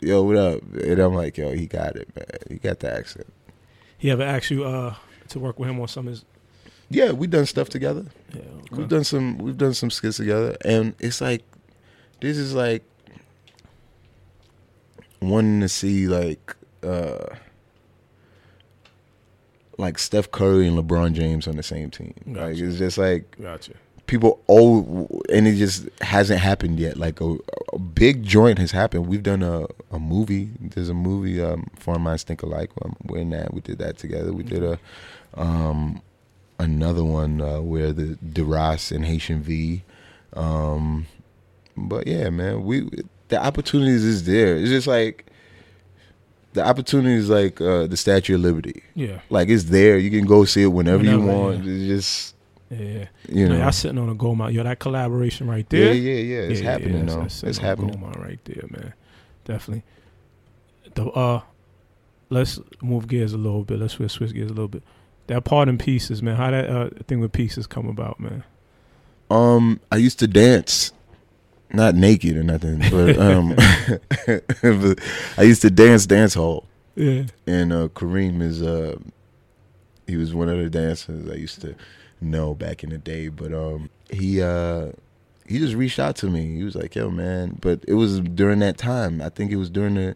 yo, 0.00 0.24
what 0.24 0.36
up? 0.36 0.60
And 0.74 0.98
I'm 0.98 1.14
like, 1.14 1.38
yo, 1.38 1.52
he 1.52 1.68
got 1.68 1.94
it, 1.94 2.08
man. 2.16 2.26
He 2.50 2.56
got 2.56 2.80
the 2.80 2.92
accent. 2.92 3.32
He 3.96 4.10
ever 4.10 4.24
asked 4.24 4.50
you 4.50 4.64
uh 4.64 4.96
to 5.28 5.38
work 5.38 5.60
with 5.60 5.70
him 5.70 5.78
on 5.78 5.86
some 5.86 6.08
of 6.08 6.14
his 6.14 6.24
Yeah, 6.94 7.12
we 7.12 7.26
done 7.26 7.46
stuff 7.46 7.68
together. 7.68 8.04
yeah, 8.34 8.42
We've 8.70 8.88
done 8.88 9.04
some 9.04 9.38
we've 9.38 9.58
done 9.58 9.74
some 9.74 9.90
skits 9.90 10.16
together 10.16 10.56
and 10.64 10.94
it's 10.98 11.20
like 11.20 11.42
this 12.20 12.36
is 12.38 12.54
like 12.54 12.82
wanting 15.20 15.60
to 15.60 15.68
see 15.68 16.06
like 16.08 16.56
uh 16.82 17.34
like 19.78 19.98
Steph 19.98 20.30
Curry 20.30 20.68
and 20.68 20.76
LeBron 20.78 21.12
James 21.14 21.46
on 21.48 21.56
the 21.56 21.62
same 21.62 21.90
team. 21.90 22.14
Like 22.26 22.56
it's 22.56 22.78
just 22.78 22.98
like 22.98 23.36
Gotcha. 23.40 23.72
people 24.06 24.40
oh 24.48 25.08
and 25.32 25.46
it 25.48 25.56
just 25.56 25.88
hasn't 26.00 26.40
happened 26.40 26.78
yet. 26.78 26.96
Like 26.96 27.20
a, 27.20 27.36
a 27.72 27.78
big 27.78 28.22
joint 28.22 28.58
has 28.58 28.70
happened. 28.70 29.06
We've 29.06 29.22
done 29.22 29.42
a, 29.42 29.66
a 29.90 29.98
movie. 29.98 30.50
There's 30.60 30.88
a 30.88 30.94
movie, 30.94 31.42
um, 31.42 31.66
Foreign 31.76 32.02
Minds 32.02 32.22
Think 32.22 32.42
Alike. 32.42 32.70
Um, 32.82 32.96
we're 33.04 33.18
in 33.18 33.30
that. 33.30 33.52
We 33.54 33.60
did 33.60 33.78
that 33.78 33.98
together. 33.98 34.32
We 34.32 34.42
did 34.44 34.62
a 34.62 34.78
um, 35.34 36.02
another 36.58 37.04
one 37.04 37.40
uh, 37.40 37.60
where 37.60 37.92
the 37.92 38.16
Duras 38.16 38.90
and 38.92 39.04
Haitian 39.04 39.42
V. 39.42 39.82
Um, 40.34 41.06
but 41.76 42.06
yeah, 42.06 42.30
man, 42.30 42.64
we 42.64 42.88
the 43.28 43.42
opportunities 43.42 44.04
is 44.04 44.24
there. 44.24 44.56
It's 44.56 44.68
just 44.70 44.86
like 44.86 45.26
the 46.52 46.64
opportunity 46.64 47.14
is 47.14 47.30
like 47.30 47.60
uh, 47.60 47.86
the 47.86 47.96
Statue 47.96 48.34
of 48.34 48.40
Liberty. 48.42 48.82
Yeah. 48.94 49.20
Like 49.30 49.48
it's 49.48 49.64
there. 49.64 49.98
You 49.98 50.10
can 50.10 50.26
go 50.26 50.44
see 50.44 50.62
it 50.62 50.66
whenever, 50.66 51.02
you 51.04 51.20
want. 51.20 51.64
yeah. 51.64 51.72
It's 51.72 51.86
just 51.86 52.34
Yeah, 52.70 53.06
you 53.28 53.48
know. 53.48 53.56
Y'all 53.56 53.72
sitting 53.72 53.98
on 53.98 54.08
a 54.10 54.14
gold 54.14 54.38
mine. 54.38 54.52
Yo, 54.54 54.62
that 54.62 54.78
collaboration 54.78 55.46
right 55.48 55.68
there. 55.70 55.92
yeah, 55.94 56.12
yeah. 56.12 56.20
Yeah. 56.42 56.48
It's 56.50 56.60
Yeah, 56.60 56.70
happening 56.70 56.94
yeah, 56.98 57.04
though. 57.04 57.06
that's- 57.22 57.40
that's 57.40 57.44
It's 57.44 57.56
sitting 57.58 57.64
on 57.64 57.64
a 57.64 57.68
happening. 57.68 58.00
Gold 58.00 58.16
mine 58.16 58.26
right 58.28 58.44
there, 58.44 58.64
man. 58.70 58.92
Definitely. 59.44 59.82
The 60.94 61.04
uh, 61.06 61.40
let's 62.30 62.58
move 62.82 63.08
gears 63.08 63.32
a 63.32 63.38
little 63.38 63.64
bit. 63.64 63.78
Let's 63.80 63.94
switch, 63.94 64.10
switch 64.12 64.32
gears 64.34 64.50
a 64.50 64.54
little 64.54 64.68
bit. 64.68 64.82
That 65.32 65.44
part 65.44 65.68
in 65.68 65.78
pieces, 65.78 66.22
man. 66.22 66.36
How 66.36 66.50
that 66.50 66.68
uh 66.68 66.90
thing 67.06 67.20
with 67.20 67.32
pieces 67.32 67.66
come 67.66 67.88
about, 67.88 68.20
man? 68.20 68.44
Um, 69.30 69.80
I 69.90 69.96
used 69.96 70.18
to 70.18 70.26
dance. 70.26 70.92
not 71.72 71.94
naked 71.94 72.36
or 72.36 72.42
nothing, 72.42 72.80
but 72.90 73.18
um, 73.28 73.54
but 74.62 74.98
I 75.38 75.42
used 75.42 75.62
to 75.62 75.70
dance 75.70 76.04
dance 76.06 76.34
hall, 76.34 76.66
Yeah. 76.96 77.24
and 77.46 77.72
uh, 77.72 77.88
Kareem 77.88 78.42
is 78.42 78.60
uh, 78.62 78.96
he 80.06 80.16
was 80.16 80.34
one 80.34 80.48
of 80.50 80.58
the 80.58 80.68
dancers 80.68 81.30
I 81.30 81.34
used 81.36 81.60
to 81.62 81.74
know 82.20 82.54
back 82.54 82.84
in 82.84 82.90
the 82.90 82.98
day. 82.98 83.28
But 83.28 83.54
um, 83.54 83.88
he 84.10 84.42
uh, 84.42 84.92
he 85.46 85.58
just 85.58 85.74
reached 85.74 85.98
out 85.98 86.16
to 86.16 86.26
me. 86.28 86.56
He 86.56 86.62
was 86.64 86.74
like, 86.74 86.94
"Yo, 86.94 87.10
man," 87.10 87.56
but 87.60 87.82
it 87.88 87.94
was 87.94 88.20
during 88.20 88.58
that 88.58 88.76
time. 88.76 89.22
I 89.22 89.30
think 89.30 89.50
it 89.50 89.56
was 89.56 89.70
during 89.70 89.94
the 89.94 90.14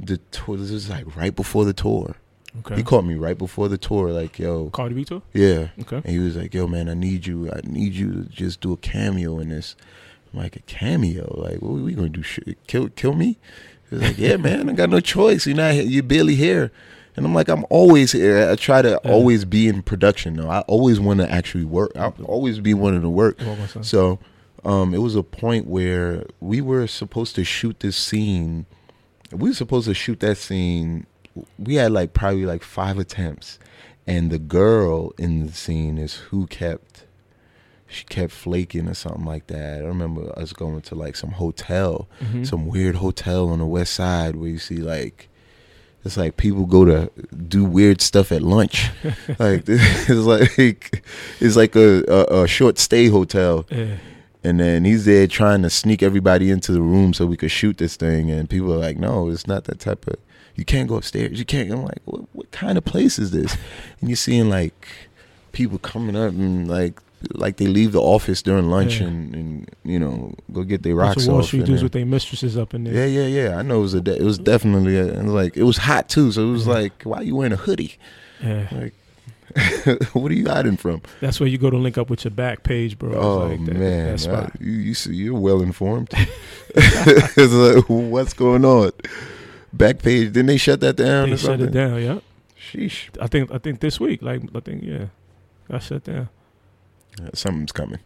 the 0.00 0.16
tour. 0.30 0.56
This 0.56 0.70
was 0.70 0.88
like 0.88 1.14
right 1.14 1.34
before 1.36 1.64
the 1.66 1.74
tour. 1.74 2.16
Okay. 2.60 2.76
He 2.76 2.82
called 2.82 3.06
me 3.06 3.14
right 3.14 3.36
before 3.36 3.68
the 3.68 3.78
tour, 3.78 4.10
like, 4.10 4.38
"Yo, 4.38 4.70
Cardi 4.70 4.94
B 4.94 5.04
tour? 5.04 5.22
yeah." 5.32 5.68
Okay. 5.80 5.96
And 5.96 6.06
he 6.06 6.18
was 6.18 6.36
like, 6.36 6.54
"Yo, 6.54 6.66
man, 6.66 6.88
I 6.88 6.94
need 6.94 7.26
you. 7.26 7.50
I 7.50 7.60
need 7.64 7.92
you 7.94 8.12
to 8.12 8.20
just 8.30 8.60
do 8.60 8.72
a 8.72 8.76
cameo 8.76 9.38
in 9.38 9.48
this." 9.50 9.76
I'm 10.32 10.40
like, 10.40 10.56
"A 10.56 10.60
cameo? 10.60 11.34
Like, 11.38 11.60
what 11.62 11.70
are 11.78 11.82
we 11.84 11.92
gonna 11.94 12.08
do? 12.08 12.22
Shit, 12.22 12.58
kill, 12.66 12.88
kill 12.90 13.14
me?" 13.14 13.38
He 13.90 13.96
was 13.96 14.02
like, 14.04 14.18
"Yeah, 14.18 14.36
man, 14.48 14.68
I 14.68 14.72
got 14.72 14.90
no 14.90 15.00
choice. 15.00 15.46
You're 15.46 15.56
not, 15.56 15.74
you're 15.74 16.02
barely 16.02 16.34
here." 16.34 16.70
And 17.16 17.24
I'm 17.24 17.34
like, 17.34 17.48
"I'm 17.48 17.64
always 17.70 18.12
here. 18.12 18.48
I 18.50 18.56
try 18.56 18.82
to 18.82 19.00
Yeah. 19.04 19.10
always 19.12 19.44
be 19.44 19.68
in 19.68 19.82
production. 19.82 20.36
though. 20.36 20.50
I 20.50 20.60
always 20.62 20.98
want 21.00 21.20
to 21.20 21.30
actually 21.30 21.64
work. 21.64 21.92
I 21.96 22.08
always 22.24 22.60
be 22.60 22.74
wanting 22.74 23.02
to 23.02 23.10
work." 23.10 23.40
What 23.40 23.58
was 23.58 23.74
that? 23.74 23.84
So, 23.86 24.18
um, 24.64 24.92
it 24.94 24.98
was 24.98 25.14
a 25.14 25.22
point 25.22 25.66
where 25.66 26.24
we 26.40 26.60
were 26.60 26.86
supposed 26.86 27.34
to 27.36 27.44
shoot 27.44 27.80
this 27.80 27.96
scene. 27.96 28.66
We 29.32 29.48
were 29.50 29.54
supposed 29.54 29.86
to 29.88 29.94
shoot 29.94 30.20
that 30.20 30.36
scene. 30.36 31.06
We 31.58 31.74
had 31.76 31.92
like 31.92 32.12
probably 32.12 32.46
like 32.46 32.62
five 32.62 32.98
attempts, 32.98 33.58
and 34.06 34.30
the 34.30 34.38
girl 34.38 35.12
in 35.18 35.46
the 35.46 35.52
scene 35.52 35.98
is 35.98 36.14
who 36.30 36.46
kept. 36.46 37.04
She 37.88 38.04
kept 38.04 38.32
flaking 38.32 38.88
or 38.88 38.94
something 38.94 39.24
like 39.24 39.46
that. 39.46 39.82
I 39.82 39.86
remember 39.86 40.36
us 40.36 40.52
going 40.52 40.80
to 40.82 40.94
like 40.96 41.14
some 41.14 41.30
hotel, 41.30 42.08
Mhm. 42.20 42.44
some 42.44 42.66
weird 42.66 42.96
hotel 42.96 43.48
on 43.50 43.60
the 43.60 43.64
west 43.66 43.94
side 43.94 44.34
where 44.34 44.48
you 44.48 44.58
see 44.58 44.78
like 44.78 45.28
it's 46.04 46.16
like 46.16 46.36
people 46.36 46.66
go 46.66 46.84
to 46.84 47.10
do 47.48 47.64
weird 47.64 48.00
stuff 48.00 48.32
at 48.32 48.42
lunch. 48.42 48.90
like 49.38 49.62
it's 49.68 50.10
like 50.10 51.04
it's 51.38 51.54
like 51.56 51.76
a, 51.76 52.02
a, 52.08 52.42
a 52.42 52.48
short 52.48 52.78
stay 52.80 53.06
hotel. 53.06 53.64
Yeah. 53.70 53.96
And 54.42 54.58
then 54.60 54.84
he's 54.84 55.04
there 55.04 55.26
trying 55.28 55.62
to 55.62 55.70
sneak 55.70 56.02
everybody 56.02 56.50
into 56.50 56.70
the 56.72 56.82
room 56.82 57.12
so 57.14 57.24
we 57.26 57.36
could 57.36 57.50
shoot 57.52 57.78
this 57.78 57.94
thing. 57.96 58.30
And 58.32 58.50
people 58.50 58.72
are 58.72 58.78
like, 58.78 58.96
no, 58.96 59.28
it's 59.28 59.46
not 59.46 59.64
that 59.64 59.78
type 59.80 60.06
of. 60.08 60.16
You 60.56 60.64
can't 60.64 60.88
go 60.88 60.96
upstairs. 60.96 61.38
You 61.38 61.44
can't. 61.44 61.70
I'm 61.70 61.82
like, 61.84 62.00
what, 62.06 62.22
what 62.32 62.50
kind 62.50 62.76
of 62.78 62.84
place 62.84 63.18
is 63.18 63.30
this? 63.30 63.56
And 64.00 64.08
you're 64.08 64.16
seeing 64.16 64.48
like 64.48 64.88
people 65.52 65.78
coming 65.78 66.16
up 66.16 66.30
and 66.32 66.68
like 66.68 67.00
like 67.32 67.56
they 67.56 67.66
leave 67.66 67.92
the 67.92 68.00
office 68.00 68.42
during 68.42 68.68
lunch 68.68 69.00
Yeah. 69.00 69.06
and, 69.06 69.34
and 69.34 69.70
you 69.84 69.98
know 69.98 70.34
go 70.52 70.62
get 70.64 70.82
their 70.82 70.94
That's 70.96 71.16
rocks 71.16 71.26
what 71.26 71.32
Wall 71.32 71.40
off. 71.40 71.46
Street 71.46 71.64
dudes 71.64 71.82
with 71.82 71.92
their 71.92 72.04
mistresses 72.06 72.56
up 72.58 72.74
in 72.74 72.84
there. 72.84 72.92
yeah, 72.94 73.06
yeah, 73.22 73.26
yeah. 73.48 73.56
I 73.58 73.62
know 73.62 73.78
it 73.78 73.82
was 73.82 73.94
a. 73.94 74.00
De- 74.00 74.16
it 74.20 74.22
was 74.22 74.38
definitely 74.38 74.96
a, 74.98 75.18
and 75.18 75.34
like 75.34 75.56
it 75.56 75.62
was 75.64 75.76
hot 75.78 76.08
too. 76.08 76.30
So 76.32 76.48
it 76.48 76.52
was 76.52 76.66
Yeah. 76.66 76.72
like, 76.74 77.02
why 77.04 77.18
are 77.18 77.22
you 77.22 77.34
wearing 77.36 77.52
a 77.52 77.56
hoodie? 77.56 77.96
Yeah. 78.42 78.68
Like, 78.70 78.94
what 80.12 80.30
are 80.30 80.34
you 80.34 80.46
hiding 80.46 80.76
from? 80.76 81.00
That's 81.20 81.40
where 81.40 81.48
you 81.48 81.56
go 81.56 81.70
to 81.70 81.78
link 81.78 81.96
up 81.96 82.10
with 82.10 82.24
your 82.24 82.32
Backpage, 82.32 82.98
bro. 82.98 83.14
Oh 83.14 83.38
like 83.48 83.64
that- 83.64 83.74
man, 83.76 84.06
that 84.12 84.18
spot. 84.20 84.52
I- 84.54 84.64
you 84.64 84.72
you 84.72 84.94
see, 84.94 85.14
you're 85.14 85.34
well 85.38 85.62
informed. 85.62 86.10
it's 86.74 87.52
like, 87.52 87.84
what's 87.88 88.34
going 88.34 88.64
on? 88.64 88.92
Backpage? 89.76 90.32
Didn't 90.32 90.46
they 90.46 90.56
shut 90.56 90.80
that 90.80 90.96
down? 90.96 91.30
They 91.30 91.36
shut 91.36 91.60
it 91.60 91.70
down. 91.72 92.02
Yeah. 92.02 92.18
Sheesh, 92.70 93.08
I 93.20 93.26
think 93.26 93.50
I 93.52 93.58
think 93.58 93.80
this 93.80 94.00
week, 94.00 94.22
like 94.22 94.42
I 94.54 94.60
think 94.60 94.82
yeah, 94.82 95.06
got 95.70 95.82
shut 95.82 96.04
down. 96.04 96.28
Uh, 97.22 97.30
something's 97.34 97.72
coming. 97.72 98.00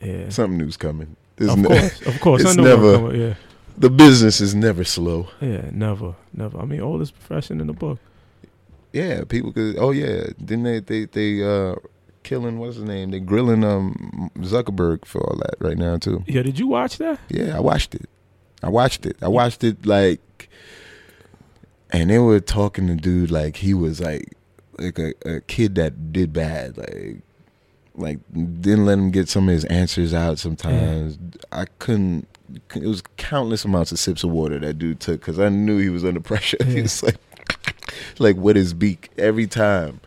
Yeah. 0.00 0.28
Something 0.30 0.58
new's 0.58 0.76
coming. 0.76 1.16
There's 1.36 1.52
Of 1.52 1.62
course, 1.64 2.00
of 2.06 2.20
course. 2.24 2.42
It's 2.42 2.56
never- 2.56 2.98
going, 2.98 3.20
yeah. 3.20 3.34
the 3.76 3.90
business 3.90 4.40
is 4.40 4.54
never 4.54 4.84
slow. 4.84 5.28
Yeah, 5.40 5.68
never, 5.72 6.14
never. 6.32 6.58
I 6.58 6.64
mean, 6.64 6.80
oldest 6.80 7.14
profession 7.14 7.60
in 7.60 7.66
the 7.66 7.72
book. 7.74 7.98
Yeah, 8.92 9.24
people 9.24 9.52
could. 9.52 9.76
Oh 9.78 9.90
yeah, 9.90 10.28
didn't 10.42 10.62
they? 10.64 10.80
They 10.80 11.04
they 11.04 11.42
uh 11.42 11.74
killing 12.22 12.58
what's 12.58 12.76
his 12.76 12.84
name? 12.84 13.10
They 13.10 13.20
grilling 13.20 13.62
um 13.64 14.30
Zuckerberg 14.38 15.04
for 15.04 15.20
all 15.20 15.36
that 15.38 15.54
right 15.60 15.76
now 15.76 15.98
too. 15.98 16.24
Yeah, 16.26 16.42
did 16.42 16.58
you 16.58 16.68
watch 16.68 16.96
that? 16.98 17.20
Yeah, 17.28 17.56
I 17.56 17.60
watched 17.60 17.94
it. 17.94 18.08
I 18.62 18.68
watched 18.70 19.04
it. 19.04 19.16
I 19.22 19.28
watched 19.28 19.62
it 19.64 19.84
like, 19.84 20.20
and 21.90 22.10
they 22.10 22.18
were 22.18 22.40
talking 22.40 22.86
to 22.88 22.94
dude 22.94 23.30
like 23.30 23.56
he 23.56 23.74
was 23.74 24.00
like 24.00 24.32
like 24.78 24.98
a, 24.98 25.12
a 25.24 25.40
kid 25.42 25.74
that 25.76 26.12
did 26.12 26.32
bad, 26.32 26.76
like 26.76 27.22
like 27.94 28.18
didn't 28.32 28.84
let 28.84 28.98
him 28.98 29.10
get 29.10 29.28
some 29.28 29.48
of 29.48 29.54
his 29.54 29.64
answers 29.66 30.12
out. 30.12 30.38
Sometimes 30.38 31.18
I 31.52 31.66
couldn't. 31.78 32.28
It 32.74 32.86
was 32.86 33.02
countless 33.16 33.64
amounts 33.64 33.90
of 33.92 33.98
sips 33.98 34.22
of 34.22 34.30
water 34.30 34.58
that 34.58 34.74
dude 34.74 35.00
took 35.00 35.20
because 35.20 35.38
I 35.38 35.48
knew 35.48 35.78
he 35.78 35.88
was 35.88 36.04
under 36.04 36.20
pressure. 36.20 36.58
he 36.64 36.82
was 36.82 37.02
like, 37.02 37.16
like 38.18 38.36
with 38.36 38.56
his 38.56 38.74
beak 38.74 39.10
every 39.18 39.46
time. 39.46 40.00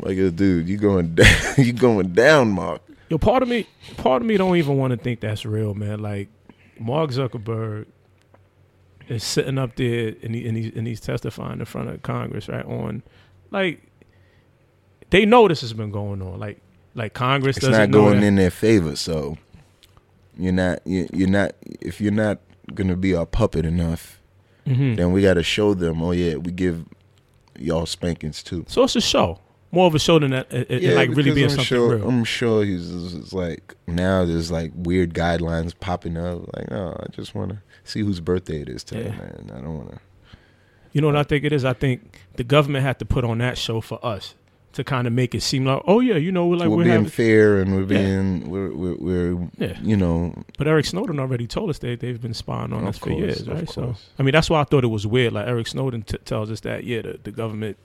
Like, 0.00 0.16
dude, 0.16 0.68
you 0.68 0.76
going 0.76 1.14
down? 1.16 1.54
you 1.56 1.72
going 1.72 2.12
down, 2.12 2.52
Mark? 2.52 2.82
Yo, 3.08 3.18
part 3.18 3.42
of 3.42 3.48
me, 3.48 3.66
part 3.96 4.22
of 4.22 4.28
me 4.28 4.36
don't 4.36 4.56
even 4.56 4.76
want 4.76 4.92
to 4.92 4.96
think 4.96 5.20
that's 5.20 5.44
real, 5.44 5.74
man. 5.74 6.00
Like 6.00 6.28
Mark 6.78 7.10
Zuckerberg 7.10 7.86
is 9.08 9.24
sitting 9.24 9.58
up 9.58 9.76
there 9.76 10.14
and 10.22 10.34
he 10.34 10.46
and, 10.48 10.56
he, 10.56 10.72
and 10.76 10.86
he's 10.86 11.00
testifying 11.00 11.58
in 11.60 11.64
front 11.64 11.88
of 11.88 12.02
Congress, 12.02 12.48
right? 12.48 12.64
On 12.64 13.02
like 13.50 13.82
they 15.10 15.24
know 15.24 15.48
this 15.48 15.60
has 15.62 15.72
been 15.72 15.90
going 15.90 16.20
on. 16.22 16.38
Like 16.38 16.60
like 16.94 17.14
Congress 17.14 17.56
it's 17.56 17.66
doesn't 17.66 17.90
not 17.90 17.96
going 17.98 18.22
in 18.22 18.36
their 18.36 18.50
favor. 18.50 18.96
So 18.96 19.38
you're 20.38 20.52
not 20.52 20.80
you- 20.86 21.08
you're 21.12 21.28
not 21.28 21.52
if 21.80 22.00
you're 22.00 22.12
not 22.12 22.38
gonna 22.74 22.96
be 22.96 23.14
our 23.14 23.26
puppet 23.26 23.64
enough, 23.64 24.20
Mhm. 24.66 24.96
then 24.96 25.12
we 25.12 25.22
got 25.22 25.34
to 25.34 25.42
show 25.42 25.72
them. 25.74 26.02
Oh 26.02 26.10
yeah, 26.12 26.34
we 26.36 26.52
give 26.52 26.84
y'all 27.58 27.86
spankings 27.86 28.42
too. 28.42 28.64
So 28.68 28.84
it's 28.84 28.94
a 28.96 29.00
show, 29.00 29.38
more 29.70 29.86
of 29.86 29.94
a 29.94 29.98
show 29.98 30.18
than 30.18 30.30
that. 30.30 30.52
It, 30.52 30.70
it- 30.70 30.84
it 30.84 30.96
like 30.96 31.10
really 31.10 31.32
being 31.32 31.44
I'm 31.44 31.50
something 31.50 31.64
sure, 31.64 31.96
real. 31.96 32.08
I'm 32.08 32.24
sure 32.24 32.64
he's 32.64 33.14
it's 33.14 33.32
like 33.32 33.74
now 33.86 34.24
there's 34.24 34.50
like 34.50 34.72
weird 34.74 35.12
guidelines 35.14 35.74
popping 35.78 36.16
up. 36.16 36.40
Like 36.56 36.70
oh, 36.72 36.96
I 36.98 37.06
just 37.12 37.34
want 37.34 37.50
to 37.50 37.58
see 37.84 38.00
whose 38.00 38.20
birthday 38.20 38.62
it 38.62 38.68
is 38.68 38.82
today, 38.84 39.04
Yeah. 39.10 39.16
man. 39.16 39.50
I 39.54 39.60
don't 39.60 39.76
want 39.76 39.90
to. 39.92 39.98
You 40.92 41.02
know 41.02 41.08
what 41.08 41.16
I 41.16 41.22
think 41.22 41.44
it 41.44 41.52
is? 41.52 41.64
I 41.64 41.74
think 41.74 42.20
the 42.36 42.44
government 42.44 42.84
had 42.84 42.98
to 43.00 43.04
put 43.04 43.24
on 43.24 43.38
that 43.38 43.58
show 43.58 43.80
for 43.82 44.04
us 44.04 44.34
to 44.72 44.84
kind 44.84 45.06
of 45.06 45.12
make 45.12 45.34
it 45.34 45.42
seem 45.42 45.64
like, 45.64 45.82
oh 45.86 46.00
yeah, 46.00 46.16
you 46.16 46.30
know, 46.32 46.46
we're 46.46 46.56
like 46.56 46.68
we're, 46.68 46.76
we're, 46.78 46.84
being 46.84 46.94
having. 46.96 47.08
fair 47.10 47.58
and 47.58 47.74
we're 47.74 47.80
Yeah. 47.82 47.86
being 47.86 48.50
we're 48.50 48.72
we're, 48.74 48.96
we're 48.96 49.48
Yeah. 49.58 49.78
you 49.82 49.96
know 49.96 50.34
But 50.56 50.66
Eric 50.66 50.86
Snowden 50.86 51.18
already 51.20 51.46
told 51.46 51.68
us 51.70 51.78
they 51.78 51.94
they've 51.96 52.20
been 52.20 52.34
spying 52.34 52.72
on 52.72 52.86
us 52.86 52.96
for 52.98 53.10
years, 53.10 53.46
right? 53.48 53.68
So. 53.68 53.96
I 54.18 54.22
mean, 54.22 54.32
that's 54.32 54.48
why 54.48 54.60
I 54.60 54.64
thought 54.64 54.84
it 54.84 54.88
was 54.88 55.06
weird. 55.06 55.34
Like 55.34 55.46
Eric 55.46 55.66
Snowden 55.66 56.02
t- 56.02 56.16
tells 56.24 56.50
us 56.50 56.60
that 56.60 56.84
yeah, 56.84 57.02
the, 57.02 57.18
the 57.22 57.30
government 57.32 57.76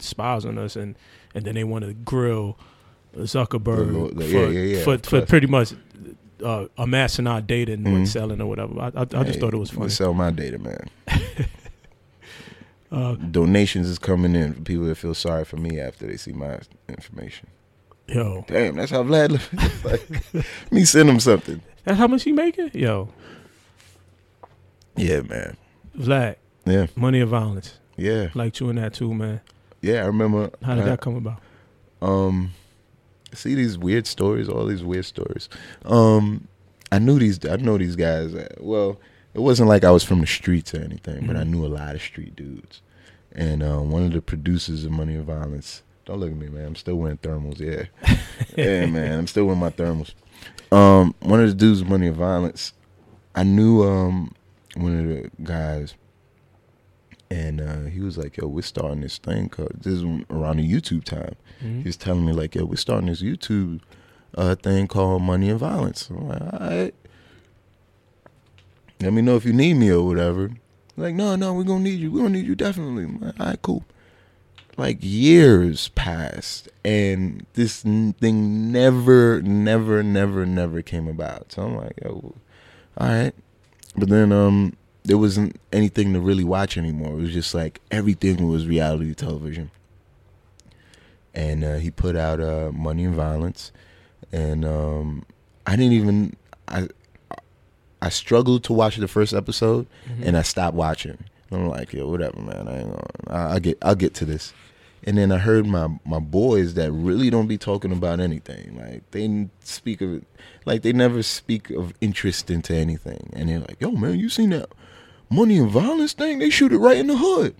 spies 0.00 0.44
on 0.44 0.56
us, 0.58 0.76
and 0.76 0.96
and 1.34 1.44
then 1.44 1.54
they 1.54 1.64
want 1.64 1.84
to 1.84 1.92
grill 1.94 2.58
Zuckerberg 3.16 3.86
The 3.86 3.92
Lord- 3.92 4.16
the- 4.16 4.24
for, 4.24 4.28
yeah, 4.28 4.48
yeah, 4.48 4.76
yeah, 4.78 4.84
for 4.84 4.98
for 4.98 5.22
pretty 5.26 5.46
much 5.46 5.72
uh, 6.44 6.66
amassing 6.78 7.26
our 7.26 7.40
data 7.42 7.72
and 7.74 7.86
Mhm. 7.86 8.06
selling 8.08 8.40
or 8.40 8.46
whatever. 8.46 8.80
I, 8.80 8.86
I, 8.86 9.00
I 9.02 9.04
just 9.04 9.14
hey, 9.26 9.32
thought 9.40 9.52
it 9.52 9.58
was 9.58 9.70
funny. 9.70 9.90
Sell 9.90 10.14
my 10.14 10.30
data, 10.30 10.58
man. 10.58 10.88
Uh, 12.92 13.14
Donations 13.14 13.88
is 13.88 14.00
coming 14.00 14.34
in 14.34 14.52
for 14.52 14.60
people 14.62 14.84
that 14.86 14.96
feel 14.96 15.14
sorry 15.14 15.44
for 15.44 15.56
me 15.56 15.78
after 15.78 16.08
they 16.08 16.16
see 16.16 16.32
my 16.32 16.58
information. 16.88 17.46
yo, 18.08 18.44
Damn, 18.48 18.74
that's 18.74 18.90
how 18.90 19.04
Vlad 19.04 19.30
like, 19.84 20.72
me 20.72 20.84
send 20.84 21.08
him 21.08 21.20
something. 21.20 21.62
that's 21.84 21.98
how 21.98 22.08
much 22.08 22.24
he 22.24 22.32
making? 22.32 22.70
Yo, 22.74 23.08
Yeah, 24.96 25.20
man. 25.20 25.56
Vlad, 25.96 26.34
Yeah, 26.66 26.88
money 26.96 27.20
and 27.20 27.30
violence. 27.30 27.78
yeah, 27.96 28.30
Like 28.34 28.58
you 28.58 28.68
and 28.70 28.78
that 28.78 28.94
too, 28.94 29.14
man. 29.14 29.40
Yeah. 29.82 30.02
I 30.02 30.06
remember. 30.06 30.50
How 30.62 30.74
did 30.74 30.84
I- 30.84 30.90
that 30.90 31.00
come 31.00 31.16
about? 31.16 31.40
um 32.02 32.52
see 33.34 33.54
these 33.54 33.76
weird 33.76 34.06
stories 34.06 34.48
all 34.48 34.64
these 34.64 34.82
weird 34.82 35.04
stories 35.04 35.50
um 35.84 36.48
i 36.90 36.98
knew 36.98 37.18
these 37.18 37.38
i 37.44 37.56
know 37.56 37.76
these 37.76 37.94
guys 37.94 38.34
uh, 38.34 38.48
well 38.58 38.98
it 39.34 39.40
wasn't 39.40 39.68
like 39.68 39.84
i 39.84 39.90
was 39.90 40.02
from 40.02 40.20
the 40.22 40.26
streets 40.26 40.74
or 40.74 40.78
anything 40.82 41.26
but 41.26 41.36
i 41.36 41.40
Mhm. 41.44 41.48
knew 41.48 41.66
a 41.66 41.68
lot 41.68 41.94
of 41.94 42.00
street 42.00 42.34
dudes 42.34 42.80
and 43.32 43.62
uh, 43.62 43.80
one 43.80 44.02
of 44.02 44.12
the 44.12 44.22
producers 44.22 44.84
of 44.86 44.92
money 44.92 45.14
and 45.14 45.26
violence 45.26 45.82
don't 46.06 46.20
look 46.20 46.30
at 46.30 46.36
me 46.38 46.48
man 46.48 46.64
i'm 46.68 46.74
still 46.74 46.96
wearing 46.96 47.18
thermals 47.18 47.60
yeah 47.60 47.84
yeah 48.56 48.86
man 48.86 49.18
i'm 49.18 49.26
still 49.26 49.44
wearing 49.44 49.60
my 49.60 49.68
thermals 49.70 50.14
um 50.72 51.14
one 51.20 51.40
of 51.42 51.48
the 51.50 51.54
dudes 51.54 51.84
money 51.84 52.06
and 52.06 52.16
violence 52.16 52.72
i 53.34 53.42
knew 53.42 53.82
um 53.84 54.32
one 54.74 54.98
of 54.98 55.06
the 55.06 55.30
guys 55.44 55.94
and 57.30 57.60
uh, 57.60 57.82
he 57.84 58.00
was 58.00 58.18
like, 58.18 58.36
"Yo, 58.36 58.46
we're 58.48 58.62
starting 58.62 59.00
this 59.02 59.18
thing 59.18 59.48
called 59.48 59.72
this 59.82 59.94
is 59.94 60.02
around 60.30 60.56
the 60.58 60.68
YouTube 60.72 61.04
time." 61.04 61.36
Mhm. 61.62 61.78
He 61.82 61.88
was 61.88 61.96
telling 61.96 62.26
me 62.26 62.32
like, 62.32 62.54
"Yo, 62.54 62.64
we're 62.64 62.76
starting 62.76 63.08
this 63.08 63.22
YouTube 63.22 63.80
uh, 64.36 64.54
thing 64.56 64.86
called 64.88 65.22
Money 65.22 65.48
and 65.50 65.58
Violence." 65.60 66.08
I'm 66.10 66.28
like, 66.28 66.42
"All 66.42 66.58
right, 66.60 66.94
let 69.00 69.12
me 69.12 69.22
know 69.22 69.36
if 69.36 69.44
you 69.44 69.52
need 69.52 69.74
me 69.74 69.90
or 69.90 70.02
whatever." 70.06 70.50
Like, 70.96 71.14
no, 71.14 71.34
no, 71.36 71.54
we're 71.54 71.64
gonna 71.64 71.84
need 71.84 72.00
you. 72.00 72.10
We're 72.10 72.18
gonna 72.22 72.30
need 72.38 72.46
you 72.46 72.54
definitely. 72.54 73.04
I'm 73.04 73.20
like, 73.20 73.40
All 73.40 73.46
right, 73.46 73.62
cool. 73.62 73.84
Like 74.76 74.98
years 75.00 75.88
passed, 75.88 76.68
and 76.84 77.44
this 77.54 77.84
n- 77.84 78.14
thing 78.20 78.72
never, 78.72 79.42
never, 79.42 80.02
never, 80.02 80.46
never 80.46 80.80
came 80.82 81.06
about. 81.08 81.52
So 81.52 81.62
I'm 81.62 81.76
like, 81.76 81.98
yo, 82.02 82.34
all 82.98 83.08
right. 83.08 83.32
But 83.96 84.08
then 84.08 84.32
um, 84.32 84.74
there 85.04 85.18
wasn't 85.18 85.56
anything 85.72 86.12
to 86.12 86.20
really 86.20 86.44
watch 86.44 86.76
anymore. 86.76 87.12
It 87.18 87.22
was 87.22 87.32
just 87.32 87.54
like 87.54 87.80
everything 87.90 88.48
was 88.48 88.66
reality 88.66 89.14
television. 89.14 89.70
And 91.34 91.64
uh, 91.64 91.76
he 91.76 91.90
put 91.90 92.16
out 92.16 92.40
uh, 92.40 92.72
Money 92.72 93.04
and 93.04 93.14
Violence, 93.14 93.70
and 94.32 94.64
um, 94.64 95.24
I 95.66 95.76
didn't 95.76 95.92
even 95.92 96.34
I 96.66 96.88
I 98.02 98.08
struggled 98.08 98.64
to 98.64 98.72
watch 98.72 98.96
the 98.96 99.06
first 99.08 99.32
episode, 99.32 99.86
Mhm. 100.08 100.26
and 100.26 100.36
I 100.36 100.42
stopped 100.42 100.74
watching. 100.76 101.18
I'm 101.52 101.68
like, 101.68 101.92
yo, 101.92 102.08
whatever, 102.08 102.40
man. 102.40 102.66
I 102.68 102.78
ain't 102.80 102.90
gonna, 102.90 103.06
I, 103.28 103.52
I'll 103.54 103.60
get 103.60 103.78
I'll 103.82 103.94
get 103.94 104.14
to 104.14 104.24
this. 104.24 104.52
And 105.04 105.16
then 105.16 105.30
I 105.32 105.38
heard 105.38 105.66
my 105.66 105.88
my 106.04 106.18
boys 106.18 106.74
that 106.74 106.90
really 106.92 107.30
don't 107.30 107.46
be 107.46 107.56
talking 107.58 107.92
about 107.92 108.18
anything. 108.20 108.76
Like 108.76 109.08
they 109.12 109.48
speak 109.60 110.00
of 110.00 110.24
like 110.66 110.82
they 110.82 110.92
never 110.92 111.22
speak 111.22 111.70
of 111.70 111.94
interest 112.00 112.50
into 112.50 112.74
anything. 112.74 113.30
And 113.34 113.48
they're 113.48 113.60
like, 113.60 113.76
yo, 113.80 113.92
man, 113.92 114.18
you 114.18 114.28
seen 114.28 114.50
that 114.50 114.68
money 115.30 115.58
and 115.58 115.70
violence 115.70 116.12
thing? 116.12 116.38
They 116.38 116.50
shoot 116.50 116.72
it 116.72 116.78
right 116.78 116.98
in 116.98 117.06
the 117.06 117.16
hood. 117.16 117.54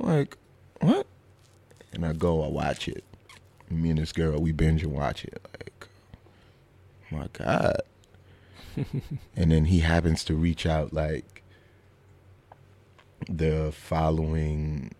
I'm 0.00 0.08
like, 0.08 0.36
what? 0.80 1.06
And 1.92 2.06
I 2.06 2.12
go, 2.12 2.44
I 2.44 2.48
watch 2.48 2.86
it. 2.88 3.04
Me 3.70 3.90
and 3.90 3.98
this 3.98 4.12
girl, 4.12 4.38
we 4.38 4.52
binge 4.52 4.82
and 4.82 4.92
watch 4.92 5.24
it. 5.24 5.40
Like, 5.52 5.88
my 7.10 7.28
God. 7.32 7.82
and 9.36 9.50
then 9.50 9.64
he 9.66 9.80
happens 9.80 10.24
to 10.24 10.34
reach 10.34 10.66
out 10.66 10.92
like 10.92 11.42
the 13.28 13.72
following 13.72 14.94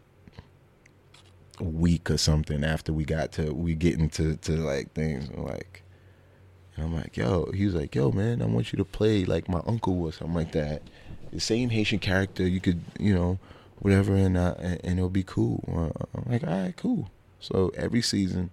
week 1.61 2.11
or 2.11 2.19
something 2.19 2.65
after 2.65 2.93
we 2.93 3.05
got 3.05 3.33
to 3.33 3.53
we 3.53 3.75
get 3.75 3.99
into 3.99 4.37
to 4.37 4.53
like 4.53 4.93
things 4.93 5.29
and 5.29 5.45
like 5.45 5.83
and 6.79 6.87
I'm 6.87 6.95
like, 6.95 7.17
yo, 7.17 7.51
he 7.53 7.67
was 7.67 7.75
like, 7.75 7.97
yo, 7.97 8.13
man, 8.13 8.41
I 8.41 8.47
want 8.47 8.73
you 8.73 8.77
to 8.77 8.85
play 8.85 9.25
like 9.25 9.49
my 9.49 9.61
uncle 9.67 10.01
or 10.01 10.13
something 10.13 10.37
like 10.37 10.53
that. 10.53 10.83
The 11.33 11.41
same 11.41 11.71
Haitian 11.71 11.99
character, 11.99 12.47
you 12.47 12.61
could, 12.61 12.81
you 12.99 13.15
know, 13.15 13.39
whatever, 13.81 14.15
and 14.15 14.37
uh, 14.37 14.55
and, 14.59 14.99
it'll 14.99 15.09
be 15.11 15.23
cool. 15.23 15.63
Uh, 15.69 16.05
I'm 16.17 16.33
like, 16.33 16.45
all 16.45 16.51
right, 16.63 16.77
cool. 16.77 17.11
So 17.41 17.71
every 17.77 18.03
season, 18.03 18.51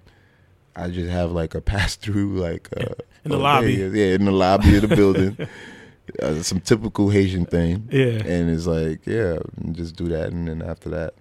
I 0.76 0.90
just 0.90 1.10
have 1.10 1.32
like 1.32 1.56
a 1.56 1.62
pass 1.72 1.96
through, 1.96 2.38
like 2.40 2.70
uh, 2.78 2.96
In 3.24 3.32
the 3.32 3.38
oh, 3.38 3.40
lobby. 3.42 3.74
yeah, 3.74 4.16
in 4.16 4.26
the 4.26 4.32
lobby 4.32 4.76
of 4.76 4.88
the 4.88 4.96
building, 4.96 5.38
uh, 6.22 6.42
some 6.44 6.60
typical 6.60 7.10
Haitian 7.10 7.46
thing, 7.46 7.88
Yeah. 7.92 8.22
and 8.26 8.50
it's 8.50 8.68
like, 8.68 9.06
yeah, 9.06 9.40
just 9.72 9.96
do 9.96 10.08
that, 10.10 10.30
and 10.32 10.48
then 10.48 10.62
after 10.62 10.90
that, 10.90 11.14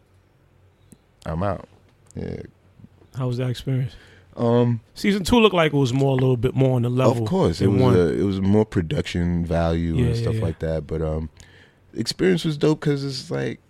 I'm 1.25 1.43
out. 1.43 1.69
Yeah. 2.17 2.43
How 3.17 3.29
was 3.29 3.39
that 3.39 3.49
experience? 3.49 3.93
Um. 4.37 4.81
Season 4.95 5.23
two 5.25 5.39
looked 5.39 5.55
like 5.55 5.73
it 5.73 5.77
was 5.77 5.93
more 5.93 6.11
a 6.13 6.15
little 6.15 6.37
bit 6.37 6.55
more 6.55 6.77
on 6.77 6.83
the 6.83 6.89
level. 6.91 7.23
Of 7.23 7.29
course, 7.29 7.61
it 7.61 7.69
was 7.69 7.81
one. 7.81 7.97
a, 7.97 8.07
it 8.07 8.23
was 8.25 8.41
more 8.41 8.65
production 8.65 9.45
value 9.47 9.95
Yeah, 9.95 10.07
and 10.07 10.17
stuff 10.17 10.35
yeah. 10.37 10.43
like 10.43 10.59
that. 10.61 10.87
But 10.87 11.03
um, 11.03 11.31
experience 11.95 12.45
was 12.45 12.57
dope 12.57 12.81
because 12.81 13.05
it's 13.05 13.31
like 13.31 13.61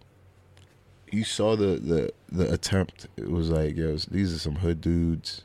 you 1.13 1.25
saw 1.25 1.55
the 1.57 1.77
the 1.77 2.13
the 2.33 2.53
attempt. 2.53 3.07
It 3.17 3.31
was 3.31 3.51
like, 3.51 3.77
yo, 3.77 3.97
these 4.11 4.35
are 4.35 4.39
some 4.39 4.57
hood 4.57 4.81
dudes. 4.81 5.43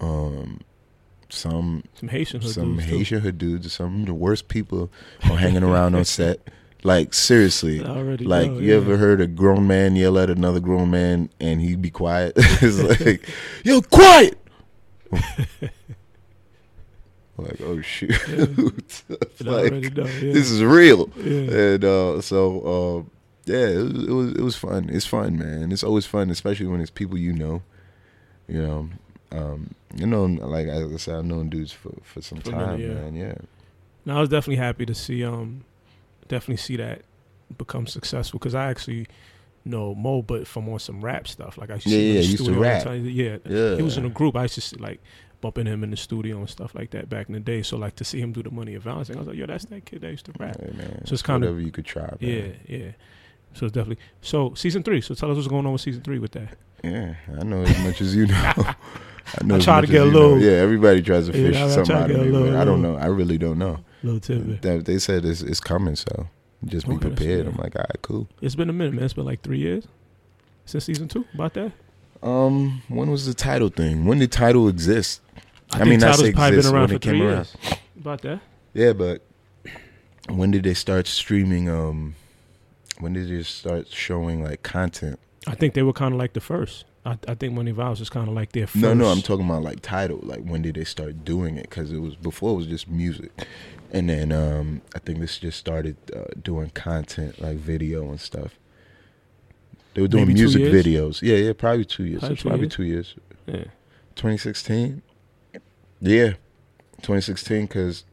Um, 0.00 0.60
some 1.28 1.84
some 1.94 2.08
Haitian 2.08 2.40
hood 2.40 2.50
some 2.50 2.76
dudes, 2.76 2.88
too. 2.88 2.96
Haitian 2.98 3.20
hood 3.20 3.38
dudes. 3.38 3.72
Some 3.72 4.00
of 4.02 4.06
the 4.06 4.14
worst 4.14 4.48
people 4.48 4.90
are 5.24 5.36
hanging 5.36 5.62
around 5.62 5.94
on 5.94 6.04
set. 6.06 6.40
Like 6.86 7.14
seriously, 7.14 7.80
like 7.80 8.50
know, 8.50 8.58
you 8.58 8.70
yeah. 8.70 8.76
ever 8.76 8.98
heard 8.98 9.22
a 9.22 9.26
grown 9.26 9.66
man 9.66 9.96
yell 9.96 10.18
at 10.18 10.28
another 10.28 10.60
grown 10.60 10.90
man 10.90 11.30
and 11.40 11.62
he 11.62 11.76
be 11.76 11.90
quiet? 11.90 12.34
it's 12.36 13.00
like, 13.00 13.26
yo, 13.64 13.80
quiet. 13.80 14.38
like, 17.38 17.58
oh 17.62 17.80
shoot. 17.80 18.12
Already 19.46 19.80
like 19.80 19.96
know, 19.96 20.04
yeah. 20.04 20.32
this 20.34 20.50
is 20.50 20.62
real. 20.62 21.08
Yeah. 21.16 21.56
And 21.56 21.84
uh, 21.86 22.20
so 22.20 22.60
uh, 22.60 23.02
yeah, 23.50 23.66
it 23.66 23.76
was, 23.76 24.04
it 24.04 24.10
was 24.10 24.32
it 24.32 24.42
was 24.42 24.56
fun. 24.56 24.90
It's 24.92 25.06
fun, 25.06 25.38
man. 25.38 25.72
It's 25.72 25.84
always 25.84 26.04
fun, 26.04 26.28
especially 26.28 26.66
when 26.66 26.82
it's 26.82 26.90
people 26.90 27.16
you 27.16 27.32
know. 27.32 27.62
You 28.46 28.60
know, 28.60 28.90
um, 29.32 29.74
you 29.96 30.06
know, 30.06 30.26
like 30.26 30.68
I 30.68 30.96
said, 30.98 31.14
I've 31.14 31.24
known 31.24 31.48
dudes 31.48 31.72
for 31.72 31.94
for 32.02 32.20
some 32.20 32.40
For 32.40 32.50
time, 32.50 32.78
minute, 32.78 32.88
yeah. 32.88 32.94
man. 32.94 33.16
Yeah. 33.16 33.34
Now 34.04 34.18
I 34.18 34.20
was 34.20 34.28
definitely 34.28 34.56
happy 34.56 34.84
to 34.84 34.94
see 34.94 35.24
um 35.24 35.64
definitely 36.28 36.56
see 36.58 36.76
that 36.76 37.02
become 37.58 37.86
successful 37.86 38.38
because 38.38 38.54
I 38.54 38.66
actually 38.66 39.06
know 39.64 39.94
Mo, 39.94 40.22
but 40.22 40.46
from 40.46 40.68
on 40.68 40.78
some 40.78 41.00
rap 41.02 41.26
stuff. 41.28 41.56
Like 41.58 41.70
I 41.70 41.74
used 41.74 41.86
to 41.86 41.90
Yeah, 41.90 41.96
see 41.96 42.02
him 42.02 42.08
in 42.08 42.14
yeah, 42.14 42.20
the 42.20 42.26
used 42.26 42.36
to 42.38 42.44
studio 42.44 42.60
rap. 42.60 42.84
Yeah, 42.86 43.36
Yeah. 43.70 43.76
he 43.76 43.82
was 43.82 43.96
in 43.96 44.04
a 44.04 44.10
group. 44.10 44.36
I 44.36 44.42
used 44.42 44.54
to 44.56 44.60
see, 44.60 44.76
like 44.76 45.00
bumping 45.40 45.66
him 45.66 45.84
in 45.84 45.90
the 45.90 45.96
studio 45.96 46.38
and 46.38 46.48
stuff 46.48 46.74
like 46.74 46.90
that 46.90 47.08
back 47.08 47.28
in 47.28 47.34
the 47.34 47.40
day. 47.40 47.62
So 47.62 47.76
like 47.76 47.96
to 47.96 48.04
see 48.04 48.20
him 48.20 48.32
do 48.32 48.42
the 48.42 48.50
money 48.50 48.74
of 48.74 48.82
violence, 48.82 49.10
I 49.10 49.16
was 49.18 49.26
like, 49.26 49.36
yo, 49.36 49.46
that's 49.46 49.64
that 49.66 49.84
kid 49.84 50.00
that 50.02 50.10
used 50.10 50.26
to 50.26 50.32
rap. 50.38 50.58
Man. 50.60 51.02
So 51.06 51.12
it's 51.14 51.22
kinda- 51.22 51.46
whatever 51.46 51.60
you 51.60 51.70
could 51.70 51.84
try. 51.84 52.02
Man. 52.04 52.16
Yeah, 52.20 52.76
yeah. 52.76 52.90
So 53.54 53.66
it's 53.66 53.72
definitely 53.74 54.02
so 54.20 54.52
season 54.54 54.82
three. 54.82 55.00
So 55.00 55.14
tell 55.14 55.30
us 55.30 55.36
what's 55.36 55.48
going 55.48 55.64
on 55.66 55.72
with 55.72 55.80
season 55.80 56.02
three 56.02 56.18
with 56.18 56.32
that. 56.32 56.56
Yeah, 56.82 57.14
I 57.40 57.44
know 57.44 57.62
as 57.62 57.78
much 57.84 58.00
as 58.00 58.14
you 58.14 58.26
know. 58.26 58.34
I 59.40 59.44
know 59.44 59.56
I 59.56 59.58
try 59.60 59.80
to 59.80 59.86
get 59.86 60.02
a 60.02 60.04
you 60.06 60.10
know. 60.12 60.18
little- 60.18 60.40
Yeah, 60.40 60.52
everybody 60.58 61.00
tries 61.02 61.26
to 61.28 61.32
fish 61.32 61.56
I- 61.56 61.64
I 61.64 61.68
something 61.70 61.96
out 61.96 62.10
of 62.10 62.16
me. 62.18 62.24
little- 62.30 62.56
I 62.56 62.64
don't 62.64 62.82
know. 62.82 62.96
I 62.96 63.06
really 63.06 63.38
don't 63.38 63.58
know. 63.58 63.78
Little 64.02 64.20
tidbit. 64.20 64.60
They, 64.60 64.78
they 64.78 64.98
said 64.98 65.24
it's, 65.24 65.40
it's 65.40 65.60
coming, 65.60 65.96
so 65.96 66.28
just 66.66 66.86
be 66.86 66.94
Okay, 66.96 67.08
prepared. 67.08 67.46
I'm 67.46 67.56
like, 67.56 67.74
all 67.74 67.80
right, 67.88 68.02
cool. 68.02 68.28
It's 68.42 68.54
been 68.54 68.68
a 68.68 68.72
minute, 68.74 68.92
man. 68.92 69.04
It's 69.04 69.14
been 69.14 69.24
like 69.24 69.40
three 69.40 69.58
years 69.60 69.88
since 70.66 70.84
season 70.84 71.08
two. 71.08 71.24
About 71.32 71.54
that. 71.54 71.72
Um, 72.22 72.82
when 72.88 73.10
was 73.10 73.24
the 73.26 73.32
Tidal 73.34 73.68
thing? 73.70 74.04
When 74.04 74.18
did 74.18 74.30
Tidal 74.32 74.68
exist? 74.68 75.22
I, 75.72 75.78
think 75.78 75.88
mean, 75.90 76.00
not 76.00 76.06
Tidal's 76.16 76.20
say 76.26 76.32
probably 76.32 76.56
exist 76.58 76.68
been 76.68 76.74
around 76.74 76.82
when 76.82 76.88
for 76.90 76.94
it 76.96 77.00
came 77.02 77.10
three 77.12 77.26
around. 77.26 77.34
years. 77.36 77.56
About 77.98 78.22
that. 78.22 78.40
Yeah, 78.74 78.92
but 78.92 79.22
when 80.28 80.50
did 80.50 80.64
they 80.64 80.74
start 80.74 81.06
streaming? 81.06 81.68
Um, 81.70 82.14
when 83.00 83.12
did 83.12 83.28
they 83.28 83.42
start 83.42 83.88
showing 83.88 84.42
like 84.42 84.62
content? 84.62 85.18
I 85.46 85.54
think 85.54 85.74
they 85.74 85.82
were 85.82 85.92
kind 85.92 86.14
of 86.14 86.18
like 86.18 86.32
the 86.32 86.40
first. 86.40 86.84
I, 87.04 87.18
I 87.28 87.34
think 87.34 87.52
Money 87.52 87.70
Vows 87.70 88.00
was 88.00 88.08
kind 88.08 88.28
of 88.28 88.34
like 88.34 88.52
their 88.52 88.66
first. 88.66 88.82
No, 88.82 88.94
no, 88.94 89.06
I'm 89.06 89.20
talking 89.20 89.44
about 89.46 89.62
like 89.62 89.80
Tidal. 89.80 90.20
Like 90.22 90.42
when 90.42 90.62
did 90.62 90.76
they 90.76 90.84
start 90.84 91.24
doing 91.24 91.56
it? 91.56 91.68
Because 91.68 91.92
it 91.92 91.98
was 91.98 92.16
before 92.16 92.52
it 92.52 92.56
was 92.56 92.66
just 92.66 92.88
music, 92.88 93.46
and 93.92 94.08
then 94.08 94.32
um, 94.32 94.80
I 94.94 95.00
think 95.00 95.20
this 95.20 95.38
just 95.38 95.58
started 95.58 95.96
uh, 96.14 96.24
doing 96.42 96.70
content 96.70 97.40
like 97.40 97.56
video 97.56 98.08
and 98.08 98.20
stuff. 98.20 98.58
They 99.94 100.02
were 100.02 100.08
doing 100.08 100.26
Maybe 100.26 100.40
music 100.40 100.62
videos. 100.62 101.22
Yeah, 101.22 101.36
yeah, 101.36 101.52
probably 101.52 101.84
two 101.84 102.04
years. 102.04 102.20
Probably 102.20 102.36
two 102.36 102.48
probably 102.48 102.64
years? 102.64 102.74
two 102.74 102.82
years. 102.84 103.14
Yeah. 103.46 103.64
2016. 104.16 105.02
Yeah, 106.00 106.28
2016. 107.02 107.66
Because 107.66 108.04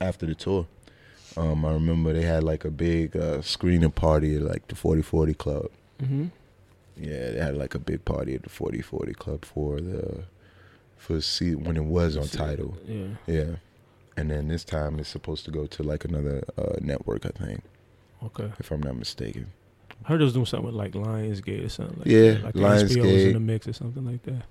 after 0.00 0.26
the 0.26 0.34
tour, 0.34 0.66
um, 1.36 1.64
I 1.64 1.72
remember 1.72 2.12
they 2.12 2.22
had 2.22 2.42
like 2.44 2.64
a 2.64 2.70
big 2.70 3.16
uh, 3.16 3.42
screening 3.42 3.90
party 3.90 4.36
at 4.36 4.42
like 4.42 4.68
the 4.68 4.74
4040 4.74 5.34
Club. 5.34 5.66
Mm-hmm. 6.02 6.26
Yeah, 6.98 7.30
they 7.32 7.38
had 7.40 7.56
like 7.56 7.74
a 7.74 7.78
big 7.78 8.04
party 8.04 8.34
at 8.34 8.42
the 8.42 8.48
4040 8.50 9.12
Club 9.14 9.44
for 9.44 9.80
the 9.80 10.24
for 10.96 11.20
see 11.20 11.54
when 11.54 11.76
it 11.76 11.84
was 11.84 12.16
on 12.16 12.26
Tidal. 12.28 12.76
Yeah. 12.86 13.06
Yeah, 13.26 13.56
and 14.16 14.30
then 14.30 14.48
this 14.48 14.64
time 14.64 14.98
it's 14.98 15.08
supposed 15.10 15.44
to 15.44 15.50
go 15.50 15.66
to 15.66 15.82
like 15.82 16.04
another 16.04 16.42
uh, 16.56 16.76
network, 16.80 17.26
I 17.26 17.30
think, 17.30 17.62
Okay. 18.24 18.50
if 18.58 18.70
I'm 18.70 18.80
not 18.82 18.96
mistaken. 18.96 19.52
I 20.04 20.08
heard 20.08 20.20
it 20.20 20.24
was 20.24 20.32
doing 20.34 20.46
something 20.46 20.66
with 20.66 20.74
like 20.74 20.92
Lionsgate 20.92 21.64
or 21.64 21.68
something. 21.68 21.98
Like 21.98 22.06
Yeah, 22.06 22.32
that. 22.32 22.44
like 22.44 22.54
the 22.54 22.60
HBO 22.94 23.12
was 23.12 23.24
in 23.24 23.32
the 23.34 23.40
mix 23.40 23.66
or 23.68 23.72
something 23.72 24.04
like 24.04 24.22
that. 24.24 24.42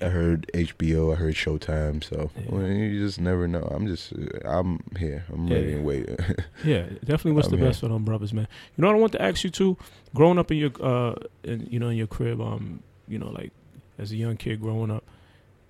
I 0.00 0.06
heard 0.06 0.48
HBO, 0.54 1.12
I 1.12 1.16
heard 1.16 1.34
Showtime, 1.34 2.04
so 2.04 2.30
Yeah. 2.36 2.42
well, 2.50 2.66
you 2.66 3.04
just 3.04 3.20
never 3.20 3.48
know. 3.48 3.62
I'm 3.70 3.86
just, 3.86 4.12
uh, 4.12 4.48
I'm 4.48 4.80
here, 4.98 5.24
I'm 5.32 5.48
ready 5.48 5.70
Yeah. 5.70 5.76
to 5.76 5.82
wait. 5.82 6.08
Yeah, 6.64 6.82
definitely. 7.04 7.32
What's 7.32 7.48
I'm 7.48 7.58
the 7.58 7.64
best 7.66 7.80
for 7.80 7.88
them 7.88 8.04
brothers, 8.04 8.32
man? 8.32 8.46
You 8.76 8.82
know 8.82 8.88
what 8.88 8.96
I 8.96 9.00
want 9.00 9.12
to 9.12 9.22
ask 9.22 9.42
you 9.44 9.50
too. 9.50 9.76
Growing 10.14 10.38
up 10.38 10.50
in 10.50 10.58
your, 10.58 10.70
uh, 10.80 11.14
in, 11.42 11.66
you 11.70 11.78
know, 11.78 11.88
in 11.88 11.96
your 11.96 12.06
crib, 12.06 12.40
um, 12.40 12.82
you 13.08 13.18
know, 13.18 13.30
like 13.30 13.52
as 13.98 14.12
a 14.12 14.16
young 14.16 14.36
kid 14.36 14.60
growing 14.60 14.90
up 14.90 15.04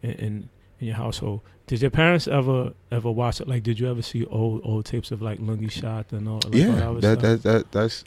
in 0.02 0.10
in, 0.12 0.48
in 0.80 0.86
your 0.88 0.96
household, 0.96 1.40
did 1.66 1.80
your 1.82 1.90
parents 1.90 2.26
ever 2.28 2.72
ever 2.90 3.10
watch 3.10 3.40
it? 3.40 3.48
Like, 3.48 3.62
did 3.62 3.78
you 3.80 3.88
ever 3.90 4.02
see 4.02 4.24
old 4.26 4.60
old 4.64 4.84
tapes 4.84 5.10
of 5.10 5.22
like 5.22 5.38
Languichatte 5.40 6.12
and 6.12 6.28
all? 6.28 6.40
Like, 6.44 6.54
yeah, 6.54 6.90
other 6.90 7.00
that, 7.00 7.20
stuff? 7.20 7.22
that 7.22 7.42
that 7.42 7.72
that's 7.72 8.04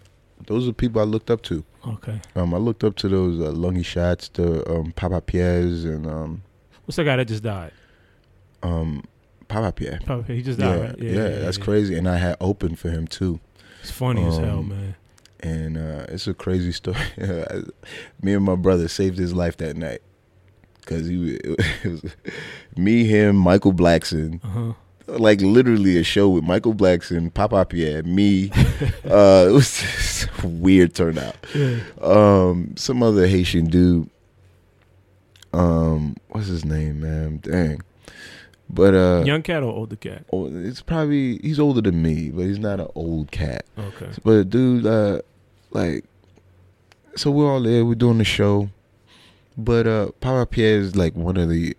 those 0.47 0.67
are 0.67 0.73
people 0.73 1.01
I 1.01 1.05
looked 1.05 1.29
up 1.31 1.41
to. 1.43 1.63
Okay. 1.87 2.19
Um, 2.35 2.53
I 2.53 2.57
looked 2.57 2.83
up 2.83 2.95
to 2.97 3.09
those 3.09 3.39
uh, 3.39 3.51
Languichattes, 3.57 4.31
the 4.33 4.69
um, 4.71 4.91
Papa 4.93 5.21
Pierre's, 5.21 5.83
and 5.85 6.05
um, 6.07 6.43
What's 6.85 6.97
the 6.97 7.03
guy 7.03 7.15
that 7.17 7.25
just 7.25 7.43
died? 7.43 7.71
um, 8.63 9.03
Papa 9.47 9.71
Pierre. 9.71 9.99
Probably 10.05 10.35
he 10.35 10.41
just 10.43 10.59
Yeah, 10.59 10.75
died, 10.77 10.81
right? 10.81 10.99
yeah, 10.99 11.29
that's 11.39 11.57
crazy. 11.57 11.95
And 11.97 12.07
I 12.07 12.17
had 12.17 12.37
opened 12.39 12.79
for 12.79 12.89
him 12.89 13.07
too. 13.07 13.39
It's 13.81 13.91
funny 13.91 14.23
as 14.23 14.37
hell, 14.37 14.59
Um, 14.59 14.69
man. 14.69 14.95
and 15.39 15.77
uh, 15.77 16.05
it's 16.09 16.27
a 16.27 16.33
crazy 16.33 16.71
story. 16.71 16.97
me 18.21 18.33
and 18.33 18.45
my 18.45 18.55
brother 18.55 18.87
saved 18.87 19.17
his 19.17 19.33
life 19.33 19.57
that 19.57 19.75
night 19.75 20.01
because 20.79 21.07
he 21.07 21.35
it 21.43 21.85
was 21.85 22.03
me, 22.77 23.05
him, 23.05 23.35
Michael 23.35 23.73
Blackson, 23.73 24.39
Uh 24.43 24.47
huh. 24.47 24.73
Like 25.19 25.41
literally 25.41 25.97
a 25.97 26.03
show 26.03 26.29
with 26.29 26.43
Michael 26.43 26.73
Blackson, 26.73 27.33
Papa 27.33 27.65
Pierre, 27.65 28.03
me. 28.03 28.51
uh, 29.05 29.45
it 29.47 29.53
was 29.53 29.81
just 29.81 30.29
a 30.43 30.47
weird 30.47 30.93
turnout. 30.93 31.35
Yeah. 31.53 31.79
Um, 32.01 32.73
some 32.77 33.03
other 33.03 33.27
Haitian 33.27 33.65
dude. 33.65 34.09
Um, 35.53 36.15
what's 36.29 36.47
his 36.47 36.63
name, 36.63 37.01
man? 37.01 37.37
Dang. 37.37 37.81
But 38.69 38.95
uh, 38.95 39.23
Young 39.25 39.41
cat 39.41 39.63
or 39.63 39.73
older 39.73 39.97
cat? 39.97 40.25
oh, 40.31 40.49
it's 40.49 40.81
probably 40.81 41.37
he's 41.39 41.59
older 41.59 41.81
than 41.81 42.01
me, 42.01 42.29
but 42.29 42.43
he's 42.43 42.59
not 42.59 42.79
an 42.79 42.87
old 42.95 43.29
cat. 43.31 43.65
Okay. 43.77 44.09
But 44.23 44.49
dude, 44.49 44.85
uh, 44.85 45.21
like, 45.71 46.05
so 47.17 47.31
we're 47.31 47.51
all 47.51 47.61
there, 47.61 47.83
we're 47.85 47.95
doing 47.95 48.17
the 48.17 48.23
show. 48.23 48.69
But 49.57 49.87
uh, 49.87 50.11
Papa 50.21 50.45
Pierre 50.49 50.79
is 50.79 50.95
like 50.95 51.15
one 51.15 51.35
of 51.35 51.49
the, 51.49 51.75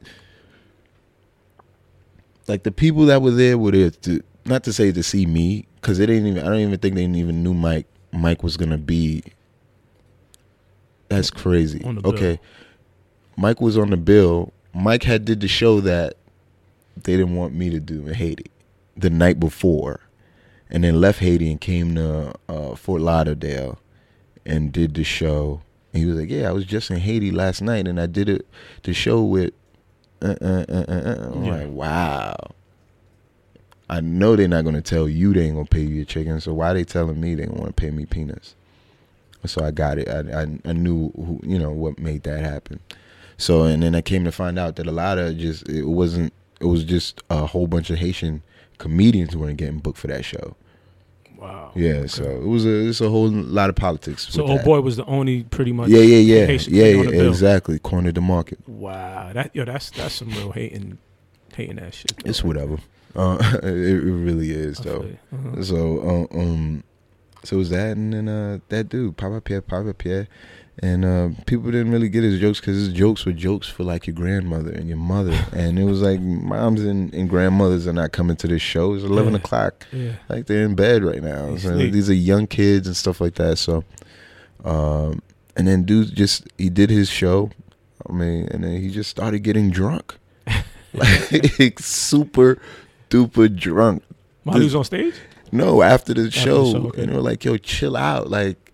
like 2.49 2.63
the 2.63 2.73
people 2.73 3.07
that 3.07 3.23
were 3.23 3.31
there 3.31 3.59
were 3.59 3.71
there 3.73 3.91
to 3.91 4.23
not 4.45 4.65
to 4.65 4.73
say 4.73 4.93
to 4.93 5.03
see 5.03 5.27
me, 5.27 5.67
because 5.77 5.99
they 5.99 6.07
didn't 6.07 6.27
even. 6.27 6.43
I 6.43 6.47
don't 6.47 6.61
even 6.61 6.79
think 6.79 6.95
they 6.95 7.05
even 7.05 7.43
knew 7.43 7.55
Mike. 7.55 7.87
Mike 8.13 8.43
was 8.43 8.57
gonna 8.57 8.79
be. 8.79 9.23
That's 11.09 11.31
crazy. 11.31 11.81
Bill. 11.81 12.01
Okay, 12.07 12.41
Mike 13.37 13.61
was 13.61 13.77
on 13.77 13.91
the 13.91 13.97
bill. 13.97 14.53
Mike 14.75 15.03
had 15.03 15.25
did 15.25 15.41
the 15.41 15.49
show 15.49 15.81
that 15.81 16.15
they 16.97 17.17
didn't 17.17 17.37
want 17.37 17.55
me 17.55 17.71
to 17.71 17.81
do 17.81 18.07
in 18.07 18.15
Haiti 18.15 18.51
the 18.97 19.11
night 19.11 19.39
before, 19.39 20.01
and 20.71 20.85
then 20.85 21.01
left 21.01 21.19
Haiti 21.19 21.51
and 21.51 21.61
came 21.61 21.95
to 21.97 22.35
uh, 22.49 22.75
Fort 22.75 23.03
Lauderdale 23.03 23.79
and 24.47 24.73
did 24.73 24.95
the 24.95 25.05
show. 25.05 25.63
And 25.93 26.03
he 26.03 26.07
was 26.09 26.19
like, 26.19 26.31
"Yeah, 26.31 26.49
I 26.49 26.53
was 26.53 26.65
just 26.65 26.91
in 26.91 26.99
Haiti 26.99 27.31
last 27.31 27.61
night, 27.61 27.87
and 27.87 28.01
I 28.01 28.07
did 28.07 28.29
it 28.29 28.47
the 28.83 28.95
show 28.95 29.23
with." 29.23 29.53
Uh, 30.23 30.37
uh, 30.41 30.65
uh, 30.69 30.85
uh, 30.89 30.93
uh. 30.93 31.31
I'm 31.35 31.45
Yeah. 31.45 31.51
like, 31.57 31.71
wow. 31.71 32.37
I 33.91 34.01
know 34.01 34.37
they're 34.37 34.49
not 34.49 34.65
gonna 34.65 34.81
tell 34.81 35.09
you 35.09 35.35
they 35.35 35.43
ain't 35.47 35.55
gonna 35.55 35.67
pay 35.67 35.81
you 35.83 35.97
your 35.97 36.05
chicken. 36.05 36.41
So 36.41 36.55
why 36.55 36.73
they 36.73 36.85
telling 36.85 37.21
me 37.21 37.35
they 37.35 37.47
want 37.47 37.67
to 37.67 37.73
pay 37.73 37.91
me 37.91 38.07
peanuts? 38.07 38.55
So 39.45 39.65
I 39.65 39.71
got 39.73 39.99
it. 39.99 40.09
I, 40.09 40.43
I 40.43 40.43
I 40.65 40.73
knew 40.73 41.11
who 41.17 41.41
you 41.43 41.59
know 41.59 41.71
what 41.73 41.99
made 41.99 42.23
that 42.23 42.41
happen. 42.41 42.81
So 43.37 43.65
and 43.65 43.83
then 43.83 43.95
I 43.95 44.01
came 44.01 44.25
to 44.25 44.33
find 44.33 44.59
out 44.59 44.77
that 44.77 44.87
a 44.87 44.93
lot 44.93 45.19
of 45.19 45.37
just 45.37 45.69
it 45.69 45.83
wasn't. 45.85 46.33
It 46.61 46.67
was 46.67 46.85
just 46.85 47.21
a 47.29 47.45
whole 47.47 47.67
bunch 47.67 47.91
of 47.91 47.99
Haitian 47.99 48.43
comedians 48.79 49.33
who 49.33 49.41
weren't 49.41 49.57
getting 49.57 49.79
booked 49.79 49.99
for 49.99 50.07
that 50.07 50.25
show. 50.25 50.55
Wow. 51.43 51.73
Yeah, 51.75 51.91
Okay. 51.93 52.07
so 52.07 52.25
it 52.25 52.47
was 52.47 52.65
a 52.65 52.89
it's 52.89 53.01
a 53.01 53.09
whole 53.09 53.29
lot 53.31 53.69
of 53.69 53.77
politics. 53.77 54.29
So 54.31 54.47
old 54.47 54.61
that. 54.61 54.65
boy 54.65 54.81
was 54.81 54.97
the 54.97 55.05
only 55.07 55.43
pretty 55.45 55.73
much. 55.73 55.89
Yeah, 55.89 56.01
yeah, 56.01 56.19
yeah, 56.19 56.47
yeah, 56.53 56.59
thing 56.85 57.01
on 57.01 57.07
the 57.07 57.17
yeah 57.17 57.29
exactly. 57.29 57.79
Cornered 57.81 58.15
the 58.15 58.21
market. 58.21 58.59
Wow. 58.69 59.33
That 59.33 59.51
yo, 59.55 59.65
that's 59.65 59.91
that's 59.91 60.15
some 60.15 60.29
real 60.31 60.53
hating, 60.53 60.99
hating 61.55 61.77
that 61.77 61.95
shit. 61.95 62.17
though, 62.17 62.31
It's 62.31 62.45
whatever. 62.45 62.79
Uh, 63.17 63.39
it, 63.63 63.65
it 63.65 64.01
really 64.01 64.51
is. 64.53 64.81
I 64.81 64.85
though. 64.85 65.07
Uh-huh. 65.33 65.63
So 65.63 66.29
uh, 66.33 66.39
um, 66.39 66.85
so 67.45 67.57
it 67.57 67.59
was 67.59 67.71
that, 67.71 67.97
and 67.97 68.13
then 68.13 68.29
uh, 68.29 68.59
that 68.69 68.89
dude, 68.89 69.17
Papa 69.17 69.41
Pierre, 69.41 69.63
Papa 69.63 69.95
Pierre, 69.95 70.29
and 70.79 71.05
uh, 71.05 71.29
people 71.47 71.71
didn't 71.71 71.93
really 71.93 72.09
get 72.09 72.23
his 72.23 72.41
jokes 72.41 72.59
because 72.61 72.77
his 72.77 72.89
jokes 72.89 73.27
were 73.27 73.33
jokes 73.33 73.69
for 73.69 73.85
like 73.85 74.07
your 74.07 74.15
grandmother 74.15 74.71
and 74.73 74.89
your 74.89 74.97
mother, 74.97 75.39
and 75.53 75.79
it 75.79 75.85
was 75.85 76.01
like 76.03 76.21
moms 76.21 76.83
and, 76.83 77.13
and 77.15 77.29
grandmothers 77.29 77.87
are 77.87 77.93
not 77.93 78.13
coming 78.13 78.37
to 78.37 78.49
this 78.49 78.63
show. 78.63 78.95
It's 78.95 79.05
eleven 79.05 79.33
Yeah. 79.35 79.39
o'clock, 79.39 79.87
Yeah. 79.93 80.13
like 80.29 80.47
they're 80.47 80.65
in 80.65 80.75
bed 80.75 81.05
right 81.05 81.23
now. 81.23 81.57
So 81.57 81.77
these 81.77 82.09
are 82.09 82.15
young 82.15 82.47
kids 82.47 82.87
and 82.87 82.97
stuff 82.97 83.21
like 83.21 83.35
that. 83.35 83.59
So, 83.59 83.85
um, 84.65 85.21
and 85.57 85.69
then 85.69 85.83
dude 85.85 86.15
just 86.15 86.49
he 86.59 86.71
did 86.71 86.89
his 86.91 87.09
show. 87.11 87.51
I 88.09 88.13
mean, 88.13 88.49
and 88.51 88.65
then 88.65 88.81
he 88.81 88.89
just 88.91 89.11
started 89.11 89.41
getting 89.41 89.71
drunk, 89.71 90.17
like 90.95 91.79
super 91.79 92.59
duper 93.11 93.55
drunk. 93.55 94.03
While 94.45 94.59
he 94.59 94.65
was 94.65 94.75
on 94.75 94.85
stage. 94.85 95.15
No, 95.53 95.83
after 95.83 96.15
the 96.15 96.23
the 96.23 96.31
show, 96.31 96.73
show, 96.73 96.87
okay. 96.89 97.03
and 97.03 97.13
were 97.15 97.21
like, 97.21 97.45
"Yo, 97.45 97.59
chill 97.59 97.95
out, 97.97 98.31
like, 98.31 98.73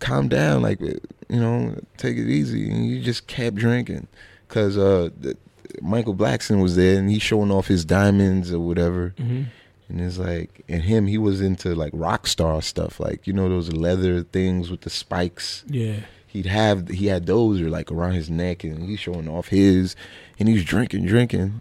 calm 0.00 0.28
down, 0.28 0.62
like, 0.62 0.80
you 1.28 1.40
know, 1.40 1.74
take 1.96 2.16
it 2.16 2.28
easy." 2.28 2.70
And 2.70 2.86
you 2.86 3.00
just 3.00 3.26
kept 3.26 3.56
drinking, 3.56 4.08
cause 4.48 4.76
uh, 4.76 5.10
the, 5.18 5.36
Michael 5.82 6.14
Blackson 6.14 6.62
was 6.62 6.76
there, 6.76 6.98
and 6.98 7.10
he's 7.10 7.22
showing 7.22 7.50
off 7.50 7.66
his 7.66 7.84
diamonds 7.84 8.52
or 8.52 8.60
whatever. 8.60 9.14
Mm-hmm. 9.18 9.44
And 9.88 10.00
it's 10.00 10.18
like, 10.18 10.64
and 10.68 10.82
him, 10.82 11.06
he 11.06 11.16
was 11.16 11.40
into 11.40 11.74
like 11.74 11.92
rock 11.94 12.26
star 12.26 12.60
stuff, 12.60 13.00
like 13.00 13.26
you 13.26 13.32
know 13.32 13.48
those 13.48 13.72
leather 13.72 14.22
things 14.22 14.70
with 14.70 14.82
the 14.82 14.90
spikes. 14.90 15.64
Yeah. 15.66 16.00
He'd 16.26 16.46
have, 16.46 16.88
he 16.88 17.06
had 17.06 17.24
those 17.24 17.60
or 17.60 17.70
like 17.70 17.90
around 17.90 18.12
his 18.12 18.28
neck, 18.28 18.62
and 18.62 18.84
he's 18.84 19.00
showing 19.00 19.28
off 19.28 19.48
his, 19.48 19.96
and 20.38 20.48
he's 20.48 20.62
drinking, 20.64 21.06
drinking. 21.06 21.60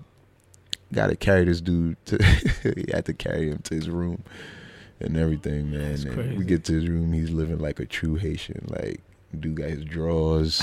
Got 0.92 1.08
to 1.08 1.16
carry 1.16 1.46
this 1.46 1.62
dude 1.62 1.98
to, 2.08 2.18
he 2.64 2.86
had 2.94 3.06
to 3.06 3.14
carry 3.14 3.50
him 3.50 3.60
to 3.60 3.76
his 3.76 3.90
room, 3.90 4.24
and 5.00 5.16
everything, 5.16 5.72
man. 5.72 6.38
We 6.38 6.44
get 6.44 6.66
to 6.66 6.74
his 6.74 6.90
room, 6.90 7.14
he's 7.14 7.30
living 7.30 7.60
like 7.60 7.80
a 7.80 7.86
true 7.86 8.16
Haitian. 8.16 8.66
Like, 8.68 9.02
dude 9.38 9.56
got 9.56 9.70
his 9.70 9.84
drawers. 9.86 10.62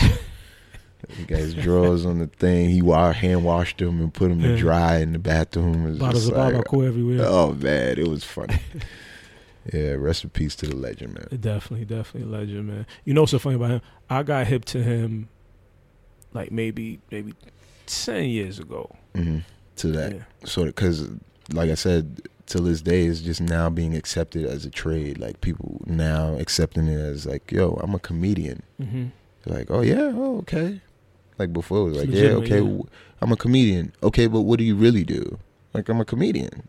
He 1.17 1.25
got 1.25 1.39
his 1.39 1.55
drawers 1.55 2.07
on 2.07 2.19
the 2.19 2.27
thing. 2.27 2.71
He 2.71 2.79
hand 2.79 3.45
washed 3.45 3.79
them 3.79 4.01
and 4.01 4.13
put 4.13 4.29
them 4.31 4.41
to 4.41 4.57
dry 4.57 4.99
in 4.99 5.13
the 5.13 5.19
bathroom. 5.19 5.87
It 5.87 5.91
was 5.91 5.99
Bottles 5.99 6.29
of 6.29 6.37
like, 6.37 6.55
Barbancourt 6.55 6.87
everywhere. 6.89 7.27
Oh 7.29 7.53
man, 7.53 7.99
it 7.99 8.09
was 8.09 8.25
funny. 8.25 8.59
yeah, 9.73 9.93
rest 9.93 10.25
in 10.25 10.31
peace 10.31 10.57
to 10.57 10.67
the 10.67 10.75
legend, 10.77 11.15
man. 11.15 11.29
Definitely, 11.41 11.85
definitely 11.85 12.35
a 12.35 12.39
legend, 12.39 12.67
man. 12.67 12.87
You 13.05 13.13
know 13.15 13.23
what's 13.23 13.33
so 13.33 13.39
funny 13.39 13.57
about 13.57 13.71
him? 13.71 13.81
I 14.09 14.23
got 14.23 14.47
hip 14.47 14.65
to 14.67 14.83
him 14.83 15.29
like 16.33 16.51
maybe 16.51 17.01
maybe 17.11 17.35
ten 17.87 18.25
years 18.31 18.59
ago. 18.59 18.91
hmm 19.15 19.39
To 19.77 19.89
that, 19.89 20.13
Yeah. 20.13 20.23
so 20.45 20.65
because, 20.65 21.11
like 21.53 21.71
I 21.71 21.75
said, 21.75 22.23
till 22.47 22.63
this 22.63 22.83
day, 22.83 23.05
is 23.07 23.21
just 23.23 23.41
now 23.41 23.71
being 23.71 23.95
accepted 23.97 24.45
as 24.45 24.65
a 24.65 24.71
trade. 24.71 25.19
Like 25.19 25.41
people 25.41 25.81
now 25.87 26.35
accepting 26.39 26.89
it 26.89 26.99
as 26.99 27.27
like, 27.27 27.51
yo, 27.53 27.79
I'm 27.83 27.95
a 27.95 27.99
comedian. 27.99 28.63
Mm-hmm. 28.81 29.07
Like, 29.47 29.71
oh 29.71 29.81
yeah, 29.83 30.13
oh 30.15 30.39
okay. 30.39 30.81
Like 31.39 31.53
before, 31.53 31.79
it 31.81 31.85
was 31.91 31.99
like, 31.99 32.09
yeah, 32.11 32.29
okay, 32.31 32.57
yeah. 32.61 32.61
w- 32.61 32.87
I'm 33.21 33.33
a 33.33 33.37
comedian. 33.37 33.93
Okay, 34.03 34.27
but 34.29 34.43
what 34.43 34.59
do 34.59 34.65
you 34.65 34.77
really 34.77 35.05
do? 35.05 35.39
Like, 35.73 35.89
I'm 35.89 36.01
a 36.01 36.05
comedian. 36.05 36.69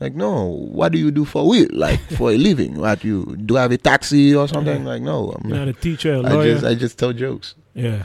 Like, 0.00 0.14
no, 0.14 0.44
what 0.46 0.90
do 0.92 0.98
you 0.98 1.10
do 1.10 1.24
for 1.24 1.54
it? 1.54 1.72
Like, 1.74 2.00
for 2.16 2.30
a 2.32 2.36
living? 2.38 2.80
What 2.80 3.04
you 3.04 3.36
do? 3.36 3.58
I 3.58 3.62
have 3.62 3.72
a 3.72 3.78
taxi 3.78 4.34
or 4.34 4.48
something? 4.48 4.82
Yeah. 4.82 4.88
Like, 4.88 5.02
no, 5.02 5.32
I'm 5.32 5.48
You're 5.48 5.58
not. 5.58 5.66
not 5.66 5.76
a 5.76 5.80
teacher, 5.80 6.14
a 6.14 6.22
I 6.22 6.32
lawyer. 6.32 6.54
just, 6.54 6.64
I 6.64 6.74
just 6.74 6.98
tell 6.98 7.12
jokes. 7.12 7.54
yeah, 7.74 8.04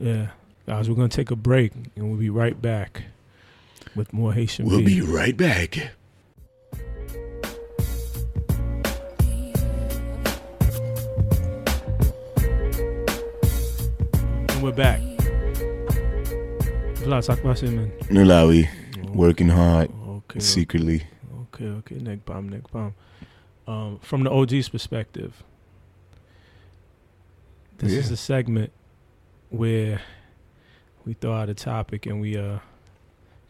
yeah. 0.00 0.28
Guys, 0.66 0.88
we're 0.88 0.96
gonna 0.96 1.08
take 1.08 1.30
a 1.30 1.36
break 1.36 1.72
and 1.96 2.08
we'll 2.10 2.18
be 2.18 2.28
right 2.30 2.60
back 2.60 3.04
with 3.94 4.12
more 4.12 4.32
Haitian. 4.34 4.66
We'll 4.66 4.78
beef. 4.82 4.86
be 5.06 5.12
right 5.12 5.36
back. 5.36 5.92
And 14.58 14.64
we're 14.64 14.72
back. 14.72 14.98
Vlad, 16.98 17.24
talk 17.24 17.38
about 17.38 17.62
it, 17.62 17.70
man. 17.70 17.92
Nulawi, 18.10 18.68
working 19.14 19.48
hard 19.48 19.88
Okay. 20.08 20.40
secretly. 20.40 21.04
Okay, 21.42 21.66
okay, 21.66 21.94
neck 21.94 22.24
bomb, 22.24 22.48
neck 22.48 22.68
bomb. 22.72 22.92
Um, 23.68 24.00
from 24.02 24.24
the 24.24 24.32
OG's 24.32 24.68
perspective, 24.68 25.44
this 27.76 27.92
is 27.92 28.10
a 28.10 28.16
segment 28.16 28.72
where 29.50 30.00
we 31.04 31.12
throw 31.12 31.34
out 31.34 31.48
a 31.48 31.54
topic 31.54 32.06
and 32.06 32.20
we 32.20 32.36
uh 32.36 32.58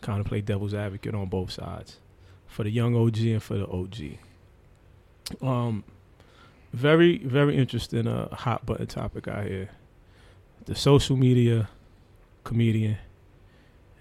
kind 0.02 0.20
of 0.20 0.26
play 0.26 0.42
devil's 0.42 0.74
advocate 0.74 1.14
on 1.14 1.28
both 1.30 1.52
sides, 1.52 1.96
for 2.46 2.64
the 2.64 2.70
young 2.70 2.94
OG 2.94 3.16
and 3.20 3.42
for 3.42 3.54
the 3.56 3.66
OG. 3.66 4.18
Um, 5.40 5.84
very, 6.74 7.16
very 7.16 7.56
interesting, 7.56 8.06
uh, 8.06 8.28
hot 8.34 8.66
button 8.66 8.86
topic 8.86 9.26
out 9.26 9.46
here. 9.46 9.70
The 10.68 10.74
social 10.74 11.16
media 11.16 11.68
comedian 12.44 12.98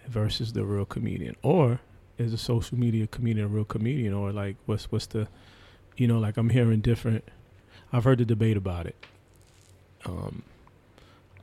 versus 0.08 0.54
the 0.54 0.64
real 0.66 0.86
comedian, 0.86 1.36
or 1.42 1.80
is 2.18 2.34
a 2.34 2.38
social 2.38 2.78
media 2.78 3.08
comedian 3.08 3.46
a 3.46 3.50
real 3.50 3.66
comedian 3.66 4.14
or 4.14 4.32
like 4.32 4.56
what's 4.66 4.92
what's 4.92 5.06
the 5.08 5.28
you 5.96 6.08
know 6.08 6.20
like 6.20 6.38
i'm 6.38 6.50
hearing 6.50 6.82
different 6.82 7.24
i've 7.94 8.04
heard 8.04 8.18
the 8.18 8.26
debate 8.26 8.58
about 8.58 8.86
it. 8.86 8.96
Um 10.06 10.44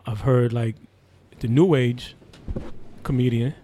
i've 0.07 0.21
heard 0.21 0.53
like 0.53 0.77
the 1.41 1.49
new 1.49 1.75
age 1.75 2.17
comedian 3.03 3.55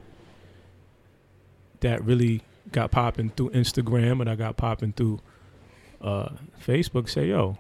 that 1.81 2.05
really 2.05 2.43
got 2.73 2.91
popping 2.91 3.31
through 3.31 3.51
instagram 3.51 4.21
and 4.21 4.31
i 4.31 4.35
got 4.35 4.57
popping 4.57 4.93
through 4.93 5.19
uh 6.01 6.29
facebook 6.63 7.09
say 7.09 7.29
yo 7.29 7.59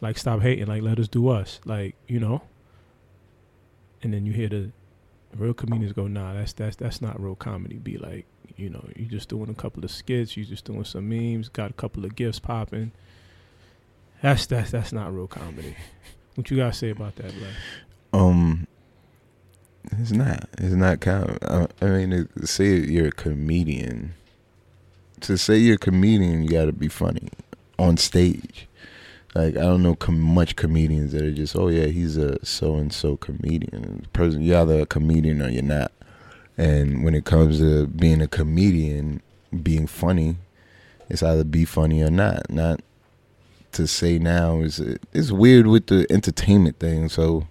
like 0.00 0.16
stop 0.16 0.40
hating 0.40 0.66
like 0.66 0.82
let 0.82 0.98
us 0.98 1.08
do 1.08 1.28
us 1.28 1.60
like 1.64 1.94
you 2.06 2.18
know 2.18 2.42
and 4.02 4.12
then 4.12 4.26
you 4.26 4.32
hear 4.32 4.48
the 4.48 4.70
real 5.36 5.54
comedians 5.54 5.92
go, 5.92 6.06
nah, 6.06 6.34
that's 6.34 6.52
that's 6.52 6.76
that's 6.76 7.00
not 7.00 7.20
real 7.20 7.34
comedy. 7.34 7.76
Be 7.76 7.98
like, 7.98 8.26
you 8.56 8.70
know, 8.70 8.84
you 8.96 9.06
just 9.06 9.28
doing 9.28 9.50
a 9.50 9.54
couple 9.54 9.84
of 9.84 9.90
skits, 9.90 10.36
you 10.36 10.44
just 10.44 10.64
doing 10.64 10.84
some 10.84 11.08
memes, 11.08 11.48
got 11.48 11.70
a 11.70 11.74
couple 11.74 12.04
of 12.04 12.16
gifts 12.16 12.38
popping. 12.38 12.92
That's 14.22 14.46
that's 14.46 14.70
that's 14.70 14.92
not 14.92 15.14
real 15.14 15.26
comedy. 15.26 15.76
What 16.34 16.50
you 16.50 16.56
gotta 16.56 16.72
say 16.72 16.90
about 16.90 17.16
that, 17.16 17.32
Black? 17.38 17.52
Um, 18.14 18.66
it's 19.98 20.12
not. 20.12 20.48
It's 20.58 20.74
not 20.74 21.00
kind. 21.00 21.38
Of, 21.42 21.72
I 21.80 21.86
mean, 21.86 22.28
to 22.38 22.46
say 22.46 22.78
you're 22.78 23.08
a 23.08 23.12
comedian. 23.12 24.14
To 25.20 25.36
say 25.36 25.58
you're 25.58 25.76
a 25.76 25.78
comedian, 25.78 26.42
you 26.42 26.48
got 26.48 26.64
to 26.64 26.72
be 26.72 26.88
funny 26.88 27.28
on 27.78 27.96
stage. 27.96 28.66
Like 29.34 29.56
I 29.56 29.60
don't 29.62 29.82
know 29.82 29.94
com- 29.94 30.20
much 30.20 30.56
comedians 30.56 31.12
that 31.12 31.22
are 31.22 31.32
just, 31.32 31.56
oh 31.56 31.68
yeah, 31.68 31.86
he's 31.86 32.16
a 32.18 32.44
so 32.44 32.74
and 32.76 32.92
so 32.92 33.16
comedian. 33.16 34.06
Person, 34.12 34.42
you're 34.42 34.60
either 34.60 34.80
a 34.80 34.86
comedian 34.86 35.40
or 35.40 35.48
you're 35.48 35.62
not. 35.62 35.90
And 36.58 37.02
when 37.02 37.14
it 37.14 37.24
comes 37.24 37.58
to 37.58 37.86
being 37.86 38.20
a 38.20 38.28
comedian, 38.28 39.22
being 39.62 39.86
funny, 39.86 40.36
it's 41.08 41.22
either 41.22 41.44
be 41.44 41.64
funny 41.64 42.02
or 42.02 42.10
not. 42.10 42.50
Not 42.50 42.80
to 43.72 43.86
say 43.86 44.18
now 44.18 44.60
is 44.60 44.80
it's 45.14 45.32
weird 45.32 45.66
with 45.66 45.86
the 45.86 46.06
entertainment 46.10 46.78
thing. 46.78 47.08
So 47.08 47.48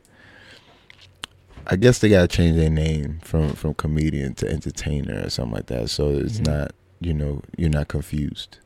I 1.65 1.75
guess 1.77 1.97
they 1.97 2.09
gotta 2.09 2.27
change 2.27 2.57
their 2.57 2.69
name 2.69 3.19
from 3.23 3.53
from 3.53 3.73
comedian 3.73 4.35
to 4.35 4.47
entertainer 4.49 5.23
or 5.25 5.29
something 5.31 5.53
like 5.55 5.65
that. 5.67 5.89
So 5.89 6.09
it's 6.11 6.39
Mhm. 6.39 6.47
not 6.47 6.71
you 6.99 7.13
know 7.15 7.41
you're 7.57 7.69
not 7.71 7.87
confused. 7.87 8.57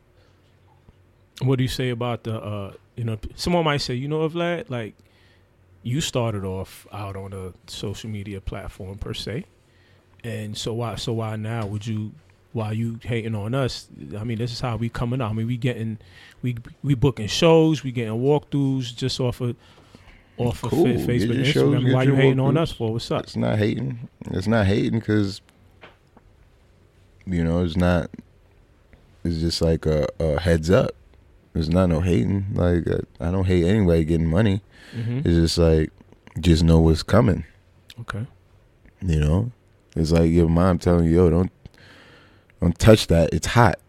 What 1.41 1.57
do 1.57 1.63
you 1.63 1.69
say 1.69 1.89
about 1.89 2.23
the? 2.25 2.41
uh 2.41 2.73
You 2.95 3.03
know, 3.03 3.17
someone 3.35 3.65
might 3.65 3.81
say, 3.81 3.95
you 3.95 4.07
know, 4.07 4.27
Vlad, 4.30 4.69
like 4.69 4.95
you 5.84 6.01
started 6.01 6.43
off 6.43 6.88
out 6.91 7.15
on 7.15 7.34
a 7.34 7.53
social 7.69 8.09
media 8.09 8.41
platform 8.41 8.97
per 8.97 9.13
se, 9.13 9.45
and 10.23 10.57
so 10.57 10.73
why? 10.73 10.95
So 10.95 11.13
why 11.13 11.35
now 11.35 11.65
would 11.65 11.85
you? 11.85 12.11
Why 12.53 12.72
you 12.72 12.99
hating 13.03 13.35
on 13.35 13.53
us? 13.53 13.89
I 14.17 14.23
mean, 14.23 14.38
this 14.38 14.53
is 14.53 14.61
how 14.61 14.77
we 14.77 14.88
coming 14.88 15.19
out. 15.19 15.31
I 15.31 15.34
mean, 15.34 15.45
we 15.45 15.57
getting, 15.57 15.97
we 16.41 16.55
we 16.84 16.95
booking 16.95 17.27
shows, 17.27 17.84
we 17.84 17.91
getting 17.91 18.13
walkthroughs 18.13 18.95
just 18.95 19.19
off 19.19 19.41
of 19.41 19.57
off 20.38 20.63
of 20.63 20.69
Cool. 20.69 20.85
Get 20.85 20.99
Facebook, 20.99 21.45
shows, 21.45 21.76
Instagram. 21.76 21.85
get 21.85 21.93
Why 21.93 22.03
you 22.03 22.15
hating 22.15 22.39
on 22.39 22.57
us 22.57 22.72
for? 22.72 22.93
What's 22.93 23.11
up? 23.11 23.23
It's 23.23 23.35
not 23.35 23.57
hating. 23.57 24.07
It's 24.31 24.47
not 24.47 24.65
hating 24.65 24.99
because 24.99 25.41
you 27.26 27.43
know 27.43 27.63
it's 27.63 27.76
not. 27.76 28.09
It's 29.23 29.39
just 29.39 29.61
like 29.61 29.85
a, 29.85 30.07
a 30.19 30.39
heads 30.39 30.69
up. 30.69 30.91
There's 31.56 31.69
not 31.69 31.88
no 31.88 32.02
hating. 32.02 32.48
Like 32.53 32.86
uh, 32.86 32.98
I 33.22 33.32
don't 33.32 33.45
hate 33.45 33.64
anybody 33.65 34.03
getting 34.03 34.30
money. 34.30 34.61
hmm 34.94 35.19
It's 35.19 35.30
just 35.30 35.57
like 35.57 35.90
just 36.38 36.64
know 36.64 36.82
what's 36.82 37.02
coming. 37.02 37.45
Okay. 38.02 38.27
You 39.02 39.19
know, 39.22 39.52
it's 39.95 40.11
like 40.11 40.32
your 40.32 40.49
mom 40.49 40.80
telling 40.80 41.06
you, 41.06 41.15
"Yo, 41.15 41.30
don't 41.30 41.52
don't 42.60 42.77
touch 42.77 43.07
that. 43.07 43.34
It's 43.34 43.48
hot." 43.48 43.80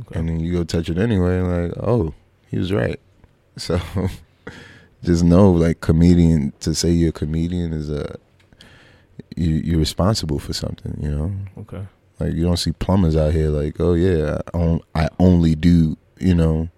Okay. 0.00 0.18
And 0.18 0.28
then 0.28 0.40
you 0.40 0.52
go 0.52 0.64
touch 0.64 0.88
it 0.88 0.98
anyway. 0.98 1.38
Like, 1.40 1.72
oh, 1.78 2.14
he 2.50 2.58
was 2.58 2.72
right. 2.72 3.00
So 3.58 3.80
just 5.02 5.22
know, 5.24 5.50
like, 5.52 5.80
comedian 5.80 6.52
to 6.60 6.74
say 6.74 6.90
you're 6.90 7.10
a 7.10 7.12
comedian 7.12 7.72
is 7.72 7.90
a 7.90 8.16
you 9.36 9.50
you're 9.50 9.78
responsible 9.78 10.38
for 10.40 10.52
something. 10.52 10.98
You 11.00 11.10
know, 11.10 11.32
okay. 11.58 11.86
like 12.18 12.34
you 12.34 12.42
don't 12.44 12.56
see 12.56 12.72
plumbers 12.72 13.14
out 13.16 13.32
here 13.32 13.50
like, 13.50 13.80
oh 13.80 13.94
yeah, 13.94 14.40
I, 14.52 14.56
on, 14.58 14.80
I 14.96 15.08
only 15.20 15.54
do 15.54 15.96
you 16.20 16.34
know, 16.34 16.68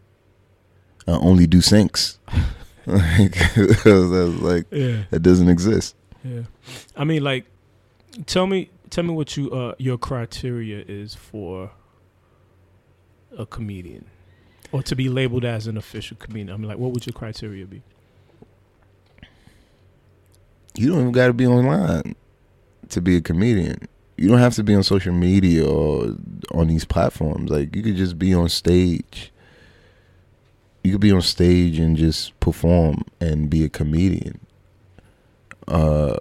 I 1.11 1.17
only 1.19 1.47
do 1.47 1.61
sinks. 1.61 2.19
like, 2.87 3.37
like 3.85 4.67
Yeah. 4.71 5.03
that 5.11 5.21
doesn't 5.23 5.49
exist. 5.49 5.95
Yeah, 6.25 6.43
I 6.97 7.05
mean, 7.05 7.23
like, 7.25 7.47
tell 8.27 8.47
me, 8.47 8.71
tell 8.91 9.05
me 9.05 9.13
what 9.15 9.37
you 9.37 9.51
uh 9.51 9.75
your 9.79 9.97
criteria 9.99 10.85
is 10.87 11.15
for 11.15 11.71
a 13.39 13.47
comedian, 13.47 14.05
or 14.73 14.83
to 14.83 14.95
be 14.97 15.09
labeled 15.09 15.45
as 15.45 15.67
an 15.67 15.77
official 15.77 16.17
comedian. 16.19 16.51
I 16.51 16.57
mean, 16.57 16.69
like, 16.69 16.79
what 16.79 16.93
would 16.93 17.07
your 17.07 17.15
criteria 17.15 17.67
be? 17.67 17.83
you 20.77 20.89
don't 20.91 21.01
even 21.01 21.13
got 21.13 21.27
to 21.27 21.33
be 21.33 21.47
online 21.47 22.15
to 22.89 23.01
be 23.01 23.17
a 23.17 23.21
comedian. 23.21 23.77
You 24.17 24.29
don't 24.29 24.39
have 24.39 24.55
to 24.55 24.63
be 24.63 24.75
on 24.75 24.83
social 24.83 25.13
media 25.13 25.67
or 25.67 26.15
on 26.53 26.69
these 26.69 26.85
platforms. 26.85 27.51
Like 27.51 27.75
you 27.75 27.83
could 27.83 27.97
just 27.97 28.19
be 28.19 28.33
on 28.35 28.49
stage. 28.49 29.30
You 30.83 30.93
could 30.93 31.01
be 31.01 31.13
on 31.13 31.23
stage 31.23 31.79
and 31.79 31.97
just 31.97 32.39
perform 32.41 33.05
and 33.21 33.51
be 33.51 33.65
a 33.65 33.69
comedian. 33.69 34.41
Uh, 35.69 36.17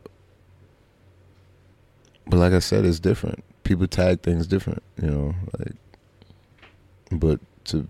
but 2.27 2.37
like 2.37 2.53
I 2.53 2.59
said, 2.59 2.85
it's 2.85 2.99
different. 2.99 3.43
People 3.63 3.87
tag 3.87 4.21
things 4.21 4.47
different, 4.47 4.83
you 5.01 5.09
know. 5.09 5.35
Like, 5.57 5.73
but 7.11 7.39
to 7.65 7.87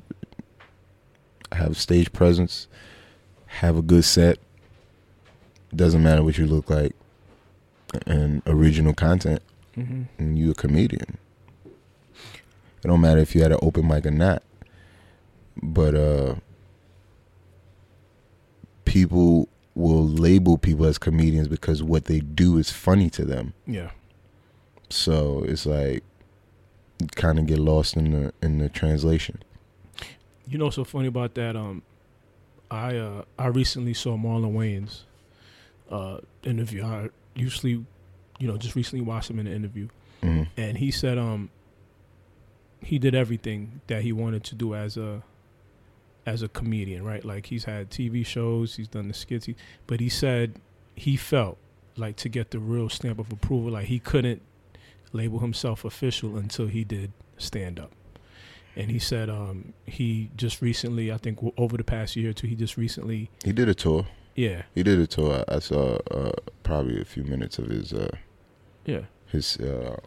have 1.51 1.75
stage 1.77 2.13
presence, 2.13 2.67
have 3.47 3.75
a 3.77 3.81
good 3.81 4.05
set, 4.05 4.37
doesn't 5.75 6.03
matter 6.03 6.23
what 6.23 6.37
you 6.37 6.45
look 6.45 6.69
like 6.69 6.95
and 8.05 8.41
original 8.45 8.93
content 8.93 9.41
Mm-hmm. 9.77 10.01
and 10.17 10.37
you 10.37 10.51
a 10.51 10.55
comedian 10.55 11.17
it 11.63 12.87
don't 12.87 12.99
matter 12.99 13.21
if 13.21 13.33
you 13.33 13.41
had 13.43 13.51
an 13.53 13.59
open 13.61 13.87
mic 13.87 14.05
or 14.05 14.11
not 14.11 14.43
but 15.61 15.93
uh 15.95 16.35
people 18.89 19.47
will 19.75 20.05
label 20.05 20.57
people 20.57 20.85
as 20.85 20.97
comedians 20.97 21.47
because 21.47 21.81
what 21.83 22.05
they 22.05 22.19
do 22.19 22.57
is 22.57 22.69
funny 22.71 23.09
to 23.09 23.23
them 23.23 23.53
Yeah, 23.65 23.91
so 24.89 25.43
it's 25.47 25.65
like 25.65 26.03
kind 27.15 27.39
of 27.39 27.45
get 27.45 27.59
lost 27.59 27.95
in 27.95 28.11
the 28.11 28.33
in 28.41 28.57
the 28.59 28.69
translation 28.69 29.41
you 30.51 30.57
know, 30.57 30.65
what's 30.65 30.77
so 30.77 30.83
funny 30.83 31.07
about 31.07 31.35
that. 31.35 31.55
Um, 31.55 31.83
I 32.71 32.97
uh 32.97 33.23
I 33.37 33.47
recently 33.47 33.93
saw 33.93 34.17
Marlon 34.17 34.53
Wayans 34.53 35.01
uh 35.91 36.17
interview. 36.43 36.83
I 36.83 37.09
usually, 37.35 37.85
you 38.39 38.47
know, 38.47 38.57
just 38.57 38.75
recently 38.75 39.05
watched 39.05 39.29
him 39.29 39.37
in 39.39 39.45
an 39.45 39.53
interview. 39.53 39.87
Mhm. 40.23 40.47
and 40.57 40.77
he 40.79 40.89
said 40.91 41.17
um 41.19 41.49
he 42.81 42.97
did 42.99 43.13
everything 43.15 43.81
that 43.87 44.01
he 44.01 44.11
wanted 44.11 44.43
to 44.45 44.55
do 44.55 44.73
as 44.73 44.97
a 44.97 45.21
as 46.25 46.41
a 46.41 46.47
comedian 46.49 47.03
right? 47.03 47.23
Like 47.25 47.47
he's 47.47 47.63
had 47.65 47.89
tv 47.89 48.25
shows 48.25 48.75
he's 48.75 48.87
done 48.87 49.07
the 49.07 49.13
skits 49.13 49.45
he, 49.45 49.55
but 49.87 49.99
he 49.99 50.09
said 50.09 50.59
he 50.95 51.15
felt 51.17 51.57
like 51.97 52.15
to 52.17 52.29
get 52.29 52.51
the 52.51 52.59
real 52.59 52.89
stamp 52.89 53.19
of 53.19 53.31
approval 53.31 53.71
like 53.71 53.85
he 53.87 53.99
couldn't 53.99 54.41
label 55.11 55.39
himself 55.39 55.83
official 55.83 56.37
until 56.37 56.67
he 56.67 56.83
did 56.83 57.11
stand 57.37 57.79
up 57.79 57.91
and 58.75 58.91
he 58.91 58.99
said 58.99 59.29
um 59.29 59.73
he 59.85 60.29
just 60.35 60.61
recently 60.61 61.11
i 61.11 61.17
think 61.17 61.39
over 61.57 61.75
the 61.77 61.83
past 61.83 62.15
year 62.15 62.29
or 62.29 62.33
two 62.33 62.47
he 62.47 62.55
just 62.55 62.77
recently 62.77 63.29
he 63.43 63.51
did 63.51 63.67
a 63.69 63.73
tour. 63.73 64.05
Yeah. 64.35 64.61
He 64.73 64.83
did 64.83 64.99
a 64.99 65.07
tour. 65.07 65.43
I, 65.49 65.55
I 65.55 65.59
saw 65.59 65.97
uh 66.11 66.31
probably 66.63 67.01
a 67.01 67.05
few 67.05 67.23
minutes 67.23 67.59
of 67.59 67.67
his 67.67 67.91
uh 67.91 68.15
yeah. 68.85 69.01
his 69.27 69.57
uh 69.57 69.97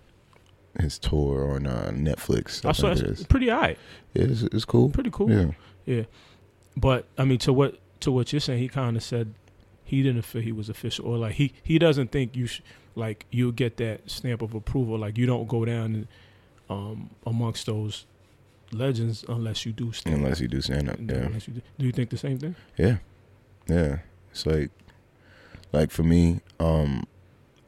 his 0.80 0.98
tour 0.98 1.52
on 1.54 1.66
uh 1.66 1.90
netflix 1.92 2.64
i 2.64 2.72
saw 2.72 2.94
think 2.94 3.06
it. 3.06 3.10
it's 3.10 3.24
pretty 3.24 3.50
right 3.50 3.76
Yeah, 4.14 4.24
it's, 4.24 4.42
it's 4.42 4.64
cool. 4.64 4.88
Pretty 4.88 5.10
cool. 5.10 5.30
Yeah 5.30 5.50
Yeah, 5.86 6.04
but 6.76 7.06
I 7.18 7.24
mean, 7.24 7.38
to 7.40 7.52
what 7.52 7.78
to 8.00 8.12
what 8.12 8.32
you're 8.32 8.40
saying, 8.40 8.60
he 8.60 8.68
kind 8.68 8.96
of 8.96 9.02
said 9.02 9.34
he 9.84 10.02
didn't 10.02 10.22
feel 10.22 10.42
he 10.42 10.52
was 10.52 10.68
official, 10.68 11.06
or 11.06 11.18
like 11.18 11.34
he 11.34 11.52
he 11.62 11.78
doesn't 11.78 12.12
think 12.12 12.36
you 12.36 12.46
sh- 12.46 12.62
like 12.94 13.26
you'll 13.30 13.52
get 13.52 13.76
that 13.78 14.10
stamp 14.10 14.42
of 14.42 14.54
approval. 14.54 14.98
Like 14.98 15.18
you 15.18 15.26
don't 15.26 15.48
go 15.48 15.64
down 15.64 15.94
and, 15.94 16.08
um, 16.70 17.10
amongst 17.26 17.66
those 17.66 18.06
legends 18.72 19.24
unless 19.28 19.66
you 19.66 19.72
do 19.72 19.92
stand. 19.92 20.16
unless 20.16 20.40
you 20.40 20.48
do 20.48 20.60
stand 20.62 20.88
up 20.88 20.96
yeah 20.98 21.28
you 21.28 21.54
do. 21.54 21.62
do 21.78 21.86
you 21.86 21.92
think 21.92 22.10
the 22.10 22.16
same 22.16 22.38
thing? 22.38 22.54
Yeah, 22.76 22.96
yeah. 23.68 23.98
It's 24.30 24.46
like, 24.46 24.70
like 25.72 25.90
for 25.90 26.02
me, 26.02 26.40
um, 26.58 27.04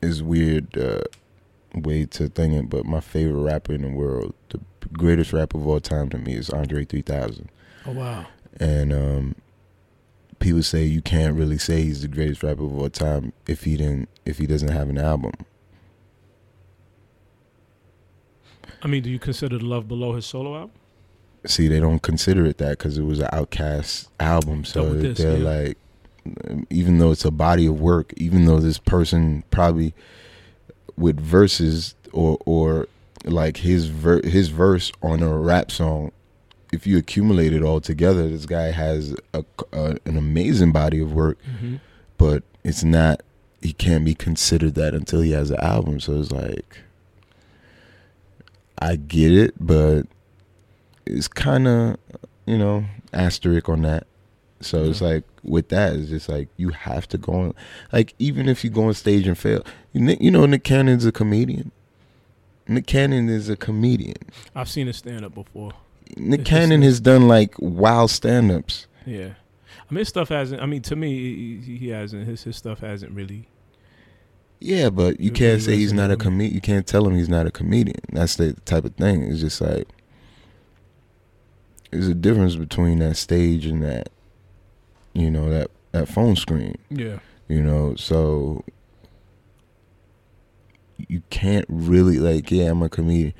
it's 0.00 0.22
weird 0.22 0.76
uh, 0.78 1.02
way 1.74 2.06
to 2.06 2.28
think 2.28 2.54
it, 2.54 2.70
but 2.70 2.86
my 2.86 3.00
favorite 3.00 3.42
rapper 3.42 3.74
in 3.74 3.82
the 3.82 3.88
world, 3.88 4.34
the 4.48 4.60
greatest 4.92 5.32
rapper 5.32 5.58
of 5.58 5.66
all 5.66 5.80
time 5.80 6.08
to 6.10 6.18
me, 6.18 6.34
is 6.34 6.50
Andre 6.50 6.84
3000. 6.84 7.50
Oh 7.86 7.92
wow. 7.92 8.26
And 8.60 8.92
um, 8.92 9.34
people 10.38 10.62
say 10.62 10.84
you 10.84 11.02
can't 11.02 11.34
really 11.36 11.58
say 11.58 11.82
he's 11.82 12.02
the 12.02 12.08
greatest 12.08 12.42
rapper 12.42 12.64
of 12.64 12.78
all 12.78 12.90
time 12.90 13.32
if 13.46 13.64
he 13.64 13.76
didn't, 13.76 14.08
if 14.24 14.38
he 14.38 14.46
doesn't 14.46 14.68
have 14.70 14.88
an 14.88 14.98
album. 14.98 15.32
I 18.82 18.86
mean, 18.86 19.02
do 19.02 19.10
you 19.10 19.18
consider 19.18 19.58
the 19.58 19.64
Love 19.64 19.88
Below 19.88 20.14
his 20.14 20.26
solo 20.26 20.54
album? 20.54 20.72
See, 21.46 21.68
they 21.68 21.80
don't 21.80 22.02
consider 22.02 22.44
it 22.44 22.58
that 22.58 22.78
because 22.78 22.98
it 22.98 23.04
was 23.04 23.20
an 23.20 23.28
OutKast 23.32 24.08
album. 24.20 24.64
So 24.64 24.94
disc, 24.94 25.20
they're 25.20 25.38
yeah. 25.38 25.44
like, 25.44 25.78
even 26.70 26.98
though 26.98 27.10
it's 27.10 27.24
a 27.24 27.30
body 27.30 27.66
of 27.66 27.80
work, 27.80 28.12
even 28.16 28.44
though 28.44 28.60
this 28.60 28.78
person 28.78 29.44
probably 29.50 29.94
with 30.96 31.18
verses 31.18 31.94
or 32.12 32.38
or 32.46 32.88
like 33.24 33.58
his 33.58 33.86
ver- 33.86 34.26
his 34.26 34.48
verse 34.48 34.92
on 35.02 35.22
a 35.22 35.36
rap 35.36 35.70
song, 35.70 36.12
if 36.74 36.86
you 36.86 36.98
accumulate 36.98 37.52
it 37.52 37.62
all 37.62 37.80
together, 37.80 38.28
this 38.28 38.46
guy 38.46 38.72
has 38.72 39.14
a, 39.32 39.44
an 39.72 40.16
amazing 40.16 40.72
body 40.72 41.00
of 41.00 41.12
work. 41.12 41.38
Mm-hmm. 41.48 41.76
But 42.18 42.42
it's 42.62 42.84
not. 42.84 43.22
He 43.62 43.72
can't 43.72 44.04
be 44.04 44.14
considered 44.14 44.74
that 44.74 44.92
until 44.92 45.20
he 45.20 45.30
has 45.30 45.50
an 45.50 45.60
album. 45.60 46.00
So 46.00 46.20
it's 46.20 46.30
like, 46.30 46.80
I 48.78 48.96
get 48.96 49.32
it, 49.32 49.54
but 49.58 50.02
it's 51.06 51.28
kind 51.28 51.66
of 51.66 51.96
you 52.46 52.58
know 52.58 52.84
asterisk 53.12 53.68
on 53.68 53.82
that. 53.82 54.06
So 54.60 54.84
it's 54.84 55.00
like 55.00 55.24
with 55.42 55.68
that, 55.68 55.94
it's 55.94 56.08
just 56.08 56.28
like 56.28 56.48
you 56.56 56.70
have 56.70 57.08
to 57.08 57.18
go 57.18 57.32
on. 57.32 57.54
Like 57.92 58.14
even 58.18 58.48
if 58.48 58.64
you 58.64 58.70
go 58.70 58.84
on 58.84 58.94
stage 58.94 59.26
and 59.26 59.38
fail, 59.38 59.64
you, 59.92 60.16
you 60.20 60.30
know 60.30 60.46
Nick 60.46 60.64
Cannon's 60.64 61.06
a 61.06 61.12
comedian. 61.12 61.70
Nick 62.66 62.86
Cannon 62.86 63.28
is 63.28 63.48
a 63.48 63.56
comedian. 63.56 64.16
I've 64.54 64.70
seen 64.70 64.88
it 64.88 64.94
stand 64.94 65.24
up 65.24 65.34
before. 65.34 65.72
Nick 66.16 66.40
It's 66.40 66.50
Cannon 66.50 66.82
has 66.82 67.00
done 67.00 67.28
like 67.28 67.54
wild 67.58 68.10
stand-ups. 68.10 68.86
Yeah. 69.06 69.30
I 69.90 69.94
mean, 69.94 69.98
his 69.98 70.08
stuff 70.08 70.28
hasn't. 70.28 70.62
I 70.62 70.66
mean, 70.66 70.82
to 70.82 70.96
me, 70.96 71.60
he, 71.60 71.76
he 71.76 71.88
hasn't. 71.88 72.26
His 72.26 72.44
his 72.44 72.56
stuff 72.56 72.80
hasn't 72.80 73.12
really. 73.12 73.48
Yeah, 74.60 74.88
but 74.88 75.20
you 75.20 75.30
can't 75.30 75.60
say 75.60 75.76
he's 75.76 75.92
not 75.92 76.10
a 76.10 76.14
resonated 76.14 76.16
with 76.16 76.18
me. 76.18 76.24
comedian. 76.24 76.54
You 76.54 76.60
can't 76.60 76.86
tell 76.86 77.06
him 77.06 77.16
he's 77.16 77.28
not 77.28 77.46
a 77.46 77.50
comedian. 77.50 78.00
That's 78.12 78.36
the 78.36 78.54
type 78.64 78.84
of 78.84 78.94
thing. 78.94 79.22
It's 79.24 79.40
just 79.40 79.60
like 79.60 79.88
there's 81.90 82.08
a 82.08 82.14
difference 82.14 82.56
between 82.56 82.98
that 83.00 83.16
stage 83.16 83.66
and 83.66 83.82
that, 83.82 84.08
you 85.12 85.30
know, 85.30 85.50
that 85.50 85.70
that 85.92 86.08
phone 86.08 86.34
screen. 86.34 86.76
Yeah. 86.88 87.18
You 87.46 87.62
know, 87.62 87.94
so 87.96 88.64
you 91.08 91.22
can't 91.28 91.66
really 91.68 92.18
like, 92.18 92.50
yeah, 92.50 92.70
I'm 92.70 92.82
a 92.82 92.88
comedian. 92.88 93.34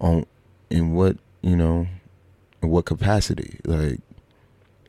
On 0.00 0.24
in 0.70 0.92
what 0.92 1.16
you 1.42 1.56
know, 1.56 1.88
in 2.62 2.68
what 2.70 2.84
capacity? 2.84 3.58
Like, 3.64 4.00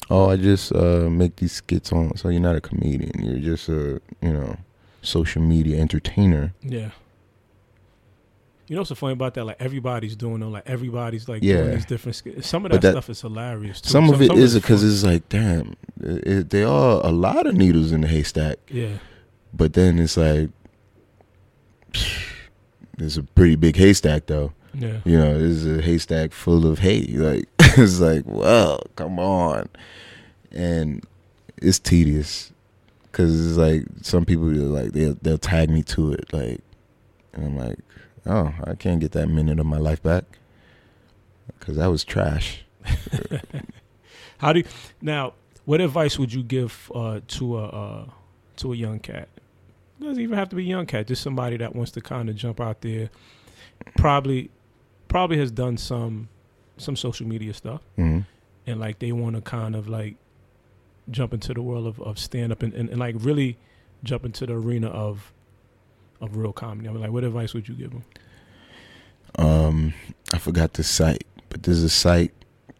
oh, 0.09 0.29
I 0.29 0.37
just 0.37 0.73
uh, 0.73 1.09
make 1.09 1.35
these 1.37 1.51
skits 1.53 1.91
on. 1.93 2.15
So 2.17 2.29
you're 2.29 2.41
not 2.41 2.55
a 2.55 2.61
comedian. 2.61 3.11
You're 3.23 3.39
just 3.55 3.69
a 3.69 4.01
you 4.21 4.33
know, 4.33 4.57
social 5.01 5.41
media 5.41 5.79
entertainer. 5.79 6.53
Yeah. 6.63 6.89
You 8.67 8.75
know 8.75 8.81
what's 8.81 8.89
so 8.89 8.95
funny 8.95 9.13
about 9.13 9.33
that? 9.33 9.45
Like 9.45 9.55
everybody's 9.59 10.15
doing 10.15 10.41
them. 10.41 10.51
Like 10.51 10.69
everybody's 10.69 11.27
like 11.27 11.41
Yeah. 11.41 11.55
doing 11.57 11.71
these 11.71 11.85
different. 11.85 12.15
sk- 12.17 12.41
Some 12.43 12.65
of 12.65 12.71
that, 12.71 12.81
that- 12.81 12.91
stuff 12.91 13.09
is 13.09 13.19
hilarious. 13.21 13.81
Too. 13.81 13.89
Some 13.89 14.09
of 14.11 14.21
it 14.21 14.31
is 14.31 14.53
is 14.55 14.61
because 14.61 14.83
it's 14.83 15.03
like, 15.03 15.27
damn, 15.27 15.75
it, 15.99 16.27
it, 16.27 16.49
there 16.51 16.67
are 16.67 17.03
a 17.03 17.09
lot 17.11 17.47
of 17.47 17.55
needles 17.55 17.91
in 17.91 18.01
the 18.01 18.07
haystack. 18.07 18.57
yeah, 18.69 18.97
But 19.55 19.73
then 19.73 19.97
it's 19.97 20.17
like, 20.17 20.49
there's 22.97 23.17
a 23.17 23.23
pretty 23.23 23.55
big 23.55 23.75
haystack 23.75 24.27
though. 24.27 24.53
yeah, 24.75 24.97
You 25.03 25.17
know, 25.17 25.39
there's 25.39 25.65
a 25.65 25.81
haystack 25.81 26.31
full 26.31 26.67
of 26.69 26.79
hay. 26.79 27.05
Like 27.07 27.49
it's 27.77 27.99
like, 27.99 28.23
well, 28.25 28.81
come 28.95 29.19
on, 29.19 29.69
and 30.51 31.05
it's 31.57 31.79
tedious 31.79 32.51
because 33.03 33.49
it's 33.49 33.57
like 33.57 33.83
some 34.01 34.25
people 34.25 34.45
like 34.45 34.91
they'll 34.93 35.15
they'll 35.21 35.37
tag 35.37 35.69
me 35.69 35.83
to 35.83 36.13
it, 36.13 36.31
like, 36.33 36.61
and 37.33 37.45
I'm 37.45 37.57
like, 37.57 37.79
oh, 38.25 38.53
I 38.63 38.75
can't 38.75 38.99
get 38.99 39.11
that 39.11 39.27
minute 39.27 39.59
of 39.59 39.65
my 39.65 39.77
life 39.77 40.01
back 40.01 40.23
because 41.59 41.75
that 41.77 41.87
was 41.87 42.03
trash. 42.03 42.63
How 44.39 44.53
do 44.53 44.59
you, 44.59 44.65
now? 45.01 45.33
What 45.65 45.81
advice 45.81 46.17
would 46.17 46.33
you 46.33 46.41
give 46.41 46.91
uh, 46.95 47.19
to 47.27 47.59
a 47.59 47.65
uh, 47.67 48.05
to 48.57 48.73
a 48.73 48.75
young 48.75 48.99
cat? 48.99 49.27
It 49.99 50.03
doesn't 50.03 50.23
even 50.23 50.37
have 50.37 50.49
to 50.49 50.55
be 50.55 50.63
a 50.63 50.67
young 50.67 50.85
cat. 50.85 51.07
Just 51.07 51.21
somebody 51.21 51.57
that 51.57 51.75
wants 51.75 51.91
to 51.91 52.01
kind 52.01 52.29
of 52.29 52.35
jump 52.35 52.59
out 52.59 52.81
there. 52.81 53.09
Probably, 53.97 54.49
probably 55.07 55.37
has 55.37 55.51
done 55.51 55.77
some 55.77 56.29
some 56.80 56.95
social 56.95 57.27
media 57.27 57.53
stuff, 57.53 57.81
hmm 57.95 58.19
and 58.68 58.80
like 58.80 58.99
they 58.99 59.11
want 59.11 59.35
to 59.35 59.41
kind 59.41 59.76
of 59.76 59.88
like 59.88 60.15
jump 61.10 61.34
into 61.34 61.53
the 61.53 61.61
world 61.61 61.88
of, 61.88 61.99
of 62.01 62.19
stand 62.19 62.51
up 62.51 62.61
and, 62.61 62.73
and, 62.73 62.89
and 62.89 62.99
like 62.99 63.15
really 63.18 63.57
jump 64.03 64.23
into 64.23 64.45
the 64.45 64.53
arena 64.53 64.88
of 64.89 65.34
of 66.22 66.35
real 66.35 66.51
comedy. 66.53 66.88
I 66.88 66.91
mean, 66.91 67.01
like, 67.01 67.11
what 67.11 67.23
advice 67.23 67.53
would 67.53 67.68
you 67.68 67.76
give 67.76 67.91
them? 67.91 68.03
um 69.38 69.93
I 70.34 70.38
forgot 70.38 70.73
the 70.73 70.84
site, 70.84 71.26
but 71.49 71.64
there's 71.64 71.84
a 71.84 71.89
site 71.89 72.34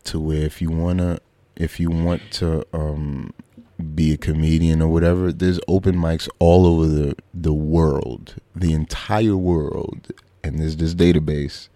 to 0.06 0.20
where 0.20 0.44
if 0.44 0.62
you 0.62 0.70
wanna 0.70 1.20
if 1.56 1.80
you 1.80 1.90
want 1.90 2.22
to 2.34 2.66
um 2.74 3.34
be 3.96 4.14
a 4.14 4.18
comedian 4.18 4.82
or 4.82 4.90
whatever, 4.90 5.32
there's 5.32 5.60
open 5.68 5.96
mics 5.96 6.28
all 6.40 6.66
over 6.66 6.86
the 6.88 7.16
the 7.34 7.54
world, 7.54 8.36
the 8.56 8.74
entire 8.74 9.38
world. 9.38 10.12
And 10.44 10.60
there's 10.60 10.78
this 10.78 10.96
database 10.96 11.68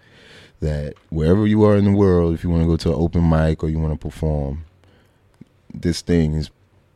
that 0.63 0.93
wherever 1.09 1.45
you 1.45 1.63
are 1.65 1.75
in 1.75 1.83
the 1.85 1.91
world, 1.91 2.33
if 2.33 2.43
you 2.43 2.49
want 2.49 2.63
to 2.63 2.67
go 2.67 2.77
to 2.77 2.89
an 2.89 2.95
open 2.95 3.29
mic 3.29 3.63
or 3.63 3.69
you 3.69 3.77
want 3.79 3.93
to 3.93 3.99
perform, 3.99 4.63
this 5.73 6.01
thing 6.01 6.33
is 6.35 6.49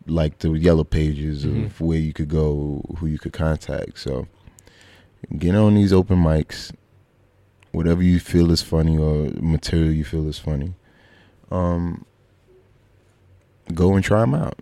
like 0.07 0.39
the 0.39 0.51
yellow 0.53 0.85
pages 0.85 1.43
Mhm. 1.45 1.65
of 1.65 1.81
where 1.81 1.99
you 1.99 2.13
could 2.13 2.29
go, 2.29 2.81
who 2.97 3.07
you 3.07 3.19
could 3.19 3.33
contact. 3.33 3.99
So 3.99 4.27
get 5.37 5.53
on 5.53 5.75
these 5.75 5.91
open 5.91 6.17
mics, 6.23 6.71
whatever 7.73 8.01
you 8.01 8.19
feel 8.19 8.51
is 8.51 8.61
funny 8.61 8.97
or 8.97 9.31
material 9.41 9.91
you 9.91 10.05
feel 10.05 10.27
is 10.29 10.39
funny. 10.39 10.73
Um, 11.51 12.05
go 13.73 13.95
and 13.95 14.03
try 14.03 14.21
them 14.21 14.33
out. 14.33 14.59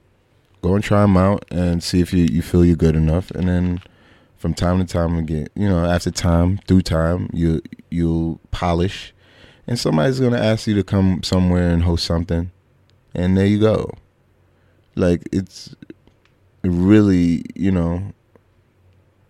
Go 0.63 0.73
and 0.73 0.83
try 0.83 1.01
them 1.01 1.15
out 1.15 1.45
and 1.51 1.83
see 1.83 1.99
if 2.01 2.11
you, 2.11 2.25
you 2.25 2.41
feel 2.41 2.65
you're 2.65 2.75
good 2.75 2.95
enough. 2.95 3.29
And 3.31 3.47
then 3.47 3.79
from 4.45 4.53
time 4.53 4.77
to 4.77 4.85
time 4.85 5.17
again, 5.17 5.47
you 5.55 5.67
know, 5.67 5.83
after 5.83 6.11
time, 6.11 6.59
through 6.67 6.83
time, 6.83 7.27
you 7.33 7.59
you'll 7.89 8.39
polish, 8.51 9.11
and 9.65 9.79
somebody's 9.79 10.19
gonna 10.19 10.37
ask 10.37 10.67
you 10.67 10.75
to 10.75 10.83
come 10.83 11.23
somewhere 11.23 11.71
and 11.71 11.81
host 11.81 12.05
something, 12.05 12.51
and 13.15 13.35
there 13.35 13.47
you 13.47 13.59
go. 13.59 13.89
Like 14.93 15.27
it's 15.31 15.73
really, 16.63 17.41
you 17.55 17.71
know, 17.71 18.13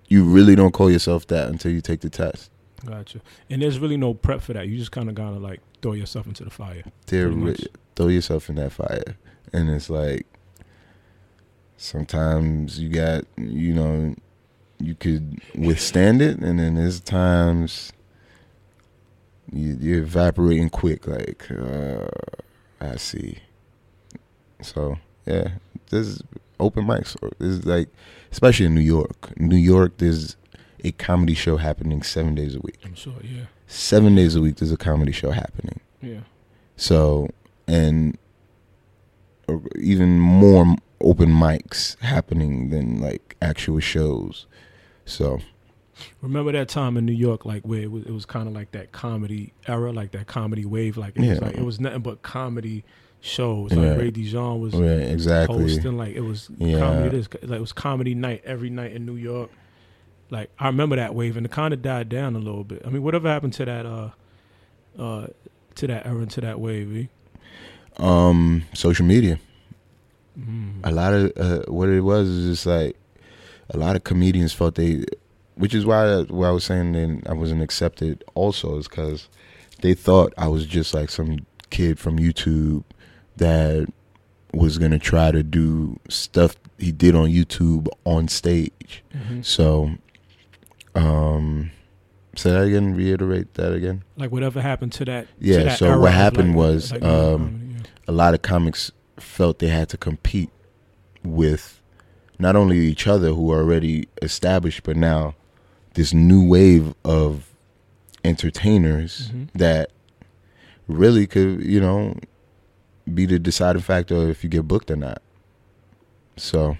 you 0.09 0.25
really 0.25 0.53
don't 0.53 0.73
call 0.73 0.91
yourself 0.91 1.27
that 1.27 1.47
until 1.47 1.71
you 1.71 1.79
take 1.79 2.01
the 2.01 2.09
test. 2.09 2.51
Gotcha. 2.85 3.21
And 3.49 3.61
there's 3.61 3.79
really 3.79 3.95
no 3.95 4.13
prep 4.13 4.41
for 4.41 4.51
that. 4.51 4.67
You 4.67 4.77
just 4.77 4.91
kind 4.91 5.07
of 5.07 5.15
gotta 5.15 5.37
like 5.37 5.61
throw 5.81 5.93
yourself 5.93 6.27
into 6.27 6.43
the 6.43 6.49
fire. 6.49 6.83
They're 7.05 7.29
re- 7.29 7.55
throw 7.95 8.09
yourself 8.09 8.49
in 8.49 8.55
that 8.55 8.73
fire, 8.73 9.15
and 9.53 9.69
it's 9.69 9.89
like 9.89 10.27
sometimes 11.77 12.81
you 12.81 12.89
got 12.89 13.23
you 13.37 13.73
know 13.73 14.13
you 14.79 14.95
could 14.95 15.39
withstand 15.55 16.21
it, 16.21 16.37
and 16.39 16.59
then 16.59 16.75
there's 16.75 16.99
times 16.99 17.91
you, 19.51 19.77
you're 19.79 20.03
evaporating 20.03 20.69
quick. 20.69 21.07
Like 21.07 21.49
uh, 21.51 22.07
I 22.81 22.95
see. 22.97 23.39
So 24.61 24.97
yeah, 25.25 25.49
there's 25.89 26.21
open 26.59 26.85
mics. 26.85 27.15
There's 27.39 27.65
like 27.65 27.89
especially 28.31 28.65
in 28.65 28.75
New 28.75 28.81
York. 28.81 29.37
New 29.39 29.57
York, 29.57 29.97
there's 29.97 30.35
a 30.83 30.91
comedy 30.91 31.33
show 31.33 31.57
happening 31.57 32.03
seven 32.03 32.35
days 32.35 32.55
a 32.55 32.59
week. 32.59 32.79
I'm 32.83 32.95
sure. 32.95 33.13
Yeah. 33.23 33.45
Seven 33.67 34.15
days 34.15 34.35
a 34.35 34.41
week, 34.41 34.57
there's 34.57 34.71
a 34.71 34.77
comedy 34.77 35.11
show 35.11 35.31
happening. 35.31 35.79
Yeah. 36.01 36.19
So, 36.77 37.29
and 37.67 38.17
or 39.47 39.61
even 39.79 40.19
more 40.19 40.75
open 41.01 41.29
mics 41.29 41.99
happening 42.01 42.69
than 42.69 42.99
like 43.01 43.35
actual 43.41 43.79
shows. 43.79 44.45
So, 45.05 45.39
Remember 46.21 46.51
that 46.51 46.67
time 46.67 46.97
in 46.97 47.05
New 47.05 47.13
York, 47.13 47.45
like 47.45 47.63
where 47.63 47.81
it 47.81 47.91
was, 47.91 48.03
it 48.03 48.11
was 48.11 48.25
kind 48.25 48.47
of 48.49 48.53
like 48.53 48.71
that 48.71 48.91
comedy 48.91 49.53
era, 49.67 49.93
like 49.93 50.11
that 50.11 50.27
comedy 50.27 50.65
wave. 50.65 50.97
Like 50.97 51.15
it 51.15 51.21
was 51.29 51.41
like 51.41 51.55
it 51.55 51.63
was 51.63 51.79
nothing 51.79 52.01
but 52.01 52.21
comedy 52.21 52.83
shows. 53.21 53.71
Yeah. 53.71 53.91
Like 53.91 53.99
Ray 53.99 54.11
Dijon 54.11 54.59
was 54.59 54.73
yeah, 54.73 54.87
exactly. 54.97 55.61
hosting. 55.61 55.97
Like 55.97 56.15
it 56.15 56.21
was 56.21 56.49
Yeah. 56.57 56.79
comedy. 56.79 57.09
This 57.17 57.29
like 57.43 57.59
it 57.59 57.61
was 57.61 57.71
comedy 57.71 58.13
night 58.13 58.41
every 58.45 58.69
night 58.69 58.91
in 58.91 59.05
New 59.05 59.15
York. 59.15 59.51
Like 60.29 60.49
I 60.59 60.67
remember 60.67 60.95
that 60.97 61.15
wave, 61.15 61.37
and 61.37 61.45
it 61.45 61.51
kind 61.51 61.73
of 61.73 61.81
died 61.81 62.09
down 62.09 62.35
a 62.35 62.39
little 62.39 62.63
bit. 62.65 62.81
I 62.85 62.89
mean, 62.89 63.03
whatever 63.03 63.29
happened 63.29 63.53
to 63.53 63.65
that, 63.65 63.85
uh, 63.85 64.09
uh, 64.99 65.27
to 65.75 65.87
that 65.87 66.05
era, 66.05 66.17
and 66.17 66.31
to 66.31 66.41
that 66.41 66.59
wave? 66.59 66.93
eh? 66.97 68.03
Um, 68.03 68.63
social 68.73 69.05
media. 69.05 69.39
Mm. 70.39 70.81
A 70.83 70.91
lot 70.91 71.13
of 71.13 71.31
uh, 71.37 71.63
what 71.71 71.89
it 71.89 72.01
was 72.01 72.27
is 72.27 72.57
just 72.57 72.65
like 72.65 72.97
a 73.69 73.77
lot 73.77 73.95
of 73.95 74.03
comedians 74.03 74.53
felt 74.53 74.75
they, 74.75 75.05
which 75.55 75.73
is 75.73 75.85
why 75.85 76.21
why 76.23 76.47
I 76.47 76.51
was 76.51 76.63
saying 76.65 76.91
then 76.93 77.23
I 77.27 77.33
wasn't 77.33 77.61
accepted. 77.61 78.23
Also, 78.35 78.77
is 78.77 78.87
because 78.87 79.29
they 79.81 79.93
thought 79.93 80.33
I 80.37 80.47
was 80.47 80.65
just 80.65 80.93
like 80.93 81.09
some 81.09 81.39
kid 81.69 81.97
from 81.99 82.19
YouTube 82.19 82.83
that 83.37 83.87
was 84.53 84.77
gonna 84.77 84.99
try 84.99 85.31
to 85.31 85.43
do 85.43 85.99
stuff 86.09 86.55
he 86.77 86.91
did 86.91 87.15
on 87.15 87.29
YouTube 87.29 87.87
on 88.05 88.27
stage. 88.27 89.03
Mhm. 89.13 89.43
So, 89.43 89.91
um, 90.95 91.71
say 92.35 92.51
that 92.51 92.63
again. 92.63 92.93
Reiterate 92.95 93.53
that 93.55 93.73
again. 93.73 94.03
Like 94.17 94.31
whatever 94.31 94.61
happened 94.61 94.91
to 94.93 95.05
that? 95.05 95.27
to 95.27 95.33
Yeah, 95.45 95.63
that 95.63 95.79
so 95.79 95.99
what 95.99 96.13
happened 96.13 96.49
like- 96.49 96.57
was, 96.57 96.91
like 96.91 97.03
um, 97.03 97.75
yeah. 97.77 97.83
a 98.07 98.11
lot 98.11 98.33
of 98.33 98.41
comics 98.41 98.91
felt 99.17 99.59
they 99.59 99.67
had 99.67 99.89
to 99.89 99.97
compete 99.97 100.49
with 101.23 101.81
not 102.37 102.55
only 102.55 102.77
each 102.79 103.07
other 103.07 103.29
who 103.29 103.51
are 103.51 103.59
already 103.59 104.07
established, 104.21 104.83
but 104.83 104.95
now 104.97 105.35
this 105.93 106.13
new 106.13 106.45
wave 106.45 106.93
of 107.05 107.49
entertainers 108.23 109.29
Mhm. 109.33 109.47
that 109.53 109.91
really 110.87 111.25
could, 111.27 111.63
you 111.63 111.79
know, 111.79 112.15
be 113.13 113.25
the 113.25 113.39
deciding 113.39 113.81
factor 113.81 114.29
if 114.29 114.43
you 114.43 114.49
get 114.49 114.67
booked 114.67 114.91
or 114.91 114.95
not. 114.95 115.21
So 116.37 116.77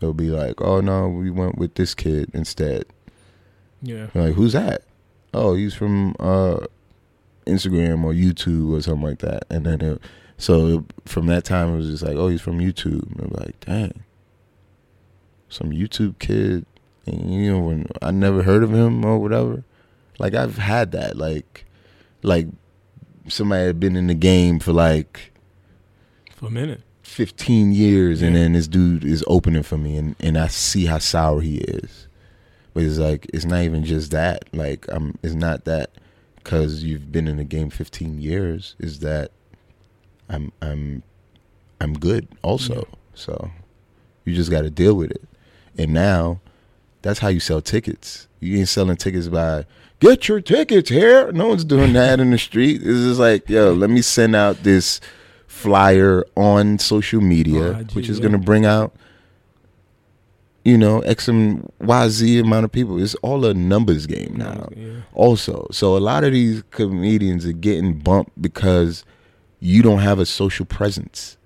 it'll 0.00 0.14
be 0.14 0.30
like, 0.30 0.60
oh 0.60 0.80
no, 0.80 1.08
we 1.08 1.30
went 1.30 1.58
with 1.58 1.74
this 1.74 1.94
kid 1.94 2.30
instead. 2.32 2.84
yeah. 3.82 4.08
Like, 4.14 4.34
who's 4.34 4.52
that? 4.54 4.82
Oh, 5.34 5.54
he's 5.54 5.74
from 5.74 6.14
uh, 6.20 6.58
Instagram 7.46 8.02
or 8.04 8.12
YouTube 8.12 8.72
or 8.76 8.80
something 8.82 9.06
like 9.06 9.18
that. 9.20 9.44
And 9.50 9.64
then, 9.66 9.80
it, 9.80 10.02
so 10.38 10.84
from 11.04 11.26
that 11.26 11.44
time, 11.44 11.74
it 11.74 11.76
was 11.76 11.90
just 11.90 12.04
like, 12.04 12.16
oh, 12.16 12.28
he's 12.28 12.40
from 12.40 12.60
YouTube. 12.60 13.10
And 13.12 13.20
I'm 13.20 13.44
like, 13.44 13.58
dang, 13.60 14.04
some 15.48 15.70
YouTube 15.70 16.18
kid. 16.20 16.64
And, 17.06 17.34
you 17.34 17.52
know, 17.52 17.60
when 17.60 17.86
I 18.00 18.12
never 18.12 18.44
heard 18.44 18.62
of 18.62 18.72
him 18.72 19.04
or 19.04 19.18
whatever. 19.18 19.64
Like 20.18 20.34
I've 20.34 20.58
had 20.58 20.92
that. 20.92 21.16
Like, 21.16 21.64
like 22.22 22.46
somebody 23.26 23.66
had 23.66 23.80
been 23.80 23.96
in 23.96 24.06
the 24.06 24.14
game 24.14 24.58
for 24.60 24.72
like 24.72 25.32
For 26.34 26.46
a 26.46 26.50
minute. 26.50 26.82
15 27.02 27.72
15 27.72 27.72
years, 27.72 28.22
and 28.22 28.36
then 28.36 28.52
this 28.52 28.68
dude 28.68 29.02
is 29.02 29.24
opening 29.26 29.62
for 29.62 29.78
me, 29.78 29.96
and 29.96 30.14
and 30.20 30.36
I 30.36 30.48
see 30.48 30.84
how 30.86 30.98
sour 30.98 31.40
he 31.40 31.58
is. 31.58 32.06
But 32.74 32.84
it's 32.84 32.98
like 32.98 33.26
it's 33.32 33.44
not 33.44 33.62
even 33.62 33.82
just 33.82 34.10
that. 34.10 34.44
Like 34.52 34.86
I'm, 34.88 35.18
it's 35.22 35.34
not 35.34 35.64
that 35.64 35.90
because 36.36 36.84
you've 36.84 37.10
been 37.10 37.26
in 37.26 37.38
the 37.38 37.44
game 37.44 37.70
15 37.70 38.20
years. 38.20 38.76
Is 38.78 39.00
that 39.00 39.32
I'm 40.28 40.52
I'm 40.62 41.02
I'm 41.80 41.94
good 41.94 42.28
also. 42.42 42.74
Yeah. 42.74 42.96
So 43.14 43.50
you 44.24 44.34
just 44.34 44.50
got 44.50 44.62
to 44.62 44.70
deal 44.70 44.94
with 44.94 45.10
it. 45.10 45.22
And 45.76 45.92
now 45.92 46.40
that's 47.02 47.20
how 47.20 47.28
you 47.28 47.40
sell 47.40 47.60
tickets. 47.60 48.26
You 48.40 48.58
ain't 48.58 48.68
selling 48.68 48.96
tickets 48.96 49.28
by 49.28 49.64
get 50.00 50.28
your 50.28 50.40
tickets 50.40 50.90
here. 50.90 51.32
No 51.32 51.48
one's 51.48 51.64
doing 51.64 51.92
that 51.94 52.20
in 52.20 52.30
the 52.30 52.38
street. 52.38 52.76
It's 52.76 53.00
just 53.00 53.20
like, 53.20 53.48
yo, 53.48 53.72
let 53.72 53.90
me 53.90 54.02
send 54.02 54.36
out 54.36 54.62
this 54.62 55.00
flyer 55.46 56.24
on 56.36 56.78
social 56.78 57.20
media, 57.20 57.72
On 57.74 57.80
IG, 57.80 57.92
which 57.92 58.08
is 58.08 58.18
yeah. 58.18 58.22
going 58.22 58.32
to 58.32 58.38
bring 58.38 58.64
out, 58.66 58.94
you 60.64 60.76
know, 60.76 61.00
X 61.00 61.28
and 61.28 61.70
Y 61.80 62.08
Z 62.08 62.38
amount 62.38 62.64
of 62.64 62.72
people. 62.72 63.02
It's 63.02 63.14
all 63.16 63.44
a 63.44 63.54
numbers 63.54 64.06
game 64.06 64.34
now 64.36 64.68
Yeah. 64.76 65.00
also. 65.14 65.66
So 65.72 65.96
a 65.96 65.98
lot 65.98 66.24
of 66.24 66.32
these 66.32 66.62
comedians 66.70 67.46
are 67.46 67.52
getting 67.52 67.98
bumped 67.98 68.40
because 68.40 69.04
you 69.60 69.82
don't 69.82 69.98
have 70.00 70.18
a 70.18 70.26
social 70.26 70.64
presence. 70.66 71.36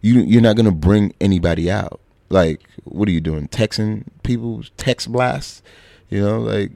You 0.00 0.20
you're 0.20 0.42
not 0.42 0.56
gonna 0.56 0.70
bring 0.72 1.14
anybody 1.20 1.70
out. 1.70 2.00
Like, 2.28 2.62
what 2.84 3.08
are 3.08 3.12
you 3.12 3.20
doing? 3.20 3.48
Texting 3.48 4.04
people, 4.22 4.62
text 4.76 5.10
blasts, 5.10 5.62
you 6.08 6.20
know, 6.20 6.40
like. 6.40 6.72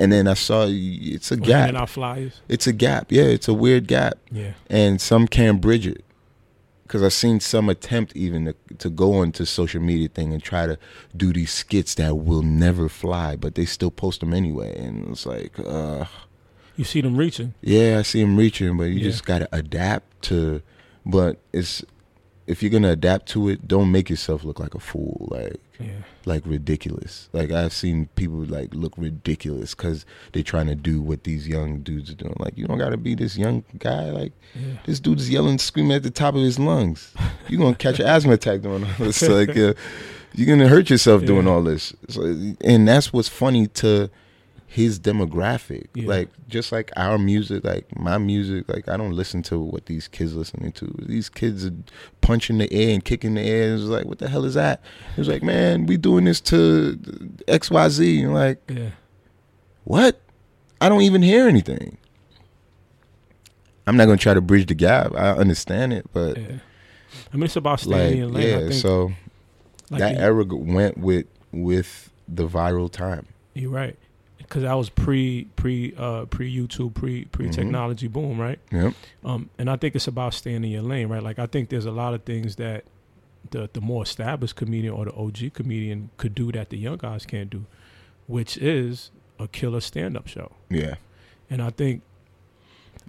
And 0.00 0.12
then 0.12 0.28
I 0.28 0.34
saw 0.34 0.66
it's 0.68 1.32
a 1.32 1.36
gap. 1.36 1.48
handing 1.66 1.76
out 1.76 1.90
flyers. 1.90 2.40
It's 2.48 2.68
a 2.68 2.72
gap. 2.72 3.10
Yeah, 3.10 3.24
it's 3.24 3.48
a 3.48 3.52
weird 3.52 3.88
gap, 3.88 4.14
Yeah. 4.30 4.52
and 4.70 5.00
some 5.00 5.26
can't 5.26 5.60
bridge 5.60 5.88
it. 5.88 6.04
Because 6.84 7.02
I've 7.02 7.12
seen 7.12 7.40
some 7.40 7.68
attempt 7.68 8.14
even 8.14 8.44
to, 8.44 8.54
to 8.78 8.90
go 8.90 9.14
onto 9.14 9.44
social 9.44 9.82
media 9.82 10.06
thing 10.08 10.32
and 10.32 10.40
try 10.40 10.66
to 10.66 10.78
do 11.16 11.32
these 11.32 11.50
skits 11.50 11.96
that 11.96 12.16
will 12.16 12.42
never 12.42 12.88
fly, 12.88 13.34
but 13.34 13.56
they 13.56 13.64
still 13.64 13.90
post 13.90 14.20
them 14.20 14.32
anyway. 14.32 14.78
And 14.78 15.08
it's 15.10 15.26
like, 15.26 15.58
uh, 15.58 16.04
You 16.78 16.84
see 16.84 17.00
them 17.02 17.16
reaching. 17.16 17.52
yeah, 17.60 17.98
I 17.98 18.02
see 18.02 18.22
them 18.22 18.36
reaching, 18.36 18.76
but 18.78 18.84
you 18.84 18.94
Yeah. 19.00 19.10
just 19.10 19.26
gotta 19.26 19.48
adapt 19.52 20.22
to. 20.28 20.62
But 21.04 21.38
it's 21.52 21.84
if 22.46 22.62
you're 22.62 22.70
gonna 22.70 22.92
adapt 22.92 23.26
to 23.30 23.48
it, 23.50 23.68
don't 23.68 23.90
make 23.92 24.08
yourself 24.08 24.42
look 24.44 24.58
like 24.58 24.74
a 24.74 24.78
fool, 24.80 25.28
like 25.30 25.60
Yeah. 25.78 26.02
like 26.24 26.42
ridiculous. 26.46 27.28
Like 27.34 27.50
I've 27.50 27.72
seen 27.74 28.08
people 28.16 28.38
like 28.44 28.72
look 28.74 28.94
ridiculous 28.96 29.74
because 29.74 30.06
they're 30.32 30.42
trying 30.42 30.68
to 30.68 30.74
do 30.74 31.02
what 31.02 31.24
these 31.24 31.46
young 31.46 31.80
dudes 31.80 32.10
are 32.10 32.14
doing. 32.14 32.36
Like 32.38 32.56
you 32.56 32.66
don't 32.66 32.78
gotta 32.78 32.96
be 32.96 33.14
this 33.14 33.36
young 33.36 33.64
guy. 33.78 34.10
Like 34.10 34.32
Yeah. 34.54 34.78
this 34.86 34.98
dude's 35.00 35.28
yelling, 35.28 35.58
screaming 35.58 35.92
at 35.96 36.04
the 36.04 36.10
top 36.10 36.34
of 36.36 36.40
his 36.42 36.58
lungs. 36.58 37.12
You're 37.48 37.60
gonna 37.60 37.74
catch 37.86 38.00
an 38.00 38.06
asthma 38.06 38.32
attack 38.34 38.62
doing 38.62 38.84
all 38.84 38.90
this. 39.04 39.20
Like 39.20 39.50
uh, 39.56 39.74
you're 40.34 40.46
gonna 40.46 40.68
hurt 40.68 40.88
yourself 40.90 41.24
doing 41.26 41.46
Yeah. 41.46 41.52
all 41.52 41.62
this. 41.62 41.92
So, 42.08 42.22
and 42.62 42.86
that's 42.88 43.12
what's 43.12 43.28
funny 43.28 43.66
to 43.82 44.08
his 44.70 45.00
demographic. 45.00 45.86
Yeah. 45.94 46.06
Like 46.08 46.28
just 46.46 46.72
like 46.72 46.90
our 46.94 47.16
music, 47.16 47.64
like 47.64 47.86
my 47.98 48.18
music, 48.18 48.68
like 48.68 48.86
I 48.86 48.98
don't 48.98 49.12
listen 49.14 49.42
to 49.44 49.58
what 49.58 49.86
these 49.86 50.08
kids 50.08 50.34
listening 50.34 50.72
to. 50.72 50.94
These 51.06 51.30
kids 51.30 51.64
are 51.64 51.72
punching 52.20 52.58
the 52.58 52.70
air 52.70 52.92
and 52.92 53.02
kicking 53.02 53.34
the 53.34 53.40
air. 53.40 53.74
It's 53.74 53.84
like, 53.84 54.04
what 54.04 54.18
the 54.18 54.28
hell 54.28 54.44
is 54.44 54.54
that? 54.54 54.82
It 55.12 55.18
was 55.18 55.28
like, 55.28 55.42
man, 55.42 55.86
we 55.86 55.96
doing 55.96 56.24
this 56.26 56.40
to 56.42 56.98
X 57.48 57.70
Y 57.70 57.88
Z. 57.88 58.22
And 58.22 58.34
like, 58.34 58.60
Yeah. 58.68 58.90
what? 59.84 60.20
I 60.82 60.90
don't 60.90 61.00
even 61.02 61.22
hear 61.22 61.48
anything. 61.48 61.96
I'm 63.86 63.96
not 63.96 64.04
gonna 64.04 64.18
try 64.18 64.34
to 64.34 64.40
bridge 64.42 64.66
the 64.66 64.74
gap. 64.74 65.14
I 65.14 65.30
understand 65.30 65.94
it, 65.94 66.06
but 66.12 66.36
Yeah. 66.36 66.58
I 67.32 67.36
mean, 67.36 67.44
it's 67.44 67.56
about 67.56 67.80
staying 67.80 68.32
like, 68.34 68.44
lane. 68.44 68.54
I 68.58 68.62
yeah. 68.66 68.70
So 68.72 69.12
like 69.90 70.00
that 70.00 70.12
you- 70.16 70.20
era 70.20 70.44
went 70.44 70.98
with 70.98 71.26
with 71.52 72.10
the 72.28 72.46
viral 72.46 72.92
time. 72.92 73.26
You're 73.54 73.70
right. 73.70 73.96
Because 74.48 74.62
that 74.62 74.72
was 74.74 74.88
pre 74.88 75.44
pre 75.56 75.94
uh 75.96 76.24
pre 76.24 76.50
YouTube 76.54 76.94
pre 76.94 77.26
pre 77.26 77.50
technology 77.50 78.08
boom, 78.08 78.40
right? 78.40 78.58
Yep. 78.72 78.94
Um, 79.24 79.50
and 79.58 79.68
I 79.68 79.76
think 79.76 79.94
it's 79.94 80.06
about 80.08 80.32
staying 80.32 80.64
in 80.64 80.70
your 80.70 80.82
lane, 80.82 81.08
right? 81.08 81.22
Like 81.22 81.38
I 81.38 81.44
think 81.46 81.68
there's 81.68 81.84
a 81.84 81.90
lot 81.90 82.14
of 82.14 82.22
things 82.24 82.56
that 82.56 82.84
the 83.50 83.68
the 83.72 83.80
more 83.82 84.02
established 84.02 84.56
comedian 84.56 84.94
or 84.94 85.04
the 85.04 85.12
OG 85.14 85.52
comedian 85.54 86.08
could 86.16 86.34
do 86.34 86.50
that 86.52 86.70
the 86.70 86.78
young 86.78 86.96
guys 86.96 87.26
can't 87.26 87.50
do, 87.50 87.66
which 88.26 88.56
is 88.56 89.10
a 89.38 89.46
killer 89.48 89.80
stand 89.80 90.16
up 90.16 90.26
show. 90.26 90.52
Yeah. 90.70 90.94
And 91.50 91.60
I 91.62 91.68
think 91.70 92.00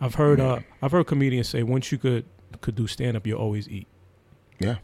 I've 0.01 0.15
heard 0.15 0.41
uh 0.41 0.59
I've 0.81 0.91
heard 0.91 1.07
comedians 1.07 1.47
say 1.47 1.63
once 1.63 1.89
you 1.91 1.97
could 1.97 2.25
could 2.59 2.75
do 2.75 2.85
stand 2.85 3.15
up, 3.15 3.25
you'll 3.25 3.39
always 3.39 3.69
eat. 3.69 3.87
Yeah. 4.59 4.77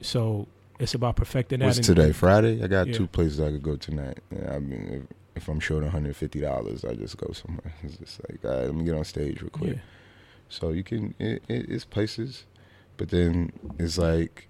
So 0.00 0.48
it's 0.80 0.94
about 0.94 1.14
perfecting 1.16 1.60
that. 1.60 1.66
What's 1.66 1.78
today? 1.86 2.12
Friday. 2.12 2.62
I 2.62 2.66
got 2.66 2.88
Yeah. 2.88 2.94
two 2.94 3.06
places 3.06 3.40
I 3.40 3.50
could 3.50 3.62
go 3.62 3.76
tonight. 3.76 4.18
Yeah, 4.30 4.54
I 4.54 4.58
mean, 4.58 5.06
if, 5.38 5.48
I'm 5.48 5.60
short 5.60 5.82
150 5.82 6.40
dollars, 6.40 6.84
I 6.84 6.94
just 6.94 7.16
go 7.16 7.32
somewhere. 7.32 7.72
It's 7.82 7.96
just 7.96 8.20
like, 8.28 8.44
all 8.44 8.50
right, 8.50 8.66
let 8.66 8.74
me 8.74 8.84
get 8.84 8.94
on 8.94 9.04
stage 9.04 9.40
real 9.40 9.50
quick. 9.50 9.74
Yeah. 9.76 9.80
So 10.48 10.70
you 10.70 10.82
can, 10.84 11.14
it, 11.18 11.42
it, 11.48 11.70
it's 11.70 11.84
places, 11.84 12.44
but 12.96 13.08
then 13.10 13.52
it's 13.78 13.98
like, 13.98 14.48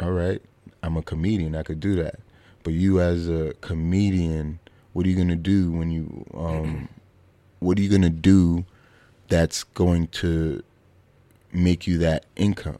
all 0.00 0.12
right, 0.12 0.42
I'm 0.82 0.96
a 0.96 1.02
comedian. 1.02 1.54
I 1.54 1.62
could 1.62 1.80
do 1.80 1.94
that. 1.96 2.20
But 2.62 2.72
you 2.72 3.00
as 3.00 3.28
a 3.28 3.54
comedian, 3.60 4.58
what 4.92 5.06
are 5.06 5.08
you 5.08 5.16
gonna 5.16 5.36
do 5.36 5.70
when 5.70 5.90
you, 5.90 6.24
um, 6.34 6.88
what 7.60 7.78
are 7.78 7.82
you 7.82 7.88
gonna 7.88 8.10
do 8.10 8.64
that's 9.28 9.64
going 9.64 10.08
to 10.08 10.62
make 11.52 11.86
you 11.86 11.98
that 11.98 12.26
income? 12.36 12.78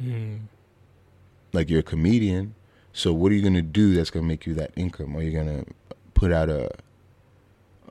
Mm. 0.00 0.42
like 1.52 1.68
you're 1.68 1.80
a 1.80 1.82
comedian 1.82 2.54
so 2.92 3.12
what 3.12 3.32
are 3.32 3.34
you 3.34 3.42
gonna 3.42 3.60
do 3.62 3.94
that's 3.94 4.10
gonna 4.10 4.26
make 4.26 4.46
you 4.46 4.54
that 4.54 4.70
income 4.76 5.16
are 5.16 5.22
you 5.22 5.32
gonna 5.36 5.64
put 6.18 6.32
out 6.32 6.48
a 6.48 6.70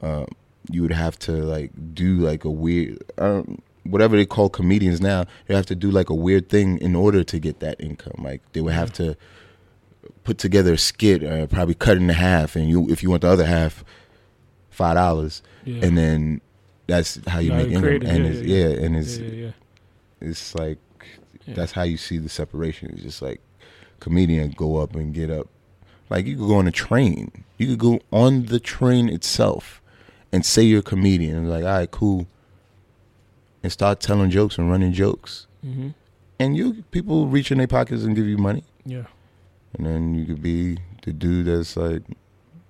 uh, 0.01 0.25
you 0.69 0.81
would 0.81 0.91
have 0.91 1.17
to 1.17 1.31
like 1.31 1.71
do 1.93 2.17
like 2.17 2.43
a 2.43 2.49
weird 2.51 3.01
um, 3.17 3.61
whatever 3.83 4.15
they 4.17 4.25
call 4.25 4.49
comedians 4.49 4.99
now 5.01 5.23
they 5.47 5.55
have 5.55 5.65
to 5.65 5.75
do 5.75 5.89
like 5.89 6.09
a 6.09 6.13
weird 6.15 6.49
thing 6.49 6.77
in 6.79 6.93
order 6.95 7.23
to 7.23 7.39
get 7.39 7.59
that 7.59 7.79
income 7.79 8.19
like 8.23 8.41
they 8.53 8.61
would 8.61 8.73
have 8.73 8.91
to 8.91 9.15
put 10.23 10.37
together 10.37 10.73
a 10.73 10.77
skit 10.77 11.23
uh, 11.23 11.47
probably 11.47 11.73
cut 11.73 11.95
it 11.97 12.01
in 12.01 12.09
half 12.09 12.55
and 12.55 12.69
you 12.69 12.87
if 12.89 13.01
you 13.01 13.09
want 13.09 13.21
the 13.21 13.27
other 13.29 13.45
half 13.45 13.83
five 14.69 14.95
dollars 14.95 15.41
Yeah. 15.65 15.85
and 15.85 15.97
then 15.97 16.41
that's 16.87 17.19
how 17.27 17.39
you 17.39 17.51
How 17.51 17.57
make 17.59 17.71
income 17.71 18.07
and 18.09 18.25
yeah, 18.25 18.31
it's, 18.31 18.47
yeah, 18.47 18.67
yeah, 18.67 18.85
and 18.85 18.95
it's 18.95 19.17
yeah, 19.17 19.51
it's 20.21 20.55
like 20.55 20.77
that's 21.47 21.71
how 21.71 21.83
you 21.83 21.97
see 21.97 22.17
the 22.17 22.29
separation. 22.29 22.91
It's 22.93 23.01
just 23.03 23.21
like 23.21 23.39
comedian 24.01 24.51
go 24.51 24.77
up 24.83 24.95
and 24.95 25.13
get 25.13 25.29
up. 25.31 25.47
Like 26.09 26.25
you 26.25 26.35
could 26.37 26.47
go 26.47 26.55
on 26.55 26.67
a 26.67 26.71
train. 26.71 27.31
You 27.57 27.67
could 27.67 27.79
go 27.79 27.99
on 28.11 28.45
the 28.45 28.59
train 28.59 29.09
itself 29.09 29.81
and 30.31 30.45
say 30.45 30.63
you're 30.63 30.79
a 30.79 30.83
comedian. 30.83 31.35
And 31.35 31.49
like, 31.49 31.63
all 31.63 31.69
right, 31.71 31.89
cool. 31.91 32.27
And 33.63 33.71
start 33.71 33.99
telling 33.99 34.29
jokes 34.29 34.57
and 34.57 34.69
running 34.69 34.93
jokes. 34.93 35.47
Mhm. 35.65 35.93
And 36.39 36.55
you 36.55 36.83
people 36.91 37.27
reach 37.27 37.51
in 37.51 37.57
their 37.57 37.67
pockets 37.67 38.03
and 38.03 38.15
give 38.15 38.27
you 38.27 38.37
money. 38.37 38.63
Yeah. 38.85 39.05
And 39.73 39.85
then 39.85 40.13
you 40.15 40.25
could 40.25 40.41
be 40.41 40.77
the 41.03 41.11
dude 41.11 41.47
that's 41.47 41.75
like 41.75 42.03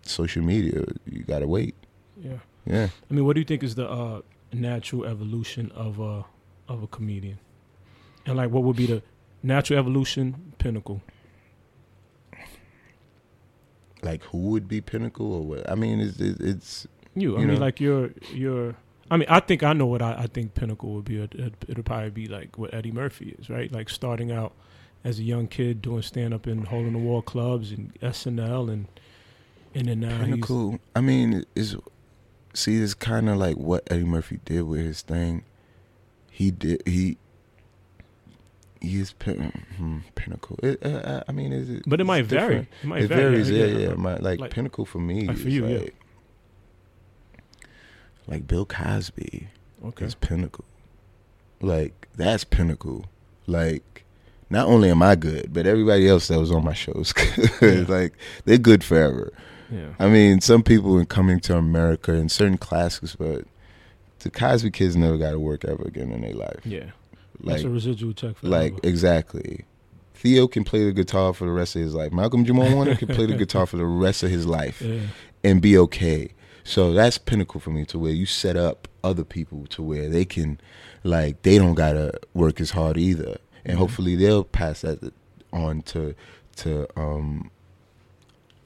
social 0.03 0.41
media. 0.43 0.83
You 1.05 1.23
gotta 1.23 1.47
wait. 1.47 1.75
Yeah. 2.21 2.37
Yeah. 2.65 2.87
I 3.09 3.13
mean, 3.13 3.25
what 3.25 3.33
do 3.33 3.39
you 3.41 3.45
think 3.45 3.63
is 3.63 3.75
the 3.75 3.87
uh, 3.89 4.21
natural 4.53 5.05
evolution 5.05 5.71
of 5.75 5.99
a 5.99 6.25
of 6.67 6.81
a 6.83 6.87
comedian? 6.87 7.39
And 8.25 8.37
like, 8.37 8.49
what 8.49 8.63
would 8.63 8.75
be 8.75 8.87
the 8.87 9.01
natural 9.43 9.79
evolution 9.79 10.53
pinnacle? 10.57 11.01
Like 14.01 14.23
who 14.23 14.37
would 14.49 14.67
be 14.67 14.81
pinnacle 14.81 15.33
or 15.33 15.41
what? 15.41 15.69
I 15.69 15.75
mean, 15.75 15.99
it's 15.99 16.19
it's, 16.19 16.39
it's 16.39 16.87
You. 17.15 17.37
I 17.37 17.41
You 17.41 17.47
mean, 17.47 17.55
know? 17.55 17.61
like 17.61 17.79
you're 17.79 18.11
you're. 18.33 18.75
I 19.09 19.15
mean, 19.17 19.27
I 19.29 19.39
think 19.39 19.63
I 19.63 19.71
know 19.73 19.85
what 19.85 20.01
I, 20.01 20.13
I 20.13 20.27
think 20.27 20.53
pinnacle 20.53 20.93
would 20.95 21.05
be. 21.05 21.21
It, 21.21 21.33
it, 21.33 21.53
it'll 21.67 21.83
probably 21.83 22.09
be 22.09 22.27
like 22.27 22.57
what 22.57 22.73
Eddie 22.73 22.91
Murphy 22.91 23.35
is, 23.39 23.49
right? 23.49 23.71
Like 23.71 23.89
starting 23.89 24.31
out 24.31 24.53
as 25.03 25.19
a 25.19 25.23
young 25.23 25.47
kid 25.47 25.81
doing 25.81 26.01
stand 26.01 26.33
up 26.33 26.47
in 26.47 26.65
hole 26.65 26.85
in 26.85 26.93
the 26.93 26.99
wall 26.99 27.21
clubs 27.21 27.71
and 27.71 27.93
SNL 28.01 28.71
and 28.71 28.87
and 29.73 29.87
then 29.87 29.99
now 30.01 30.23
he's 30.25 30.25
pinnacle. 30.25 30.79
I 30.95 31.01
mean, 31.01 31.45
is 31.55 31.75
see, 32.53 32.77
it's 32.81 32.93
kind 32.93 33.29
of 33.29 33.37
like 33.37 33.55
what 33.57 33.83
Eddie 33.89 34.03
Murphy 34.03 34.39
did 34.43 34.63
with 34.63 34.81
his 34.81 35.01
thing. 35.01 35.43
He 36.31 36.51
did 36.51 36.83
he. 36.85 37.17
He 38.81 38.99
is 38.99 39.13
pin, 39.13 39.51
hmm, 39.77 39.99
pinnacle. 40.15 40.59
It, 40.63 40.85
uh, 40.85 41.23
I 41.27 41.31
mean, 41.31 41.51
is 41.53 41.69
it? 41.69 41.83
But 41.87 41.99
it 41.99 42.03
might 42.03 42.25
vary. 42.25 42.67
It 42.81 42.85
might 42.87 43.03
It 43.03 43.07
vary. 43.07 43.41
varies, 43.43 43.49
yeah, 43.49 43.65
yeah. 43.65 43.93
My, 43.95 44.17
like, 44.17 44.39
Like- 44.39 44.51
pinnacle 44.51 44.85
for 44.85 44.99
me, 44.99 45.27
like 45.27 45.37
for 45.37 45.47
is 45.47 45.53
you, 45.55 45.67
yeah. 45.67 45.77
like, 45.79 45.95
like 48.27 48.47
Bill 48.47 48.65
Cosby 48.65 49.47
Okay. 49.85 50.05
is 50.05 50.15
pinnacle. 50.15 50.65
Like 51.61 52.07
that's 52.15 52.43
pinnacle. 52.43 53.05
Like 53.45 54.03
not 54.49 54.67
only 54.67 54.89
am 54.91 55.01
I 55.01 55.15
good, 55.15 55.53
but 55.53 55.65
everybody 55.65 56.07
else 56.07 56.27
that 56.27 56.39
was 56.39 56.51
on 56.51 56.63
my 56.63 56.73
shows. 56.73 57.13
Yeah. 57.61 57.85
like 57.87 58.13
they're 58.45 58.57
good 58.57 58.83
forever. 58.83 59.31
Yeah. 59.71 59.89
I 59.99 60.07
mean, 60.07 60.39
some 60.41 60.63
people 60.63 60.97
in 60.97 61.05
coming 61.07 61.39
to 61.41 61.57
America 61.57 62.13
in 62.13 62.29
certain 62.29 62.57
classics, 62.57 63.15
but 63.15 63.45
the 64.19 64.29
Cosby 64.29 64.71
kids 64.71 64.95
never 64.95 65.17
got 65.17 65.31
to 65.31 65.39
work 65.39 65.65
ever 65.65 65.83
again 65.83 66.11
in 66.11 66.21
their 66.21 66.33
life. 66.33 66.59
Yeah. 66.63 66.91
Like, 67.41 67.55
That's 67.57 67.63
a 67.65 67.69
residual 67.69 68.13
check 68.13 68.37
for 68.37 68.47
like 68.47 68.73
exactly. 68.83 69.65
Theo 70.15 70.47
can 70.47 70.63
play 70.63 70.83
the 70.85 70.91
guitar 70.91 71.33
for 71.33 71.45
the 71.45 71.51
rest 71.51 71.75
of 71.75 71.81
his 71.83 71.93
life. 71.93 72.11
Malcolm 72.11 72.43
Jamal 72.43 72.73
Warner 72.73 72.95
can 72.95 73.07
play 73.09 73.27
the 73.27 73.35
guitar 73.43 73.65
for 73.67 73.77
the 73.77 73.85
rest 73.85 74.23
of 74.23 74.31
his 74.31 74.45
life 74.47 74.81
Yeah. 74.81 75.01
and 75.43 75.61
be 75.61 75.77
okay. 75.77 76.29
So 76.63 76.91
that's 76.93 77.17
pinnacle 77.19 77.59
for 77.61 77.69
me 77.69 77.85
to 77.85 77.99
where 77.99 78.11
you 78.11 78.25
set 78.25 78.57
up 78.57 78.87
other 79.03 79.23
people 79.23 79.67
to 79.67 79.83
where 79.83 80.09
they 80.09 80.25
can, 80.25 80.59
like, 81.03 81.43
they 81.43 81.57
don't 81.59 81.75
gotta 81.75 82.19
work 82.33 82.59
as 82.59 82.71
hard 82.71 82.97
either, 82.97 83.37
and 83.63 83.75
Mhm. 83.75 83.79
hopefully 83.79 84.15
they'll 84.15 84.43
pass 84.43 84.81
that 84.81 85.13
on 85.53 85.81
to 85.83 86.15
to 86.57 86.87
um, 86.99 87.51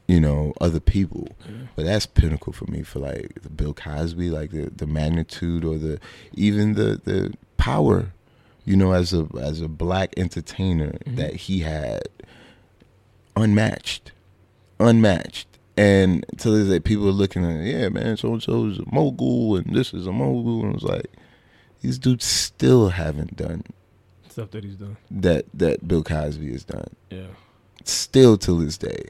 you 0.07 0.19
know, 0.19 0.53
other 0.61 0.80
people. 0.80 1.27
Yeah. 1.45 1.68
But 1.76 1.85
that's 1.85 2.06
pinnacle 2.06 2.53
for 2.53 2.65
me 2.65 2.84
for 2.84 2.99
like 2.99 3.41
the 3.41 3.49
Bill 3.49 3.73
Cosby, 3.73 4.30
like 4.30 4.52
the 4.52 4.72
the 4.76 4.88
magnitude 4.88 5.64
or 5.65 5.77
the 5.77 5.99
even 6.34 6.73
the 6.73 6.99
the 7.03 7.34
power, 7.57 8.14
you 8.66 8.76
know, 8.76 8.92
as 8.94 9.14
a 9.14 9.28
as 9.40 9.62
a 9.62 9.68
black 9.68 10.14
entertainer 10.18 10.98
Mhm. 11.06 11.16
that 11.18 11.34
he 11.36 11.60
had, 11.60 12.04
unmatched, 13.36 14.12
unmatched. 14.80 15.48
And 15.78 16.26
to 16.40 16.52
this 16.52 16.68
day, 16.68 16.80
people 16.80 17.08
are 17.08 17.12
looking 17.14 17.46
at, 17.46 17.64
yeah, 17.66 17.90
man, 17.90 18.18
so 18.18 18.34
and 18.34 18.44
so 18.44 18.68
is 18.68 18.80
a 18.80 18.84
mogul, 18.92 19.56
and 19.56 19.74
this 19.76 19.94
is 19.94 20.06
a 20.06 20.12
mogul, 20.12 20.66
and 20.66 20.76
it's 20.76 20.84
like 20.84 21.08
these 21.82 21.98
dudes 21.98 22.26
still 22.26 22.90
haven't 22.90 23.36
done 23.38 23.64
Stuff 24.30 24.52
that 24.52 24.64
he's 24.64 24.76
done. 24.76 24.98
that 25.10 25.46
that 25.54 25.88
Bill 25.88 26.04
Cosby 26.04 26.52
has 26.52 26.64
done 26.64 26.90
Yeah. 27.10 27.28
still 27.84 28.38
to 28.40 28.64
this 28.64 28.78
day. 28.78 29.06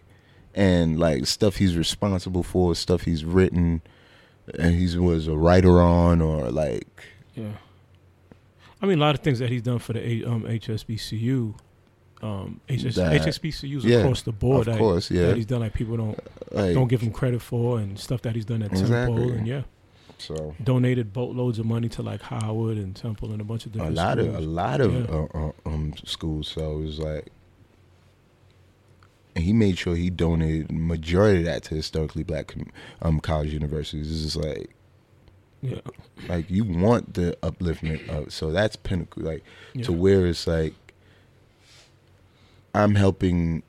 And 0.54 1.00
like 1.00 1.26
stuff 1.28 1.58
he's 1.58 1.76
responsible 1.78 2.44
for, 2.44 2.76
stuff 2.76 3.04
he's 3.04 3.24
written 3.24 3.82
and 4.60 4.76
he 4.76 4.98
was 4.98 5.28
a 5.28 5.36
writer 5.38 5.82
on 5.82 6.22
or 6.22 6.52
like 6.52 6.88
Yeah. 7.36 7.54
I 8.82 8.86
mean, 8.88 8.98
a 8.98 9.02
lot 9.02 9.14
of 9.16 9.22
things 9.22 9.40
that 9.40 9.50
he's 9.50 9.62
done 9.62 9.80
for 9.80 9.94
the 9.94 10.26
um, 10.26 10.44
HSBCU, 10.44 11.54
um, 12.24 12.60
HS- 12.68 12.96
That- 12.96 13.22
HSBCUs 13.22 13.84
yeah, 13.84 13.98
across 13.98 14.24
the 14.24 14.32
board. 14.32 14.68
of 14.68 14.74
that, 14.74 14.80
course, 14.80 15.12
yeah. 15.12 15.28
that 15.28 15.36
he's 15.38 15.46
done 15.46 15.60
like 15.62 15.74
people 15.74 15.98
don't 15.98 16.20
like 16.52 16.74
don't 16.74 16.88
give 16.88 17.02
him 17.02 17.12
credit 17.12 17.42
for, 17.42 17.80
and 17.80 18.00
stuff 18.00 18.22
that 18.24 18.36
he's 18.36 18.46
done 18.46 18.64
at 18.64 18.72
Exactly. 18.72 19.16
Temple, 19.18 19.32
and 19.38 19.48
yeah, 19.48 19.62
so 20.18 20.56
donated 20.64 21.14
boatloads 21.14 21.60
of 21.60 21.66
money 21.66 21.90
to 21.90 22.02
like 22.02 22.22
Howard 22.24 22.78
and 22.78 22.96
Temple 22.96 23.32
and 23.32 23.42
a 23.42 23.44
bunch 23.44 23.66
of 23.66 23.72
different. 23.72 23.94
a 23.98 24.02
lot 24.02 24.18
of 24.20 24.28
a 24.28 24.32
schools. 24.34 24.46
lot 24.48 24.82
of 24.82 24.94
Yeah. 24.94 25.16
uh, 25.16 25.28
uh, 25.48 25.52
um 25.70 25.94
schools 26.06 26.48
so 26.48 26.78
it 26.80 26.86
was 26.86 27.00
like 27.00 27.32
and 29.36 29.46
he 29.46 29.54
made 29.54 29.78
sure 29.78 29.96
he 29.96 30.10
donated 30.10 30.72
majority 30.72 31.40
of 31.40 31.46
that 31.46 31.64
to 31.64 31.76
historically 31.76 32.24
black 32.24 32.54
um 33.02 33.20
college 33.20 33.54
universities. 33.54 34.12
It's 34.12 34.34
just 34.34 34.46
like 34.46 34.70
yeah, 35.62 35.80
like 36.28 36.50
you 36.50 36.64
want 36.64 37.14
the 37.14 37.38
upliftment 37.44 38.08
of 38.10 38.34
so 38.34 38.52
that's 38.52 38.76
pinnacle 38.76 39.24
like 39.24 39.44
yeah. 39.74 39.84
to 39.84 39.94
where 39.94 40.26
it's 40.26 40.48
like 40.48 40.74
I'm 42.74 42.96
helping 42.96 43.64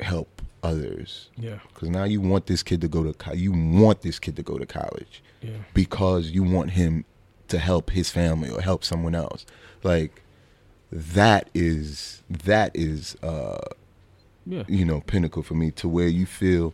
help 0.00 0.42
others. 0.62 1.28
Yeah, 1.36 1.58
because 1.68 1.90
now 1.90 2.04
you 2.04 2.20
want 2.20 2.46
this 2.46 2.62
kid 2.62 2.80
to 2.82 2.88
go 2.88 3.02
to 3.02 3.12
co- 3.12 3.32
you 3.32 3.52
want 3.52 4.02
this 4.02 4.18
kid 4.18 4.36
to 4.36 4.42
go 4.42 4.58
to 4.58 4.66
college 4.66 5.22
yeah, 5.40 5.50
because 5.74 6.30
you 6.30 6.42
want 6.42 6.70
him 6.70 7.04
to 7.48 7.58
help 7.58 7.90
his 7.90 8.10
family 8.10 8.50
or 8.50 8.60
help 8.60 8.84
someone 8.84 9.14
else. 9.14 9.44
Like 9.82 10.22
that 10.90 11.48
is 11.54 12.22
that 12.30 12.70
is 12.74 13.16
uh 13.22 13.58
yeah, 14.46 14.64
you 14.68 14.84
know 14.84 15.00
pinnacle 15.00 15.42
for 15.42 15.54
me 15.54 15.70
to 15.72 15.88
where 15.88 16.08
you 16.08 16.26
feel 16.26 16.72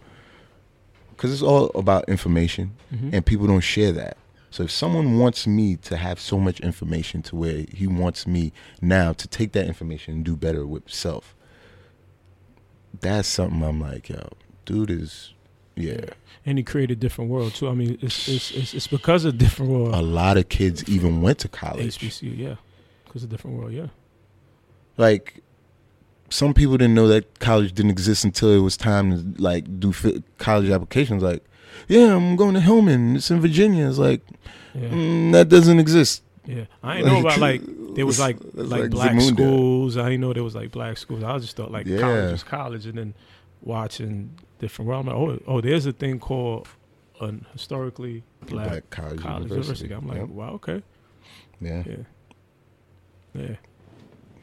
because 1.19 1.33
it's 1.33 1.43
all 1.43 1.71
about 1.75 2.09
information 2.09 2.71
Mhm. 2.95 3.13
and 3.13 3.27
people 3.27 3.49
don't 3.49 3.61
share 3.61 3.91
that. 3.93 4.17
So 4.51 4.63
if 4.63 4.71
someone 4.71 5.19
wants 5.19 5.47
me 5.49 5.75
to 5.89 5.97
have 5.97 6.19
so 6.21 6.39
much 6.39 6.61
information 6.61 7.23
to 7.25 7.35
where 7.37 7.67
he 7.75 7.87
wants 7.89 8.25
me 8.27 8.53
now 8.81 9.13
to 9.15 9.27
take 9.29 9.51
that 9.53 9.67
information 9.67 10.15
and 10.15 10.25
do 10.25 10.37
better 10.37 10.65
with 10.65 10.89
self, 10.89 11.35
that's 13.01 13.29
something 13.29 13.63
I'm 13.63 13.81
like, 13.81 14.09
yo, 14.09 14.29
dude 14.65 14.91
is, 14.91 15.35
yeah. 15.77 16.05
and 16.47 16.57
he 16.59 16.65
created 16.65 16.99
different 17.01 17.31
world 17.31 17.53
too. 17.55 17.69
I 17.69 17.75
mean, 17.75 17.99
it's 18.01 18.29
it's 18.29 18.51
it's, 18.53 18.75
it's 18.75 18.87
because 18.87 19.25
of 19.25 19.37
different 19.39 19.73
world. 19.73 19.95
A 19.95 20.03
lot 20.03 20.37
of 20.39 20.49
kids 20.49 20.89
even 20.89 21.21
went 21.21 21.39
to 21.41 21.49
college. 21.49 21.99
HBCU, 21.99 22.37
yeah, 22.39 22.55
because 23.05 23.23
of 23.25 23.29
different 23.31 23.59
world, 23.59 23.73
yeah, 23.73 23.89
Like, 24.97 25.43
some 26.31 26.55
people 26.55 26.77
didn't 26.77 26.95
know 26.95 27.09
that 27.09 27.39
college 27.41 27.73
didn't 27.73 27.91
exist 27.91 28.25
until 28.25 28.53
it 28.53 28.61
was 28.61 28.77
time 28.77 29.35
to 29.37 29.43
like 29.43 29.81
do 29.81 29.93
college 30.39 30.71
applications. 30.71 31.23
Like, 31.23 31.45
yeah, 31.89 32.15
I'm 32.15 32.37
going 32.37 32.55
to 32.55 32.61
Hillman. 32.61 33.17
It's 33.17 33.31
in 33.31 33.41
Virginia. 33.41 33.89
It's 33.89 33.99
like 33.99 34.21
yeah, 34.75 34.89
mm, 34.89 35.33
that 35.33 35.49
doesn't 35.49 35.79
exist. 35.79 36.23
yeah. 36.45 36.65
I 36.83 36.99
didn't 36.99 37.13
know 37.13 37.21
about 37.21 37.39
like 37.49 37.63
there 37.95 38.07
was 38.07 38.21
like 38.21 38.39
That's 38.41 38.69
like, 38.69 38.91
black 38.91 39.13
Zamunda. 39.13 39.35
schools. 39.35 39.97
I 39.97 40.05
didn't 40.11 40.21
know 40.21 40.33
there 40.33 40.45
was 40.45 40.55
like 40.55 40.71
black 40.71 40.99
schools. 40.99 41.23
I 41.25 41.39
just 41.39 41.57
thought 41.57 41.71
like 41.71 41.87
Yeah. 41.87 42.01
college 42.01 42.33
was 42.33 42.43
college, 42.45 42.87
and 42.87 42.99
then 42.99 43.15
watching 43.63 44.31
different 44.59 44.89
world. 44.89 45.09
I'm 45.09 45.29
like, 45.29 45.41
oh, 45.47 45.55
oh, 45.57 45.61
there's 45.61 45.87
a 45.87 45.93
thing 45.93 46.19
called 46.19 46.69
an 47.21 47.45
historically 47.53 48.23
black, 48.47 48.69
Black 48.69 48.91
college, 48.91 49.21
college 49.21 49.51
university. 49.51 49.89
university. 49.89 49.93
I'm 49.95 50.07
like, 50.07 50.19
Yep. 50.19 50.29
wow, 50.29 50.51
okay, 50.55 50.83
yeah. 51.61 51.83
yeah, 51.87 51.97
yeah, 53.35 53.57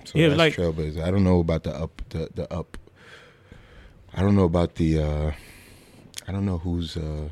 So 0.06 0.18
Yeah, 0.19 0.30
that's 0.30 0.38
like- 0.38 0.56
Trailblazer. 0.56 1.03
I 1.03 1.11
don't 1.11 1.23
know 1.23 1.40
about 1.40 1.64
the 1.64 1.76
up 1.76 2.02
the, 2.10 2.30
the 2.34 2.52
up. 2.53 2.77
I 4.14 4.22
don't 4.22 4.36
know 4.36 4.45
about 4.45 4.76
the. 4.76 4.99
uh 4.99 5.32
I 6.27 6.32
don't 6.32 6.45
know 6.45 6.57
whose 6.57 6.95
uh 6.98 7.30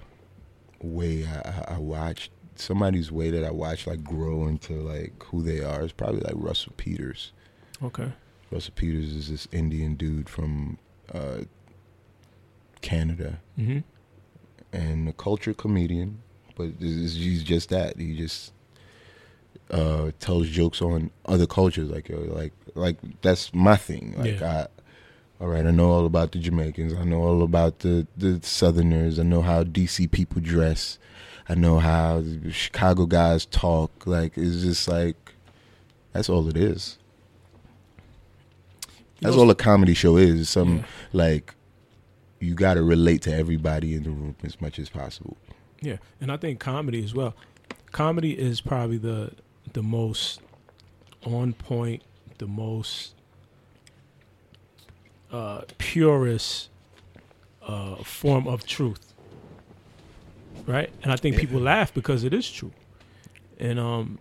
way 0.82 1.26
I, 1.26 1.50
I, 1.50 1.76
I 1.76 1.78
watched. 1.80 2.32
Somebody's 2.56 3.12
way 3.12 3.32
that 3.32 3.44
I 3.44 3.50
watched 3.52 3.88
like 3.88 4.04
grow 4.04 4.48
into 4.48 4.74
like 4.74 5.24
who 5.24 5.42
they 5.42 5.62
are. 5.64 5.82
It's 5.82 5.94
probably 5.94 6.20
like 6.22 6.36
Russell 6.36 6.74
Peters. 6.78 7.32
okay, 7.82 8.12
Russell 8.52 8.74
Peters 8.76 9.12
is 9.14 9.30
this 9.30 9.48
Indian 9.52 9.96
dude 9.96 10.30
from 10.30 10.78
uh 11.14 11.42
Canada 12.82 13.40
mm-hmm. 13.58 13.80
and 14.72 15.10
a 15.10 15.14
culture 15.14 15.54
comedian, 15.54 16.22
but 16.56 16.70
he's 16.80 17.44
just 17.44 17.70
that. 17.70 17.98
He 17.98 18.16
just 18.16 18.52
uh, 19.72 20.12
tells 20.20 20.48
jokes 20.50 20.82
on 20.82 21.10
other 21.26 21.46
cultures. 21.48 21.90
Like, 21.90 22.10
yo, 22.10 22.20
like, 22.20 22.54
like 22.76 22.98
that's 23.22 23.54
my 23.54 23.76
thing. 23.76 24.14
Like, 24.18 24.40
Yeah. 24.40 24.68
I, 24.70 25.44
all 25.44 25.50
right, 25.50 25.66
I 25.66 25.72
know 25.72 25.90
all 25.92 26.06
about 26.06 26.32
the 26.32 26.40
Jamaicans. 26.40 26.94
I 26.94 27.04
know 27.04 27.22
all 27.22 27.44
about 27.44 27.80
the 27.80 28.08
the 28.16 28.40
Southerners. 28.44 29.20
I 29.20 29.24
know 29.24 29.42
how 29.42 29.64
DC 29.64 30.10
people 30.12 30.42
dress. 30.42 31.00
I 31.50 31.56
know 31.56 31.80
how 31.80 32.24
Chicago 32.52 33.06
guys 33.06 33.46
talk. 33.46 34.06
Like, 34.08 34.38
it's 34.38 34.62
just 34.62 34.88
like 34.88 35.18
that's 36.14 36.30
all 36.30 36.48
it 36.48 36.56
is. 36.56 36.98
That's 39.22 39.36
all 39.36 39.50
a 39.50 39.56
comedy 39.56 39.94
show 39.94 40.18
is. 40.18 40.50
Some 40.50 40.78
Yeah. 40.78 40.84
like 41.14 41.56
you 42.40 42.56
got 42.56 42.74
to 42.74 42.84
relate 42.84 43.22
to 43.24 43.34
everybody 43.34 43.96
in 43.96 44.04
the 44.04 44.10
room 44.10 44.36
as 44.44 44.60
much 44.60 44.78
as 44.78 44.90
possible. 44.90 45.38
Yeah, 45.82 45.98
and 46.20 46.32
I 46.32 46.38
think 46.38 46.60
comedy 46.60 47.04
as 47.04 47.14
well. 47.14 47.36
Comedy 47.92 48.38
is 48.38 48.60
probably 48.62 48.98
the 48.98 49.32
the 49.72 49.82
most 49.84 50.42
on 51.26 51.54
point, 51.54 52.04
the 52.38 52.48
most 52.48 53.16
uh, 55.32 55.62
purest 55.78 56.70
uh, 57.66 57.96
form 58.04 58.48
of 58.48 58.66
truth, 58.66 59.14
right? 60.68 60.90
And 61.04 61.12
I 61.12 61.16
think 61.16 61.38
people 61.38 61.60
laugh 61.60 61.94
because 61.94 62.24
it 62.24 62.34
is 62.34 62.50
true, 62.50 62.72
and 63.58 63.80
um, 63.80 64.20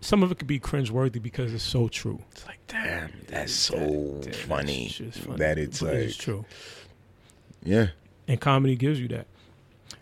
some 0.00 0.22
of 0.22 0.30
it 0.30 0.38
could 0.38 0.46
be 0.46 0.60
cringeworthy 0.60 1.20
because 1.20 1.52
it's 1.52 1.64
so 1.64 1.88
true. 1.88 2.20
It's 2.32 2.46
like, 2.46 2.60
damn, 2.68 3.10
that's 3.26 3.52
so 3.52 3.76
that- 3.76 4.22
that 4.22 4.36
funny 4.36 4.88
shit's 4.88 5.18
funny, 5.18 5.36
that 5.38 5.58
it's 5.58 5.80
but 5.80 5.94
it's 5.94 6.16
like- 6.18 6.24
true. 6.24 6.44
Yeah. 7.64 7.88
and 8.26 8.40
comedy 8.40 8.74
gives 8.76 8.98
you 9.00 9.08
that. 9.08 9.26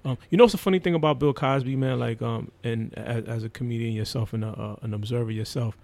Um, 0.05 0.17
you 0.31 0.39
know, 0.39 0.45
it's 0.45 0.55
a 0.55 0.59
funny 0.59 0.79
thing 0.79 0.95
about 0.95 1.19
Bill 1.19 1.33
Cosby, 1.35 1.77
man. 1.77 1.99
Like, 1.99 2.23
um, 2.23 2.51
and 2.65 2.95
as, 2.97 3.25
as 3.25 3.45
a 3.45 3.49
comedian 3.51 3.93
yourself 3.93 4.33
and 4.33 4.45
a, 4.45 4.49
uh, 4.49 4.77
an 4.83 4.95
observer 4.95 5.31
yourself, 5.31 5.77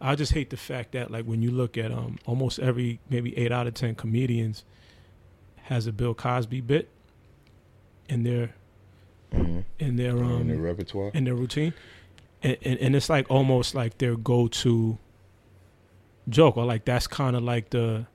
I 0.00 0.14
just 0.14 0.32
hate 0.32 0.50
the 0.50 0.56
fact 0.56 0.92
that, 0.92 1.10
like, 1.10 1.24
when 1.24 1.42
you 1.42 1.50
look 1.50 1.76
at 1.76 1.90
um, 1.90 2.18
almost 2.26 2.58
every 2.58 3.00
maybe 3.10 3.36
eight 3.36 3.50
out 3.52 3.66
of 3.66 3.74
ten 3.74 3.94
comedians 3.94 4.64
has 5.64 5.86
a 5.86 5.92
Bill 5.92 6.14
Cosby 6.14 6.60
bit 6.60 6.88
in 8.08 8.22
their 8.22 8.54
Mm-hmm. 9.32 9.60
in 9.80 9.96
their 9.96 10.12
um 10.22 10.42
in 10.42 10.48
the 10.48 10.56
repertoire. 10.58 11.10
in 11.12 11.24
their 11.24 11.34
routine, 11.34 11.74
and, 12.40 12.56
and, 12.62 12.78
and 12.78 12.94
it's 12.94 13.08
like 13.08 13.28
almost 13.28 13.74
like 13.74 13.98
their 13.98 14.14
go-to 14.14 14.96
joke, 16.28 16.56
or 16.56 16.64
like 16.64 16.84
that's 16.84 17.08
kind 17.08 17.34
of 17.34 17.42
like 17.42 17.70
the 17.70 18.06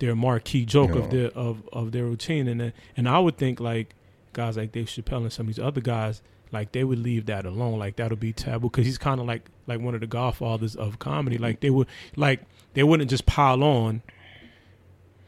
their 0.00 0.16
marquee 0.16 0.64
joke 0.64 0.90
Yeah. 0.94 0.98
of 1.02 1.10
their 1.10 1.28
of, 1.28 1.68
of 1.72 1.92
their 1.92 2.04
routine, 2.04 2.48
and 2.48 2.72
and 2.96 3.08
I 3.08 3.20
would 3.20 3.36
think 3.36 3.60
like 3.60 3.94
guys 4.34 4.56
like 4.58 4.72
Dave 4.72 4.86
Chappelle 4.86 5.22
and 5.22 5.32
some 5.32 5.48
of 5.48 5.54
these 5.54 5.64
other 5.64 5.80
guys, 5.80 6.20
like 6.52 6.72
they 6.72 6.84
would 6.84 6.98
leave 6.98 7.26
that 7.26 7.46
alone, 7.46 7.78
like 7.78 7.96
that'll 7.96 8.16
be 8.18 8.32
taboo 8.32 8.68
because 8.68 8.84
he's 8.86 8.98
kind 8.98 9.20
of 9.20 9.26
like 9.26 9.48
like 9.66 9.80
one 9.80 9.94
of 9.94 10.00
the 10.02 10.06
godfathers 10.06 10.76
of 10.76 10.98
comedy, 10.98 11.38
like 11.38 11.60
they 11.60 11.70
would 11.70 11.88
like 12.16 12.40
they 12.74 12.82
wouldn't 12.82 13.08
just 13.10 13.24
pile 13.26 13.64
on 13.64 14.02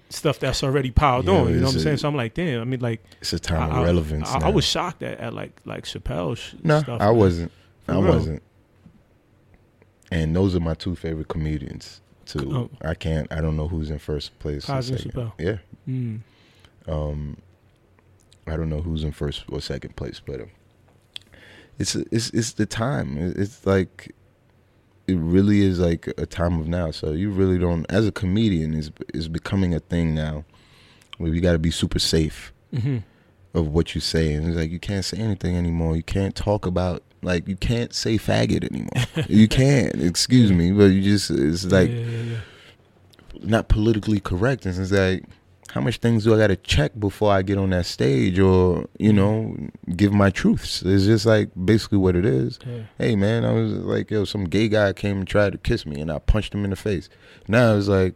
stuff 0.09 0.39
that's 0.39 0.63
already 0.63 0.91
piled 0.91 1.27
Yeah, 1.27 1.33
on. 1.33 1.49
You 1.49 1.55
know 1.57 1.63
what 1.67 1.71
I'm 1.73 1.77
a- 1.79 1.81
saying? 1.81 1.97
So 1.97 2.09
I'm 2.09 2.15
like, 2.15 2.35
damn. 2.35 2.61
I 2.61 2.65
mean, 2.65 2.81
like 2.81 3.03
it's 3.21 3.33
a 3.33 3.39
time 3.41 3.73
I, 3.73 3.79
of 3.81 3.85
relevance. 3.87 4.29
I, 4.31 4.37
I 4.37 4.39
now. 4.41 4.51
was 4.51 4.65
shocked 4.65 5.03
at, 5.03 5.19
at 5.19 5.33
like 5.35 5.59
like 5.65 5.85
Chappelle. 5.85 6.37
Sh- 6.37 6.55
no, 6.63 6.81
stuff, 6.81 7.01
I 7.01 7.11
wasn't. 7.11 7.51
For 7.87 7.93
I 7.93 7.95
real. 8.01 8.13
wasn't. 8.15 8.43
And 10.13 10.37
those 10.37 10.55
are 10.55 10.61
my 10.61 10.75
two 10.75 10.95
favorite 10.95 11.29
comedians. 11.29 12.01
too. 12.27 12.51
Oh. 12.55 12.71
I 12.87 12.95
can't 12.95 13.31
I 13.33 13.41
don't 13.41 13.57
know 13.57 13.67
who's 13.69 13.91
in 13.91 13.99
first 13.99 14.39
place. 14.39 14.69
or 14.69 14.75
Cosby. 14.75 14.97
Chappelle. 14.97 15.33
Yeah. 15.39 15.57
Mm. 15.89 16.21
Um, 16.87 17.37
I 18.47 18.57
don't 18.57 18.69
know 18.69 18.81
who's 18.81 19.05
in 19.05 19.13
first 19.13 19.45
or 19.49 19.61
second 19.61 19.97
place, 19.97 20.21
but 20.25 20.41
um, 20.41 20.51
it's 21.79 21.95
it's 21.95 22.31
it's 22.31 22.53
the 22.53 22.67
time. 22.67 23.17
It's 23.19 23.67
like 23.67 24.15
it 25.07 25.17
really 25.17 25.63
is 25.63 25.79
like 25.79 26.09
a 26.19 26.27
time 26.27 26.61
of 26.61 26.69
now. 26.69 26.91
So 26.91 27.13
you 27.13 27.31
really 27.31 27.59
don't, 27.59 27.87
as 27.91 28.07
a 28.07 28.13
comedian, 28.13 28.75
is 28.75 28.91
is 29.15 29.29
becoming 29.29 29.75
a 29.75 29.81
thing 29.81 30.15
now, 30.15 30.45
where 31.19 31.33
you 31.33 31.41
got 31.41 31.53
to 31.53 31.59
be 31.59 31.71
super 31.71 31.99
safe 31.99 32.53
hmm 32.73 32.99
of 33.55 33.69
what 33.69 33.95
you 33.95 34.03
say, 34.03 34.35
and 34.35 34.47
it's 34.47 34.57
like 34.57 34.71
you 34.71 34.79
can't 34.79 35.05
say 35.05 35.17
anything 35.17 35.57
anymore. 35.57 35.97
You 35.97 36.03
can't 36.03 36.35
talk 36.35 36.67
about 36.67 37.03
like 37.23 37.49
you 37.49 37.57
can't 37.57 37.95
say 37.95 38.19
faggot 38.19 38.65
anymore. 38.71 39.27
you 39.29 39.49
can't. 39.49 39.95
Excuse 40.03 40.53
me, 40.53 40.73
but 40.73 40.87
you 40.87 41.03
just 41.03 41.31
it's 41.31 41.65
like 41.65 41.89
yeah, 41.89 41.97
yeah, 41.97 42.23
yeah. 42.23 42.39
not 43.43 43.69
politically 43.69 44.21
correct. 44.21 44.67
And 44.67 44.79
it's 44.79 44.93
like, 44.93 45.25
how 45.77 45.83
much 45.83 45.99
things 45.99 46.25
do 46.25 46.35
I 46.35 46.39
got 46.39 46.47
to 46.47 46.57
check 46.57 46.99
before 46.99 47.31
I 47.31 47.43
get 47.43 47.59
on 47.59 47.69
that 47.69 47.85
stage 47.85 48.39
or, 48.39 48.87
you 48.99 49.13
know, 49.13 49.55
give 49.95 50.11
my 50.11 50.31
truths? 50.31 50.81
It's 50.83 51.05
just 51.05 51.27
like 51.27 51.51
basically 51.67 51.99
what 51.99 52.17
it 52.17 52.25
is. 52.25 52.59
Yeah. 52.67 52.85
Hey, 52.97 53.15
man, 53.15 53.45
I 53.45 53.53
was 53.53 53.73
like, 53.73 54.11
yo, 54.11 54.25
some 54.25 54.45
gay 54.45 54.69
guy 54.69 54.95
came 54.95 55.19
and 55.19 55.29
tried 55.29 55.53
to 55.53 55.59
kiss 55.59 55.85
me 55.85 56.01
and 56.01 56.11
I 56.11 56.19
punched 56.19 56.55
him 56.55 56.65
in 56.65 56.71
the 56.71 56.77
face. 56.77 57.11
Now 57.47 57.77
it's 57.77 57.89
like, 57.89 58.15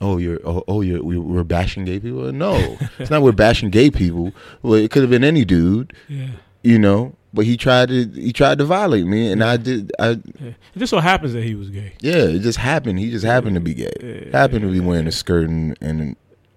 oh, 0.00 0.18
you're, 0.18 0.38
oh, 0.44 0.62
oh 0.68 0.80
you're, 0.80 1.02
we- 1.02 1.18
we're 1.18 1.42
bashing 1.42 1.84
gay 1.84 1.98
people? 1.98 2.32
No, 2.32 2.78
it's 3.00 3.10
not 3.10 3.22
we're 3.22 3.32
bashing 3.32 3.70
gay 3.70 3.90
people. 3.90 4.32
Well, 4.62 4.74
it 4.74 4.92
could 4.92 5.02
have 5.02 5.10
been 5.10 5.24
any 5.24 5.44
dude, 5.44 5.92
yeah. 6.06 6.28
you 6.62 6.78
know, 6.78 7.16
but 7.34 7.46
he 7.46 7.56
tried 7.56 7.88
to, 7.88 8.04
he 8.10 8.32
tried 8.32 8.58
to 8.58 8.64
violate 8.64 9.06
me 9.06 9.32
and 9.32 9.42
I 9.42 9.56
did, 9.56 9.90
I, 9.98 10.10
Yeah. 10.10 10.50
It 10.72 10.78
just 10.78 10.90
so 10.90 11.00
happens 11.00 11.32
that 11.32 11.42
he 11.42 11.56
was 11.56 11.68
gay. 11.68 11.94
yeah, 12.00 12.14
it 12.26 12.42
just 12.42 12.58
happened. 12.58 13.00
He 13.00 13.10
just 13.10 13.24
happened 13.24 13.56
to 13.56 13.60
be 13.60 13.74
gay. 13.74 13.90
Yeah, 14.00 14.38
Happened 14.38 14.60
to 14.60 14.70
be 14.70 14.78
wearing 14.78 15.08
a 15.08 15.12
skirt 15.12 15.48
and, 15.48 15.76
and 15.80 16.14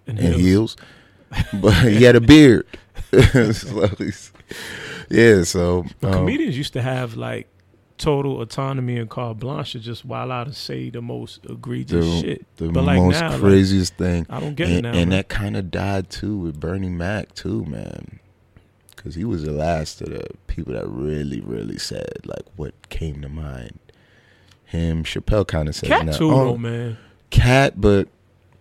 And 0.08 0.20
and 0.20 0.36
heels. 0.36 0.76
but 1.54 1.74
he 1.74 2.04
had 2.04 2.16
a 2.16 2.22
beard. 2.22 2.68
So 3.14 3.88
yeah, 5.10 5.44
so 5.44 5.86
um, 6.02 6.12
comedians 6.12 6.58
used 6.58 6.74
to 6.74 6.82
have 6.82 7.16
like 7.16 7.48
total 7.98 8.42
autonomy 8.42 8.98
and 8.98 9.10
carte 9.10 9.40
blanche 9.40 9.74
to 9.74 9.80
just 9.80 10.04
wild 10.04 10.32
out 10.32 10.48
and 10.48 10.56
say 10.56 10.90
the 10.90 11.02
most 11.02 11.46
egregious 11.46 12.06
the, 12.06 12.22
shit. 12.22 12.58
the 12.58 12.70
But 12.70 12.84
like 12.84 12.98
most 12.98 13.20
now, 13.22 13.30
like, 13.32 13.40
craziest 13.40 13.96
thing, 13.96 14.26
I 14.30 14.40
don't 14.40 14.56
get 14.56 14.70
it 14.70 14.74
and, 14.74 14.84
now. 14.84 14.90
and 14.90 14.98
man. 14.98 15.10
that 15.10 15.30
kind 15.30 15.56
of 15.56 15.72
died 15.72 16.10
too 16.10 16.38
with 16.38 16.60
Bernie 16.60 16.90
Mac 16.90 17.34
too, 17.36 17.66
man, 17.66 18.20
because 18.96 19.16
he 19.16 19.24
was 19.24 19.44
the 19.44 19.52
last 19.52 20.02
of 20.02 20.10
the 20.10 20.26
people 20.48 20.74
that 20.74 20.88
really, 20.88 21.42
really 21.42 21.78
said 21.78 22.26
like 22.26 22.46
what 22.56 22.90
came 22.90 23.22
to 23.22 23.30
mind. 23.30 23.80
Him, 24.66 25.04
Chappelle 25.04 25.48
kind 25.48 25.70
of 25.70 25.76
said 25.76 25.90
Katt 25.90 26.06
now, 26.08 26.14
too, 26.14 26.32
oh, 26.32 26.58
man. 26.58 26.98
Katt, 27.30 27.80
but 27.80 28.08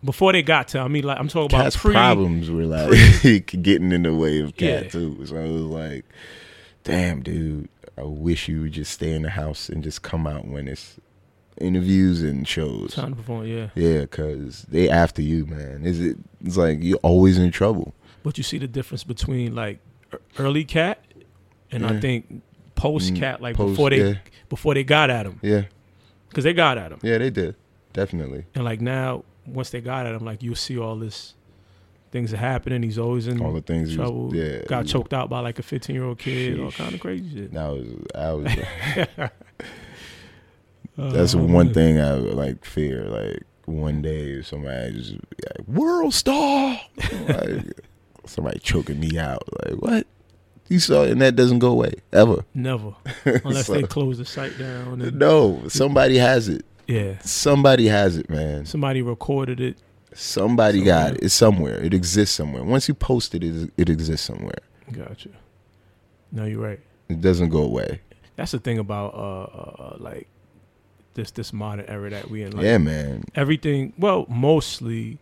Before 0.04 0.32
they 0.32 0.42
got 0.42 0.68
to, 0.68 0.80
I 0.80 0.88
mean, 0.88 1.04
like 1.04 1.18
I'm 1.18 1.28
talking 1.28 1.56
about 1.58 1.72
pre. 1.74 1.92
problems 1.92 2.50
were 2.50 2.64
like 2.64 3.46
getting 3.62 3.92
in 3.92 4.02
the 4.02 4.14
way 4.14 4.40
of 4.40 4.56
Katt 4.56 4.84
Yeah. 4.84 4.88
too. 4.88 5.24
So 5.26 5.36
it 5.36 5.50
was 5.52 5.62
like, 5.62 6.04
damn, 6.84 7.22
dude, 7.22 7.68
I 7.96 8.02
wish 8.02 8.48
you 8.48 8.62
would 8.62 8.72
just 8.72 8.92
stay 8.92 9.12
in 9.12 9.22
the 9.22 9.30
house 9.30 9.68
and 9.68 9.82
just 9.84 10.02
come 10.02 10.26
out 10.26 10.46
when 10.46 10.66
it's 10.66 10.98
interviews 11.60 12.22
and 12.22 12.46
shows. 12.48 12.94
Time 12.94 13.10
to 13.10 13.16
perform, 13.16 13.46
yeah. 13.46 13.68
Yeah, 13.74 14.06
cause 14.06 14.66
they 14.68 14.88
after 14.88 15.22
you, 15.22 15.46
man. 15.46 15.84
Is 15.84 16.00
it? 16.00 16.16
It's 16.44 16.56
like 16.56 16.78
you're 16.82 16.98
always 17.02 17.38
in 17.38 17.50
trouble. 17.52 17.94
But 18.24 18.38
you 18.38 18.44
see 18.44 18.58
the 18.58 18.66
difference 18.68 19.04
between 19.04 19.54
like 19.54 19.78
early 20.38 20.64
Katt 20.64 21.00
and 21.70 21.86
I 21.86 22.00
think 22.00 22.42
post 22.74 23.14
Mm, 23.14 23.18
Katt, 23.20 23.40
like 23.40 23.56
Post- 23.56 23.72
before 23.72 23.90
they 23.90 24.08
yeah, 24.10 24.14
before 24.48 24.74
they 24.74 24.82
got 24.84 25.10
at 25.10 25.26
him, 25.26 25.38
yeah, 25.42 25.64
because 26.28 26.44
they 26.44 26.52
got 26.54 26.76
at 26.78 26.90
him, 26.92 26.98
yeah, 27.02 27.18
they 27.18 27.30
did 27.30 27.54
definitely 27.92 28.46
and 28.54 28.64
like 28.64 28.80
now 28.80 29.22
once 29.46 29.70
they 29.70 29.80
got 29.80 30.06
at 30.06 30.14
him, 30.14 30.24
like 30.24 30.42
you'll 30.42 30.54
see 30.54 30.78
all 30.78 30.96
this 30.96 31.34
things 32.10 32.32
are 32.34 32.36
happening. 32.38 32.82
He's 32.82 32.98
always 32.98 33.26
in 33.26 33.40
all 33.40 33.52
the 33.54 33.62
things. 33.62 33.90
he 33.90 33.96
was- 33.98 34.06
trouble. 34.08 34.34
yeah, 34.36 34.62
got 34.66 34.84
he- 34.84 34.92
choked 34.92 35.12
out 35.14 35.30
by 35.30 35.40
like 35.40 35.58
a 35.58 35.62
15 35.62 35.94
year 35.96 36.04
old 36.04 36.18
kid, 36.18 36.60
all 36.60 36.70
kind 36.70 36.94
of 36.94 37.00
crazy 37.00 37.28
shit. 37.34 37.52
That 37.52 37.68
was 37.70 37.86
I 38.14 38.32
was. 38.32 39.30
That's 40.96 41.34
Uh, 41.34 41.38
one 41.38 41.72
thing 41.72 41.98
I 42.00 42.12
like 42.14 42.64
fear. 42.64 43.04
Like 43.04 43.42
one 43.64 44.02
day 44.02 44.42
somebody 44.42 44.92
just 44.92 45.12
be 45.12 45.18
like 45.56 45.66
world 45.68 46.12
star, 46.14 46.78
like, 47.28 47.80
somebody 48.26 48.58
choking 48.60 49.00
me 49.00 49.18
out. 49.18 49.42
Like 49.64 49.80
what? 49.80 50.06
You 50.68 50.78
saw, 50.78 51.02
and 51.04 51.20
that 51.20 51.36
doesn't 51.36 51.58
go 51.58 51.68
away 51.70 51.94
ever. 52.12 52.44
Never, 52.54 52.94
unless 53.24 53.66
So- 53.66 53.74
they 53.74 53.82
close 53.82 54.18
the 54.18 54.24
site 54.24 54.58
down. 54.58 55.00
And, 55.02 55.18
no, 55.18 55.62
somebody 55.68 56.16
has 56.18 56.48
it. 56.48 56.64
Yeah, 56.86 57.18
Somebody 57.20 57.86
has 57.86 58.16
it, 58.16 58.28
man. 58.28 58.66
somebody 58.66 59.02
recorded 59.02 59.60
it. 59.60 59.78
Somebody 60.14 60.82
got 60.82 61.14
it. 61.14 61.22
It's 61.22 61.34
somewhere. 61.34 61.80
It 61.82 61.94
exists 61.94 62.34
somewhere. 62.36 62.64
Once 62.64 62.86
you 62.88 62.94
post 62.94 63.34
it, 63.34 63.42
it, 63.42 63.70
it 63.78 63.88
exists 63.88 64.26
somewhere. 64.26 64.58
Gotcha. 64.90 65.30
No, 66.30 66.44
you're 66.44 66.60
right. 66.60 66.80
It 67.08 67.20
doesn't 67.20 67.48
go 67.48 67.62
away. 67.62 68.00
That's 68.36 68.52
the 68.52 68.58
thing 68.58 68.78
about 68.78 69.14
uh, 69.14 69.42
uh 69.82 69.96
like 70.00 70.26
this 71.14 71.30
this 71.30 71.52
modern 71.52 71.86
era 71.86 72.10
that 72.10 72.30
we 72.30 72.42
in. 72.42 72.52
Like, 72.52 72.64
yeah, 72.64 72.78
man. 72.78 73.24
everything 73.34 73.92
well 73.98 74.26
mostly 74.28 75.18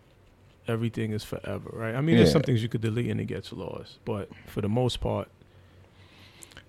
everything 0.68 1.10
is 1.10 1.24
forever 1.24 1.68
right 1.72 1.96
i 1.96 2.00
mean 2.00 2.16
there's 2.16 2.30
some 2.30 2.42
things 2.42 2.62
you 2.62 2.68
could 2.68 2.80
delete 2.80 3.10
and 3.10 3.20
it 3.20 3.24
gets 3.24 3.52
lost 3.52 3.98
but 4.04 4.28
for 4.46 4.60
the 4.60 4.68
most 4.68 5.00
part 5.00 5.28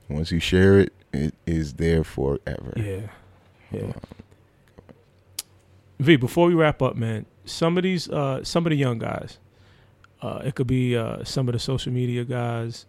Once 0.09 0.31
you 0.31 0.39
share 0.39 0.79
it, 0.79 0.93
it 1.13 1.35
is 1.45 1.73
there 1.73 2.03
forever. 2.03 2.73
yeah 2.77 3.01
yeah 3.71 3.91
v 6.01 6.15
before 6.17 6.47
we 6.47 6.53
wrap 6.53 6.81
up 6.81 6.95
man 6.95 7.25
some 7.45 7.77
of 7.77 7.83
these 7.83 8.09
uh 8.09 8.43
some 8.43 8.65
of 8.65 8.69
the 8.71 8.75
young 8.85 8.97
guys 8.99 9.37
uh 10.21 10.41
it 10.43 10.53
could 10.55 10.67
be 10.67 10.95
uh 10.97 11.23
some 11.23 11.47
of 11.49 11.53
the 11.53 11.59
social 11.59 11.91
media 11.91 12.23
guys 12.25 12.85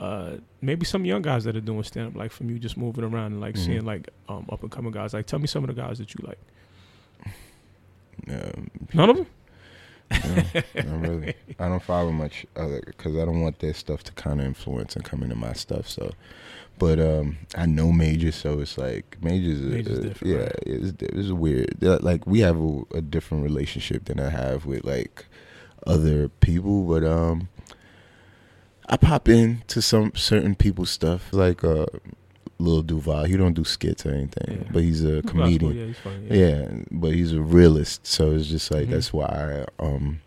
uh 0.00 0.32
maybe 0.60 0.84
some 0.84 1.04
young 1.04 1.22
guys 1.22 1.44
that 1.44 1.54
are 1.56 1.60
doing 1.60 1.82
stand 1.82 2.08
up 2.08 2.16
like 2.16 2.32
from 2.32 2.48
you 2.50 2.58
just 2.58 2.76
moving 2.76 3.04
around 3.04 3.32
and 3.32 3.40
like 3.40 3.54
Mhm. 3.54 3.64
seeing 3.66 3.84
like 3.84 4.08
um 4.28 4.44
up 4.50 4.62
and 4.62 4.70
coming 4.72 4.90
guys. 4.92 5.12
Like 5.14 5.26
tell 5.26 5.38
me 5.38 5.46
some 5.46 5.62
of 5.64 5.68
the 5.74 5.78
guys 5.82 5.98
that 5.98 6.14
you 6.14 6.20
like. 6.26 6.40
Um, 8.28 8.70
none 8.94 9.10
of 9.10 9.16
them 9.16 9.26
no, 10.84 10.96
really. 10.96 11.34
I 11.58 11.68
don't 11.68 11.82
follow 11.82 12.10
much 12.12 12.46
other 12.56 12.82
because 12.84 13.16
I 13.16 13.24
don't 13.24 13.40
want 13.40 13.58
their 13.60 13.74
stuff 13.74 14.02
to 14.04 14.12
kind 14.12 14.40
of 14.40 14.46
influence 14.46 14.96
and 14.96 15.04
come 15.04 15.22
into 15.22 15.34
my 15.36 15.52
stuff. 15.52 15.88
So, 15.88 16.12
but 16.78 16.98
um, 17.00 17.38
I 17.56 17.66
know 17.66 17.92
Majah, 17.92 18.32
so 18.32 18.60
it's 18.60 18.76
like 18.78 19.16
Majah's, 19.22 19.60
Majah's 19.60 19.98
a- 19.98 20.02
different, 20.02 20.34
yeah, 20.34 20.40
right? 20.42 20.62
it's, 20.66 21.02
it's 21.02 21.30
weird. 21.30 21.76
Like 21.82 22.26
we 22.26 22.40
have 22.40 22.58
a, 22.60 22.82
a 22.94 23.00
different 23.02 23.44
relationship 23.44 24.06
than 24.06 24.18
I 24.20 24.30
have 24.30 24.66
with 24.66 24.84
like 24.84 25.26
other 25.86 26.28
people, 26.28 26.84
but 26.84 27.04
um, 27.04 27.48
I 28.88 28.96
pop 28.96 29.28
in 29.28 29.62
to 29.68 29.80
some 29.82 30.12
certain 30.14 30.54
people's 30.54 30.90
stuff, 30.90 31.32
like 31.32 31.62
uh, 31.64 31.86
Lil 32.62 32.82
Duval. 32.82 33.24
He 33.24 33.36
don't 33.36 33.54
do 33.54 33.64
skits 33.64 34.06
or 34.06 34.10
anything, 34.10 34.58
Yeah. 34.62 34.68
but 34.72 34.82
he's 34.82 35.04
a 35.04 35.12
Well, 35.14 35.22
comedian. 35.22 35.76
yeah 35.76 35.86
he's 35.86 35.98
funny 35.98 36.26
Yeah, 36.40 36.68
but 36.90 37.12
he's 37.12 37.32
a 37.32 37.40
realist, 37.42 38.06
so 38.06 38.32
it's 38.32 38.46
just 38.48 38.70
like 38.70 38.86
Mhm. 38.86 38.90
that's 38.90 39.12
why. 39.12 39.26
I, 39.78 39.82
um, 39.84 40.20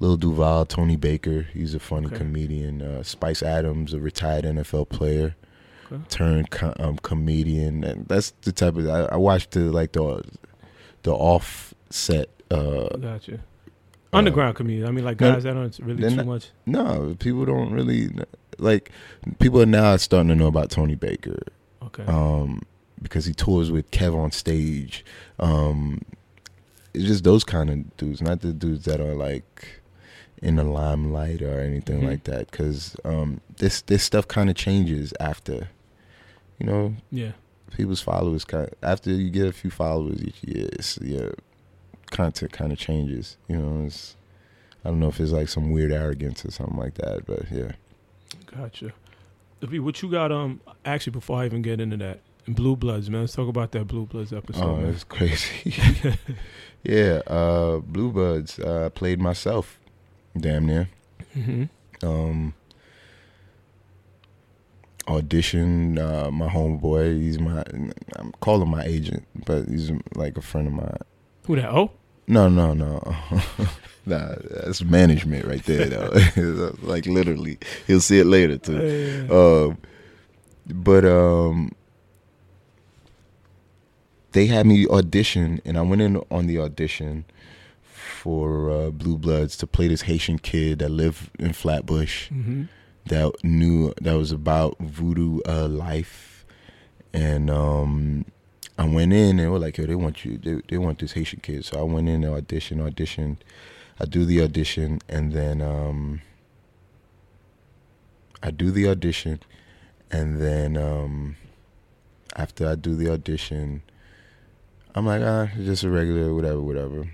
Lil 0.00 0.16
Duval, 0.16 0.66
Tony 0.66 0.96
Baker, 0.96 1.46
he's 1.54 1.74
a 1.74 1.78
funny 1.78 2.06
Okay. 2.08 2.16
comedian. 2.18 2.82
Uh, 2.82 3.02
Spice 3.04 3.42
Adams, 3.42 3.94
a 3.94 4.00
retired 4.00 4.44
NFL 4.44 4.84
player, 4.86 5.36
Okay. 5.90 6.02
turned 6.08 6.50
co- 6.50 6.74
um, 6.78 6.96
comedian, 6.98 7.84
and 7.84 8.06
that's 8.08 8.32
the 8.42 8.52
type 8.52 8.76
of. 8.76 8.88
I, 8.88 9.04
I 9.12 9.16
watched 9.16 9.52
the 9.52 9.60
like 9.70 9.92
the 9.92 10.22
the 11.04 11.12
offset. 11.12 12.28
Uh, 12.50 12.88
Gotcha. 12.98 13.40
Underground 14.12 14.54
comedian. 14.56 14.86
I 14.86 14.90
mean, 14.92 15.04
like 15.04 15.16
guys 15.18 15.42
that 15.44 15.56
aren't 15.56 15.78
really 15.80 16.08
too 16.08 16.16
not- 16.16 16.26
much. 16.26 16.50
no, 16.66 17.16
people 17.18 17.44
don't 17.44 17.72
really 17.72 18.10
like. 18.58 18.90
People 19.38 19.60
are 19.62 19.66
now 19.66 19.96
starting 19.96 20.28
to 20.28 20.34
know 20.34 20.46
about 20.46 20.70
Tony 20.70 20.94
Baker. 20.94 21.38
Okay. 21.82 22.04
um, 22.06 22.62
because 23.02 23.26
he 23.26 23.34
tours 23.34 23.70
with 23.70 23.90
Kev 23.90 24.16
on 24.16 24.30
stage. 24.32 25.04
Um, 25.38 26.00
it's 26.94 27.04
just 27.04 27.22
those 27.24 27.44
kind 27.44 27.68
of 27.70 27.96
dudes, 27.98 28.22
not 28.22 28.40
the 28.40 28.52
dudes 28.52 28.84
that 28.86 29.00
are 29.00 29.14
like 29.14 29.80
in 30.40 30.56
the 30.56 30.64
limelight 30.64 31.42
or 31.42 31.60
anything 31.60 32.00
Mhm. 32.00 32.06
like 32.08 32.24
that. 32.24 32.50
Because 32.50 32.96
um, 33.04 33.40
this 33.58 33.82
this 33.82 34.02
stuff 34.02 34.26
kind 34.28 34.48
of 34.48 34.56
changes 34.56 35.12
after, 35.20 35.68
you 36.58 36.66
know, 36.66 36.94
yeah. 37.10 37.32
people's 37.76 38.00
followers. 38.00 38.44
Kind 38.44 38.70
after 38.82 39.10
you 39.10 39.28
get 39.30 39.46
a 39.46 39.52
few 39.52 39.70
followers 39.70 40.22
each 40.22 40.42
year, 40.44 40.68
it's, 40.72 40.98
your 41.02 41.34
content 42.10 42.52
kind 42.52 42.72
of 42.72 42.78
changes. 42.78 43.36
You 43.48 43.56
know, 43.58 43.84
it's 43.86 44.16
I 44.84 44.88
don't 44.88 45.00
know 45.00 45.08
if 45.08 45.20
it's 45.20 45.32
like 45.32 45.48
some 45.48 45.70
weird 45.72 45.92
arrogance 45.92 46.44
or 46.44 46.50
something 46.50 46.78
like 46.78 46.94
that, 46.94 47.26
but 47.26 47.50
yeah. 47.50 47.72
Gotcha. 48.56 48.92
What 49.60 50.02
you 50.02 50.10
got? 50.10 50.30
Um, 50.30 50.60
actually, 50.84 51.12
before 51.12 51.38
I 51.40 51.46
even 51.46 51.62
get 51.62 51.80
into 51.80 51.96
that, 51.98 52.20
Blue 52.46 52.76
Bloods, 52.76 53.08
man. 53.08 53.22
Let's 53.22 53.32
talk 53.32 53.48
about 53.48 53.72
that 53.72 53.86
Blue 53.86 54.04
Bloods 54.04 54.32
episode. 54.32 54.62
oh, 54.62 54.76
man. 54.76 54.92
it's 54.92 55.04
crazy. 55.04 55.74
Yeah, 56.86 57.22
uh, 57.26 57.78
Blue 57.78 58.12
Bloods. 58.12 58.58
Uh, 58.58 58.90
played 58.90 59.18
myself, 59.18 59.80
damn 60.36 60.66
near. 60.66 60.90
hmm 61.32 61.64
Um, 62.02 62.52
auditioned 65.06 65.98
uh, 65.98 66.30
my 66.30 66.48
homeboy. 66.48 67.18
He's 67.18 67.40
my. 67.40 67.62
I'm 68.16 68.32
calling 68.40 68.68
my 68.68 68.84
agent, 68.84 69.26
but 69.46 69.66
he's 69.66 69.90
like 70.14 70.36
a 70.36 70.42
friend 70.42 70.66
of 70.66 70.74
mine. 70.74 70.98
Who 71.46 71.56
that? 71.56 71.70
Oh, 71.70 71.92
No, 72.26 72.48
no, 72.48 72.72
no. 72.72 73.00
nah, 74.06 74.34
that's 74.50 74.82
management 74.82 75.46
right 75.46 75.62
there, 75.64 75.86
though. 75.86 76.76
like 76.82 77.06
literally, 77.06 77.58
he'll 77.86 78.00
see 78.00 78.18
it 78.18 78.26
later 78.26 78.58
too. 78.58 79.26
yeah. 79.28 79.36
Um, 79.36 79.78
but 80.66 81.04
um, 81.04 81.72
they 84.32 84.46
had 84.46 84.66
me 84.66 84.86
audition, 84.88 85.60
and 85.64 85.76
I 85.76 85.82
went 85.82 86.02
in 86.02 86.16
on 86.30 86.46
the 86.46 86.58
audition 86.58 87.24
for 87.82 88.70
uh, 88.70 88.90
Blue 88.90 89.18
Bloods 89.18 89.56
to 89.58 89.66
play 89.66 89.88
this 89.88 90.02
Haitian 90.02 90.38
kid 90.38 90.78
that 90.78 90.90
lived 90.90 91.30
in 91.38 91.52
Flatbush 91.52 92.28
hmm 92.28 92.64
that 93.06 93.32
knew 93.44 93.92
that 94.00 94.14
was 94.14 94.32
about 94.32 94.78
voodoo 94.78 95.40
uh, 95.46 95.68
life, 95.68 96.44
and 97.12 97.50
um, 97.50 98.24
I 98.76 98.86
went 98.86 99.12
in 99.12 99.30
and 99.30 99.38
they 99.38 99.46
were 99.46 99.58
like, 99.58 99.78
"Yo, 99.78 99.86
they 99.86 99.94
want 99.94 100.24
you. 100.24 100.38
They, 100.38 100.60
they 100.68 100.78
want 100.78 100.98
this 100.98 101.12
Haitian 101.12 101.40
kid." 101.40 101.64
So 101.64 101.78
I 101.78 101.82
went 101.82 102.08
in 102.08 102.24
and 102.24 102.34
audition, 102.34 102.78
auditioned. 102.78 103.36
I 104.00 104.04
do 104.06 104.24
the 104.24 104.42
audition, 104.42 105.00
and 105.08 105.32
then 105.32 105.62
um, 105.62 106.20
I 108.42 108.50
do 108.50 108.70
the 108.72 108.88
audition, 108.88 109.40
and 110.10 110.40
then 110.40 110.76
um, 110.76 111.36
after 112.36 112.66
I 112.68 112.74
do 112.74 112.96
the 112.96 113.12
audition, 113.12 113.82
I'm 114.94 115.06
like, 115.06 115.22
ah, 115.22 115.50
just 115.56 115.84
a 115.84 115.90
regular, 115.90 116.34
whatever, 116.34 116.60
whatever. 116.60 117.08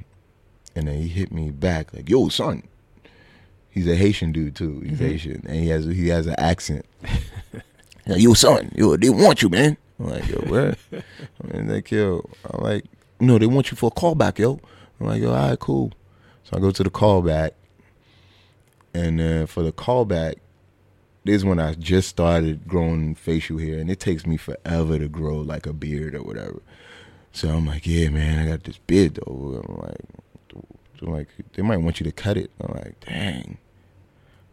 And 0.75 0.89
then 0.89 0.97
he 1.03 1.09
hit 1.09 1.31
me 1.33 1.51
back 1.51 1.93
like, 1.93 2.09
"Yo, 2.09 2.29
son." 2.29 2.63
He's 3.73 3.87
a 3.87 3.95
Haitian 3.95 4.33
dude 4.33 4.57
too. 4.57 4.81
He's 4.81 4.99
Mhm. 4.99 5.07
Haitian, 5.07 5.45
and 5.47 5.57
he 5.61 5.69
has 5.69 5.85
he 5.85 6.09
has 6.09 6.27
an 6.27 6.35
accent. 6.39 6.85
like, 8.07 8.21
yo, 8.21 8.35
son, 8.35 8.73
yo, 8.75 8.97
they 8.97 9.11
want 9.11 9.43
you, 9.43 9.49
man. 9.49 9.77
I'm 10.01 10.09
like, 10.09 10.29
yo, 10.29 10.39
what? 10.39 10.79
I 10.93 11.57
mean, 11.57 11.69
like, 11.69 11.91
yo, 11.91 12.25
I'm 12.51 12.63
like, 12.63 12.85
no, 13.21 13.39
they 13.39 13.47
want 13.47 13.71
you 13.71 13.77
for 13.77 13.89
a 13.89 14.01
callback, 14.01 14.39
yo. 14.39 14.59
I'm 14.99 15.07
like, 15.07 15.21
yo, 15.21 15.33
all 15.33 15.51
right, 15.51 15.59
cool. 15.59 15.93
So 16.45 16.57
I 16.57 16.61
go 16.61 16.71
to 16.71 16.83
the 16.83 16.91
callback, 16.91 17.51
and 18.95 19.21
then 19.21 19.47
for 19.47 19.63
the 19.63 19.73
callback, 19.73 20.37
this 21.25 21.37
is 21.37 21.45
when 21.45 21.61
I 21.61 21.75
just 21.75 22.09
started 22.09 22.67
growing 22.67 23.15
facial 23.15 23.59
hair, 23.59 23.79
and 23.79 23.91
it 23.91 24.01
takes 24.01 24.27
me 24.27 24.39
forever 24.39 24.99
to 24.99 25.09
grow 25.09 25.37
like 25.37 25.67
a 25.67 25.73
beard 25.75 26.15
or 26.15 26.23
whatever. 26.23 26.63
So 27.33 27.51
I'm 27.51 27.67
like, 27.67 27.87
yeah, 27.87 28.09
man, 28.09 28.47
I 28.47 28.51
got 28.51 28.65
this 28.65 28.79
beard 28.79 29.17
though. 29.17 29.63
I'm 29.69 29.77
like, 29.77 30.01
I'm 31.03 31.13
like, 31.13 31.29
they 31.53 31.63
might 31.63 31.79
want 31.79 32.01
you 32.01 32.05
to 32.05 32.13
cut 32.13 32.37
it. 32.37 32.51
I'm 32.61 32.75
like, 32.75 33.01
dang. 33.01 33.59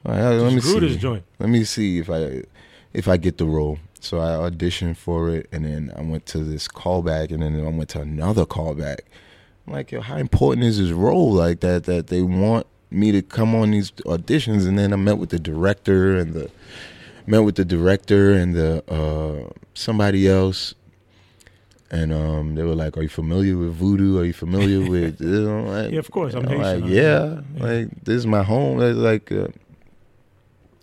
All 0.06 0.14
right, 0.14 0.30
let 0.30 0.53
me 0.53 0.61
see. 0.61 0.80
this 0.80 0.98
joint. 0.98 1.24
Let 1.40 1.49
me 1.49 1.64
see 1.64 1.99
if 1.99 2.10
I 2.10 2.44
if 2.94 3.07
I 3.07 3.18
get 3.18 3.38
the 3.38 3.45
role. 3.45 3.80
So 4.07 4.21
I 4.21 4.49
auditioned 4.49 4.95
for 4.95 5.29
it, 5.31 5.49
and 5.51 5.65
then 5.65 5.91
I 5.93 6.01
went 6.01 6.25
to 6.27 6.38
this 6.38 6.69
callback, 6.69 7.29
and 7.29 7.43
then 7.43 7.59
I 7.59 7.69
went 7.69 7.89
to 7.89 7.99
another 7.99 8.45
callback. 8.45 8.99
I'm 9.67 9.73
like, 9.73 9.91
yo, 9.91 9.99
how 9.99 10.15
important 10.15 10.65
is 10.65 10.77
this 10.77 10.91
role 10.91 11.34
like 11.34 11.59
that? 11.59 11.84
That 11.84 12.07
they 12.07 12.21
want 12.21 12.67
me 12.89 13.11
to 13.11 13.21
come 13.21 13.53
on 13.53 13.71
these 13.71 13.91
auditions, 14.05 14.65
and 14.65 14.79
then 14.79 14.93
I 14.93 14.95
met 14.95 15.17
with 15.17 15.31
the 15.31 15.39
director 15.39 16.17
and 16.17 16.34
the 16.34 16.49
met 17.25 17.39
with 17.39 17.55
the 17.55 17.65
director 17.65 18.31
and 18.31 18.55
the 18.55 18.81
uh, 18.89 19.49
somebody 19.73 20.25
else, 20.25 20.73
and 21.91 22.13
um, 22.13 22.55
they 22.55 22.63
were 22.63 22.75
like, 22.75 22.95
"Are 22.95 23.01
you 23.03 23.09
familiar 23.09 23.57
with 23.57 23.73
voodoo? 23.73 24.19
Are 24.19 24.23
you 24.23 24.31
familiar 24.31 24.89
with?" 24.89 25.19
You 25.21 25.41
know, 25.41 25.63
like, 25.63 25.91
Yeah, 25.91 25.99
of 25.99 26.11
course, 26.11 26.34
I'm 26.34 26.47
I'm 26.47 26.59
Haitian, 26.61 26.81
Like, 26.84 26.91
yeah, 26.91 27.41
yeah. 27.57 27.63
like 27.63 28.03
this 28.05 28.15
is 28.15 28.25
my 28.25 28.43
home. 28.43 28.81
It's 28.81 28.97
like 28.97 29.34
uh, 29.34 29.47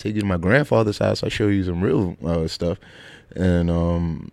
take 0.05 0.15
you 0.17 0.21
to 0.21 0.27
my 0.27 0.37
grandfather's 0.37 0.99
house. 0.99 1.23
I 1.23 1.29
show 1.29 1.49
you 1.49 1.65
some 1.65 1.81
real 1.81 2.17
uh, 2.25 2.47
stuff, 2.47 2.79
and 3.35 3.71
um, 3.71 4.31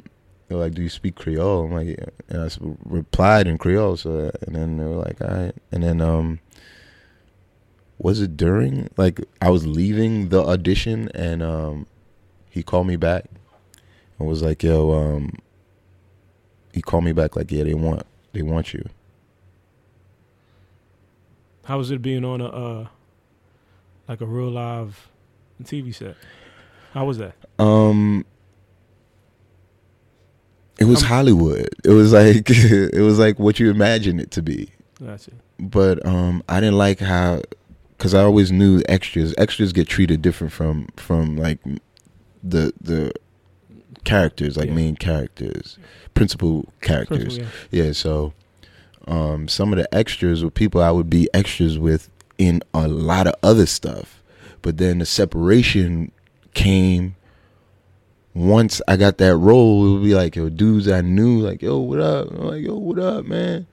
they're 0.48 0.58
like, 0.58 0.74
"Do 0.74 0.82
you 0.82 0.90
speak 0.90 1.16
Creole?" 1.16 1.66
I'm 1.66 1.72
like, 1.72 1.88
yeah. 1.88 2.06
and 2.28 2.42
I 2.44 2.50
replied 2.84 3.48
in 3.48 3.58
Creole. 3.58 3.96
So, 3.96 4.32
and 4.42 4.56
then 4.56 4.78
they 4.78 4.84
were 4.84 4.98
like, 4.98 5.22
"All 5.22 5.30
right," 5.30 5.56
and 5.72 5.84
then 5.84 6.02
um. 6.02 6.40
Was 7.98 8.20
it 8.20 8.36
during 8.36 8.90
like 8.98 9.22
I 9.44 9.52
was 9.52 9.68
leaving 9.68 10.30
the 10.30 10.44
audition 10.44 11.10
and 11.14 11.44
um 11.44 11.86
he 12.50 12.64
called 12.64 12.88
me 12.88 12.96
back 12.96 13.26
and 14.18 14.28
was 14.28 14.42
like, 14.42 14.64
"Yo, 14.64 14.92
um 14.92 15.38
he 16.74 16.82
called 16.82 17.04
me 17.04 17.12
back 17.12 17.36
like, 17.36 17.52
"Yeah, 17.52 17.64
they 17.64 17.76
want 17.76 18.02
they 18.34 18.42
want 18.42 18.74
you." 18.74 18.90
How 21.66 21.78
was 21.78 21.92
it 21.92 22.02
being 22.02 22.26
on 22.26 22.42
a 22.42 22.48
uh, 22.48 22.88
like 24.08 24.20
a 24.20 24.26
real 24.26 24.50
live 24.50 25.11
TV 25.64 25.94
set? 25.94 26.16
How 26.94 27.06
was 27.06 27.18
that? 27.20 27.34
Um, 27.60 28.26
it 30.80 30.86
was 30.86 31.02
Um, 31.04 31.08
Hollywood. 31.10 31.70
It 31.84 31.90
was 31.92 32.14
like 32.14 32.50
it 32.50 33.02
was 33.02 33.20
like 33.20 33.40
what 33.40 33.60
you 33.60 33.70
imagine 33.70 34.20
it 34.20 34.32
to 34.32 34.42
be. 34.42 34.70
That's 35.00 35.28
it. 35.28 35.34
But 35.60 36.04
um, 36.06 36.44
I 36.50 36.60
didn't 36.60 36.78
like 36.78 37.00
how 37.00 37.42
because 37.98 38.14
I 38.14 38.24
always 38.24 38.52
knew 38.52 38.82
extras. 38.90 39.34
Extras 39.38 39.74
get 39.74 39.88
treated 39.88 40.22
different 40.22 40.54
from 40.54 40.88
from 40.96 41.38
like 41.38 41.60
the 42.44 42.74
the 42.82 43.12
characters, 44.04 44.58
like 44.58 44.68
Yeah. 44.70 44.74
main 44.76 44.96
characters, 44.96 45.78
principal 46.16 46.68
characters. 46.82 47.38
Principal, 47.38 47.50
yeah. 47.70 47.84
Yeah, 47.86 47.92
so 47.92 48.34
um, 49.08 49.48
some 49.48 49.72
of 49.74 49.78
the 49.78 49.94
extras 49.96 50.44
were 50.44 50.50
people 50.50 50.82
I 50.82 50.90
would 50.92 51.10
be 51.10 51.30
extras 51.34 51.78
with 51.78 52.10
in 52.40 52.64
a 52.74 52.88
lot 52.88 53.28
of 53.28 53.36
other 53.44 53.68
stuff. 53.68 54.21
But 54.62 54.78
then 54.78 55.00
the 55.00 55.06
separation 55.06 56.12
came 56.54 57.16
once 58.34 58.82
I 58.88 58.98
got 58.98 59.18
that 59.18 59.36
role. 59.36 59.88
It 59.88 59.94
would 59.94 60.04
be 60.04 60.16
like, 60.16 60.36
yo, 60.36 60.50
dudes 60.50 60.88
I 60.90 61.02
knew, 61.02 61.40
like, 61.40 61.62
yo, 61.62 61.80
what 61.80 62.00
up? 62.00 62.30
I'm 62.32 62.46
like, 62.48 62.62
yo, 62.64 62.76
what 62.76 63.00
up, 63.00 63.26
man? 63.26 63.68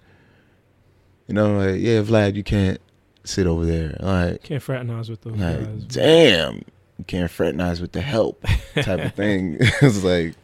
You 1.26 1.34
know, 1.34 1.58
like, 1.58 1.80
yeah, 1.80 2.00
Vlad, 2.02 2.34
you 2.34 2.42
can't 2.42 2.80
sit 3.24 3.46
over 3.46 3.66
there. 3.66 3.96
Like, 4.00 4.42
Can't 4.42 4.62
fraternize 4.62 5.10
with 5.10 5.20
those 5.20 5.36
like 5.36 5.58
guys. 5.64 5.84
damn, 5.84 6.54
you 6.96 7.04
can't 7.06 7.30
fraternize 7.30 7.80
with 7.80 7.92
the 7.92 8.00
help 8.00 8.42
type 8.74 9.00
of 9.00 9.14
thing. 9.14 9.58
it's 9.60 10.02
like, 10.02 10.34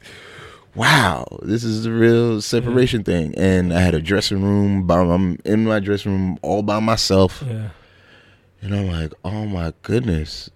wow, 0.75 1.27
this 1.43 1.65
is 1.65 1.85
the 1.85 1.91
real 1.93 2.43
separation 2.43 3.03
thing. 3.03 3.35
And 3.39 3.73
I 3.73 3.81
had 3.81 3.95
a 3.95 4.03
dressing 4.03 4.43
room. 4.43 4.87
By, 4.87 5.01
I'm 5.01 5.39
in 5.47 5.65
my 5.65 5.81
dressing 5.81 6.13
room 6.13 6.39
all 6.43 6.63
by 6.63 6.81
myself, 6.81 7.43
Yeah. 7.47 7.71
And 8.65 8.75
I'm 8.75 8.89
like, 8.89 9.13
oh 9.25 9.45
my 9.47 9.73
goodness, 9.83 10.51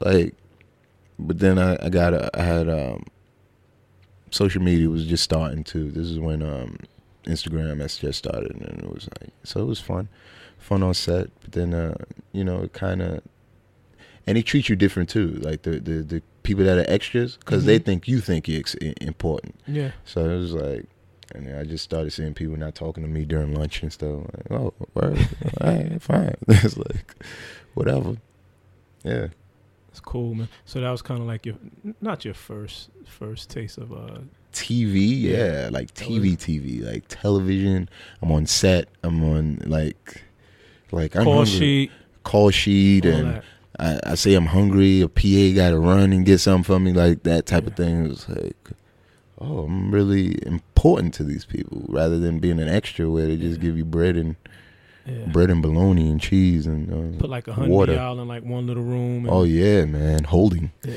like. 0.00 0.34
But 1.18 1.38
then 1.38 1.56
I, 1.58 1.76
I 1.80 1.88
got 1.88 2.14
a, 2.14 2.30
I 2.36 2.42
had 2.42 2.68
um, 2.68 3.04
social 4.30 4.62
media 4.62 4.88
was 4.88 5.06
just 5.06 5.22
starting 5.22 5.62
too. 5.62 5.90
This 5.90 6.06
is 6.08 6.18
when 6.18 6.42
um, 6.42 6.78
Instagram 7.24 7.80
has 7.80 7.96
just 7.98 8.18
started, 8.18 8.52
and 8.52 8.82
it 8.82 8.92
was 8.92 9.08
like 9.20 9.30
so 9.44 9.60
it 9.60 9.66
was 9.66 9.78
fun, 9.80 10.08
fun 10.58 10.82
on 10.82 10.94
set. 10.94 11.28
But 11.42 11.52
then 11.52 11.74
uh, 11.74 11.94
you 12.32 12.42
know 12.44 12.62
it 12.62 12.72
kind 12.72 13.02
of, 13.02 13.22
and 14.26 14.36
they 14.36 14.42
treat 14.42 14.68
you 14.68 14.74
different 14.74 15.08
too. 15.10 15.28
Like 15.42 15.62
the 15.62 15.78
the, 15.78 16.02
the 16.02 16.22
people 16.42 16.64
that 16.64 16.78
are 16.78 16.90
extras 16.90 17.36
because 17.36 17.66
they 17.66 17.78
Mhm. 17.78 17.84
think 17.84 18.08
you 18.08 18.20
think 18.20 18.48
you're 18.48 18.62
important. 19.00 19.54
Yeah. 19.68 19.92
So 20.04 20.28
it 20.28 20.36
was 20.38 20.54
like, 20.54 20.86
and 21.34 21.56
I 21.56 21.64
just 21.64 21.84
started 21.84 22.10
seeing 22.12 22.34
people 22.34 22.56
not 22.56 22.74
talking 22.74 23.02
to 23.02 23.08
me 23.08 23.24
during 23.24 23.54
lunch 23.54 23.82
and 23.82 23.92
stuff. 23.92 24.20
Like, 24.34 24.50
oh, 24.60 24.74
word, 24.94 25.18
all 25.60 25.72
right, 25.72 26.00
fine. 26.10 26.34
it's 26.48 26.76
like, 26.76 27.14
whatever. 27.74 28.16
Yeah. 29.04 29.28
It's 29.90 30.00
cool, 30.00 30.34
man. 30.34 30.48
So 30.64 30.80
that 30.80 30.90
was 30.90 31.02
kind 31.02 31.20
of 31.20 31.26
like 31.26 31.44
your, 31.44 31.56
not 32.00 32.24
your 32.24 32.32
first 32.34 32.88
first 33.04 33.50
taste 33.50 33.76
of 33.78 33.92
uh. 33.92 34.18
TV, 34.52 35.20
yeah, 35.22 35.62
Yeah. 35.62 35.68
like 35.72 35.92
TV, 35.94 36.36
TV, 36.36 36.84
like 36.84 37.04
television. 37.08 37.88
I'm 38.20 38.30
on 38.32 38.46
set. 38.46 38.88
I'm 39.02 39.22
on 39.24 39.62
like, 39.66 40.22
like 40.90 41.16
I'm 41.16 41.24
Call 41.24 41.36
hungry. 41.44 41.50
sheet, 41.58 41.90
call 42.22 42.50
sheet, 42.50 43.06
all 43.06 43.12
and. 43.12 43.42
I, 43.78 43.98
I 44.04 44.14
say 44.16 44.34
I'm 44.34 44.46
hungry. 44.46 45.00
A 45.00 45.08
PA 45.08 45.54
got 45.54 45.70
to 45.70 45.78
run 45.78 46.12
and 46.12 46.26
get 46.26 46.38
something 46.38 46.62
for 46.64 46.78
me, 46.78 46.92
like 46.92 47.22
that 47.22 47.46
type 47.46 47.66
of 47.66 47.74
thing. 47.74 48.04
It 48.04 48.08
was 48.08 48.28
like, 48.28 48.56
oh, 49.42 49.64
I'm 49.64 49.90
really 49.90 50.36
important 50.46 51.14
to 51.14 51.24
these 51.24 51.44
people, 51.44 51.84
rather 51.88 52.18
than 52.18 52.38
being 52.38 52.60
an 52.60 52.68
extra 52.68 53.10
where 53.10 53.26
they 53.26 53.36
just 53.36 53.60
give 53.60 53.76
you 53.76 53.84
bread 53.84 54.16
and 54.16 54.36
Yeah. 55.06 55.26
bread 55.32 55.50
and 55.50 55.60
bologna 55.60 56.08
and 56.10 56.20
cheese 56.20 56.64
and 56.66 56.92
uh, 57.16 57.18
Put 57.18 57.28
like 57.28 57.48
a 57.48 57.52
hundred 57.52 57.88
y'all 57.90 58.20
in 58.20 58.28
like 58.28 58.44
one 58.44 58.66
little 58.68 58.84
room. 58.84 59.24
And, 59.24 59.30
Oh 59.30 59.42
yeah, 59.44 59.84
man, 59.84 60.24
holding. 60.24 60.70
yeah. 60.84 60.94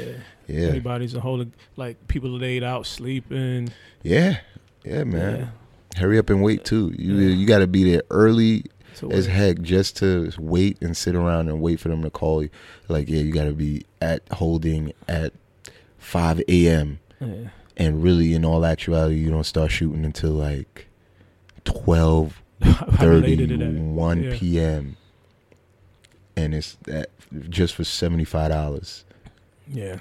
Yeah, 0.48 0.68
Everybody's 0.68 1.16
a 1.16 1.20
whole 1.20 1.44
like 1.76 2.08
people 2.08 2.30
laid 2.30 2.64
out 2.64 2.86
sleeping. 2.86 3.70
yeah, 4.04 4.38
yeah, 4.84 5.04
man. 5.06 5.36
Yeah. 5.40 6.00
Hurry 6.00 6.20
up 6.20 6.30
and 6.30 6.44
wait 6.44 6.64
too. 6.64 6.94
You 6.98 7.16
Yeah. 7.16 7.36
you 7.36 7.48
got 7.48 7.60
to 7.60 7.68
be 7.68 7.84
there 7.90 8.04
early 8.12 8.66
as 9.12 9.26
heck 9.26 9.60
just 9.62 9.98
to 9.98 10.32
wait 10.38 10.78
and 10.82 10.96
sit 10.96 11.16
around 11.16 11.50
and 11.50 11.60
wait 11.62 11.80
for 11.80 11.90
them 11.90 12.04
to 12.04 12.10
call 12.12 12.44
you. 12.44 12.50
Like, 12.88 13.10
yeah, 13.10 13.22
you 13.22 13.34
got 13.34 13.46
to 13.46 13.54
be 13.54 13.86
at 14.02 14.22
holding 14.34 14.94
at 15.08 15.34
5 15.98 16.42
a.m. 16.48 17.00
Yeah. 17.20 17.50
And 17.78 18.02
really, 18.02 18.34
in 18.34 18.46
all 18.46 18.66
actuality, 18.66 19.16
you 19.16 19.30
don't 19.30 19.44
start 19.46 19.72
shooting 19.72 20.06
until 20.06 20.32
like 20.32 20.88
12, 21.66 22.42
I 23.00 23.04
related 23.06 23.50
to 23.50 23.58
30, 23.58 23.80
1 23.80 24.24
Yeah. 24.24 24.32
p.m. 24.38 24.98
And 26.38 26.54
it's 26.56 26.76
that 26.84 27.10
just 27.50 27.76
for 27.76 27.84
$75. 27.84 29.04
Yeah. 29.68 29.98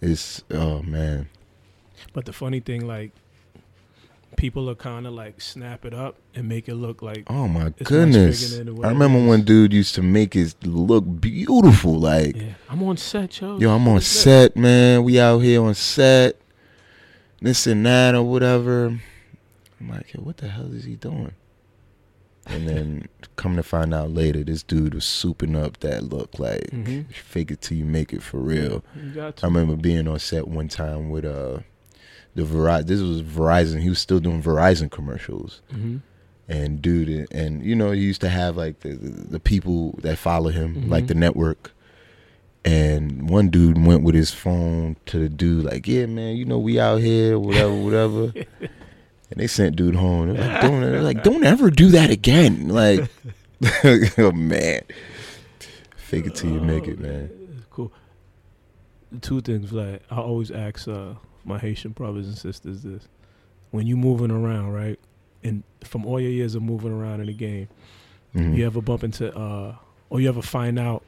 It's, 0.00 0.42
oh 0.50 0.82
man. 0.82 1.28
But 2.12 2.24
the 2.24 2.32
funny 2.32 2.60
thing, 2.60 2.86
like, 2.86 3.10
people 4.36 4.70
are 4.70 4.74
kind 4.74 5.06
of 5.06 5.12
like 5.12 5.40
snap 5.40 5.84
it 5.84 5.92
up 5.92 6.16
and 6.34 6.48
make 6.48 6.68
it 6.68 6.74
look 6.76 7.02
like 7.02 7.24
Oh 7.28 7.48
my 7.48 7.70
goodness! 7.82 8.52
bigger 8.52 8.64
than 8.64 8.76
what 8.76 8.86
I 8.86 8.90
remember 8.90 9.26
one 9.26 9.42
dude 9.42 9.72
used 9.72 9.96
to 9.96 10.02
make 10.02 10.36
it 10.36 10.54
look 10.64 11.04
beautiful. 11.20 11.98
Like, 11.98 12.36
yeah, 12.36 12.52
I'm 12.70 12.82
on 12.84 12.96
set, 12.96 13.40
yo. 13.40 13.58
yo, 13.58 13.74
I'm 13.74 13.88
on 13.88 14.00
set, 14.00 14.56
man. 14.56 15.02
We 15.02 15.18
out 15.18 15.40
here 15.40 15.62
on 15.62 15.74
set. 15.74 16.36
This 17.40 17.66
and 17.66 17.84
that 17.86 18.14
or 18.14 18.22
whatever. 18.22 18.86
I'm 19.80 19.88
like, 19.88 20.12
yo, 20.12 20.20
what 20.22 20.38
the 20.38 20.48
hell 20.48 20.72
is 20.72 20.84
he 20.84 20.96
doing? 20.96 21.32
And 22.46 22.68
then 22.68 23.08
come 23.36 23.56
to 23.56 23.62
find 23.62 23.94
out 23.94 24.10
later, 24.10 24.42
this 24.42 24.62
dude 24.62 24.94
was 24.94 25.04
souping 25.04 25.56
up 25.56 25.78
that 25.80 26.04
look. 26.04 26.38
Like, 26.38 26.70
Mhm. 26.70 27.12
fake 27.12 27.50
it 27.52 27.60
till 27.60 27.76
you 27.78 27.84
make 27.84 28.12
it 28.12 28.22
for 28.22 28.38
real. 28.40 28.82
I 29.16 29.32
remember 29.42 29.76
being 29.76 30.08
on 30.08 30.18
set 30.18 30.48
one 30.48 30.68
time 30.68 31.10
with 31.10 31.24
uh 31.24 31.58
the 32.34 32.42
Verizon. 32.42 32.86
This 32.86 33.00
was 33.00 33.22
Verizon. 33.22 33.80
He 33.82 33.88
was 33.88 33.98
still 33.98 34.20
doing 34.20 34.42
Verizon 34.42 34.90
commercials. 34.90 35.60
hmm 35.70 35.98
And 36.48 36.80
dude, 36.82 37.28
and 37.30 37.62
you 37.62 37.74
know, 37.76 37.90
he 37.92 38.00
used 38.00 38.20
to 38.22 38.28
have 38.30 38.56
like 38.56 38.80
the 38.80 38.94
the, 38.94 39.10
the 39.34 39.40
people 39.40 39.98
that 40.02 40.18
follow 40.18 40.50
him, 40.50 40.74
Mhm. 40.74 40.88
like 40.90 41.06
the 41.06 41.14
network. 41.14 41.72
And 42.68 43.30
one 43.30 43.48
dude 43.48 43.82
went 43.84 44.02
with 44.02 44.14
his 44.14 44.30
phone 44.30 44.96
to 45.06 45.18
the 45.18 45.28
dude, 45.30 45.64
like, 45.64 45.88
"Yeah, 45.88 46.04
man, 46.06 46.36
you 46.36 46.44
know 46.44 46.58
we 46.58 46.78
out 46.78 47.00
here, 47.00 47.38
whatever, 47.38 47.74
whatever." 47.74 48.32
and 48.60 49.36
they 49.36 49.46
sent 49.46 49.76
dude 49.76 49.94
home. 49.94 50.34
They're 50.34 50.46
like, 50.46 50.60
"Don't, 50.62 50.80
they're 50.82 51.02
like, 51.02 51.22
don't 51.22 51.44
ever 51.44 51.70
do 51.70 51.88
that 51.92 52.10
again." 52.10 52.68
Like, 52.68 53.08
oh 54.18 54.32
man, 54.32 54.82
fake 55.96 56.26
it 56.26 56.34
till 56.34 56.50
you 56.50 56.60
make 56.60 56.86
it, 56.86 56.98
man. 56.98 57.30
Cool. 57.70 57.90
Two 59.22 59.40
things, 59.40 59.72
like 59.72 60.02
I 60.10 60.18
always 60.18 60.50
ask 60.50 60.86
uh, 60.88 61.14
my 61.46 61.58
Haitian 61.58 61.92
brothers 61.92 62.26
and 62.26 62.36
sisters 62.36 62.82
this: 62.82 63.08
when 63.70 63.86
you 63.86 63.96
moving 63.96 64.30
around, 64.30 64.72
right, 64.72 64.98
and 65.42 65.62
from 65.84 66.04
all 66.04 66.20
your 66.20 66.30
years 66.32 66.54
of 66.54 66.62
moving 66.62 66.92
around 66.92 67.20
in 67.20 67.28
the 67.28 67.32
game, 67.34 67.68
Mhm. 68.34 68.56
you 68.58 68.66
ever 68.66 68.82
bump 68.82 69.04
into, 69.04 69.34
uh, 69.34 69.74
or 70.10 70.20
you 70.20 70.28
ever 70.28 70.42
find 70.42 70.78
out 70.78 71.02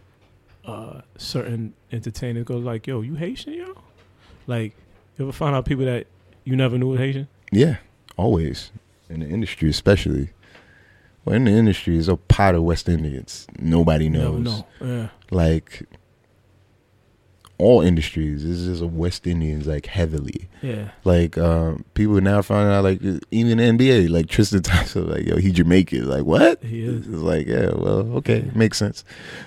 uh, 0.64 1.00
certain 1.16 1.74
entertainers 1.92 2.44
go 2.44 2.56
like, 2.56 2.86
"Yo, 2.86 3.00
you 3.00 3.14
Haitian, 3.14 3.54
yo?" 3.54 3.74
Like, 4.46 4.74
you 5.16 5.24
ever 5.24 5.32
find 5.32 5.54
out 5.54 5.64
people 5.64 5.84
that 5.84 6.06
you 6.44 6.56
never 6.56 6.78
knew 6.78 6.88
was 6.88 6.98
Haitian? 6.98 7.28
Yeah, 7.52 7.76
always 8.16 8.70
in 9.08 9.20
the 9.20 9.26
industry, 9.26 9.68
especially. 9.70 10.30
Well, 11.24 11.36
in 11.36 11.44
the 11.44 11.50
industry, 11.50 11.98
is 11.98 12.08
a 12.08 12.16
pot 12.16 12.54
of 12.54 12.62
West 12.62 12.88
Indians. 12.88 13.46
Nobody 13.58 14.08
knows. 14.08 14.40
Never 14.40 14.40
know. 14.40 14.66
Yeah. 14.80 15.08
Like 15.30 15.82
all 17.60 17.80
industries, 17.82 18.42
this 18.44 18.58
is 18.58 18.80
a 18.80 18.86
West 18.86 19.26
Indians 19.26 19.66
like 19.66 19.86
heavily. 19.86 20.48
Yeah. 20.62 20.90
Like 21.04 21.38
um, 21.38 21.84
people 21.94 22.20
now 22.20 22.42
finding 22.42 22.72
out, 22.74 22.84
like 22.84 23.00
even 23.30 23.58
NBA, 23.58 24.08
like 24.10 24.28
Tristan 24.28 24.62
Thompson, 24.64 25.08
like 25.08 25.24
yo, 25.26 25.36
he 25.36 25.52
Jamaican. 25.52 26.08
Like 26.08 26.24
what? 26.24 26.62
He 26.62 26.82
is. 26.82 27.06
It's 27.06 27.08
like 27.08 27.46
yeah, 27.46 27.70
well, 27.74 28.00
okay, 28.16 28.44
Yeah. 28.46 28.52
makes 28.54 28.78
sense. 28.78 29.04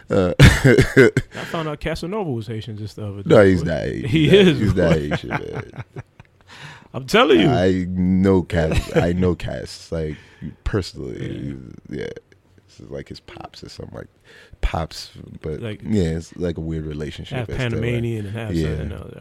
Uh, 0.10 0.34
I 0.40 1.46
found 1.46 1.68
out 1.68 1.80
Casanova 1.80 2.32
was 2.32 2.48
Haitian 2.48 2.78
just 2.78 2.96
the 2.96 3.06
other 3.08 3.24
day. 3.24 3.30
no, 3.36 3.44
he's 3.46 3.64
not. 3.64 3.84
He 3.86 4.28
not- 4.28 4.36
is, 4.36 4.60
He's 4.60 4.76
not 4.76 4.94
Haitian, 4.94 5.30
man. 5.30 5.84
I'm 6.96 7.08
telling 7.08 7.40
you. 7.40 7.48
I 7.50 7.86
know 7.90 8.44
Cass. 8.44 8.96
I 8.96 9.14
know 9.14 9.34
Cass 9.36 9.92
like 9.92 10.16
personally. 10.64 11.58
Yeah, 11.90 12.08
this 12.78 12.86
is 12.86 12.92
like 12.92 13.10
his 13.10 13.20
pops 13.20 13.64
or 13.64 13.70
something 13.70 13.96
like 13.96 14.08
pops, 14.62 15.12
but 15.42 15.62
Like- 15.62 15.82
yeah, 15.84 16.04
it's 16.18 16.36
like 16.38 16.58
a 16.58 16.62
weird 16.62 16.86
relationship. 16.86 17.38
half 17.38 17.48
to, 17.48 17.52
like- 17.54 17.62
Panamanian 17.62 18.26
and 18.28 18.36
half 18.36 18.54
Yeah. 18.54 18.96
else. 18.96 19.14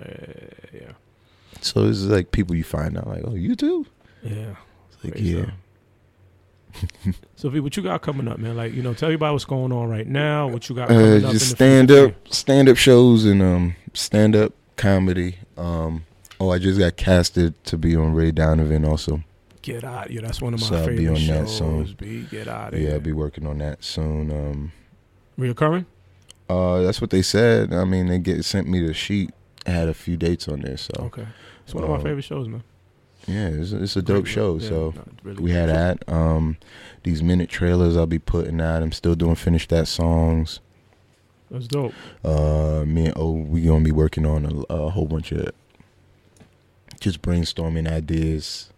Yeah, 0.72 0.92
so 1.60 1.86
it's 1.88 2.02
like 2.02 2.30
people 2.32 2.56
you 2.56 2.64
find 2.64 2.96
out 2.96 3.06
like, 3.08 3.22
oh, 3.24 3.34
you 3.34 3.54
too. 3.54 3.86
yeah. 4.22 4.56
It's 4.92 5.04
like 5.04 5.12
Crazy 5.14 5.36
yeah. 5.36 5.50
So, 7.36 7.48
V, 7.50 7.60
what 7.60 7.76
you 7.76 7.82
got 7.82 8.00
coming 8.02 8.28
up, 8.28 8.38
man? 8.38 8.56
Like, 8.56 8.72
you 8.72 8.82
know, 8.82 8.94
tell 8.94 9.08
everybody 9.08 9.32
what's 9.32 9.44
going 9.44 9.72
on 9.72 9.88
right 9.88 10.06
now. 10.06 10.48
What 10.48 10.68
you 10.68 10.74
got 10.76 10.84
uh, 10.90 10.94
coming 10.94 11.24
up? 11.24 11.32
just 11.32 11.50
in 11.50 11.56
stand 11.56 11.90
up, 11.90 12.14
stand 12.28 12.68
up 12.68 12.76
shows 12.76 13.24
and 13.26 13.42
um 13.42 13.74
stand 13.92 14.34
up 14.34 14.52
comedy. 14.76 15.36
Um, 15.58 16.04
oh, 16.40 16.50
I 16.50 16.58
just 16.58 16.78
got 16.78 16.96
casted 16.96 17.62
to 17.64 17.76
be 17.76 17.94
on 17.94 18.14
Ray 18.14 18.30
Donovan 18.30 18.84
also. 18.86 19.22
Get 19.62 19.84
out, 19.84 20.10
yeah. 20.10 20.20
That's 20.22 20.43
one 20.43 20.55
of 20.55 20.60
my 20.60 20.66
So 20.66 20.76
I'll 20.76 20.86
be 20.89 20.97
favorite 20.97 21.09
on 21.20 21.26
that 21.28 21.48
shows. 21.48 21.56
soon. 21.59 21.97
B, 21.98 22.26
get 22.30 22.48
out 22.48 22.72
Yeah. 22.74 22.94
I'll 22.94 23.01
be 23.01 23.12
working 23.12 23.47
on 23.47 23.59
that 23.59 23.82
soon. 23.84 24.30
Um, 24.30 24.72
Reoccurring? 25.39 25.86
uh, 26.51 26.82
that's 26.82 27.01
what 27.01 27.10
they 27.10 27.22
said. 27.22 27.72
I 27.72 27.84
mean, 27.84 28.09
they 28.09 28.18
get 28.18 28.44
sent 28.44 28.68
me 28.68 28.84
the 28.84 28.93
sheet. 28.93 29.30
It 29.64 29.70
had 29.70 29.89
a 29.89 29.94
few 29.94 30.16
dates 30.16 30.48
on 30.48 30.60
there, 30.62 30.76
so. 30.76 30.93
Okay. 30.98 31.26
It's 31.64 31.74
one 31.74 31.84
of 31.84 31.90
my 31.90 31.97
Uh, 31.97 32.02
favorite 32.02 32.24
shows, 32.24 32.48
man. 32.48 32.64
Yeah, 33.28 33.47
it's, 33.51 33.70
it's 33.70 33.94
a 33.94 34.02
dope 34.02 34.24
Great, 34.24 34.32
show. 34.34 34.59
yeah, 34.59 34.68
so 34.68 34.93
no, 34.97 35.05
really 35.22 35.43
we 35.44 35.51
had 35.52 35.68
that. 35.68 36.02
Um, 36.09 36.56
these 37.05 37.22
minute 37.22 37.48
trailers 37.48 37.97
I'll 37.97 38.05
be 38.06 38.18
putting 38.18 38.60
out. 38.60 38.82
I'm 38.82 38.90
still 38.90 39.14
doing 39.14 39.36
finish 39.36 39.68
that 39.68 39.86
songs. 39.86 40.59
That's 41.48 41.68
dope. 41.68 41.93
Uh, 42.24 42.82
me 42.84 43.06
and 43.06 43.14
O, 43.16 43.30
we 43.30 43.60
gonna 43.62 43.84
be 43.84 43.93
working 43.93 44.26
on 44.26 44.44
a, 44.68 44.74
a 44.74 44.90
whole 44.90 45.06
bunch 45.06 45.30
of 45.30 45.52
just 46.98 47.22
brainstorming 47.22 47.89
ideas, 47.89 48.70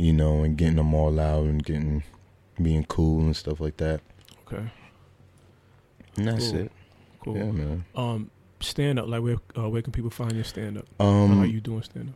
you 0.00 0.12
know, 0.12 0.42
and 0.42 0.56
getting 0.56 0.76
them 0.76 0.94
all 0.94 1.18
out 1.20 1.44
and 1.44 1.62
getting 1.64 2.02
being 2.60 2.84
cool 2.84 3.20
and 3.20 3.36
stuff 3.36 3.60
like 3.60 3.76
that. 3.78 4.00
Okay. 4.46 4.70
And 6.16 6.28
that's 6.28 6.50
Cool. 6.50 6.60
it. 6.60 6.72
Cool. 7.24 7.36
Yeah, 7.36 7.50
man. 7.52 7.84
Um, 7.94 8.30
stand 8.60 8.98
up. 8.98 9.08
Like, 9.08 9.22
where 9.22 9.36
uh, 9.56 9.68
where 9.68 9.82
can 9.82 9.92
people 9.92 10.10
find 10.10 10.32
your 10.32 10.44
stand 10.44 10.78
up? 10.78 10.86
Um, 10.98 11.38
How 11.38 11.44
you 11.44 11.60
doing 11.60 11.82
stand 11.82 12.10
up? 12.10 12.14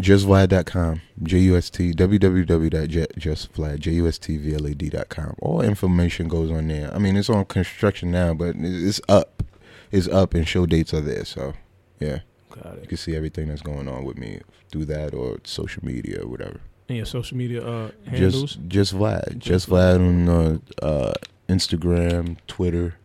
justvlad.com 0.00 1.00
j-u-s-t 1.22 1.92
www.justvlad 1.92 3.78
j-u-s-t-v-l-a-d.com 3.80 5.34
all 5.42 5.60
information 5.60 6.26
goes 6.26 6.50
on 6.50 6.68
there 6.68 6.90
i 6.94 6.98
mean 6.98 7.16
it's 7.16 7.28
on 7.28 7.44
construction 7.44 8.10
now 8.10 8.32
but 8.32 8.54
it's 8.58 9.00
up 9.10 9.42
it's 9.90 10.08
up 10.08 10.32
and 10.32 10.48
show 10.48 10.64
dates 10.64 10.94
are 10.94 11.02
there 11.02 11.24
so 11.24 11.52
yeah 11.98 12.20
Got 12.50 12.80
you 12.80 12.86
can 12.88 12.96
see 12.96 13.14
everything 13.14 13.48
that's 13.48 13.60
going 13.60 13.88
on 13.88 14.04
with 14.04 14.16
me 14.16 14.40
through 14.70 14.86
that 14.86 15.12
or 15.12 15.38
social 15.44 15.84
media 15.84 16.22
or 16.22 16.28
whatever 16.28 16.60
And 16.90 16.96
your 16.96 17.06
social 17.06 17.36
media 17.36 17.64
uh, 17.64 17.92
handles? 18.04 18.56
just 18.56 18.68
just 18.68 18.94
vlad 18.96 19.38
Just 19.38 19.68
vlad 19.68 20.00
on 20.00 20.28
uh, 20.28 20.58
uh, 20.84 21.12
instagram 21.48 22.36
twitter. 22.48 22.96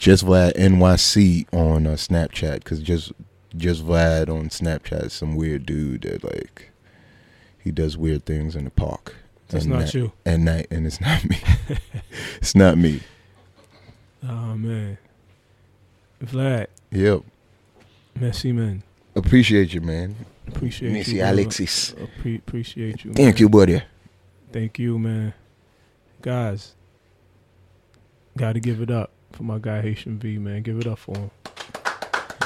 Just 0.00 0.24
vlad 0.24 0.54
nyc 0.54 1.46
on 1.52 1.86
uh, 1.86 1.90
snapchat 1.90 2.54
because 2.64 2.80
just 2.80 3.12
just 3.54 3.84
vlad 3.84 4.30
on 4.30 4.48
snapchat 4.48 5.04
is 5.04 5.12
some 5.12 5.36
weird 5.36 5.66
dude 5.66 6.02
that 6.04 6.24
like 6.24 6.70
he 7.58 7.70
does 7.70 7.98
weird 7.98 8.24
things 8.24 8.56
in 8.56 8.64
the 8.64 8.70
park. 8.70 9.14
That's 9.48 9.66
at 9.66 9.70
not 9.70 9.78
night- 9.80 9.94
you. 9.94 10.12
at 10.24 10.40
night 10.40 10.66
and 10.70 10.86
it's 10.86 11.02
not 11.02 11.22
me. 11.28 11.38
It's 12.38 12.54
not 12.54 12.78
me. 12.78 13.00
Oh, 14.26 14.54
man. 14.56 14.96
Vlad, 16.24 16.68
yep. 16.90 17.20
Merci, 18.18 18.52
man. 18.52 18.82
appreciate 19.14 19.74
you 19.74 19.82
man 19.82 20.16
Appreciate 20.48 20.92
Missy 20.92 21.12
you. 21.16 21.18
brother. 21.22 21.32
alexis 21.32 21.92
Appre- 21.92 22.38
appreciate 22.38 23.04
you. 23.04 23.12
thank 23.12 23.34
man. 23.34 23.40
you 23.40 23.48
buddy 23.48 23.82
Thank 24.52 24.78
you, 24.78 24.98
man. 25.00 25.34
Guys, 26.22 26.74
got 28.36 28.52
to 28.52 28.60
give 28.60 28.80
it 28.80 28.90
up 28.90 29.10
for 29.32 29.42
my 29.42 29.58
guy 29.58 29.80
Haitian 29.82 30.18
V, 30.20 30.38
man. 30.38 30.62
Give 30.62 30.78
it 30.78 30.86
up 30.86 30.98
for 31.00 31.16
him. 31.16 31.30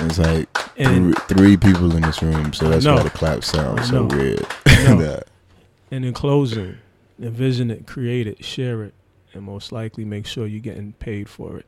it's 0.00 0.18
like 0.18 0.48
And 0.78 1.14
three, 1.28 1.36
three 1.36 1.56
people 1.58 1.94
in 1.94 2.02
this 2.02 2.22
room 2.22 2.52
so 2.54 2.68
that's 2.70 2.86
why 2.86 3.02
the 3.02 3.10
clap 3.10 3.44
sounds 3.44 3.88
so 3.90 4.04
weird. 4.06 4.38
That- 4.64 5.24
and 5.90 6.04
in 6.04 6.14
closing, 6.14 6.78
envision 7.20 7.70
it, 7.70 7.86
create 7.86 8.26
it, 8.26 8.42
share 8.44 8.84
it, 8.84 8.94
and 9.34 9.42
most 9.42 9.70
likely 9.72 10.04
make 10.06 10.26
sure 10.26 10.46
you're 10.46 10.60
getting 10.60 10.92
paid 10.94 11.28
for 11.28 11.58
it. 11.58 11.66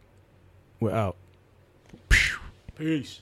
We're 0.81 0.93
out. 0.94 1.16
Peace. 2.77 3.20